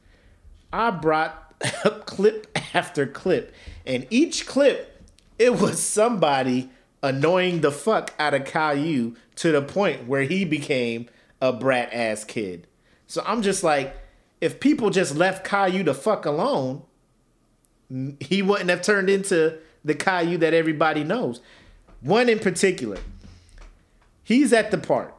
I 0.72 0.90
brought 0.90 1.52
up 1.85 2.06
clip 2.06 2.56
after 2.74 3.06
clip, 3.06 3.52
and 3.89 4.06
each 4.10 4.47
clip, 4.47 5.02
it 5.39 5.59
was 5.59 5.82
somebody 5.82 6.70
annoying 7.02 7.62
the 7.62 7.73
fuck 7.73 8.12
out 8.19 8.35
of 8.35 8.44
Caillou 8.44 9.16
to 9.36 9.51
the 9.51 9.62
point 9.62 10.06
where 10.06 10.23
he 10.23 10.44
became 10.44 11.09
a 11.40 11.52
brat 11.52 11.93
ass 11.93 12.24
kid. 12.24 12.66
So 13.06 13.23
I'm 13.24 13.43
just 13.43 13.65
like, 13.65 13.97
if 14.40 14.60
people 14.60 14.90
just 14.90 15.16
left 15.16 15.44
Caillou 15.44 15.82
the 15.82 15.94
fuck 15.94 16.27
alone, 16.27 16.82
he 18.20 18.43
wouldn't 18.43 18.69
have 18.69 18.82
turned 18.82 19.09
into 19.09 19.59
the 19.85 19.94
Caillou 19.94 20.36
that 20.39 20.52
everybody 20.52 21.02
knows. 21.02 21.40
One 22.01 22.28
in 22.28 22.39
particular, 22.39 22.98
he's 24.23 24.52
at 24.52 24.70
the 24.70 24.78
park. 24.78 25.15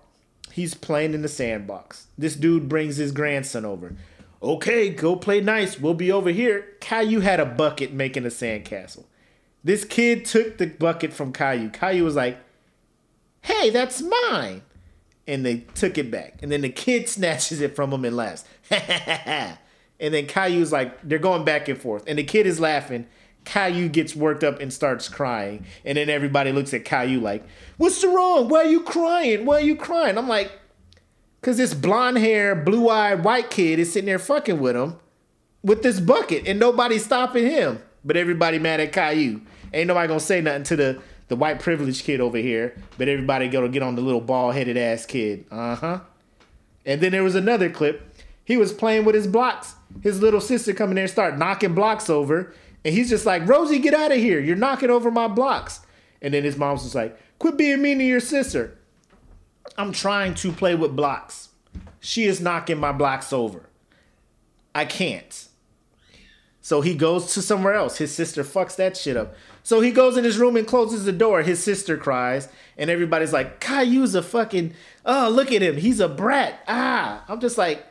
He's 0.52 0.74
playing 0.74 1.14
in 1.14 1.22
the 1.22 1.28
sandbox. 1.28 2.08
This 2.18 2.36
dude 2.36 2.70
brings 2.70 2.98
his 2.98 3.12
grandson 3.12 3.66
over. 3.66 3.96
Okay, 4.42 4.90
go 4.90 5.16
play 5.16 5.42
nice. 5.42 5.80
We'll 5.80 5.94
be 5.94 6.12
over 6.12 6.30
here. 6.30 6.76
Caillou 6.80 7.20
had 7.20 7.40
a 7.40 7.46
bucket 7.46 7.92
making 7.94 8.26
a 8.26 8.30
sandcastle. 8.30 9.04
This 9.64 9.84
kid 9.84 10.26
took 10.26 10.58
the 10.58 10.68
bucket 10.68 11.12
from 11.12 11.34
Caillou. 11.34 11.70
Caillou 11.70 12.06
was 12.06 12.16
like, 12.16 12.38
hey, 13.42 13.70
that's 13.70 14.02
mine. 14.02 14.62
And 15.28 15.46
they 15.46 15.58
took 15.76 15.98
it 15.98 16.10
back. 16.10 16.40
And 16.42 16.52
then 16.52 16.62
the 16.62 16.70
kid 16.70 17.10
snatches 17.10 17.60
it 17.60 17.76
from 17.76 17.92
him 17.92 18.06
and 18.06 18.16
laughs. 18.16 18.46
and 18.72 19.58
then 20.00 20.26
Caillou's 20.26 20.72
like, 20.72 21.02
they're 21.02 21.20
going 21.20 21.44
back 21.44 21.68
and 21.68 21.80
forth. 21.80 22.04
And 22.08 22.18
the 22.18 22.24
kid 22.24 22.48
is 22.48 22.60
laughing. 22.60 23.08
Caillou 23.44 23.90
gets 23.90 24.16
worked 24.16 24.44
up 24.44 24.60
and 24.60 24.72
starts 24.72 25.10
crying. 25.10 25.66
And 25.84 25.98
then 25.98 26.10
everybody 26.10 26.52
looks 26.52 26.74
at 26.74 26.86
Caillou 26.86 27.20
like, 27.20 27.44
what's 27.78 28.04
wrong? 28.04 28.48
Why 28.48 28.64
are 28.64 28.70
you 28.70 28.82
crying? 28.82 29.46
Why 29.46 29.56
are 29.56 29.62
you 29.62 29.76
crying? 29.76 30.18
I'm 30.18 30.28
like, 30.28 30.52
because 31.40 31.58
this 31.58 31.74
blonde 31.74 32.18
hair, 32.18 32.56
blue 32.56 32.90
eyed 32.90 33.24
white 33.24 33.50
kid 33.50 33.80
is 33.80 33.92
sitting 33.94 34.08
there 34.08 34.20
fucking 34.20 34.60
with 34.60 34.76
him 34.76 34.98
with 35.64 35.84
this 35.84 36.00
bucket 36.00 36.48
and 36.48 36.60
nobody's 36.60 37.06
stopping 37.06 37.46
him. 37.46 37.82
But 38.04 38.18
everybody 38.18 38.60
mad 38.60 38.80
at 38.80 38.94
Caillou. 38.94 39.42
Ain't 39.74 39.88
nobody 39.88 40.08
gonna 40.08 40.20
say 40.20 40.42
nothing 40.42 40.64
to 40.64 40.76
the, 40.76 41.02
the 41.28 41.36
white 41.36 41.60
privileged 41.60 42.06
kid 42.06 42.22
over 42.22 42.38
here, 42.38 42.76
but 42.98 43.08
everybody 43.08 43.50
gonna 43.50 43.70
get 43.70 43.84
on 43.84 43.96
the 43.96 44.02
little 44.02 44.22
bald 44.22 44.56
headed 44.56 44.78
ass 44.78 45.06
kid. 45.06 45.46
Uh 45.52 45.76
huh. 45.76 46.00
And 46.86 47.02
then 47.02 47.12
there 47.12 47.24
was 47.24 47.36
another 47.36 47.70
clip. 47.70 48.16
He 48.46 48.58
was 48.58 48.74
playing 48.74 49.06
with 49.06 49.16
his 49.16 49.28
blocks. 49.28 49.76
His 50.02 50.22
little 50.22 50.42
sister 50.42 50.74
come 50.74 50.90
in 50.90 50.96
there 50.96 51.04
and 51.04 51.12
start 51.12 51.38
knocking 51.38 51.76
blocks 51.76 52.10
over. 52.10 52.54
And 52.84 52.96
he's 52.96 53.10
just 53.10 53.26
like, 53.26 53.48
Rosie, 53.48 53.80
get 53.80 53.94
out 53.94 54.12
of 54.12 54.18
here. 54.18 54.40
You're 54.40 54.56
knocking 54.56 54.90
over 54.90 55.12
my 55.12 55.28
blocks. 55.28 55.82
And 56.22 56.34
then 56.34 56.44
his 56.44 56.58
mom's 56.58 56.84
just 56.84 56.96
like, 56.96 57.20
quit 57.38 57.58
being 57.58 57.82
mean 57.82 58.00
to 58.00 58.06
your 58.06 58.22
sister. 58.22 58.79
I'm 59.78 59.92
trying 59.92 60.34
to 60.36 60.52
play 60.52 60.76
with 60.76 60.96
blocks. 60.96 61.50
She 62.00 62.26
is 62.26 62.42
knocking 62.42 62.80
my 62.80 62.92
blocks 62.92 63.34
over. 63.34 63.70
I 64.74 64.86
can't. 64.86 65.48
So 66.62 66.82
he 66.82 66.94
goes 66.94 67.34
to 67.34 67.42
somewhere 67.42 67.74
else. 67.74 67.98
His 67.98 68.14
sister 68.14 68.44
fucks 68.44 68.76
that 68.76 68.96
shit 68.96 69.18
up. 69.18 69.34
So 69.64 69.82
he 69.82 69.92
goes 69.92 70.18
in 70.18 70.24
his 70.24 70.38
room 70.38 70.56
and 70.56 70.68
closes 70.68 71.06
the 71.06 71.12
door. 71.12 71.42
His 71.42 71.64
sister 71.64 71.98
cries, 71.98 72.48
and 72.78 72.90
everybody's 72.90 73.34
like, 73.34 73.60
Caillou's 73.60 74.16
a 74.16 74.22
fucking, 74.22 74.74
oh, 75.06 75.30
look 75.30 75.52
at 75.52 75.62
him. 75.62 75.78
He's 75.78 76.00
a 76.00 76.08
brat. 76.08 76.64
Ah. 76.68 77.24
I'm 77.28 77.40
just 77.40 77.58
like, 77.58 77.86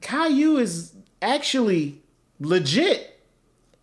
Caillou 0.00 0.58
is 0.58 0.94
actually 1.22 2.02
legit 2.40 3.20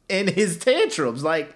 in 0.09 0.27
his 0.27 0.57
tantrums. 0.57 1.23
Like, 1.23 1.55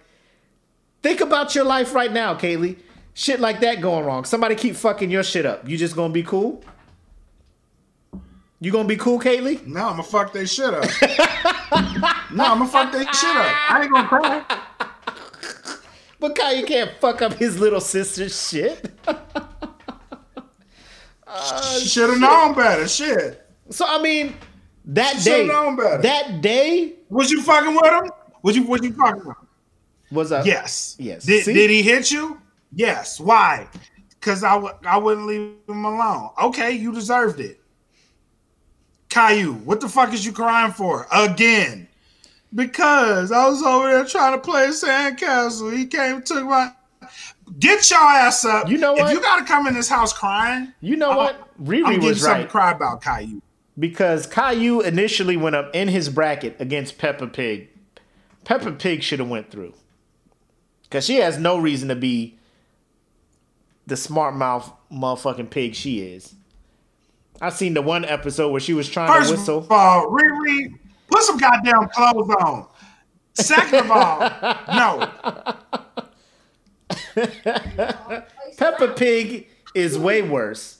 think 1.01 1.21
about 1.21 1.55
your 1.55 1.65
life 1.65 1.93
right 1.93 2.11
now, 2.11 2.35
Kaylee. 2.35 2.77
Shit 3.19 3.41
like 3.41 3.59
that 3.59 3.81
going 3.81 4.05
wrong. 4.05 4.23
Somebody 4.23 4.55
keep 4.55 4.77
fucking 4.77 5.11
your 5.11 5.23
shit 5.23 5.45
up. 5.45 5.67
You 5.67 5.75
just 5.77 5.93
gonna 5.93 6.13
be 6.13 6.23
cool? 6.23 6.63
You 8.61 8.71
gonna 8.71 8.87
be 8.87 8.95
cool, 8.95 9.19
Kaylee? 9.19 9.67
No, 9.67 9.87
I'm 9.87 9.97
gonna 9.97 10.03
fuck 10.03 10.31
they 10.31 10.45
shit 10.45 10.73
up. 10.73 10.85
no, 12.33 12.45
I'm 12.45 12.59
gonna 12.59 12.67
fuck 12.67 12.93
they 12.93 12.99
shit 12.99 13.35
up. 13.35 13.71
I 13.71 13.81
ain't 13.83 13.91
gonna 13.91 14.07
cry. 14.07 14.45
But 16.21 16.35
Kyle 16.35 16.53
you 16.55 16.65
can't 16.65 16.91
fuck 17.01 17.21
up 17.21 17.33
his 17.33 17.59
little 17.59 17.81
sister's 17.81 18.49
shit. 18.49 18.89
Oh, 21.27 21.79
Should 21.85 22.09
have 22.09 22.19
known 22.19 22.55
better. 22.55 22.87
Shit. 22.87 23.45
So 23.69 23.85
I 23.87 24.01
mean, 24.01 24.33
that 24.85 25.11
Should've 25.17 25.23
day, 25.25 25.45
known 25.47 25.75
better. 25.75 26.01
that 26.01 26.41
day 26.41 26.93
Was 27.09 27.29
you 27.29 27.41
fucking 27.43 27.75
with 27.75 27.85
him? 27.85 28.11
Was 28.41 28.55
you 28.55 28.63
was 28.63 28.81
you 28.83 28.93
fucking 28.93 29.19
with 29.25 29.27
him? 29.37 29.47
was 30.11 30.31
a 30.31 30.41
Yes. 30.45 30.95
Yes. 30.97 31.25
Did, 31.25 31.45
See? 31.45 31.53
did 31.53 31.69
he 31.69 31.81
hit 31.83 32.09
you? 32.11 32.41
Yes. 32.73 33.19
Why? 33.19 33.67
Because 34.19 34.43
I 34.43 34.53
w- 34.55 34.73
I 34.85 34.97
wouldn't 34.97 35.27
leave 35.27 35.53
him 35.67 35.85
alone. 35.85 36.29
Okay, 36.43 36.71
you 36.71 36.91
deserved 36.93 37.39
it. 37.39 37.59
Caillou, 39.09 39.53
what 39.53 39.81
the 39.81 39.89
fuck 39.89 40.13
is 40.13 40.25
you 40.25 40.31
crying 40.31 40.71
for? 40.71 41.07
Again. 41.11 41.87
Because 42.53 43.31
I 43.31 43.47
was 43.47 43.61
over 43.63 43.89
there 43.89 44.05
trying 44.05 44.33
to 44.33 44.39
play 44.39 44.67
sandcastle. 44.67 45.75
He 45.75 45.85
came 45.85 46.15
and 46.17 46.25
took 46.25 46.43
my 46.45 46.71
Get 47.59 47.89
your 47.89 47.99
ass 47.99 48.45
up. 48.45 48.69
You 48.69 48.77
know 48.77 48.91
what? 48.93 48.99
If 48.99 49.05
what? 49.05 49.13
you 49.13 49.21
got 49.21 49.39
to 49.39 49.45
come 49.45 49.65
in 49.65 49.73
this 49.73 49.89
house 49.89 50.13
crying, 50.13 50.71
You 50.81 50.95
know 50.95 51.15
what? 51.17 51.35
I'm 51.59 51.65
Riri 51.65 51.85
getting 51.85 52.01
was 52.01 52.23
right 52.23 52.43
to 52.43 52.47
cry 52.47 52.71
about, 52.71 53.01
Caillou. 53.01 53.41
because 53.77 54.27
Caillou 54.27 54.81
initially 54.81 55.35
went 55.37 55.55
up 55.55 55.73
in 55.75 55.87
his 55.87 56.09
bracket 56.09 56.55
against 56.59 56.99
Peppa 56.99 57.25
Pig. 57.27 57.69
Peppa 58.45 58.71
Pig 58.73 59.01
should 59.01 59.19
have 59.19 59.29
went 59.29 59.49
through 59.49 59.73
because 60.83 61.05
she 61.05 61.15
has 61.17 61.37
no 61.39 61.57
reason 61.57 61.87
to 61.89 61.95
be 61.95 62.37
the 63.89 63.97
smart 63.97 64.35
mouth 64.35 64.71
motherfucking 64.91 65.49
pig 65.49 65.75
she 65.75 65.99
is. 65.99 66.35
I 67.41 67.49
seen 67.49 67.73
the 67.73 67.81
one 67.81 68.05
episode 68.05 68.49
where 68.51 68.59
she 68.59 68.73
was 68.73 68.89
trying 68.89 69.11
First 69.11 69.29
to 69.29 69.35
whistle. 69.37 69.57
of 69.59 69.71
all, 69.71 70.07
Riri, 70.07 70.73
put 71.09 71.23
some 71.23 71.37
goddamn 71.37 71.89
clothes 71.89 72.29
on. 72.41 72.67
Second 73.33 73.79
of 73.85 73.91
all, 73.91 74.19
no. 74.73 75.11
Peppa 78.57 78.89
Pig 78.95 79.47
is 79.73 79.97
way 79.97 80.21
worse 80.21 80.79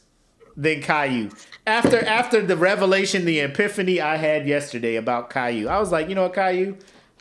than 0.57 0.81
Caillou. 0.81 1.30
After 1.65 2.03
after 2.03 2.41
the 2.41 2.57
revelation, 2.57 3.26
the 3.26 3.40
epiphany 3.40 4.02
I 4.02 4.18
had 4.18 4.48
yesterday 4.48 4.95
about 4.95 5.30
Caillou, 5.30 5.68
I 5.68 5.80
was 5.80 5.91
like, 5.91 6.10
you 6.10 6.15
know 6.15 6.23
what, 6.23 6.34
Caillou, 6.34 6.76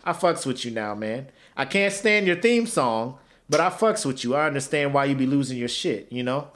I 0.05 0.13
fucks 0.13 0.45
with 0.47 0.65
you 0.65 0.73
now, 0.73 0.95
man. 0.95 1.29
I 1.57 1.65
can't 1.65 1.93
stand 1.93 2.27
your 2.27 2.37
theme 2.37 2.67
song, 2.67 3.19
but 3.49 3.61
I 3.61 3.71
fucks 3.71 4.05
with 4.05 4.25
you. 4.25 4.35
I 4.35 4.47
understand 4.47 4.93
why 4.93 5.07
you 5.07 5.15
be 5.15 5.27
losing 5.27 5.59
your 5.59 5.69
shit, 5.69 6.13
you 6.13 6.23
know? 6.23 6.49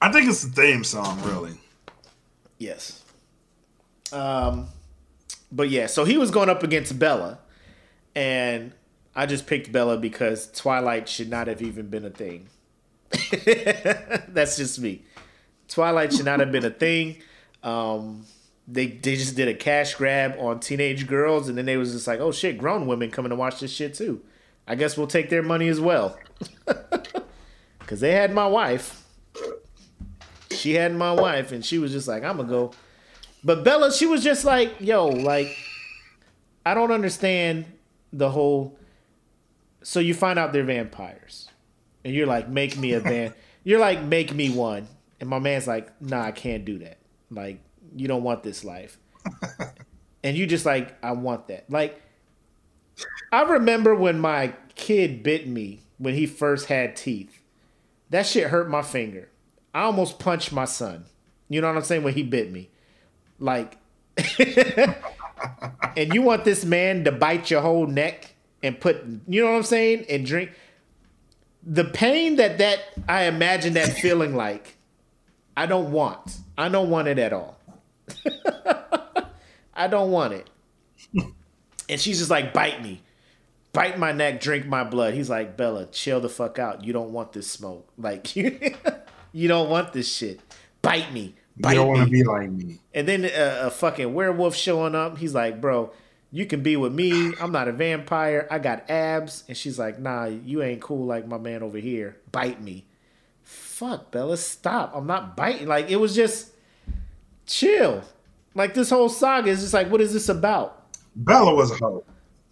I 0.00 0.10
think 0.10 0.28
it's 0.28 0.42
the 0.42 0.50
theme 0.50 0.84
song, 0.84 1.22
really. 1.22 1.54
Yes. 2.58 3.02
Um, 4.12 4.68
but 5.50 5.70
yeah, 5.70 5.86
so 5.86 6.04
he 6.04 6.18
was 6.18 6.30
going 6.30 6.48
up 6.48 6.62
against 6.62 6.98
Bella, 6.98 7.38
and 8.14 8.72
I 9.14 9.26
just 9.26 9.46
picked 9.46 9.70
Bella 9.72 9.96
because 9.96 10.50
Twilight 10.50 11.08
should 11.08 11.30
not 11.30 11.46
have 11.46 11.62
even 11.62 11.88
been 11.88 12.04
a 12.04 12.10
thing. 12.10 12.48
That's 14.28 14.56
just 14.56 14.80
me. 14.80 15.02
Twilight 15.68 16.12
should 16.12 16.24
not 16.24 16.40
have 16.40 16.50
been 16.52 16.64
a 16.64 16.70
thing. 16.70 17.22
Um, 17.62 18.24
they 18.66 18.86
they 18.86 19.16
just 19.16 19.36
did 19.36 19.48
a 19.48 19.54
cash 19.54 19.94
grab 19.94 20.34
on 20.38 20.60
teenage 20.60 21.06
girls, 21.06 21.48
and 21.48 21.56
then 21.56 21.66
they 21.66 21.76
was 21.76 21.92
just 21.92 22.06
like, 22.06 22.20
oh 22.20 22.32
shit, 22.32 22.58
grown 22.58 22.86
women 22.86 23.10
coming 23.10 23.30
to 23.30 23.36
watch 23.36 23.60
this 23.60 23.72
shit 23.72 23.94
too. 23.94 24.22
I 24.66 24.74
guess 24.74 24.96
we'll 24.96 25.06
take 25.06 25.28
their 25.28 25.42
money 25.42 25.68
as 25.68 25.80
well, 25.80 26.16
because 27.78 28.00
they 28.00 28.12
had 28.12 28.32
my 28.32 28.46
wife. 28.46 29.04
She 30.50 30.74
had 30.74 30.94
my 30.94 31.12
wife, 31.12 31.52
and 31.52 31.64
she 31.64 31.78
was 31.78 31.92
just 31.92 32.06
like, 32.06 32.22
I'm 32.22 32.36
gonna 32.36 32.48
go. 32.48 32.72
But 33.42 33.64
Bella, 33.64 33.92
she 33.92 34.06
was 34.06 34.22
just 34.22 34.44
like, 34.44 34.74
yo, 34.80 35.08
like, 35.08 35.56
I 36.64 36.74
don't 36.74 36.92
understand 36.92 37.64
the 38.12 38.30
whole. 38.30 38.78
So 39.82 39.98
you 39.98 40.14
find 40.14 40.38
out 40.38 40.52
they're 40.52 40.62
vampires, 40.62 41.48
and 42.04 42.14
you're 42.14 42.26
like, 42.26 42.48
make 42.48 42.76
me 42.78 42.92
a 42.92 43.00
van. 43.08 43.34
you're 43.64 43.80
like, 43.80 44.02
make 44.02 44.32
me 44.32 44.50
one, 44.50 44.86
and 45.20 45.28
my 45.28 45.40
man's 45.40 45.66
like, 45.66 46.00
nah, 46.00 46.22
I 46.22 46.30
can't 46.30 46.64
do 46.64 46.78
that. 46.78 46.98
Like, 47.30 47.58
you 47.96 48.06
don't 48.06 48.22
want 48.22 48.44
this 48.44 48.62
life, 48.64 48.98
and 50.22 50.36
you 50.36 50.46
just 50.46 50.64
like, 50.64 50.96
I 51.02 51.12
want 51.12 51.48
that. 51.48 51.68
Like, 51.68 52.00
I 53.32 53.42
remember 53.42 53.94
when 53.94 54.20
my 54.20 54.52
kid 54.74 55.22
bit 55.22 55.48
me 55.48 55.80
when 55.96 56.14
he 56.14 56.26
first 56.26 56.66
had 56.66 56.94
teeth. 56.94 57.40
That 58.10 58.26
shit 58.26 58.48
hurt 58.48 58.68
my 58.68 58.82
finger. 58.82 59.30
I 59.74 59.82
almost 59.82 60.18
punched 60.18 60.52
my 60.52 60.66
son. 60.66 61.06
You 61.48 61.62
know 61.62 61.68
what 61.68 61.76
I'm 61.76 61.82
saying? 61.82 62.02
When 62.02 62.12
he 62.12 62.22
bit 62.22 62.52
me. 62.52 62.68
Like, 63.38 63.78
and 65.96 66.12
you 66.12 66.20
want 66.20 66.44
this 66.44 66.64
man 66.64 67.04
to 67.04 67.12
bite 67.12 67.50
your 67.50 67.62
whole 67.62 67.86
neck 67.86 68.34
and 68.62 68.78
put, 68.78 69.02
you 69.26 69.42
know 69.42 69.50
what 69.50 69.56
I'm 69.56 69.62
saying? 69.62 70.04
And 70.10 70.26
drink. 70.26 70.50
The 71.64 71.84
pain 71.84 72.36
that 72.36 72.58
that, 72.58 72.80
I 73.08 73.24
imagine 73.24 73.74
that 73.74 73.96
feeling 73.96 74.36
like, 74.36 74.76
I 75.56 75.66
don't 75.66 75.90
want. 75.90 76.38
I 76.58 76.68
don't 76.68 76.90
want 76.90 77.08
it 77.08 77.18
at 77.18 77.32
all. 77.32 77.58
I 79.74 79.88
don't 79.88 80.10
want 80.10 80.34
it. 80.34 80.50
And 81.88 82.00
she's 82.00 82.18
just 82.18 82.30
like, 82.30 82.52
bite 82.52 82.82
me. 82.82 83.00
Bite 83.72 83.98
my 83.98 84.12
neck, 84.12 84.40
drink 84.40 84.66
my 84.66 84.84
blood. 84.84 85.14
He's 85.14 85.30
like, 85.30 85.56
Bella, 85.56 85.86
chill 85.86 86.20
the 86.20 86.28
fuck 86.28 86.58
out. 86.58 86.84
You 86.84 86.92
don't 86.92 87.12
want 87.12 87.32
this 87.32 87.50
smoke. 87.50 87.88
Like, 87.98 88.34
you, 88.36 88.58
you 89.32 89.48
don't 89.48 89.70
want 89.70 89.92
this 89.92 90.12
shit. 90.12 90.40
Bite 90.82 91.12
me. 91.12 91.34
You 91.56 91.62
Bite 91.62 91.74
don't 91.74 91.88
want 91.88 92.04
to 92.04 92.10
be 92.10 92.24
like 92.24 92.50
me. 92.50 92.80
And 92.92 93.06
then 93.06 93.24
a, 93.24 93.66
a 93.66 93.70
fucking 93.70 94.12
werewolf 94.12 94.56
showing 94.56 94.94
up. 94.94 95.18
He's 95.18 95.34
like, 95.34 95.60
bro, 95.60 95.92
you 96.30 96.46
can 96.46 96.62
be 96.62 96.76
with 96.76 96.92
me. 96.92 97.32
I'm 97.40 97.52
not 97.52 97.68
a 97.68 97.72
vampire. 97.72 98.48
I 98.50 98.58
got 98.58 98.90
abs. 98.90 99.44
And 99.48 99.56
she's 99.56 99.78
like, 99.78 99.98
nah, 99.98 100.24
you 100.24 100.62
ain't 100.62 100.80
cool 100.80 101.06
like 101.06 101.26
my 101.26 101.38
man 101.38 101.62
over 101.62 101.78
here. 101.78 102.16
Bite 102.32 102.60
me. 102.60 102.86
Fuck, 103.42 104.10
Bella, 104.10 104.36
stop. 104.36 104.92
I'm 104.94 105.06
not 105.06 105.36
biting. 105.36 105.68
Like, 105.68 105.90
it 105.90 105.96
was 105.96 106.14
just 106.14 106.50
chill. 107.46 108.02
Like, 108.54 108.74
this 108.74 108.90
whole 108.90 109.08
saga 109.08 109.50
is 109.50 109.60
just 109.60 109.74
like, 109.74 109.90
what 109.90 110.00
is 110.00 110.12
this 110.12 110.28
about? 110.28 110.86
Bella 111.14 111.54
was 111.54 111.70
a 111.70 111.76
hoe. 111.76 112.04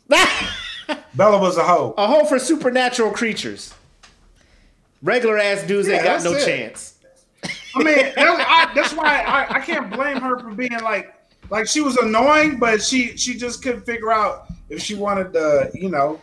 Bella 1.14 1.38
was 1.38 1.56
a 1.56 1.64
hoe. 1.64 1.94
A 1.96 2.06
hoe 2.06 2.24
for 2.24 2.38
supernatural 2.38 3.10
creatures. 3.10 3.74
Regular 5.02 5.38
ass 5.38 5.62
dudes 5.66 5.88
ain't 5.88 6.04
got 6.04 6.22
no 6.22 6.32
it. 6.34 6.44
chance. 6.44 6.98
I 7.74 7.82
mean, 7.82 7.96
that's, 7.96 8.16
I, 8.18 8.72
that's 8.74 8.92
why 8.92 9.22
I, 9.22 9.56
I 9.56 9.60
can't 9.60 9.90
blame 9.90 10.18
her 10.20 10.38
for 10.38 10.50
being 10.50 10.78
like, 10.82 11.14
like 11.48 11.66
she 11.66 11.80
was 11.80 11.96
annoying, 11.96 12.58
but 12.58 12.82
she 12.82 13.16
she 13.16 13.34
just 13.36 13.62
couldn't 13.62 13.82
figure 13.82 14.12
out 14.12 14.46
if 14.68 14.80
she 14.82 14.94
wanted 14.94 15.32
the, 15.32 15.70
you 15.74 15.88
know, 15.88 16.20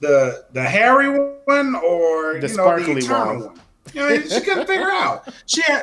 the 0.00 0.44
the 0.52 0.62
hairy 0.62 1.08
one 1.44 1.74
or 1.76 2.34
The 2.40 2.48
you 2.48 2.56
know 2.56 2.62
sparkly 2.64 2.94
the 2.94 3.00
eternal 3.00 3.26
one. 3.26 3.40
one. 3.48 3.60
You 3.92 4.00
know, 4.00 4.20
she 4.22 4.40
couldn't 4.40 4.66
figure 4.66 4.90
out. 4.90 5.28
She 5.46 5.62
had, 5.62 5.82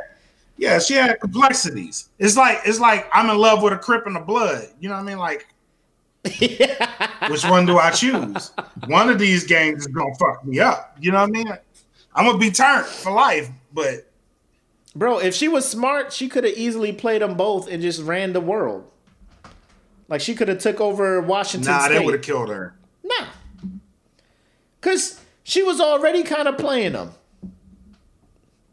yeah, 0.58 0.80
she 0.80 0.94
had 0.96 1.20
complexities. 1.20 2.10
It's 2.20 2.36
like 2.36 2.60
it's 2.66 2.80
like 2.80 3.08
I'm 3.14 3.30
in 3.30 3.38
love 3.38 3.62
with 3.62 3.74
a 3.74 3.78
crip 3.78 4.08
in 4.08 4.14
the 4.14 4.20
blood. 4.20 4.68
You 4.80 4.90
know 4.90 4.96
what 4.96 5.02
I 5.02 5.06
mean? 5.06 5.18
Like, 5.18 5.48
which 6.24 7.44
one 7.46 7.66
do 7.66 7.78
I 7.78 7.92
choose? 7.92 8.52
One 8.88 9.10
of 9.10 9.20
these 9.20 9.44
games 9.46 9.82
is 9.82 9.88
gonna 9.88 10.16
fuck 10.16 10.46
me 10.46 10.60
up. 10.60 10.96
You 11.00 11.12
know 11.12 11.20
what 11.22 11.30
I 11.30 11.32
mean? 11.32 11.48
I'm 12.16 12.26
gonna 12.26 12.38
be 12.38 12.52
turned 12.52 12.86
for 12.86 13.12
life, 13.12 13.50
but 13.74 14.10
Bro, 14.96 15.20
if 15.20 15.34
she 15.34 15.48
was 15.48 15.68
smart, 15.68 16.14
she 16.14 16.30
could 16.30 16.44
have 16.44 16.54
easily 16.56 16.94
played 16.94 17.22
them 17.24 17.36
both 17.36 17.68
and 17.68 17.82
just 17.82 18.02
ran 18.04 18.34
the 18.34 18.40
world. 18.40 18.90
Like 20.08 20.22
she 20.22 20.36
could 20.36 20.48
have 20.48 20.60
took 20.60 20.80
over 20.80 21.20
Washington 21.22 21.72
nah, 21.72 21.86
State. 21.86 21.98
they 21.98 22.06
would 22.06 22.14
have 22.14 22.24
killed 22.24 22.50
her. 22.50 22.76
Nah. 23.04 23.28
Cause 24.82 25.20
she 25.44 25.64
was 25.64 25.82
already 25.82 26.24
kind 26.24 26.48
of 26.48 26.58
playing 26.58 26.94
them. 26.94 27.12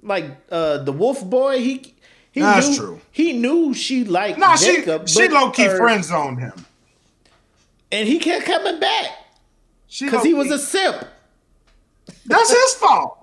Like 0.03 0.27
uh 0.51 0.79
the 0.79 0.93
Wolf 0.93 1.25
Boy, 1.29 1.59
he 1.61 1.95
he 2.33 2.41
That's 2.41 2.69
knew 2.69 2.77
true. 2.77 3.01
he 3.11 3.33
knew 3.33 3.75
she 3.75 4.05
liked 4.05 4.39
she 4.59 4.77
Jacob, 4.77 5.09
she 5.09 5.27
but 5.29 5.33
low 5.33 5.51
key 5.51 5.65
her- 5.65 5.77
friend 5.79 6.05
zoned 6.05 6.39
him. 6.39 6.53
And 7.93 8.09
he 8.09 8.19
kept 8.19 8.47
coming 8.47 8.79
back 8.81 9.07
because 10.01 10.23
he 10.25 10.35
was 10.35 10.51
a 10.51 10.59
simp. 10.59 11.05
That's 12.27 12.51
his 12.51 12.75
fault. 12.75 13.17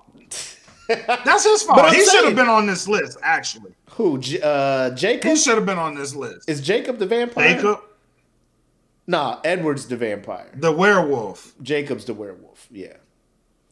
That's 0.88 1.44
his 1.44 1.62
fault. 1.64 1.92
He 1.94 2.04
should 2.04 2.24
have 2.24 2.36
been 2.36 2.48
on 2.48 2.66
this 2.66 2.88
list. 2.88 3.18
Actually, 3.22 3.72
Who? 3.92 4.18
Uh, 4.42 4.90
Jacob 4.90 5.30
he 5.30 5.36
should 5.36 5.56
have 5.56 5.66
been 5.66 5.78
on 5.78 5.94
this 5.94 6.14
list. 6.14 6.48
is 6.48 6.60
Jacob 6.60 6.98
the 6.98 7.06
vampire? 7.06 7.54
Jacob, 7.54 7.80
Nah, 9.06 9.40
Edward's 9.44 9.86
the 9.88 9.96
vampire. 9.96 10.50
the 10.54 10.70
werewolf. 10.72 11.54
Jacob's 11.62 12.04
the 12.04 12.14
werewolf. 12.14 12.66
Yeah. 12.70 12.94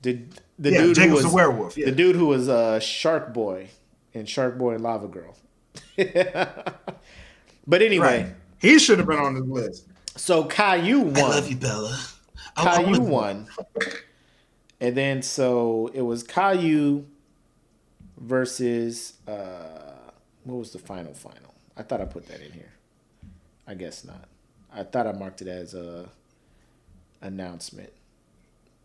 The 0.03 0.21
the 0.59 0.71
Yeah, 0.73 0.81
dude 0.83 0.97
who 0.99 1.13
was 1.15 1.25
the 1.25 1.35
werewolf. 1.35 1.77
Yeah. 1.77 1.87
the 1.87 1.93
dude 1.93 2.17
who 2.17 2.27
was 2.27 2.49
uh, 2.49 2.81
Shark 2.81 3.35
Boy 3.35 3.69
and 4.15 4.27
Shark 4.29 4.57
Boy 4.57 4.75
and 4.75 4.83
Lava 4.83 5.09
Girl. 5.09 5.37
but 7.67 7.83
anyway, 7.83 8.23
Right. 8.25 8.35
He 8.59 8.79
should 8.79 8.99
have 8.99 9.07
been 9.07 9.19
on 9.19 9.35
this 9.35 9.45
list. 9.45 9.87
So 10.17 10.45
Caillou 10.45 11.01
won. 11.01 11.17
I 11.17 11.29
love 11.29 11.49
you, 11.49 11.57
Bella. 11.57 11.99
Caillou 12.57 13.01
won. 13.03 13.49
And 14.81 14.97
then 14.97 15.23
so 15.23 15.91
it 15.95 16.03
was 16.03 16.23
Caillou 16.23 17.05
versus 18.19 19.15
uh 19.27 19.93
what 20.45 20.57
was 20.57 20.73
the 20.73 20.79
final 20.79 21.15
final? 21.15 21.55
I 21.77 21.83
thought 21.83 22.01
I 22.01 22.05
put 22.05 22.27
that 22.29 22.41
in 22.41 22.53
here. 22.53 22.73
I 23.67 23.75
guess 23.75 24.05
not. 24.05 24.29
I 24.73 24.83
thought 24.85 25.07
I 25.07 25.13
marked 25.13 25.43
it 25.43 25.49
as 25.49 25.75
a 25.75 26.09
announcement. 27.21 27.93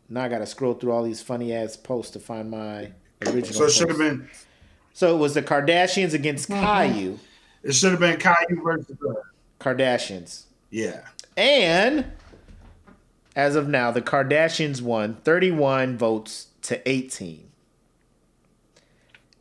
Now 0.10 0.24
I 0.24 0.28
gotta 0.28 0.46
scroll 0.46 0.74
through 0.74 0.92
all 0.92 1.04
these 1.04 1.22
funny 1.22 1.54
ass 1.54 1.78
posts 1.78 2.12
to 2.14 2.20
find 2.20 2.50
my 2.50 2.92
original. 3.26 3.54
So 3.54 3.66
it 3.66 3.72
should 3.72 3.90
have 3.90 3.98
been. 3.98 4.30
So 4.94 5.16
it 5.16 5.20
was 5.20 5.34
the 5.34 5.42
Kardashians 5.42 6.14
against 6.14 6.50
Caillou. 6.50 7.18
It 7.64 7.74
should 7.74 7.92
have 7.92 8.00
been 8.00 8.20
Caillou 8.20 8.62
versus 8.64 8.98
her. 9.02 9.24
Kardashians. 9.60 10.44
Yeah. 10.70 11.02
And 11.42 12.06
as 13.36 13.56
of 13.56 13.68
now, 13.68 13.90
the 13.90 14.02
Kardashians 14.02 14.80
won 14.80 15.16
31 15.24 15.98
votes 15.98 16.50
to 16.62 16.88
18. 16.88 17.50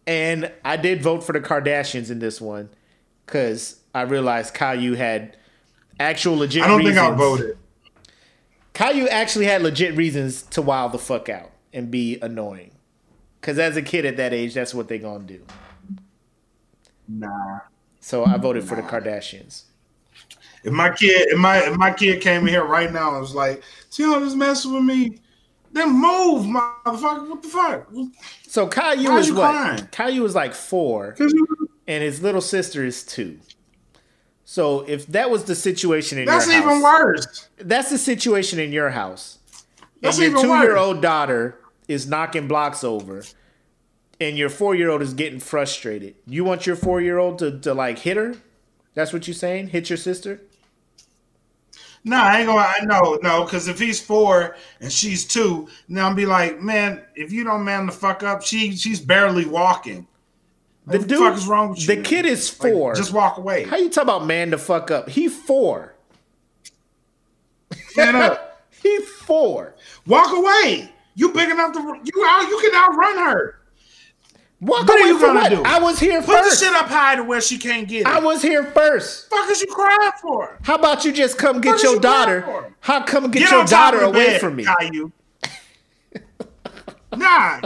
And 0.07 0.51
I 0.65 0.79
did 0.79 1.03
vote 1.03 1.23
for 1.23 1.35
the 1.35 1.41
Kardashians 1.41 2.11
in 2.11 2.19
this 2.19 2.41
one 2.41 2.71
because 3.27 3.81
I 3.95 4.03
realized 4.03 4.55
Caillou 4.55 4.95
had 4.95 5.37
actual 5.99 6.39
legit 6.39 6.63
reasons. 6.63 6.65
I 6.65 6.69
don't 6.69 6.87
think 6.87 6.99
I 6.99 7.11
reasons. 7.11 7.19
voted. 7.21 7.59
Caillou 8.73 9.07
actually 9.09 9.45
had 9.45 9.61
legit 9.61 9.95
reasons 9.95 10.41
to 10.45 10.63
wild 10.63 10.93
the 10.93 10.99
fuck 10.99 11.29
out 11.29 11.51
and 11.75 11.91
be 11.91 12.19
annoying. 12.23 12.71
Cause 13.43 13.59
as 13.59 13.77
a 13.77 13.83
kid 13.83 14.07
at 14.07 14.17
that 14.17 14.33
age, 14.33 14.55
that's 14.55 14.73
what 14.73 14.89
they 14.89 14.99
gonna 14.99 15.25
do. 15.25 15.45
Nah. 17.07 17.59
So 18.01 18.25
I 18.25 18.39
voted 18.39 18.65
for 18.65 18.75
the 18.75 18.83
Kardashians. 18.83 19.65
If 20.62 20.73
my 20.73 20.91
kid, 20.91 21.28
if 21.31 21.39
my 21.39 21.59
if 21.59 21.77
my 21.77 21.93
kid 21.93 22.20
came 22.20 22.43
in 22.43 22.49
here 22.49 22.65
right 22.65 22.93
now 22.93 23.12
and 23.12 23.20
was 23.20 23.35
like, 23.35 23.62
"See 23.89 24.03
how 24.03 24.19
this 24.19 24.35
messing 24.35 24.74
with 24.74 24.85
me," 24.85 25.19
then 25.73 25.91
move, 25.91 26.45
motherfucker. 26.47 27.28
What 27.28 27.43
the 27.43 27.49
fuck? 27.49 27.93
So 28.47 28.66
Caillou 28.66 29.16
is 29.16 29.32
what? 29.32 29.51
crying? 29.51 29.89
Caillou 29.91 30.24
is 30.24 30.35
like 30.35 30.55
four, 30.55 31.16
and 31.87 32.03
his 32.03 32.23
little 32.23 32.41
sister 32.43 32.85
is 32.85 33.05
two. 33.05 33.39
So 34.45 34.81
if 34.89 35.07
that 35.09 35.31
was 35.31 35.45
the 35.45 35.55
situation 35.55 36.19
in 36.19 36.24
That's 36.24 36.47
your 36.47 36.57
house, 36.57 36.65
That's 36.65 36.73
even 36.73 36.82
worse. 36.82 37.49
that's 37.59 37.91
the 37.91 37.99
situation 37.99 38.59
in 38.59 38.73
your 38.73 38.91
house, 38.91 39.39
That's 40.01 40.19
and 40.19 40.32
your 40.32 40.43
two-year-old 40.43 41.01
daughter 41.01 41.61
is 41.87 42.09
knocking 42.09 42.49
blocks 42.49 42.82
over, 42.82 43.23
and 44.20 44.37
your 44.37 44.49
four-year-old 44.49 45.03
is 45.03 45.15
getting 45.15 45.39
frustrated. 45.39 46.16
You 46.27 46.43
want 46.43 46.66
your 46.66 46.74
four-year-old 46.77 47.39
to, 47.39 47.61
to 47.61 47.73
like 47.73 48.01
hit 48.01 48.16
her? 48.16 48.35
That's 48.95 49.12
what 49.12 49.28
you're 49.28 49.35
saying? 49.35 49.69
Hit 49.69 49.89
your 49.89 49.97
sister? 49.97 50.41
No, 52.03 52.17
I 52.17 52.39
ain't 52.39 52.47
gonna. 52.47 52.61
I 52.61 52.85
know, 52.85 53.19
no, 53.23 53.45
because 53.45 53.69
if 53.69 53.79
he's 53.79 54.01
four 54.01 54.57
and 54.81 54.91
she's 54.91 55.27
two, 55.27 55.69
now 55.89 56.07
I'm 56.09 56.15
be 56.15 56.25
like, 56.27 56.61
man, 56.61 57.03
if 57.15 57.31
you 57.31 57.45
don't 57.45 57.63
man 57.65 57.87
the 57.87 57.93
fuck 57.93 58.23
up, 58.23 58.43
she 58.43 58.75
she's 58.75 59.01
barely 59.01 59.45
walking. 59.45 60.07
The 60.87 60.99
What 60.99 61.09
dude, 61.09 61.19
fuck 61.19 61.37
is 61.37 61.47
wrong 61.47 61.71
with 61.71 61.81
you? 61.87 61.95
the 61.95 62.03
kid 62.03 62.25
is 62.25 62.59
Like, 62.59 62.73
four. 62.73 62.95
just 62.95 63.13
walk 63.13 63.37
away. 63.37 63.65
How 63.65 63.77
you 63.77 63.91
talk 63.91 64.05
about 64.05 64.25
man 64.27 64.49
the 64.51 64.57
fuck 64.59 64.91
up? 64.91 65.11
He 65.11 65.29
four. 65.29 65.95
Stand 67.91 68.17
up. 68.17 68.47
He 68.83 68.99
four. 69.01 69.75
Walk 70.07 70.33
away. 70.35 70.91
You 71.15 71.33
big 71.35 71.51
enough 71.51 71.75
to 71.75 71.81
you 71.81 72.25
out. 72.27 72.49
You 72.49 72.59
can 72.63 72.75
outrun 72.75 73.19
her. 73.19 73.60
Walk 74.61 74.87
What 74.87 75.01
are 75.01 75.07
you 75.09 75.19
gonna 75.19 75.41
what? 75.41 75.49
do? 75.51 75.62
I 75.65 75.78
was 75.81 75.99
here 75.99 76.20
Put 76.20 76.37
first. 76.37 76.61
the 76.61 76.66
shit 76.66 76.74
up 76.74 76.87
high 76.89 77.16
to 77.16 77.24
where 77.24 77.41
she 77.41 77.57
can't 77.57 77.89
get 77.89 78.03
it. 78.03 78.07
I 78.07 78.20
was 78.20 78.43
here 78.43 78.65
first. 78.65 79.31
fuck 79.31 79.49
is 79.51 79.62
you 79.62 79.66
crying 79.69 80.12
for? 80.20 80.59
How 80.62 80.74
about 80.74 81.03
you 81.05 81.12
just 81.12 81.39
come 81.39 81.62
get 81.62 81.82
your 81.82 81.95
you 81.95 82.01
daughter? 82.01 82.74
How 82.81 83.03
come 83.03 83.31
get, 83.31 83.41
Get 83.41 83.51
your 83.53 83.65
daughter 83.65 84.01
away 84.01 84.27
bed, 84.27 84.41
from 84.41 84.57
me? 84.57 84.66
Caillou. 84.66 85.11
nah. 87.16 87.61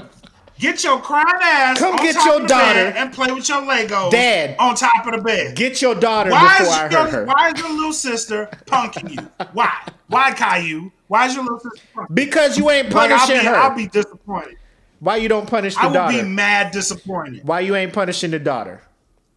Get 0.60 0.84
your 0.84 1.00
crying 1.00 1.26
ass. 1.42 1.78
Come 1.80 1.96
on 1.96 2.02
get 2.04 2.14
your 2.24 2.46
daughter. 2.46 2.92
and 2.96 3.12
play 3.12 3.32
with 3.32 3.48
your 3.48 3.62
Legos. 3.62 4.12
Dad. 4.12 4.54
on 4.60 4.76
top 4.76 5.04
of 5.04 5.12
the 5.16 5.20
bed. 5.20 5.56
Get 5.56 5.82
your 5.82 5.96
daughter 5.96 6.30
why 6.30 6.58
before 6.58 6.66
is 6.66 6.72
I 6.78 6.90
your, 6.90 7.00
hurt 7.00 7.10
her. 7.10 7.24
Why 7.26 7.50
is 7.50 7.60
your 7.60 7.70
little 7.74 7.92
sister 7.92 8.48
punking 8.66 9.10
you? 9.20 9.46
Why? 9.52 9.72
Why 10.06 10.30
Caillou? 10.30 10.92
Why 11.08 11.26
is 11.26 11.34
your 11.34 11.42
little 11.42 11.58
sister 11.58 11.84
punking? 11.96 12.14
Because 12.14 12.56
you 12.56 12.70
ain't 12.70 12.92
Like, 12.92 13.10
I'll 13.10 13.18
punishing 13.18 13.42
be, 13.42 13.46
her. 13.48 13.54
I'll 13.56 13.74
be 13.76 13.88
disappointed. 13.88 14.56
Why 15.05 15.16
you 15.16 15.28
don't 15.28 15.47
punish 15.47 15.74
the 15.74 15.82
daughter? 15.82 15.98
I 15.98 16.02
will 16.06 16.12
daughter? 16.12 16.22
be 16.22 16.28
mad 16.31 16.72
disappointed. 16.72 17.47
Why 17.47 17.60
you 17.60 17.76
ain't 17.76 17.93
punishing 17.93 18.31
the 18.31 18.39
daughter? 18.39 18.81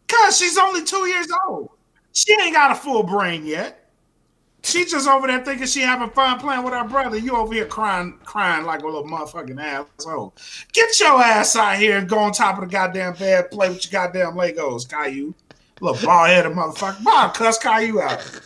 Cause 0.07 0.38
she's 0.38 0.57
only 0.57 0.85
two 0.85 1.06
years 1.07 1.27
old. 1.45 1.72
She 2.14 2.31
ain't 2.41 2.56
got 2.56 2.72
a 2.72 2.76
full 2.76 3.03
brain 3.03 3.45
yet. 3.45 3.89
She 4.64 4.85
just 4.85 5.10
over 5.10 5.27
there 5.27 5.44
thinking 5.44 5.68
she 5.68 5.81
having 5.81 6.10
fun 6.11 6.39
playing 6.39 6.64
with 6.64 6.73
her 6.73 6.88
brother. 6.88 7.18
You 7.18 7.35
over 7.35 7.53
here 7.53 7.65
crying, 7.65 8.18
crying 8.23 8.65
like 8.65 8.81
a 8.81 8.85
little 8.85 9.03
motherfucking 9.03 9.61
asshole. 9.61 10.34
Get 10.72 10.98
your 11.02 11.22
ass 11.22 11.57
out 11.57 11.77
here 11.77 11.98
and 11.98 12.07
go 12.07 12.18
on 12.18 12.31
top 12.31 12.56
of 12.56 12.61
the 12.61 12.72
goddamn 12.72 13.15
bed, 13.15 13.52
play 13.52 13.68
with 13.68 13.91
your 13.91 14.02
goddamn 14.02 14.35
Legos, 14.35 14.89
Caillou. 14.89 15.34
Little 15.81 16.07
bald 16.07 16.30
headed 16.30 16.53
motherfucker. 16.53 17.03
Bob, 17.03 17.34
cuss 17.34 17.57
Caillou 17.57 17.99
out. 18.02 18.41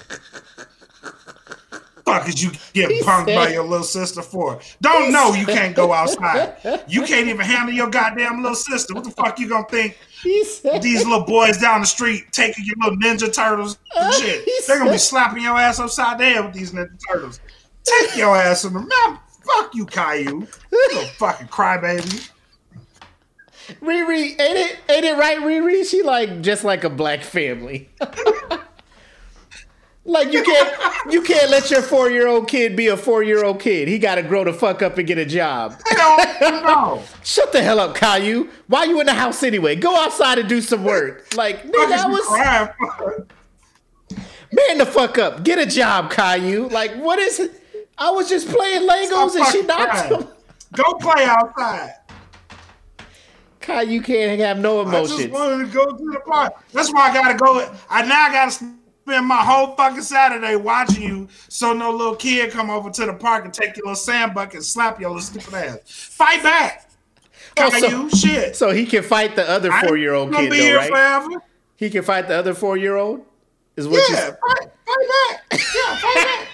Fuck 2.05 2.27
is 2.27 2.43
you 2.43 2.51
getting 2.73 2.97
He 2.97 3.03
punked 3.03 3.27
by 3.27 3.49
your 3.49 3.63
little 3.63 3.85
sister 3.85 4.21
for? 4.21 4.59
Don't 4.81 5.11
know 5.11 5.33
you 5.33 5.45
can't 5.45 5.75
go 5.75 5.93
outside. 5.93 6.55
You 6.87 7.03
can't 7.03 7.27
even 7.27 7.45
handle 7.45 7.73
your 7.73 7.89
goddamn 7.89 8.41
little 8.41 8.55
sister. 8.55 8.93
What 8.93 9.03
the 9.03 9.11
fuck 9.11 9.39
you 9.39 9.49
gonna 9.49 9.67
think 9.67 9.97
said, 10.45 10.81
these 10.81 11.05
little 11.05 11.25
boys 11.25 11.57
down 11.57 11.81
the 11.81 11.87
street 11.87 12.25
taking 12.31 12.65
your 12.65 12.75
little 12.77 12.97
ninja 12.97 13.33
turtles 13.33 13.77
and 13.95 14.13
shit. 14.15 14.47
They're 14.67 14.79
gonna 14.79 14.91
be 14.91 14.97
slapping 14.97 15.43
your 15.43 15.57
ass 15.57 15.79
upside 15.79 16.17
the 16.17 16.25
head 16.25 16.45
with 16.45 16.53
these 16.53 16.71
ninja 16.71 16.97
turtles. 17.09 17.39
Take 17.83 18.15
your 18.15 18.35
ass 18.35 18.63
in 18.63 18.73
the 18.73 18.79
mouth. 18.79 19.19
Fuck 19.43 19.73
you, 19.73 19.85
Caillou. 19.85 20.47
You 20.71 20.87
little 20.93 21.05
fucking 21.17 21.47
crybaby. 21.47 22.29
Riri, 23.81 24.39
ain't 24.39 24.39
it 24.39 24.79
ain't 24.89 25.05
it 25.05 25.17
right, 25.17 25.39
Riri? 25.39 25.85
She 25.85 26.03
like 26.03 26.41
just 26.41 26.63
like 26.63 26.83
a 26.83 26.89
black 26.89 27.23
family. 27.23 27.89
like 30.03 30.33
you 30.33 30.43
can't 30.43 30.73
you 31.11 31.21
can't 31.21 31.51
let 31.51 31.69
your 31.69 31.81
four 31.81 32.09
year 32.09 32.27
old 32.27 32.47
kid 32.47 32.75
be 32.75 32.87
a 32.87 32.97
four 32.97 33.21
year 33.23 33.43
old 33.43 33.59
kid. 33.59 33.87
He 33.87 33.99
gotta 33.99 34.23
grow 34.23 34.43
the 34.43 34.53
fuck 34.53 34.81
up 34.81 34.97
and 34.97 35.07
get 35.07 35.17
a 35.17 35.25
job. 35.25 35.79
No. 35.93 37.03
Shut 37.23 37.51
the 37.51 37.61
hell 37.61 37.79
up, 37.79 37.95
Caillou. 37.95 38.49
Why 38.67 38.85
you 38.85 38.99
in 38.99 39.05
the 39.05 39.13
house 39.13 39.43
anyway? 39.43 39.75
Go 39.75 39.95
outside 39.95 40.39
and 40.39 40.49
do 40.49 40.61
some 40.61 40.83
work. 40.83 41.35
Like, 41.35 41.63
nigga, 41.71 41.97
I 41.97 42.07
was 42.07 43.27
man 44.51 44.77
the 44.79 44.85
fuck 44.85 45.17
up. 45.17 45.43
Get 45.43 45.59
a 45.59 45.65
job, 45.65 46.11
Caillou. 46.11 46.67
Like, 46.69 46.95
what 46.95 47.19
is 47.19 47.39
it? 47.39 47.51
I 47.97 48.09
was 48.09 48.27
just 48.27 48.49
playing 48.49 48.89
Legos 48.89 49.35
and 49.35 49.45
she 49.47 49.61
knocked 49.61 49.91
crying. 49.91 50.21
him. 50.21 50.27
Go 50.73 50.93
play 50.93 51.25
outside. 51.25 51.93
Caillou 53.59 54.01
can't 54.01 54.39
have 54.39 54.57
no 54.57 54.83
I 54.83 55.03
just 55.03 55.29
wanted 55.29 55.67
to 55.67 55.71
go 55.71 55.85
to 55.85 56.11
the 56.11 56.19
park. 56.25 56.53
That's 56.73 56.91
why 56.91 57.11
I 57.11 57.13
gotta 57.13 57.37
go. 57.37 57.71
I 57.89 58.01
now 58.03 58.31
gotta 58.31 58.65
spend 59.11 59.25
my 59.27 59.43
whole 59.43 59.75
fucking 59.75 60.01
Saturday 60.01 60.55
watching 60.55 61.03
you, 61.03 61.27
so 61.49 61.73
no 61.73 61.91
little 61.91 62.15
kid 62.15 62.51
come 62.51 62.69
over 62.69 62.89
to 62.89 63.05
the 63.05 63.13
park 63.13 63.43
and 63.43 63.53
take 63.53 63.75
your 63.75 63.85
little 63.87 63.95
sand 63.95 64.33
bucket 64.33 64.55
and 64.55 64.65
slap 64.65 64.99
your 65.01 65.09
little 65.09 65.21
stupid 65.21 65.53
ass. 65.53 65.79
Fight 65.85 66.41
back, 66.41 66.89
Oh, 67.57 67.69
so- 67.69 67.89
Caillou. 67.89 68.09
Shit. 68.11 68.55
So 68.55 68.71
he 68.71 68.85
can 68.85 69.03
fight 69.03 69.35
the 69.35 69.47
other 69.49 69.69
four 69.85 69.97
year 69.97 70.13
old 70.13 70.33
kid, 70.33 70.51
though, 70.51 70.75
right? 70.77 70.89
forever. 70.89 71.43
He 71.75 71.89
can 71.89 72.03
fight 72.03 72.27
the 72.29 72.35
other 72.35 72.53
four 72.53 72.77
year 72.77 72.95
old. 72.95 73.25
Is 73.75 73.87
what 73.87 74.01
Yeah, 74.09 74.27
you 74.27 74.31
fight, 74.31 74.71
fight 74.85 75.07
back. 75.49 75.61
Yeah, 75.75 75.95
fight 75.97 76.15
back. 76.15 76.47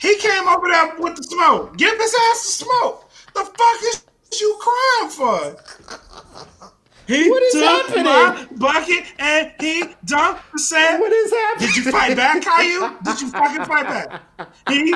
He 0.00 0.16
came 0.16 0.48
over 0.48 0.68
there 0.68 0.94
with 0.98 1.16
the 1.16 1.22
smoke. 1.22 1.76
Give 1.76 1.98
his 1.98 2.14
ass 2.30 2.46
the 2.46 2.64
smoke. 2.64 3.10
The 3.34 3.44
fuck 3.44 3.82
is 3.82 4.04
you 4.40 4.58
crying 4.60 5.10
for? 5.10 5.56
He 7.06 7.28
What 7.28 7.42
is 7.42 7.52
took 7.52 7.64
happening? 7.64 8.04
my 8.04 8.46
bucket 8.56 9.04
and 9.18 9.52
he 9.60 9.84
dumped 10.04 10.40
the 10.52 10.58
sand. 10.58 11.00
What 11.00 11.12
is 11.12 11.30
happening? 11.32 11.68
Did 11.68 11.76
you 11.84 11.92
fight 11.92 12.16
back, 12.16 12.42
Caillou? 12.42 12.96
Did 13.04 13.20
you 13.20 13.30
fucking 13.30 13.64
fight 13.66 13.86
back? 13.86 14.22
He 14.68 14.92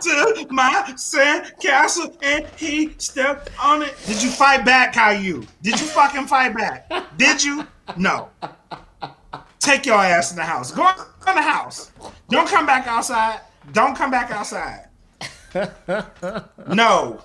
took 0.00 0.50
my 0.52 0.92
sand 0.96 1.52
castle 1.60 2.16
and 2.22 2.46
he 2.56 2.94
stepped 2.98 3.50
on 3.62 3.82
it. 3.82 3.94
Did 4.06 4.22
you 4.22 4.30
fight 4.30 4.64
back, 4.64 4.92
Caillou? 4.92 5.44
Did 5.62 5.80
you 5.80 5.86
fucking 5.86 6.26
fight 6.26 6.54
back? 6.56 6.90
Did 7.16 7.42
you? 7.42 7.66
No. 7.96 8.28
Take 9.58 9.86
your 9.86 9.96
ass 9.98 10.30
in 10.30 10.36
the 10.36 10.44
house. 10.44 10.70
Go 10.70 10.88
in 10.88 11.34
the 11.34 11.42
house. 11.42 11.90
Don't 12.28 12.48
come 12.48 12.64
back 12.66 12.86
outside. 12.86 13.40
Don't 13.72 13.96
come 13.96 14.10
back 14.10 14.30
outside. 14.30 14.86
No. 16.68 17.20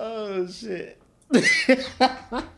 Oh 0.00 0.46
shit. 0.46 1.00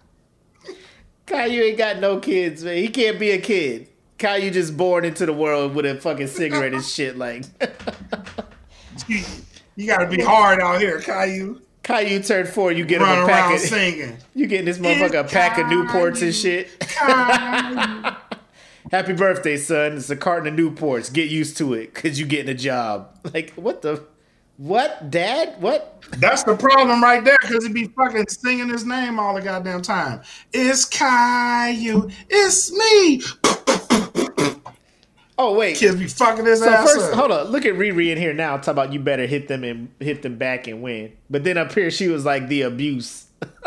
Caillou 1.29 1.63
ain't 1.63 1.79
got 1.79 1.99
no 1.99 2.19
kids, 2.19 2.65
man. 2.65 2.79
He 2.79 2.89
can't 2.89 3.19
be 3.19 3.31
a 3.31 3.39
kid. 3.39 3.89
Caillou 4.17 4.51
just 4.51 4.77
born 4.77 5.05
into 5.05 5.27
the 5.27 5.33
world 5.33 5.75
with 5.75 5.87
a 5.87 5.95
fucking 5.95 6.27
cigarette 6.27 6.73
and 6.73 6.85
shit. 6.85 7.19
Like 7.19 7.45
You, 9.07 9.87
gotta 9.87 10.09
be 10.09 10.21
hard 10.21 10.61
out 10.61 10.81
here, 10.81 11.01
Caillou. 11.01 11.61
Caillou 11.83 12.23
turned 12.23 12.49
four, 12.49 12.73
you 12.73 12.85
get 12.85 13.01
him 13.01 13.09
a 13.09 13.27
pack 13.27 13.55
of 13.55 13.61
singing. 13.61 14.19
you 14.35 14.47
getting 14.47 14.67
this 14.67 14.79
motherfucker 14.79 15.21
a 15.21 15.25
pack 15.25 15.59
of 15.59 15.67
Newports 15.67 16.23
and 16.23 16.35
shit. 16.35 16.69
Happy 18.91 19.13
birthday, 19.13 19.57
son. 19.57 19.99
It's 19.99 20.11
a 20.11 20.17
carton 20.17 20.53
of 20.53 20.59
Newports. 20.59 21.13
Get 21.13 21.31
used 21.31 21.57
to 21.59 21.75
it, 21.75 21.95
cause 21.95 22.19
you 22.19 22.27
getting 22.27 22.49
a 22.49 22.55
job. 22.55 23.17
Like 23.33 23.53
what 23.53 23.83
the 23.83 24.03
what, 24.59 25.11
Dad? 25.11 25.55
What? 25.61 26.05
That's 26.19 26.43
the 26.43 26.57
problem 26.57 27.03
right 27.03 27.25
there, 27.25 27.39
because 27.41 27.65
he 27.65 27.73
be 27.73 27.87
fucking 27.87 28.29
singing 28.29 28.69
his 28.69 28.85
name 28.85 29.19
all 29.19 29.35
the 29.35 29.41
goddamn 29.41 29.83
time. 29.83 30.21
It's 30.53 30.85
Caillou. 30.85 32.11
It's 32.29 32.73
me. 32.73 33.23
Oh 35.41 35.57
wait. 35.57 35.77
Kids 35.77 35.95
be 35.95 36.09
fucking 36.09 36.45
his 36.45 36.59
So 36.59 36.69
ass 36.69 36.93
first, 36.93 37.13
up. 37.13 37.15
hold 37.15 37.31
on. 37.31 37.47
Look 37.47 37.65
at 37.65 37.75
Riri 37.75 38.11
in 38.11 38.19
here 38.19 38.35
now. 38.35 38.57
Talk 38.57 38.73
about 38.73 38.93
you 38.93 38.99
better 38.99 39.25
hit 39.27 39.47
them 39.47 39.63
and 39.63 39.89
hit 40.01 40.23
them 40.23 40.37
back 40.37 40.67
and 40.67 40.83
win. 40.83 41.13
But 41.31 41.45
then 41.45 41.57
up 41.57 41.73
here, 41.73 41.93
she 41.93 42.09
was 42.09 42.25
like 42.25 42.49
the 42.49 42.63
abuse. 42.63 43.27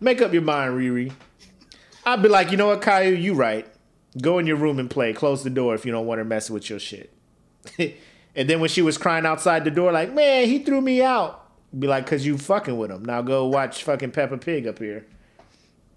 Make 0.00 0.22
up 0.22 0.32
your 0.32 0.40
mind, 0.40 0.80
Riri. 0.80 1.12
I'd 2.06 2.22
be 2.22 2.30
like, 2.30 2.50
you 2.50 2.56
know 2.56 2.68
what, 2.68 2.80
Caillou, 2.80 3.14
you 3.14 3.34
right. 3.34 3.66
Go 4.22 4.38
in 4.38 4.46
your 4.46 4.56
room 4.56 4.78
and 4.78 4.88
play. 4.88 5.12
Close 5.12 5.44
the 5.44 5.50
door 5.50 5.74
if 5.74 5.84
you 5.84 5.92
don't 5.92 6.06
want 6.06 6.16
her 6.18 6.24
messing 6.24 6.54
with 6.54 6.70
your 6.70 6.78
shit. 6.78 7.12
and 8.36 8.48
then 8.48 8.60
when 8.60 8.68
she 8.68 8.82
was 8.82 8.98
crying 8.98 9.26
outside 9.26 9.64
the 9.64 9.70
door, 9.70 9.90
like, 9.90 10.12
man, 10.14 10.46
he 10.46 10.60
threw 10.60 10.80
me 10.80 11.02
out. 11.02 11.42
Be 11.76 11.86
like, 11.88 12.06
cause 12.06 12.24
you 12.24 12.38
fucking 12.38 12.78
with 12.78 12.90
him. 12.90 13.04
Now 13.04 13.22
go 13.22 13.46
watch 13.46 13.82
fucking 13.82 14.12
Peppa 14.12 14.38
Pig 14.38 14.66
up 14.66 14.78
here. 14.78 15.06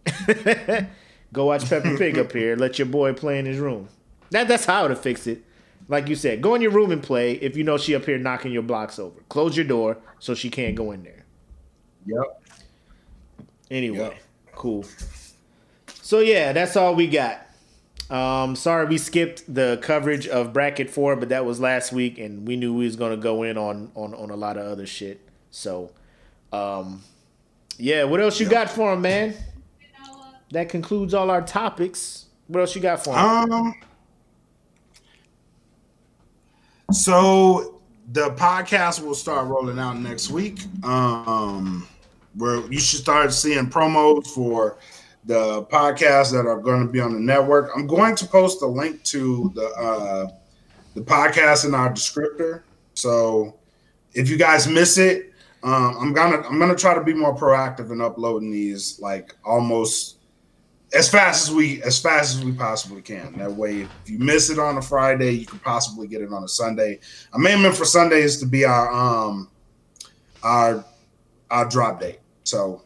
go 1.34 1.46
watch 1.46 1.70
Peppa 1.70 1.96
Pig 1.98 2.18
up 2.18 2.32
here. 2.32 2.56
Let 2.56 2.80
your 2.80 2.88
boy 2.88 3.14
play 3.14 3.38
in 3.40 3.46
his 3.46 3.60
room. 3.60 3.88
That 4.32 4.48
that's 4.48 4.66
how 4.66 4.88
to 4.88 4.96
fix 4.96 5.28
it. 5.28 5.44
Like 5.88 6.08
you 6.08 6.16
said, 6.16 6.42
go 6.42 6.56
in 6.56 6.62
your 6.62 6.72
room 6.72 6.92
and 6.92 7.02
play 7.02 7.34
if 7.34 7.56
you 7.58 7.64
know 7.64 7.78
she 7.78 7.96
up 7.96 8.06
here 8.06 8.18
knocking 8.18 8.52
your 8.52 8.62
blocks 8.62 9.00
over. 9.00 9.20
Close 9.30 9.56
your 9.58 9.66
door 9.66 9.98
so 10.20 10.34
she 10.36 10.50
can't 10.50 10.76
go 10.76 10.92
in 10.92 11.04
there. 11.04 11.26
Yep. 12.06 12.44
Anyway, 13.72 13.98
Yep. 13.98 14.14
cool. 14.56 14.86
So 16.02 16.20
yeah, 16.20 16.54
that's 16.54 16.76
all 16.76 16.96
we 16.96 17.08
got. 17.08 17.42
Um, 18.10 18.56
sorry 18.56 18.88
we 18.88 18.98
skipped 18.98 19.54
the 19.54 19.78
coverage 19.84 20.28
of 20.28 20.52
bracket 20.52 20.90
four, 20.90 21.16
but 21.16 21.30
that 21.30 21.46
was 21.46 21.60
last 21.60 21.92
week, 21.92 22.18
and 22.18 22.48
we 22.48 22.56
knew 22.56 22.74
we 22.74 22.86
was 22.86 22.96
gonna 22.96 23.18
go 23.18 23.44
in 23.44 23.58
on 23.58 23.92
on 23.96 24.14
on 24.16 24.32
a 24.32 24.36
lot 24.36 24.58
of 24.58 24.66
other 24.66 24.88
shit. 24.88 25.22
So, 25.52 25.92
um, 26.52 27.04
yeah, 27.78 28.04
what 28.06 28.20
else 28.20 28.40
you 28.40 28.50
got 28.50 28.70
for 28.70 28.94
him, 28.94 29.02
man? 29.02 29.36
That 30.52 30.70
concludes 30.70 31.14
all 31.14 31.30
our 31.30 31.44
topics. 31.44 32.26
What 32.48 32.62
else 32.62 32.76
you 32.76 32.82
got 32.82 33.04
for 33.04 33.12
him? 33.12 33.54
Um. 33.54 33.76
So 36.92 37.82
the 38.12 38.32
podcast 38.32 39.04
will 39.04 39.14
start 39.14 39.48
rolling 39.48 39.78
out 39.78 40.00
next 40.00 40.32
week. 40.32 40.62
Um, 40.84 41.88
where 42.36 42.60
you 42.72 42.80
should 42.80 43.02
start 43.02 43.32
seeing 43.34 43.70
promos 43.70 44.28
for 44.28 44.78
the 45.26 45.64
podcasts 45.66 46.32
that 46.32 46.46
are 46.46 46.60
going 46.60 46.86
to 46.86 46.92
be 46.92 47.00
on 47.00 47.14
the 47.14 47.20
network. 47.20 47.72
I'm 47.76 47.88
going 47.88 48.16
to 48.16 48.26
post 48.26 48.62
a 48.62 48.68
link 48.68 49.04
to 49.06 49.52
the 49.56 49.66
uh, 49.66 50.28
the 50.96 51.02
podcast 51.02 51.66
in 51.66 51.76
our 51.76 51.92
descriptor. 51.92 52.64
So 52.94 53.60
if 54.14 54.30
you 54.30 54.38
guys 54.38 54.68
miss 54.68 54.98
it, 54.98 55.34
um, 55.64 55.98
I'm 56.00 56.14
gonna 56.14 56.38
I'm 56.48 56.58
gonna 56.58 56.76
try 56.76 56.94
to 56.94 57.04
be 57.04 57.14
more 57.14 57.36
proactive 57.36 57.92
in 57.92 58.02
uploading 58.02 58.52
these 58.52 59.00
like 59.00 59.36
almost 59.44 60.18
as 60.94 61.10
fast 61.10 61.50
as 61.50 61.54
we 61.54 61.84
as 61.84 62.02
fast 62.02 62.38
as 62.38 62.46
we 62.46 62.54
possibly 62.54 63.02
can. 63.02 63.38
That 63.38 63.52
way, 63.52 63.82
if 63.82 64.10
you 64.10 64.20
miss 64.20 64.50
it 64.50 64.58
on 64.58 64.78
a 64.78 64.82
Friday, 64.82 65.32
you 65.32 65.46
can 65.46 65.60
possibly 65.60 66.08
get 66.08 66.22
it 66.22 66.32
on 66.32 66.44
a 66.44 66.48
Sunday. 66.48 67.00
I'm 67.34 67.46
aiming 67.46 67.74
for 67.74 67.86
Sundays 67.86 68.38
to 68.38 68.46
be 68.46 68.64
our 68.66 68.92
um 68.92 69.50
our 70.44 70.86
our 71.52 71.68
drop 71.68 72.00
date. 72.00 72.20
So 72.44 72.84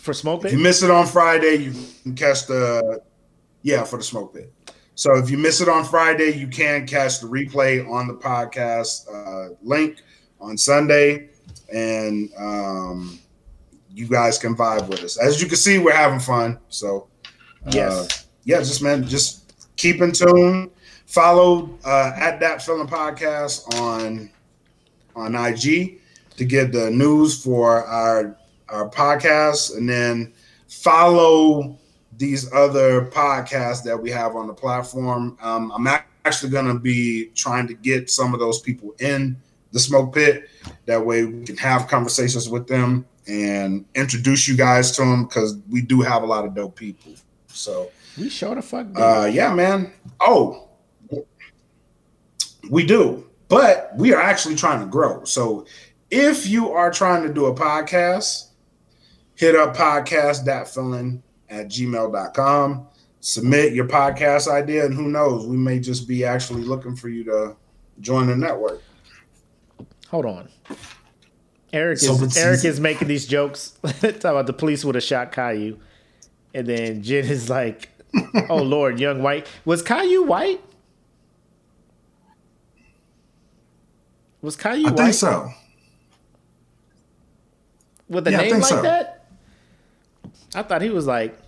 For 0.00 0.14
smoke 0.14 0.44
if 0.46 0.52
you 0.52 0.58
miss 0.58 0.82
it 0.82 0.90
on 0.90 1.06
Friday, 1.06 1.56
you 1.56 1.74
can 2.02 2.14
catch 2.14 2.46
the 2.46 3.02
yeah 3.62 3.84
for 3.84 3.98
the 3.98 4.02
smoke 4.02 4.34
pit. 4.34 4.52
So 4.94 5.16
if 5.16 5.30
you 5.30 5.36
miss 5.38 5.60
it 5.60 5.68
on 5.68 5.84
Friday, 5.84 6.30
you 6.36 6.46
can 6.48 6.86
catch 6.86 7.20
the 7.20 7.26
replay 7.26 7.86
on 7.88 8.08
the 8.08 8.14
podcast 8.14 9.06
uh, 9.12 9.54
link 9.62 10.02
on 10.40 10.56
Sunday, 10.56 11.28
and 11.72 12.30
um, 12.38 13.18
you 13.92 14.06
guys 14.08 14.38
can 14.38 14.54
vibe 14.56 14.88
with 14.88 15.02
us. 15.04 15.18
As 15.18 15.40
you 15.42 15.48
can 15.48 15.56
see, 15.56 15.78
we're 15.78 15.92
having 15.94 16.20
fun. 16.20 16.58
So 16.70 17.08
uh, 17.66 17.70
Yes. 17.72 18.26
yeah, 18.44 18.58
just 18.58 18.82
man, 18.82 19.04
just 19.06 19.52
keep 19.76 20.00
in 20.00 20.12
tune. 20.12 20.70
Follow 21.06 21.78
uh, 21.84 22.12
at 22.16 22.40
DatFeelin 22.40 22.88
podcast 22.88 23.78
on 23.80 24.30
on 25.14 25.34
IG 25.34 25.98
to 26.36 26.44
get 26.44 26.72
the 26.72 26.90
news 26.90 27.42
for 27.42 27.84
our 27.84 28.36
our 28.70 28.88
podcast, 28.88 29.76
and 29.76 29.88
then 29.88 30.32
follow 30.68 31.78
these 32.16 32.52
other 32.52 33.06
podcasts 33.06 33.82
that 33.84 34.00
we 34.00 34.10
have 34.10 34.36
on 34.36 34.46
the 34.46 34.52
platform. 34.52 35.36
Um, 35.40 35.72
I'm 35.72 35.86
actually 36.24 36.50
going 36.50 36.66
to 36.66 36.78
be 36.78 37.26
trying 37.34 37.66
to 37.66 37.74
get 37.74 38.10
some 38.10 38.34
of 38.34 38.40
those 38.40 38.60
people 38.60 38.94
in 39.00 39.36
the 39.72 39.80
smoke 39.80 40.14
pit. 40.14 40.48
That 40.86 41.04
way, 41.04 41.24
we 41.24 41.44
can 41.44 41.56
have 41.56 41.88
conversations 41.88 42.48
with 42.48 42.66
them 42.66 43.06
and 43.26 43.84
introduce 43.94 44.48
you 44.48 44.56
guys 44.56 44.92
to 44.92 45.02
them 45.02 45.24
because 45.24 45.56
we 45.68 45.82
do 45.82 46.00
have 46.00 46.22
a 46.22 46.26
lot 46.26 46.44
of 46.44 46.54
dope 46.54 46.76
people. 46.76 47.14
So. 47.48 47.90
We 48.18 48.28
sure 48.28 48.54
the 48.54 48.62
fuck. 48.62 48.86
Uh, 48.94 49.30
yeah, 49.32 49.54
man. 49.54 49.92
Oh, 50.20 50.68
we 52.68 52.84
do, 52.84 53.26
but 53.48 53.92
we 53.96 54.12
are 54.12 54.20
actually 54.20 54.56
trying 54.56 54.80
to 54.80 54.86
grow. 54.86 55.24
So 55.24 55.66
if 56.10 56.46
you 56.46 56.70
are 56.70 56.90
trying 56.90 57.26
to 57.26 57.32
do 57.32 57.46
a 57.46 57.54
podcast, 57.54 58.49
hit 59.40 59.56
up 59.56 59.74
podcast.feeling 59.74 61.22
at 61.48 61.66
gmail.com. 61.68 62.86
Submit 63.20 63.72
your 63.72 63.86
podcast 63.86 64.48
idea, 64.48 64.84
and 64.84 64.92
who 64.94 65.08
knows, 65.08 65.46
we 65.46 65.56
may 65.56 65.78
just 65.80 66.06
be 66.06 66.26
actually 66.26 66.62
looking 66.62 66.94
for 66.94 67.08
you 67.08 67.24
to 67.24 67.56
join 68.00 68.26
the 68.26 68.36
network. 68.36 68.82
Hold 70.08 70.26
on. 70.26 70.48
Eric 71.72 71.98
So 71.98 72.14
is 72.14 72.36
Eric 72.36 72.64
is 72.66 72.80
making 72.80 73.08
these 73.08 73.26
jokes. 73.26 73.70
Talk 74.00 74.24
about 74.24 74.46
the 74.46 74.52
police 74.52 74.84
would 74.84 74.94
have 74.96 75.04
shot 75.04 75.32
Caillou. 75.32 75.78
And 76.52 76.66
then 76.66 77.02
Jen 77.02 77.24
is 77.24 77.48
like, 77.48 77.88
Oh 78.50 78.56
Lord, 78.62 78.98
young 79.00 79.22
white. 79.22 79.46
Was 79.64 79.80
Caillou 79.82 80.24
white? 80.24 80.60
Was 84.42 84.56
Caillou 84.56 84.88
I 84.88 84.90
white? 84.90 84.96
think 84.96 85.14
so. 85.14 85.50
With 88.08 88.26
a 88.26 88.32
Yeah, 88.32 88.36
name 88.38 88.54
like 88.56 88.64
so. 88.64 88.82
that? 88.82 89.19
I 90.54 90.62
thought 90.62 90.82
he 90.82 90.90
was 90.90 91.06
like 91.06 91.38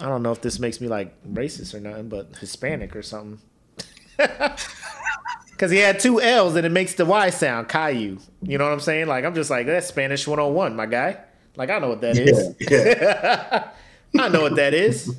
I 0.00 0.06
don't 0.08 0.22
know 0.22 0.32
if 0.32 0.42
this 0.42 0.58
makes 0.58 0.80
me 0.80 0.88
like 0.88 1.14
racist 1.24 1.74
or 1.74 1.80
nothing, 1.80 2.08
but 2.08 2.36
Hispanic 2.36 2.94
or 2.94 3.02
something. 3.02 3.40
Cause 5.58 5.70
he 5.70 5.78
had 5.78 6.00
two 6.00 6.20
L's 6.20 6.54
and 6.54 6.66
it 6.66 6.72
makes 6.72 6.94
the 6.94 7.06
Y 7.06 7.30
sound, 7.30 7.68
Caillou. 7.68 8.18
You 8.42 8.58
know 8.58 8.64
what 8.64 8.74
I'm 8.74 8.80
saying? 8.80 9.06
Like 9.06 9.24
I'm 9.24 9.34
just 9.34 9.48
like 9.50 9.66
that's 9.66 9.86
Spanish 9.86 10.26
101, 10.26 10.76
my 10.76 10.84
guy. 10.84 11.18
Like 11.56 11.70
I 11.70 11.78
know 11.78 11.88
what 11.88 12.02
that 12.02 12.18
is. 12.18 12.54
Yeah, 12.70 12.84
yeah. 12.84 13.70
I 14.22 14.28
know 14.28 14.42
what 14.42 14.56
that 14.56 14.74
is. 14.74 15.14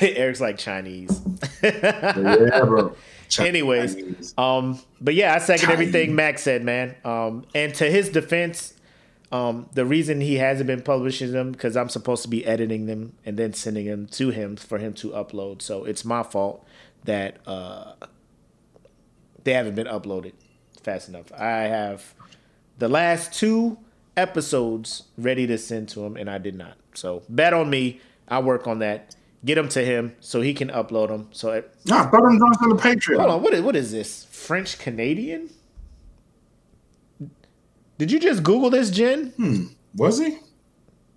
Eric's 0.00 0.40
like 0.40 0.58
Chinese. 0.58 1.20
yeah, 1.62 2.64
bro. 2.64 2.94
Anyways, 3.38 4.34
um, 4.36 4.80
but 5.00 5.14
yeah, 5.14 5.34
I 5.34 5.38
second 5.38 5.66
Chinese. 5.68 5.88
everything 5.88 6.14
Max 6.14 6.42
said, 6.42 6.64
man. 6.64 6.94
Um, 7.04 7.44
and 7.54 7.74
to 7.76 7.90
his 7.90 8.08
defense, 8.08 8.74
um, 9.32 9.68
the 9.74 9.84
reason 9.86 10.20
he 10.20 10.36
hasn't 10.36 10.66
been 10.66 10.82
publishing 10.82 11.32
them 11.32 11.52
because 11.52 11.76
I'm 11.76 11.88
supposed 11.88 12.22
to 12.22 12.28
be 12.28 12.44
editing 12.44 12.86
them 12.86 13.14
and 13.24 13.36
then 13.36 13.52
sending 13.52 13.86
them 13.86 14.06
to 14.08 14.30
him 14.30 14.56
for 14.56 14.78
him 14.78 14.92
to 14.94 15.10
upload. 15.10 15.62
So 15.62 15.84
it's 15.84 16.04
my 16.04 16.22
fault 16.22 16.66
that 17.04 17.36
uh, 17.46 17.92
they 19.44 19.52
haven't 19.52 19.76
been 19.76 19.86
uploaded 19.86 20.32
fast 20.82 21.08
enough. 21.08 21.32
I 21.32 21.62
have 21.62 22.14
the 22.78 22.88
last 22.88 23.32
two 23.32 23.78
episodes 24.16 25.04
ready 25.16 25.46
to 25.46 25.58
send 25.58 25.88
to 25.90 26.04
him, 26.04 26.16
and 26.16 26.28
I 26.28 26.38
did 26.38 26.56
not. 26.56 26.76
So 26.94 27.22
bet 27.28 27.52
on 27.52 27.70
me. 27.70 28.00
I'll 28.28 28.42
work 28.42 28.66
on 28.66 28.78
that. 28.80 29.14
Get 29.44 29.54
them 29.54 29.68
to 29.70 29.84
him 29.84 30.14
so 30.20 30.40
he 30.40 30.52
can 30.54 30.68
upload 30.68 31.08
them. 31.08 31.28
So 31.32 31.52
it, 31.52 31.74
Nah, 31.86 32.08
throw 32.10 32.20
them 32.20 32.42
on 32.42 32.68
the 32.70 32.82
Patreon. 32.82 33.18
Hold 33.18 33.30
on, 33.30 33.42
what 33.42 33.54
is 33.54 33.62
what 33.62 33.76
is 33.76 33.90
this? 33.92 34.24
French 34.30 34.78
Canadian? 34.78 35.50
Did 38.00 38.10
you 38.10 38.18
just 38.18 38.42
Google 38.42 38.70
this, 38.70 38.88
Jen? 38.90 39.26
Hmm. 39.36 39.64
Was 39.94 40.18
he? 40.18 40.38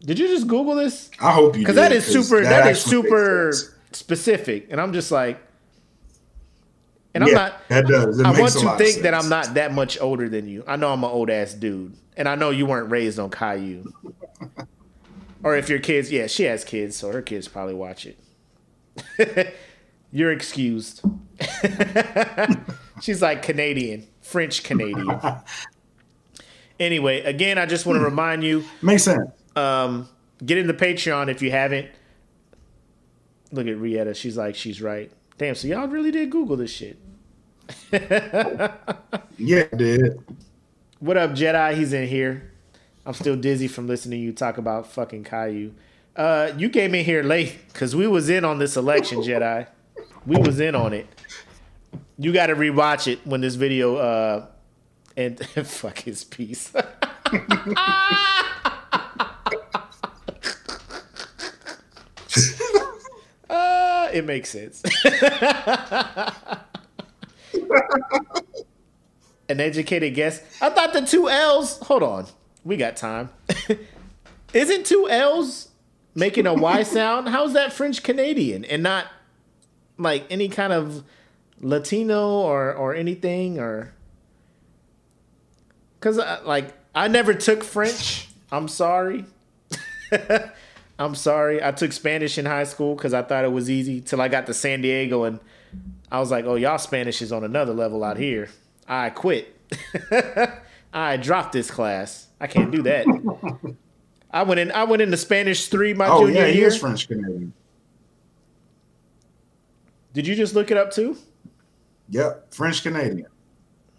Did 0.01 0.19
you 0.19 0.27
just 0.27 0.49
Google 0.49 0.75
this? 0.75 1.09
I 1.17 1.31
hope 1.31 1.55
you 1.55 1.61
Because 1.61 1.75
that 1.77 1.93
is 1.93 2.03
super. 2.05 2.41
that 2.43 2.67
is 2.69 2.81
super 2.81 3.53
specific, 3.93 4.67
and 4.69 4.81
I'm 4.81 4.91
just 4.91 5.09
like, 5.09 5.39
and 7.13 7.23
I'm 7.23 7.29
Yeah, 7.29 7.35
not. 7.35 7.67
that 7.69 7.87
does. 7.87 8.19
It 8.19 8.25
I 8.25 8.37
want 8.37 8.51
to 8.51 8.75
think 8.77 9.03
that. 9.03 9.13
I'm 9.13 9.29
not 9.29 9.53
that 9.53 9.73
much 9.73 9.97
older 10.01 10.27
than 10.27 10.49
you. 10.49 10.65
I 10.67 10.75
know 10.75 10.91
I'm 10.91 11.05
an 11.05 11.09
old 11.09 11.29
ass 11.29 11.53
dude, 11.53 11.95
and 12.17 12.27
I 12.27 12.35
know 12.35 12.49
you 12.49 12.65
weren't 12.65 12.91
raised 12.91 13.17
on 13.17 13.29
Caillou. 13.29 13.85
or 15.43 15.55
if 15.55 15.69
your 15.69 15.79
kids, 15.79 16.11
yeah, 16.11 16.27
she 16.27 16.43
has 16.43 16.65
kids, 16.65 16.97
so 16.97 17.13
her 17.13 17.21
kids 17.21 17.47
probably 17.47 17.75
watch 17.75 18.05
it. 18.05 19.55
You're 20.11 20.33
excused. 20.33 20.99
She's 23.01 23.21
like 23.21 23.41
Canadian, 23.41 24.05
French 24.21 24.63
Canadian. 24.63 25.19
Anyway, 26.83 27.21
again, 27.21 27.57
I 27.57 27.65
just 27.65 27.85
want 27.85 27.99
to 27.99 28.03
remind 28.05 28.43
you 28.43 28.63
Makes 28.81 29.03
sense. 29.03 29.29
um, 29.55 30.07
get 30.45 30.57
into 30.57 30.73
Patreon 30.73 31.29
if 31.29 31.41
you 31.41 31.51
haven't. 31.51 31.87
Look 33.51 33.67
at 33.67 33.77
Rietta. 33.77 34.13
She's 34.13 34.35
like, 34.37 34.55
she's 34.55 34.81
right. 34.81 35.11
Damn, 35.37 35.55
so 35.55 35.67
y'all 35.67 35.87
really 35.87 36.11
did 36.11 36.29
Google 36.29 36.55
this 36.57 36.71
shit. 36.71 36.97
Yeah, 39.37 39.65
did. 39.75 40.19
What 40.99 41.17
up, 41.17 41.31
Jedi? 41.31 41.73
He's 41.75 41.91
in 41.93 42.07
here. 42.07 42.51
I'm 43.05 43.13
still 43.13 43.35
dizzy 43.35 43.67
from 43.67 43.87
listening 43.87 44.19
to 44.19 44.25
you 44.25 44.31
talk 44.31 44.57
about 44.57 44.87
fucking 44.91 45.23
Caillou. 45.25 45.71
Uh, 46.15 46.51
you 46.57 46.69
came 46.69 46.93
in 46.95 47.03
here 47.03 47.23
late 47.23 47.57
because 47.73 47.95
we 47.95 48.07
was 48.07 48.29
in 48.29 48.45
on 48.45 48.59
this 48.59 48.77
election, 48.77 49.19
Jedi. 49.23 49.67
We 50.25 50.37
was 50.37 50.59
in 50.59 50.75
on 50.75 50.93
it. 50.93 51.07
You 52.17 52.31
got 52.31 52.47
to 52.47 52.55
rewatch 52.55 53.11
it 53.11 53.25
when 53.25 53.41
this 53.41 53.55
video. 53.55 53.95
Uh, 53.97 54.45
and 55.15 55.39
fuck 55.67 55.99
his 55.99 56.23
piece. 56.23 56.73
uh, 56.75 56.81
it 64.13 64.25
makes 64.25 64.49
sense. 64.49 64.83
An 69.49 69.59
educated 69.59 70.15
guess. 70.15 70.41
I 70.61 70.69
thought 70.69 70.93
the 70.93 71.01
two 71.01 71.29
L's. 71.29 71.77
Hold 71.79 72.03
on, 72.03 72.27
we 72.63 72.77
got 72.77 72.95
time. 72.95 73.29
Isn't 74.53 74.85
two 74.85 75.09
L's 75.09 75.69
making 76.15 76.47
a 76.47 76.53
Y 76.53 76.83
sound? 76.83 77.27
How's 77.29 77.53
that 77.53 77.73
French 77.73 78.03
Canadian 78.03 78.63
and 78.65 78.83
not 78.83 79.07
like 79.97 80.25
any 80.29 80.47
kind 80.47 80.71
of 80.71 81.03
Latino 81.59 82.29
or 82.29 82.73
or 82.73 82.95
anything 82.95 83.59
or 83.59 83.93
because 86.03 86.17
like 86.45 86.73
I 86.93 87.07
never 87.07 87.33
took 87.33 87.63
French. 87.63 88.27
I'm 88.51 88.67
sorry. 88.67 89.25
I'm 90.99 91.15
sorry. 91.15 91.63
I 91.63 91.71
took 91.71 91.93
Spanish 91.93 92.37
in 92.37 92.45
high 92.45 92.65
school 92.65 92.95
because 92.95 93.13
I 93.13 93.21
thought 93.21 93.45
it 93.45 93.51
was 93.51 93.69
easy 93.69 94.01
till 94.01 94.21
I 94.21 94.27
got 94.27 94.45
to 94.47 94.53
San 94.53 94.81
Diego 94.81 95.23
and 95.23 95.39
I 96.11 96.19
was 96.19 96.29
like, 96.29 96.45
oh, 96.45 96.55
y'all 96.55 96.77
Spanish 96.77 97.21
is 97.21 97.31
on 97.31 97.43
another 97.43 97.73
level 97.73 98.03
out 98.03 98.17
here. 98.17 98.49
I 98.87 99.09
quit. 99.11 99.55
I 100.93 101.17
dropped 101.17 101.53
this 101.53 101.71
class. 101.71 102.27
I 102.39 102.47
can't 102.47 102.69
do 102.71 102.83
that. 102.83 103.77
I 104.29 104.43
went 104.43 104.59
in. 104.59 104.71
I 104.71 104.83
went 104.83 105.01
into 105.01 105.17
Spanish 105.17 105.67
three 105.69 105.93
my 105.93 106.07
Oh 106.07 106.25
junior 106.25 106.41
yeah, 106.41 106.47
he 106.47 106.59
year. 106.59 106.67
is 106.67 106.77
French 106.77 107.07
Canadian. 107.07 107.53
Did 110.11 110.27
you 110.27 110.35
just 110.35 110.53
look 110.53 110.69
it 110.69 110.77
up 110.77 110.91
too? 110.91 111.17
Yep, 112.09 112.53
French 112.53 112.83
Canadian. 112.83 113.27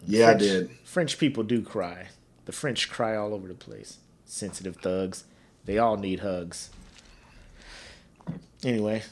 Yeah, 0.07 0.31
I 0.31 0.35
did. 0.35 0.71
French 0.85 1.19
people 1.19 1.43
do 1.43 1.63
cry. 1.63 2.09
The 2.45 2.53
French 2.53 2.91
cry 2.91 3.17
all 3.17 3.35
over 3.35 3.49
the 3.49 3.55
place. 3.55 3.99
Sensitive 4.25 4.77
thugs. 4.77 5.25
They 5.65 5.79
all 5.79 5.97
need 5.97 6.21
hugs. 6.21 6.71
Anyway, 8.63 9.03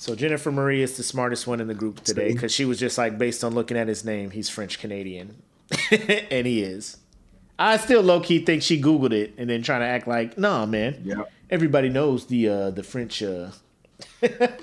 so 0.00 0.14
Jennifer 0.14 0.50
Marie 0.50 0.82
is 0.82 0.96
the 0.96 1.02
smartest 1.02 1.46
one 1.46 1.60
in 1.60 1.68
the 1.68 1.74
group 1.74 2.02
today 2.04 2.32
because 2.32 2.52
she 2.52 2.64
was 2.64 2.78
just 2.78 2.96
like, 2.96 3.18
based 3.18 3.44
on 3.44 3.54
looking 3.54 3.76
at 3.76 3.86
his 3.88 4.04
name, 4.04 4.30
he's 4.30 4.48
French 4.48 4.78
Canadian. 4.78 5.42
and 5.90 6.46
he 6.46 6.62
is. 6.62 6.96
I 7.58 7.76
still 7.76 8.00
low 8.00 8.20
key 8.20 8.42
think 8.42 8.62
she 8.62 8.80
Googled 8.80 9.12
it 9.12 9.34
and 9.36 9.50
then 9.50 9.62
trying 9.62 9.80
to 9.80 9.86
act 9.86 10.08
like, 10.08 10.38
nah, 10.38 10.64
man. 10.64 11.02
Yeah. 11.04 11.24
Everybody 11.50 11.90
knows 11.90 12.26
the 12.26 12.48
uh, 12.48 12.70
the 12.70 12.82
French 12.82 13.22
uh, 13.22 13.50
the 14.20 14.58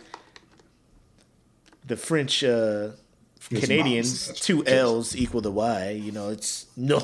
French 1.95 2.43
uh, 2.43 2.89
His 3.49 3.61
Canadians 3.61 4.27
mom's- 4.27 4.39
two 4.41 4.65
L's 4.65 5.15
equal 5.15 5.41
to 5.41 5.51
Y. 5.51 5.89
You 5.91 6.11
know, 6.11 6.29
it's 6.29 6.65
no 6.77 6.99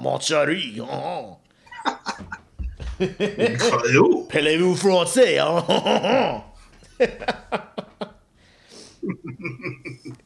mon 0.00 0.18
chéri. 0.18 0.78
Oh. 0.80 1.38
Hello. 2.98 4.24
Parlez-vous 4.26 4.76
français? 4.76 5.38
Oh. 5.40 6.44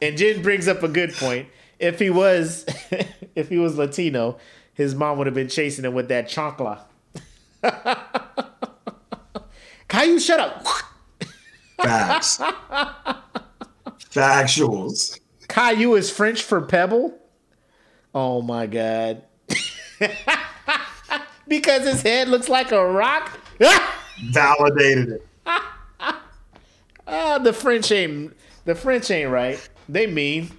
and 0.01 0.17
Jen 0.17 0.43
brings 0.43 0.69
up 0.69 0.83
a 0.83 0.89
good 0.89 1.13
point. 1.15 1.49
If 1.79 1.99
he 1.99 2.11
was, 2.11 2.67
if 3.35 3.49
he 3.49 3.59
was 3.59 3.77
Latino, 3.77 4.39
his 4.75 4.95
mom 4.95 5.19
would 5.19 5.27
have 5.27 5.35
been 5.35 5.49
chasing 5.49 5.85
him 5.85 5.95
with 5.95 6.09
that 6.09 6.29
chancla. 6.29 6.81
Caillou, 9.89 10.19
shut 10.21 10.41
up. 10.41 10.65
Facts. 11.83 12.39
Factuals. 14.11 15.19
Caillou 15.49 15.95
is 15.95 16.11
French 16.11 16.43
for 16.43 16.61
pebble. 16.61 17.17
Oh 18.15 18.43
my 18.43 18.67
god. 18.67 19.23
because 21.49 21.85
his 21.85 22.03
head 22.03 22.29
looks 22.29 22.49
like 22.49 22.73
a 22.73 22.85
rock. 22.87 23.39
Validated 24.31 25.09
it. 25.11 25.27
Ah, 27.11 27.39
the 27.39 27.55
French 27.55 27.91
ain't 27.91 28.37
the 28.67 28.75
French 28.75 29.11
ain't 29.11 29.31
right. 29.31 29.59
They 29.89 30.07
mean. 30.07 30.51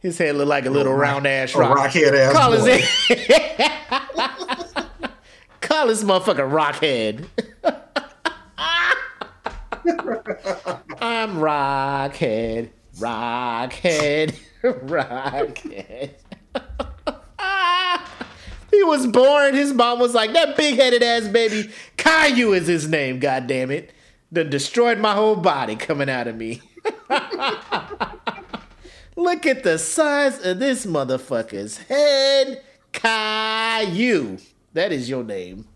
his 0.00 0.18
head 0.18 0.34
look 0.34 0.48
like 0.48 0.66
a 0.66 0.70
little 0.70 0.92
round 0.92 1.24
ass 1.24 1.54
rock. 1.54 1.78
rockhead 1.78 2.12
ass 2.12 2.32
Call 2.32 2.50
his 2.50 2.64
boy. 2.64 3.14
head. 3.14 4.88
Call 5.60 5.86
this 5.86 6.02
motherfucker 6.02 6.50
Rockhead. 6.50 7.26
I'm 11.00 11.36
Rockhead. 11.36 12.70
Rockhead. 12.98 14.34
Rockhead. 14.62 16.10
he 18.70 18.82
was 18.82 19.06
born. 19.06 19.54
His 19.54 19.72
mom 19.72 20.00
was 20.00 20.14
like, 20.14 20.32
that 20.32 20.56
big 20.56 20.76
headed 20.76 21.02
ass 21.02 21.28
baby. 21.28 21.70
Caillou 21.96 22.52
is 22.52 22.66
his 22.66 22.88
name, 22.88 23.20
God 23.20 23.46
damn 23.46 23.70
it. 23.70 23.92
That 24.32 24.50
destroyed 24.50 24.98
my 24.98 25.14
whole 25.14 25.36
body 25.36 25.76
coming 25.76 26.10
out 26.10 26.26
of 26.26 26.36
me. 26.36 26.60
Look 29.16 29.46
at 29.46 29.62
the 29.62 29.78
size 29.78 30.44
of 30.44 30.58
this 30.58 30.84
motherfucker's 30.84 31.78
head. 31.78 32.62
Caillou. 32.92 34.38
That 34.72 34.92
is 34.92 35.08
your 35.08 35.22
name. 35.22 35.68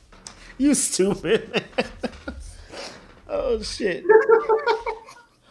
You 0.62 0.74
stupid. 0.74 1.64
oh 3.28 3.60
shit. 3.62 4.04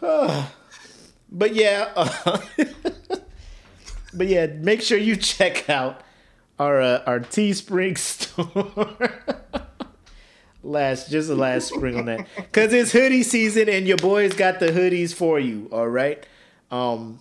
but 0.00 1.54
yeah, 1.54 1.92
uh, 1.94 2.38
but 4.14 4.26
yeah, 4.26 4.46
make 4.46 4.80
sure 4.80 4.96
you 4.96 5.16
check 5.16 5.68
out 5.68 6.00
our 6.58 6.80
uh, 6.80 7.02
our 7.06 7.20
Teespring 7.20 7.98
store. 7.98 9.10
last 10.62 11.10
just 11.10 11.28
the 11.28 11.34
last 11.34 11.68
spring 11.68 11.98
on 11.98 12.06
that 12.06 12.26
because 12.36 12.72
it's 12.72 12.92
hoodie 12.92 13.22
season 13.22 13.68
and 13.68 13.86
your 13.86 13.98
boys 13.98 14.32
got 14.32 14.60
the 14.60 14.68
hoodies 14.68 15.12
for 15.12 15.38
you. 15.38 15.68
All 15.72 15.88
right. 15.88 16.24
Um, 16.70 17.18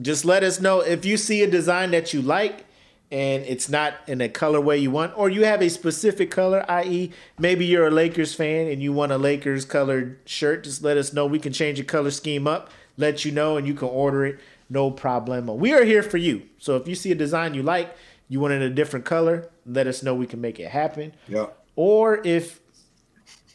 just 0.00 0.24
let 0.24 0.42
us 0.42 0.60
know 0.60 0.80
if 0.80 1.04
you 1.04 1.16
see 1.16 1.42
a 1.42 1.50
design 1.50 1.90
that 1.92 2.12
you 2.12 2.20
like 2.22 2.64
and 3.12 3.44
it's 3.44 3.68
not 3.68 3.94
in 4.08 4.20
a 4.20 4.28
colorway 4.28 4.80
you 4.80 4.90
want, 4.90 5.16
or 5.16 5.30
you 5.30 5.44
have 5.44 5.62
a 5.62 5.70
specific 5.70 6.30
color, 6.30 6.64
i.e., 6.68 7.12
maybe 7.38 7.64
you're 7.64 7.86
a 7.86 7.90
Lakers 7.90 8.34
fan 8.34 8.66
and 8.66 8.82
you 8.82 8.92
want 8.92 9.12
a 9.12 9.18
Lakers 9.18 9.64
colored 9.64 10.18
shirt, 10.24 10.64
just 10.64 10.82
let 10.82 10.96
us 10.96 11.12
know. 11.12 11.26
We 11.26 11.38
can 11.38 11.52
change 11.52 11.78
the 11.78 11.84
color 11.84 12.10
scheme 12.10 12.48
up, 12.48 12.70
let 12.96 13.24
you 13.24 13.30
know, 13.30 13.56
and 13.56 13.66
you 13.66 13.74
can 13.74 13.88
order 13.88 14.24
it. 14.24 14.40
No 14.68 14.90
problem. 14.90 15.46
We 15.58 15.72
are 15.74 15.84
here 15.84 16.02
for 16.02 16.16
you. 16.16 16.42
So 16.58 16.76
if 16.76 16.88
you 16.88 16.94
see 16.94 17.12
a 17.12 17.14
design 17.14 17.54
you 17.54 17.62
like, 17.62 17.94
you 18.28 18.40
want 18.40 18.54
it 18.54 18.56
in 18.56 18.62
a 18.62 18.74
different 18.74 19.04
color, 19.04 19.50
let 19.66 19.86
us 19.86 20.02
know. 20.02 20.14
We 20.14 20.26
can 20.26 20.40
make 20.40 20.58
it 20.58 20.70
happen. 20.70 21.12
Yep. 21.28 21.56
Or 21.76 22.20
if 22.24 22.60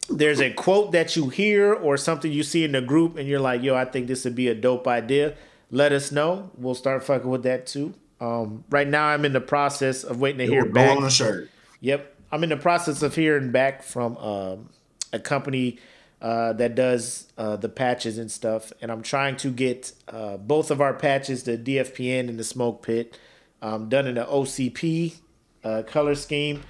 there's 0.09 0.39
a 0.39 0.53
quote 0.53 0.91
that 0.91 1.15
you 1.15 1.29
hear 1.29 1.73
or 1.73 1.97
something 1.97 2.31
you 2.31 2.43
see 2.43 2.63
in 2.63 2.71
the 2.71 2.81
group 2.81 3.17
and 3.17 3.27
you're 3.27 3.39
like, 3.39 3.63
yo, 3.63 3.75
I 3.75 3.85
think 3.85 4.07
this 4.07 4.23
would 4.23 4.35
be 4.35 4.47
a 4.47 4.55
dope 4.55 4.87
idea, 4.87 5.35
let 5.71 5.91
us 5.91 6.11
know. 6.11 6.51
We'll 6.57 6.75
start 6.75 7.03
fucking 7.03 7.29
with 7.29 7.43
that 7.43 7.67
too. 7.67 7.93
Um, 8.21 8.63
right 8.69 8.87
now, 8.87 9.05
I'm 9.07 9.23
in 9.25 9.33
the 9.33 9.41
process 9.41 10.03
of 10.03 10.19
waiting 10.19 10.39
to 10.39 10.45
hear 10.45 10.65
Go 10.65 10.71
back. 10.73 10.97
on 10.97 11.03
a 11.03 11.09
shirt. 11.09 11.49
Yep, 11.81 12.15
I'm 12.31 12.43
in 12.43 12.49
the 12.49 12.57
process 12.57 13.01
of 13.01 13.15
hearing 13.15 13.51
back 13.51 13.81
from 13.83 14.17
um, 14.17 14.69
a 15.13 15.19
company 15.19 15.79
uh, 16.21 16.51
that 16.53 16.75
does 16.75 17.31
uh, 17.37 17.55
the 17.55 17.69
patches 17.69 18.17
and 18.17 18.29
stuff, 18.29 18.73
and 18.81 18.91
I'm 18.91 19.01
trying 19.01 19.37
to 19.37 19.49
get 19.49 19.93
uh, 20.09 20.35
both 20.37 20.69
of 20.69 20.81
our 20.81 20.93
patches, 20.93 21.43
the 21.43 21.57
DFPN 21.57 22.27
and 22.27 22.37
the 22.37 22.43
Smoke 22.43 22.83
Pit, 22.85 23.17
um, 23.61 23.87
done 23.87 24.05
in 24.05 24.15
the 24.15 24.25
OCP 24.25 25.15
uh, 25.63 25.83
color 25.87 26.15
scheme. 26.15 26.61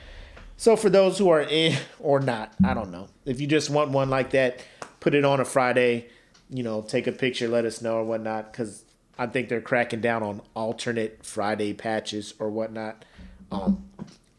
So 0.56 0.76
for 0.76 0.90
those 0.92 1.18
who 1.18 1.30
are 1.30 1.42
in 1.42 1.76
or 2.00 2.20
not, 2.20 2.54
I 2.64 2.76
don't 2.76 2.92
know. 2.92 3.08
If 3.26 3.42
you 3.42 3.48
just 3.48 3.72
want 3.72 3.90
one 3.90 4.12
like 4.12 4.32
that, 4.32 4.60
put 5.00 5.16
it 5.16 5.26
on 5.26 5.40
a 5.40 5.46
Friday. 5.46 6.10
You 6.52 6.62
know, 6.64 6.82
take 6.82 7.08
a 7.08 7.12
picture, 7.12 7.48
let 7.48 7.66
us 7.66 7.82
know 7.82 7.96
or 7.98 8.04
whatnot, 8.04 8.52
because 8.52 8.84
I 9.20 9.28
think 9.28 9.50
they're 9.50 9.60
cracking 9.60 10.00
down 10.00 10.24
on 10.24 10.42
alternate 10.56 11.26
Friday 11.26 11.74
patches 11.74 12.34
or 12.40 12.50
whatnot. 12.50 13.04
Um, 13.52 13.84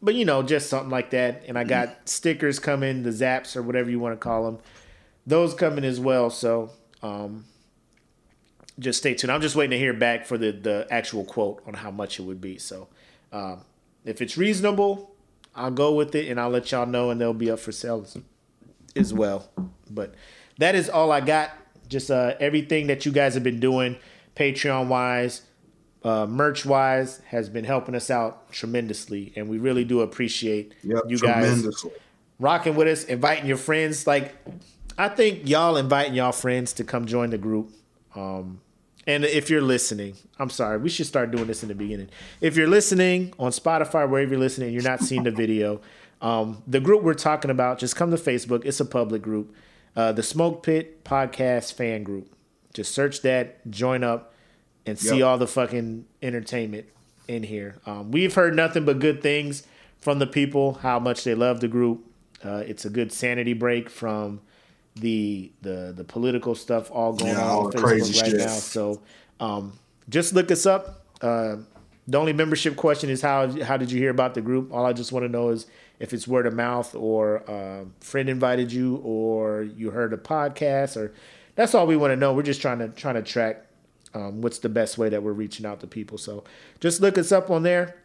but 0.00 0.14
you 0.14 0.24
know, 0.24 0.42
just 0.42 0.70
something 0.70 0.90
like 0.90 1.10
that. 1.10 1.44
And 1.46 1.58
I 1.58 1.64
got 1.64 1.96
stickers 2.08 2.58
coming, 2.58 3.02
the 3.02 3.10
zaps 3.10 3.56
or 3.56 3.62
whatever 3.62 3.90
you 3.90 4.00
want 4.00 4.14
to 4.14 4.16
call 4.16 4.44
them. 4.44 4.58
Those 5.26 5.52
coming 5.52 5.84
as 5.84 6.00
well. 6.00 6.30
So 6.30 6.70
um, 7.02 7.44
just 8.78 9.00
stay 9.00 9.12
tuned. 9.12 9.30
I'm 9.30 9.42
just 9.42 9.54
waiting 9.54 9.72
to 9.72 9.78
hear 9.78 9.92
back 9.92 10.24
for 10.24 10.38
the 10.38 10.50
the 10.50 10.86
actual 10.90 11.24
quote 11.24 11.62
on 11.66 11.74
how 11.74 11.90
much 11.90 12.18
it 12.18 12.22
would 12.22 12.40
be. 12.40 12.56
So 12.56 12.88
um, 13.32 13.60
if 14.06 14.22
it's 14.22 14.38
reasonable, 14.38 15.14
I'll 15.54 15.70
go 15.70 15.92
with 15.94 16.14
it 16.14 16.28
and 16.28 16.40
I'll 16.40 16.48
let 16.48 16.72
y'all 16.72 16.86
know, 16.86 17.10
and 17.10 17.20
they'll 17.20 17.34
be 17.34 17.50
up 17.50 17.58
for 17.58 17.70
sale 17.70 18.02
as, 18.02 18.16
as 18.96 19.12
well. 19.12 19.50
But 19.90 20.14
that 20.56 20.74
is 20.74 20.88
all 20.88 21.12
I 21.12 21.20
got. 21.20 21.50
Just 21.88 22.10
uh, 22.10 22.34
everything 22.40 22.86
that 22.86 23.04
you 23.04 23.12
guys 23.12 23.34
have 23.34 23.42
been 23.42 23.60
doing, 23.60 23.96
Patreon 24.40 24.88
wise, 24.88 25.42
uh, 26.02 26.24
merch 26.26 26.64
wise, 26.64 27.20
has 27.26 27.50
been 27.50 27.64
helping 27.64 27.94
us 27.94 28.10
out 28.10 28.50
tremendously, 28.50 29.34
and 29.36 29.48
we 29.48 29.58
really 29.58 29.84
do 29.84 30.00
appreciate 30.00 30.72
Yep. 30.82 31.02
you 31.08 31.18
guys 31.18 31.66
rocking 32.38 32.74
with 32.74 32.88
us, 32.88 33.04
inviting 33.04 33.46
your 33.46 33.58
friends. 33.58 34.06
Like, 34.06 34.34
I 34.96 35.08
think 35.08 35.46
y'all 35.46 35.76
inviting 35.76 36.14
y'all 36.14 36.32
friends 36.32 36.72
to 36.74 36.84
come 36.84 37.04
join 37.04 37.28
the 37.30 37.38
group. 37.38 37.70
Um, 38.16 38.62
and 39.06 39.26
if 39.26 39.50
you're 39.50 39.60
listening, 39.60 40.14
I'm 40.38 40.48
sorry, 40.48 40.78
we 40.78 40.88
should 40.88 41.06
start 41.06 41.30
doing 41.30 41.46
this 41.46 41.62
in 41.62 41.68
the 41.68 41.74
beginning. 41.74 42.08
If 42.40 42.56
you're 42.56 42.66
listening 42.68 43.34
on 43.38 43.50
Spotify, 43.50 44.08
wherever 44.08 44.30
you're 44.30 44.38
listening, 44.40 44.72
you're 44.72 44.82
not 44.82 45.00
seeing 45.00 45.24
the 45.24 45.30
video. 45.30 45.82
Um, 46.22 46.62
the 46.66 46.80
group 46.80 47.02
we're 47.02 47.12
talking 47.14 47.50
about, 47.50 47.78
just 47.78 47.94
come 47.94 48.10
to 48.10 48.16
Facebook. 48.16 48.64
It's 48.64 48.80
a 48.80 48.84
public 48.86 49.20
group. 49.20 49.54
Uh, 49.94 50.12
the 50.12 50.22
Smoke 50.22 50.62
Pit 50.62 51.04
Podcast 51.04 51.74
Fan 51.74 52.04
Group. 52.04 52.34
Just 52.72 52.94
search 52.94 53.22
that, 53.22 53.68
join 53.70 54.04
up. 54.04 54.29
And 54.86 54.98
see 54.98 55.18
Yep. 55.18 55.26
all 55.26 55.38
the 55.38 55.46
fucking 55.46 56.06
entertainment 56.22 56.86
in 57.28 57.42
here. 57.42 57.76
Um, 57.86 58.10
we've 58.10 58.34
heard 58.34 58.54
nothing 58.56 58.84
but 58.84 58.98
good 58.98 59.22
things 59.22 59.64
from 60.00 60.18
the 60.18 60.26
people, 60.26 60.74
how 60.74 60.98
much 60.98 61.24
they 61.24 61.34
love 61.34 61.60
the 61.60 61.68
group. 61.68 62.04
Uh, 62.44 62.62
it's 62.66 62.84
a 62.84 62.90
good 62.90 63.12
sanity 63.12 63.52
break 63.52 63.90
from 63.90 64.40
the 64.96 65.52
the 65.62 65.92
the 65.96 66.04
political 66.04 66.54
stuff 66.54 66.90
all 66.90 67.12
going 67.12 67.32
Yeah, 67.34 67.44
on 67.56 67.72
crazy 67.72 68.18
right 68.20 68.30
shit. 68.30 68.40
now. 68.40 68.46
So 68.48 69.00
um, 69.38 69.78
just 70.08 70.32
look 70.34 70.50
us 70.50 70.66
up. 70.66 71.04
Uh, 71.20 71.56
the 72.08 72.18
only 72.18 72.32
membership 72.32 72.76
question 72.76 73.08
is 73.10 73.20
how 73.22 73.48
how 73.62 73.76
did 73.76 73.92
you 73.92 73.98
hear 74.00 74.10
about 74.10 74.34
the 74.34 74.40
group? 74.40 74.72
All 74.72 74.84
I 74.86 74.92
just 74.92 75.12
want 75.12 75.24
to 75.24 75.28
know 75.28 75.50
is 75.50 75.66
if 76.00 76.12
it's 76.14 76.26
word 76.26 76.46
of 76.46 76.54
mouth 76.54 76.94
or 76.94 77.48
uh, 77.48 77.84
friend 78.00 78.28
invited 78.30 78.72
you 78.72 78.96
or 79.04 79.62
you 79.62 79.90
heard 79.90 80.12
a 80.12 80.16
podcast 80.16 80.96
or 80.96 81.12
that's 81.54 81.74
all 81.74 81.86
we 81.86 81.96
want 81.96 82.10
to 82.12 82.16
know. 82.16 82.32
We're 82.32 82.42
just 82.42 82.60
trying 82.62 82.78
to 82.78 82.88
trying 82.88 83.14
to 83.16 83.22
track 83.22 83.64
um, 84.14 84.40
what's 84.42 84.58
the 84.58 84.68
best 84.68 84.98
way 84.98 85.08
that 85.08 85.22
we're 85.22 85.32
reaching 85.32 85.64
out 85.66 85.80
to 85.80 85.86
people. 85.86 86.18
So 86.18 86.44
just 86.80 87.00
look 87.00 87.16
us 87.18 87.30
up 87.32 87.50
on 87.50 87.62
there, 87.62 87.96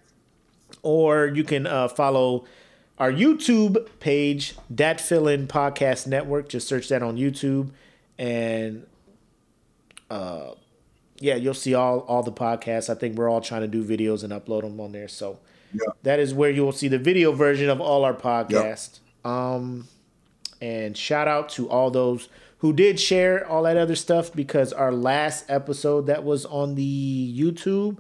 or 0.83 1.27
you 1.27 1.43
can 1.43 1.65
uh, 1.67 1.87
follow 1.87 2.45
our 2.97 3.11
YouTube 3.11 3.87
page, 3.99 4.55
DatFeelin 4.73 5.47
Podcast 5.47 6.07
Network. 6.07 6.47
Just 6.49 6.67
search 6.67 6.87
that 6.89 7.01
on 7.03 7.17
YouTube, 7.17 7.71
and 8.17 8.85
uh, 10.09 10.51
yeah, 11.19 11.35
you'll 11.35 11.53
see 11.53 11.73
all 11.73 11.99
all 12.01 12.23
the 12.23 12.31
podcasts. 12.31 12.89
I 12.89 12.95
think 12.95 13.17
we're 13.17 13.29
all 13.29 13.41
trying 13.41 13.61
to 13.61 13.67
do 13.67 13.83
videos 13.83 14.23
and 14.23 14.31
upload 14.31 14.61
them 14.61 14.79
on 14.79 14.91
there. 14.91 15.07
So 15.07 15.39
Yeah. 15.73 15.79
that 16.03 16.19
is 16.19 16.33
where 16.33 16.49
you'll 16.51 16.71
see 16.71 16.87
the 16.87 16.99
video 16.99 17.31
version 17.31 17.69
of 17.69 17.81
all 17.81 18.03
our 18.05 18.13
podcasts. 18.13 18.99
Um, 19.23 19.87
and 20.61 20.95
shout 20.95 21.27
out 21.27 21.49
to 21.49 21.69
all 21.69 21.89
those 21.91 22.29
who 22.65 22.73
did 22.73 22.99
share 22.99 23.47
all 23.47 23.61
that 23.61 23.77
other 23.77 23.93
stuff 23.95 24.33
because 24.33 24.73
our 24.73 24.91
last 24.91 25.45
episode 25.49 26.07
that 26.07 26.23
was 26.23 26.45
on 26.47 26.73
the 26.73 27.33
YouTube 27.37 27.99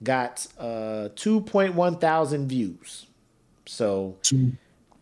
got 0.00 0.46
uh 0.60 1.08
2.1 1.16 2.00
thousand 2.00 2.46
views. 2.46 3.06
So 3.66 4.14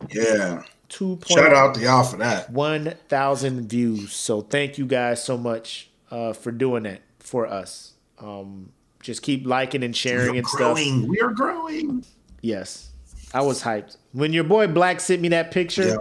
Yeah. 0.08 0.62
two 0.88 1.18
Shout 1.26 1.52
out 1.52 1.74
to 1.74 1.82
y'all 1.82 2.02
for 2.02 2.16
that. 2.16 2.48
1,000 2.48 3.68
views. 3.68 4.14
So 4.14 4.40
thank 4.40 4.78
you 4.78 4.86
guys 4.86 5.22
so 5.22 5.36
much 5.36 5.90
uh, 6.10 6.32
for 6.32 6.50
doing 6.50 6.84
that 6.84 7.02
for 7.18 7.46
us. 7.46 7.92
Um, 8.18 8.70
just 9.02 9.20
keep 9.20 9.46
liking 9.46 9.82
and 9.82 9.94
sharing 9.94 10.30
We're 10.32 10.38
and 10.38 10.46
stuff. 10.46 10.78
We 10.78 11.20
are 11.20 11.32
growing. 11.32 12.06
Yes, 12.40 12.88
I 13.34 13.42
was 13.42 13.62
hyped 13.62 13.98
when 14.12 14.32
your 14.32 14.44
boy 14.44 14.66
Black 14.66 14.98
sent 15.00 15.20
me 15.20 15.28
that 15.28 15.50
picture. 15.50 15.88
Yeah. 15.88 15.96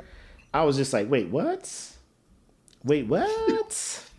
I 0.54 0.64
was 0.64 0.78
just 0.78 0.94
like, 0.94 1.10
wait, 1.10 1.28
what? 1.28 1.93
Wait, 2.84 3.08
what? 3.08 4.10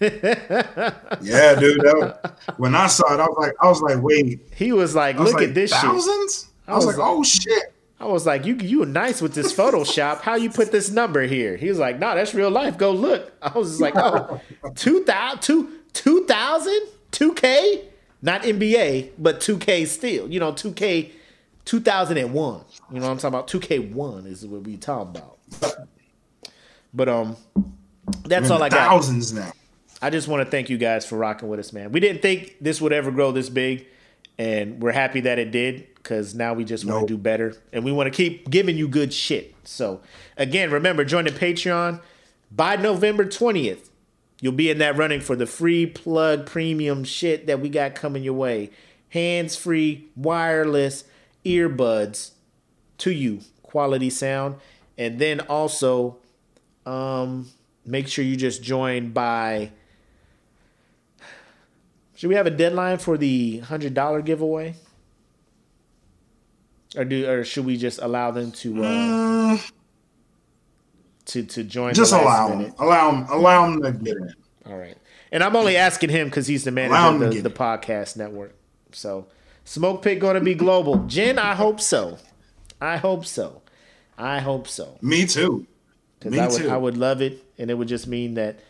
Yeah, 0.00 1.54
dude. 1.54 1.80
That 1.80 2.36
when 2.58 2.74
I 2.74 2.88
saw 2.88 3.14
it, 3.14 3.20
I 3.20 3.26
was 3.26 3.36
like, 3.38 3.52
I 3.60 3.68
was 3.68 3.80
like, 3.80 4.02
wait. 4.02 4.40
he 4.54 4.72
was 4.72 4.94
like, 4.94 5.18
was 5.18 5.30
look 5.30 5.40
like, 5.40 5.50
at 5.50 5.54
this 5.54 5.70
shit. 5.70 5.80
thousands? 5.80 6.48
I 6.66 6.74
was, 6.74 6.86
was 6.86 6.98
like, 6.98 7.06
oh 7.06 7.22
shit. 7.22 7.74
I 8.00 8.06
was 8.06 8.26
like, 8.26 8.44
you 8.44 8.56
you 8.56 8.80
were 8.80 8.86
nice 8.86 9.22
with 9.22 9.34
this 9.34 9.52
Photoshop. 9.52 10.20
How 10.20 10.34
you 10.34 10.50
put 10.50 10.72
this 10.72 10.90
number 10.90 11.22
here? 11.22 11.56
He 11.56 11.68
was 11.68 11.78
like, 11.78 11.98
no, 11.98 12.14
that's 12.14 12.34
real 12.34 12.50
life. 12.50 12.76
Go 12.76 12.90
look. 12.90 13.32
I 13.40 13.56
was 13.56 13.80
like, 13.80 13.94
oh, 13.96 14.40
2,000, 14.74 15.68
2,000, 15.92 16.82
2K? 17.12 17.84
Not 18.20 18.42
NBA, 18.42 19.12
but 19.18 19.40
2K 19.40 19.86
still. 19.86 20.30
You 20.30 20.40
know, 20.40 20.52
2K, 20.52 21.12
2001. 21.64 22.64
You 22.92 23.00
know 23.00 23.06
what 23.06 23.10
I'm 23.10 23.18
talking 23.18 23.28
about? 23.28 23.48
2K1 23.48 24.26
is 24.26 24.46
what 24.46 24.62
we 24.62 24.76
talking 24.76 25.20
about. 25.20 25.38
But 26.92 27.08
um, 27.08 27.36
that's 28.24 28.50
all 28.50 28.62
I 28.62 28.68
got. 28.68 28.88
Thousands 28.90 29.32
now. 29.32 29.52
I 30.02 30.10
just 30.10 30.28
want 30.28 30.44
to 30.44 30.50
thank 30.50 30.68
you 30.68 30.76
guys 30.76 31.06
for 31.06 31.16
rocking 31.16 31.48
with 31.48 31.60
us, 31.60 31.72
man. 31.72 31.92
We 31.92 32.00
didn't 32.00 32.20
think 32.22 32.56
this 32.60 32.80
would 32.80 32.92
ever 32.92 33.10
grow 33.10 33.32
this 33.32 33.48
big, 33.48 33.86
and 34.38 34.82
we're 34.82 34.92
happy 34.92 35.20
that 35.22 35.38
it 35.38 35.50
did 35.50 35.86
because 35.94 36.34
now 36.34 36.52
we 36.52 36.64
just 36.64 36.84
want 36.84 37.00
Nope. 37.00 37.08
to 37.08 37.14
do 37.14 37.18
better 37.18 37.54
and 37.72 37.82
we 37.82 37.90
want 37.90 38.12
to 38.12 38.14
keep 38.14 38.50
giving 38.50 38.76
you 38.76 38.86
good 38.86 39.14
shit. 39.14 39.54
So, 39.64 40.02
again, 40.36 40.70
remember, 40.70 41.04
join 41.04 41.24
the 41.24 41.30
Patreon 41.30 42.00
by 42.50 42.76
November 42.76 43.24
20th. 43.24 43.88
You'll 44.42 44.52
be 44.52 44.68
in 44.68 44.76
that 44.78 44.96
running 44.98 45.20
for 45.20 45.36
the 45.36 45.46
free 45.46 45.86
plug 45.86 46.44
premium 46.44 47.04
shit 47.04 47.46
that 47.46 47.60
we 47.60 47.70
got 47.70 47.94
coming 47.94 48.22
your 48.22 48.34
way. 48.34 48.70
Hands 49.08 49.56
free, 49.56 50.08
wireless 50.16 51.04
earbuds 51.46 52.32
to 52.98 53.10
you, 53.10 53.40
quality 53.62 54.10
sound. 54.10 54.56
And 54.98 55.18
then 55.18 55.40
also, 55.40 56.18
um, 56.84 57.48
make 57.84 58.08
sure 58.08 58.24
you 58.24 58.36
just 58.36 58.62
join 58.62 59.10
by. 59.12 59.70
Should 62.16 62.28
we 62.28 62.36
have 62.36 62.46
a 62.46 62.50
deadline 62.50 62.98
for 62.98 63.18
the 63.18 63.58
hundred 63.58 63.94
dollar 63.94 64.22
giveaway, 64.22 64.74
or 66.96 67.04
do 67.04 67.28
or 67.28 67.44
should 67.44 67.66
we 67.66 67.76
just 67.76 68.00
allow 68.00 68.30
them 68.30 68.52
to 68.52 68.84
uh, 68.84 69.58
to 71.26 71.42
to 71.42 71.64
join? 71.64 71.94
Just 71.94 72.12
allow 72.12 72.48
minute? 72.48 72.76
them. 72.76 72.86
Allow 72.86 73.10
them. 73.10 73.26
Allow 73.30 73.70
them 73.70 73.82
to 73.82 73.92
get 73.92 74.16
in. 74.16 74.34
All 74.66 74.78
right. 74.78 74.96
And 75.32 75.42
I'm 75.42 75.56
only 75.56 75.76
asking 75.76 76.10
him 76.10 76.28
because 76.28 76.46
he's 76.46 76.62
the 76.62 76.70
manager 76.70 77.24
of 77.24 77.34
the, 77.34 77.40
the 77.40 77.50
podcast 77.50 78.16
network. 78.16 78.54
So, 78.92 79.26
Smoke 79.64 80.02
Pit 80.02 80.20
going 80.20 80.36
to 80.36 80.40
be 80.40 80.54
global. 80.54 81.04
Jen, 81.06 81.38
I 81.40 81.54
hope 81.56 81.80
so. 81.80 82.18
I 82.80 82.98
hope 82.98 83.26
so. 83.26 83.62
I 84.16 84.38
hope 84.38 84.68
so. 84.68 84.96
Me 85.02 85.26
too. 85.26 85.66
Because 86.24 86.38
I 86.38 86.46
would, 86.48 86.62
too. 86.62 86.70
I 86.70 86.76
would 86.76 86.96
love 86.96 87.20
it, 87.22 87.42
and 87.58 87.70
it 87.70 87.74
would 87.74 87.88
just 87.88 88.06
mean 88.06 88.34
that 88.34 88.60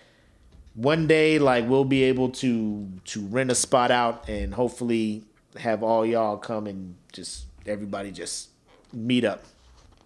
one 0.75 1.07
day, 1.07 1.39
like, 1.39 1.69
we'll 1.69 1.85
be 1.85 2.03
able 2.05 2.31
to 2.31 2.89
to 3.07 3.21
rent 3.27 3.51
a 3.51 3.55
spot 3.55 3.91
out 3.91 4.29
and 4.29 4.53
hopefully 4.55 5.23
have 5.57 5.83
all 5.83 6.05
y'all 6.05 6.37
come 6.37 6.67
and 6.67 6.97
just 7.13 7.45
everybody 7.67 8.11
just 8.11 8.49
meet 8.93 9.25
up. 9.25 9.45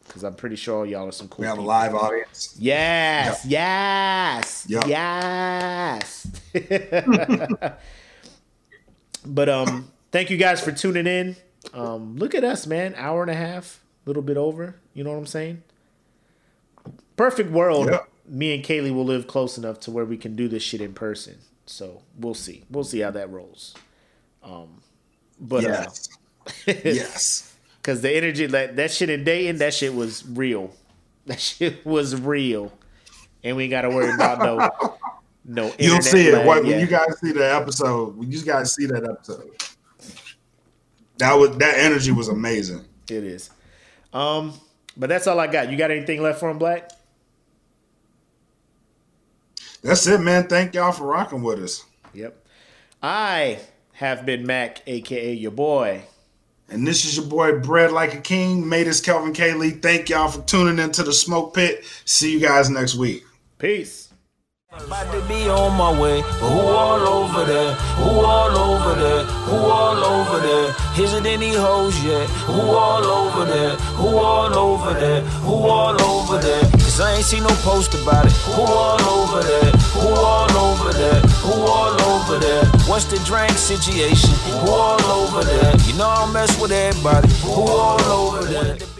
Because 0.07 0.23
I'm 0.25 0.35
pretty 0.35 0.57
sure 0.57 0.87
y'all 0.87 1.09
are 1.09 1.13
some 1.13 1.29
cool 1.29 1.43
We 1.43 1.47
have 1.49 1.59
a 1.59 1.63
live 1.63 1.95
audience. 1.95 2.55
Yes, 2.59 3.45
yes, 3.47 4.65
Yep. 4.69 4.87
yes. 4.87 6.27
but 9.27 9.49
um, 9.49 9.91
thank 10.13 10.31
you 10.31 10.37
guys 10.37 10.61
for 10.63 10.73
tuning 10.73 11.07
in. 11.07 11.37
Um, 11.75 12.17
look 12.17 12.35
at 12.35 12.45
us, 12.45 12.67
man. 12.67 12.95
Hour 12.97 13.23
and 13.23 13.31
a 13.31 13.35
half, 13.35 13.81
a 14.07 14.09
little 14.11 14.23
bit 14.23 14.37
over. 14.39 14.77
You 14.95 15.05
know 15.05 15.11
what 15.11 15.19
I'm 15.19 15.27
saying? 15.27 15.63
Perfect 17.19 17.51
world. 17.51 17.91
Yep. 17.91 18.09
Me 18.29 18.55
and 18.55 18.65
Kaylee 18.65 18.95
will 18.95 19.05
live 19.05 19.27
close 19.27 19.59
enough 19.59 19.81
to 19.81 19.91
where 19.91 20.05
we 20.05 20.17
can 20.17 20.37
do 20.37 20.49
this 20.49 20.63
shit 20.63 20.81
in 20.81 20.95
person. 20.95 21.37
So 21.67 22.03
we'll 22.17 22.35
see. 22.35 22.65
We'll 22.71 22.85
see 22.85 23.01
how 23.01 23.11
that 23.11 23.31
rolls. 23.31 23.75
Um, 24.43 24.81
but 25.41 25.65
Yes. 25.65 26.09
uh, 26.47 26.51
yes. 26.85 27.55
Cause 27.83 28.03
the 28.03 28.11
energy 28.15 28.47
that 28.47 28.77
that 28.77 28.91
shit 28.91 29.09
in 29.11 29.25
Dayton, 29.25 29.59
that 29.59 29.75
shit 29.75 29.95
was 29.95 30.27
real. 30.27 30.73
That 31.27 31.41
shit 31.41 31.85
was 31.85 32.19
real, 32.19 32.73
and 33.45 33.55
we 33.55 33.65
ain't 33.65 33.71
got 33.71 33.83
to 33.83 33.91
worry 33.91 34.15
about 34.15 34.39
no 34.39 34.97
no. 35.45 35.75
You'll 35.79 36.01
see 36.01 36.29
it 36.29 36.33
lag, 36.33 36.65
when, 36.65 36.81
you 36.81 36.87
guys 36.87 37.21
see 37.21 37.33
the 37.33 37.55
episode. 37.55 38.17
When 38.17 38.33
you 38.33 38.43
guys 38.43 38.75
see 38.75 38.87
that 38.87 39.05
episode, 39.05 39.51
that 41.19 41.35
was 41.35 41.55
that 41.59 41.75
energy 41.81 42.13
was 42.13 42.29
amazing. 42.29 42.83
It 43.11 43.25
is. 43.25 43.51
Um, 44.15 44.55
but 44.97 45.11
that's 45.11 45.27
all 45.27 45.39
I 45.39 45.49
got. 45.49 45.71
You 45.71 45.77
got 45.77 45.91
anything 45.91 46.23
left 46.23 46.41
for 46.41 46.49
him, 46.49 46.57
Black? 46.57 46.93
That's 49.83 50.07
it, 50.07 50.21
man. 50.21 50.47
Thank 50.49 50.75
y'all 50.75 50.93
for 50.93 51.05
rocking 51.05 51.43
with 51.43 51.63
us. 51.63 51.85
Yep. 52.15 52.45
I 53.03 53.59
have 53.93 54.27
been 54.27 54.47
Mac, 54.47 54.83
aka 54.87 55.33
your 55.33 55.53
boy. 55.53 56.03
And 56.71 56.87
this 56.87 57.05
is 57.05 57.17
your 57.17 57.27
boy, 57.27 57.59
Bread 57.61 57.93
Like 57.93 58.15
a 58.15 58.21
King. 58.21 58.69
Made 58.69 58.89
us 58.89 59.01
Kelvin 59.01 59.33
K. 59.33 59.55
Lee. 59.55 59.71
Thank 59.71 60.11
y'all 60.11 60.29
for 60.29 60.43
tuning 60.43 60.79
into 60.79 61.03
the 61.03 61.13
Smoke 61.13 61.55
Pit. 61.55 61.83
See 62.05 62.33
you 62.33 62.41
guys 62.41 62.69
next 62.69 62.95
week. 62.95 63.25
Peace. 63.59 64.08
About 64.71 65.11
to 65.13 65.21
be 65.27 65.49
on 65.49 65.79
my 65.79 65.99
way, 65.99 66.21
but 66.21 66.51
who 66.53 66.61
all 66.61 67.01
over 67.01 67.43
there? 67.47 67.73
Who 67.97 68.21
all 68.21 68.55
over 68.55 69.01
there? 69.01 69.25
Who 69.25 69.57
all 69.57 69.97
over 69.97 70.41
there? 70.41 70.75
Is 71.03 71.15
it 71.15 71.25
any 71.25 71.55
hoes 71.55 71.99
yet? 72.05 72.29
Who 72.45 72.61
all 72.61 73.03
over 73.03 73.47
there? 73.47 73.77
Who 73.97 74.19
all 74.19 74.55
over 74.55 74.93
there? 74.93 75.23
Who 75.49 75.55
all 75.55 75.99
over 76.03 76.39
there? 76.39 76.61
Cause 76.73 77.01
I 77.01 77.15
ain't 77.15 77.25
seen 77.25 77.45
no 77.45 77.55
post 77.65 77.95
about 77.95 78.27
it. 78.27 78.33
Who 78.53 78.61
all 78.61 79.01
over 79.01 79.43
there? 79.43 79.73
Who 79.97 80.09
all 80.09 80.51
over 80.53 80.93
there? 80.93 81.21
Who 81.49 81.63
all 81.63 82.01
over 82.03 82.39
there? 82.39 82.67
What's 82.87 83.07
the 83.07 83.19
drink 83.25 83.53
situation? 83.53 84.35
Who 84.53 84.71
all 84.71 85.03
over 85.03 85.45
there? 85.45 85.75
You 85.87 85.95
know 85.95 86.09
I 86.09 86.25
don't 86.25 86.33
mess 86.35 86.61
with 86.61 86.73
everybody. 86.73 87.29
Who 87.41 87.63
all 87.63 88.03
over 88.03 88.45
there? 88.45 88.98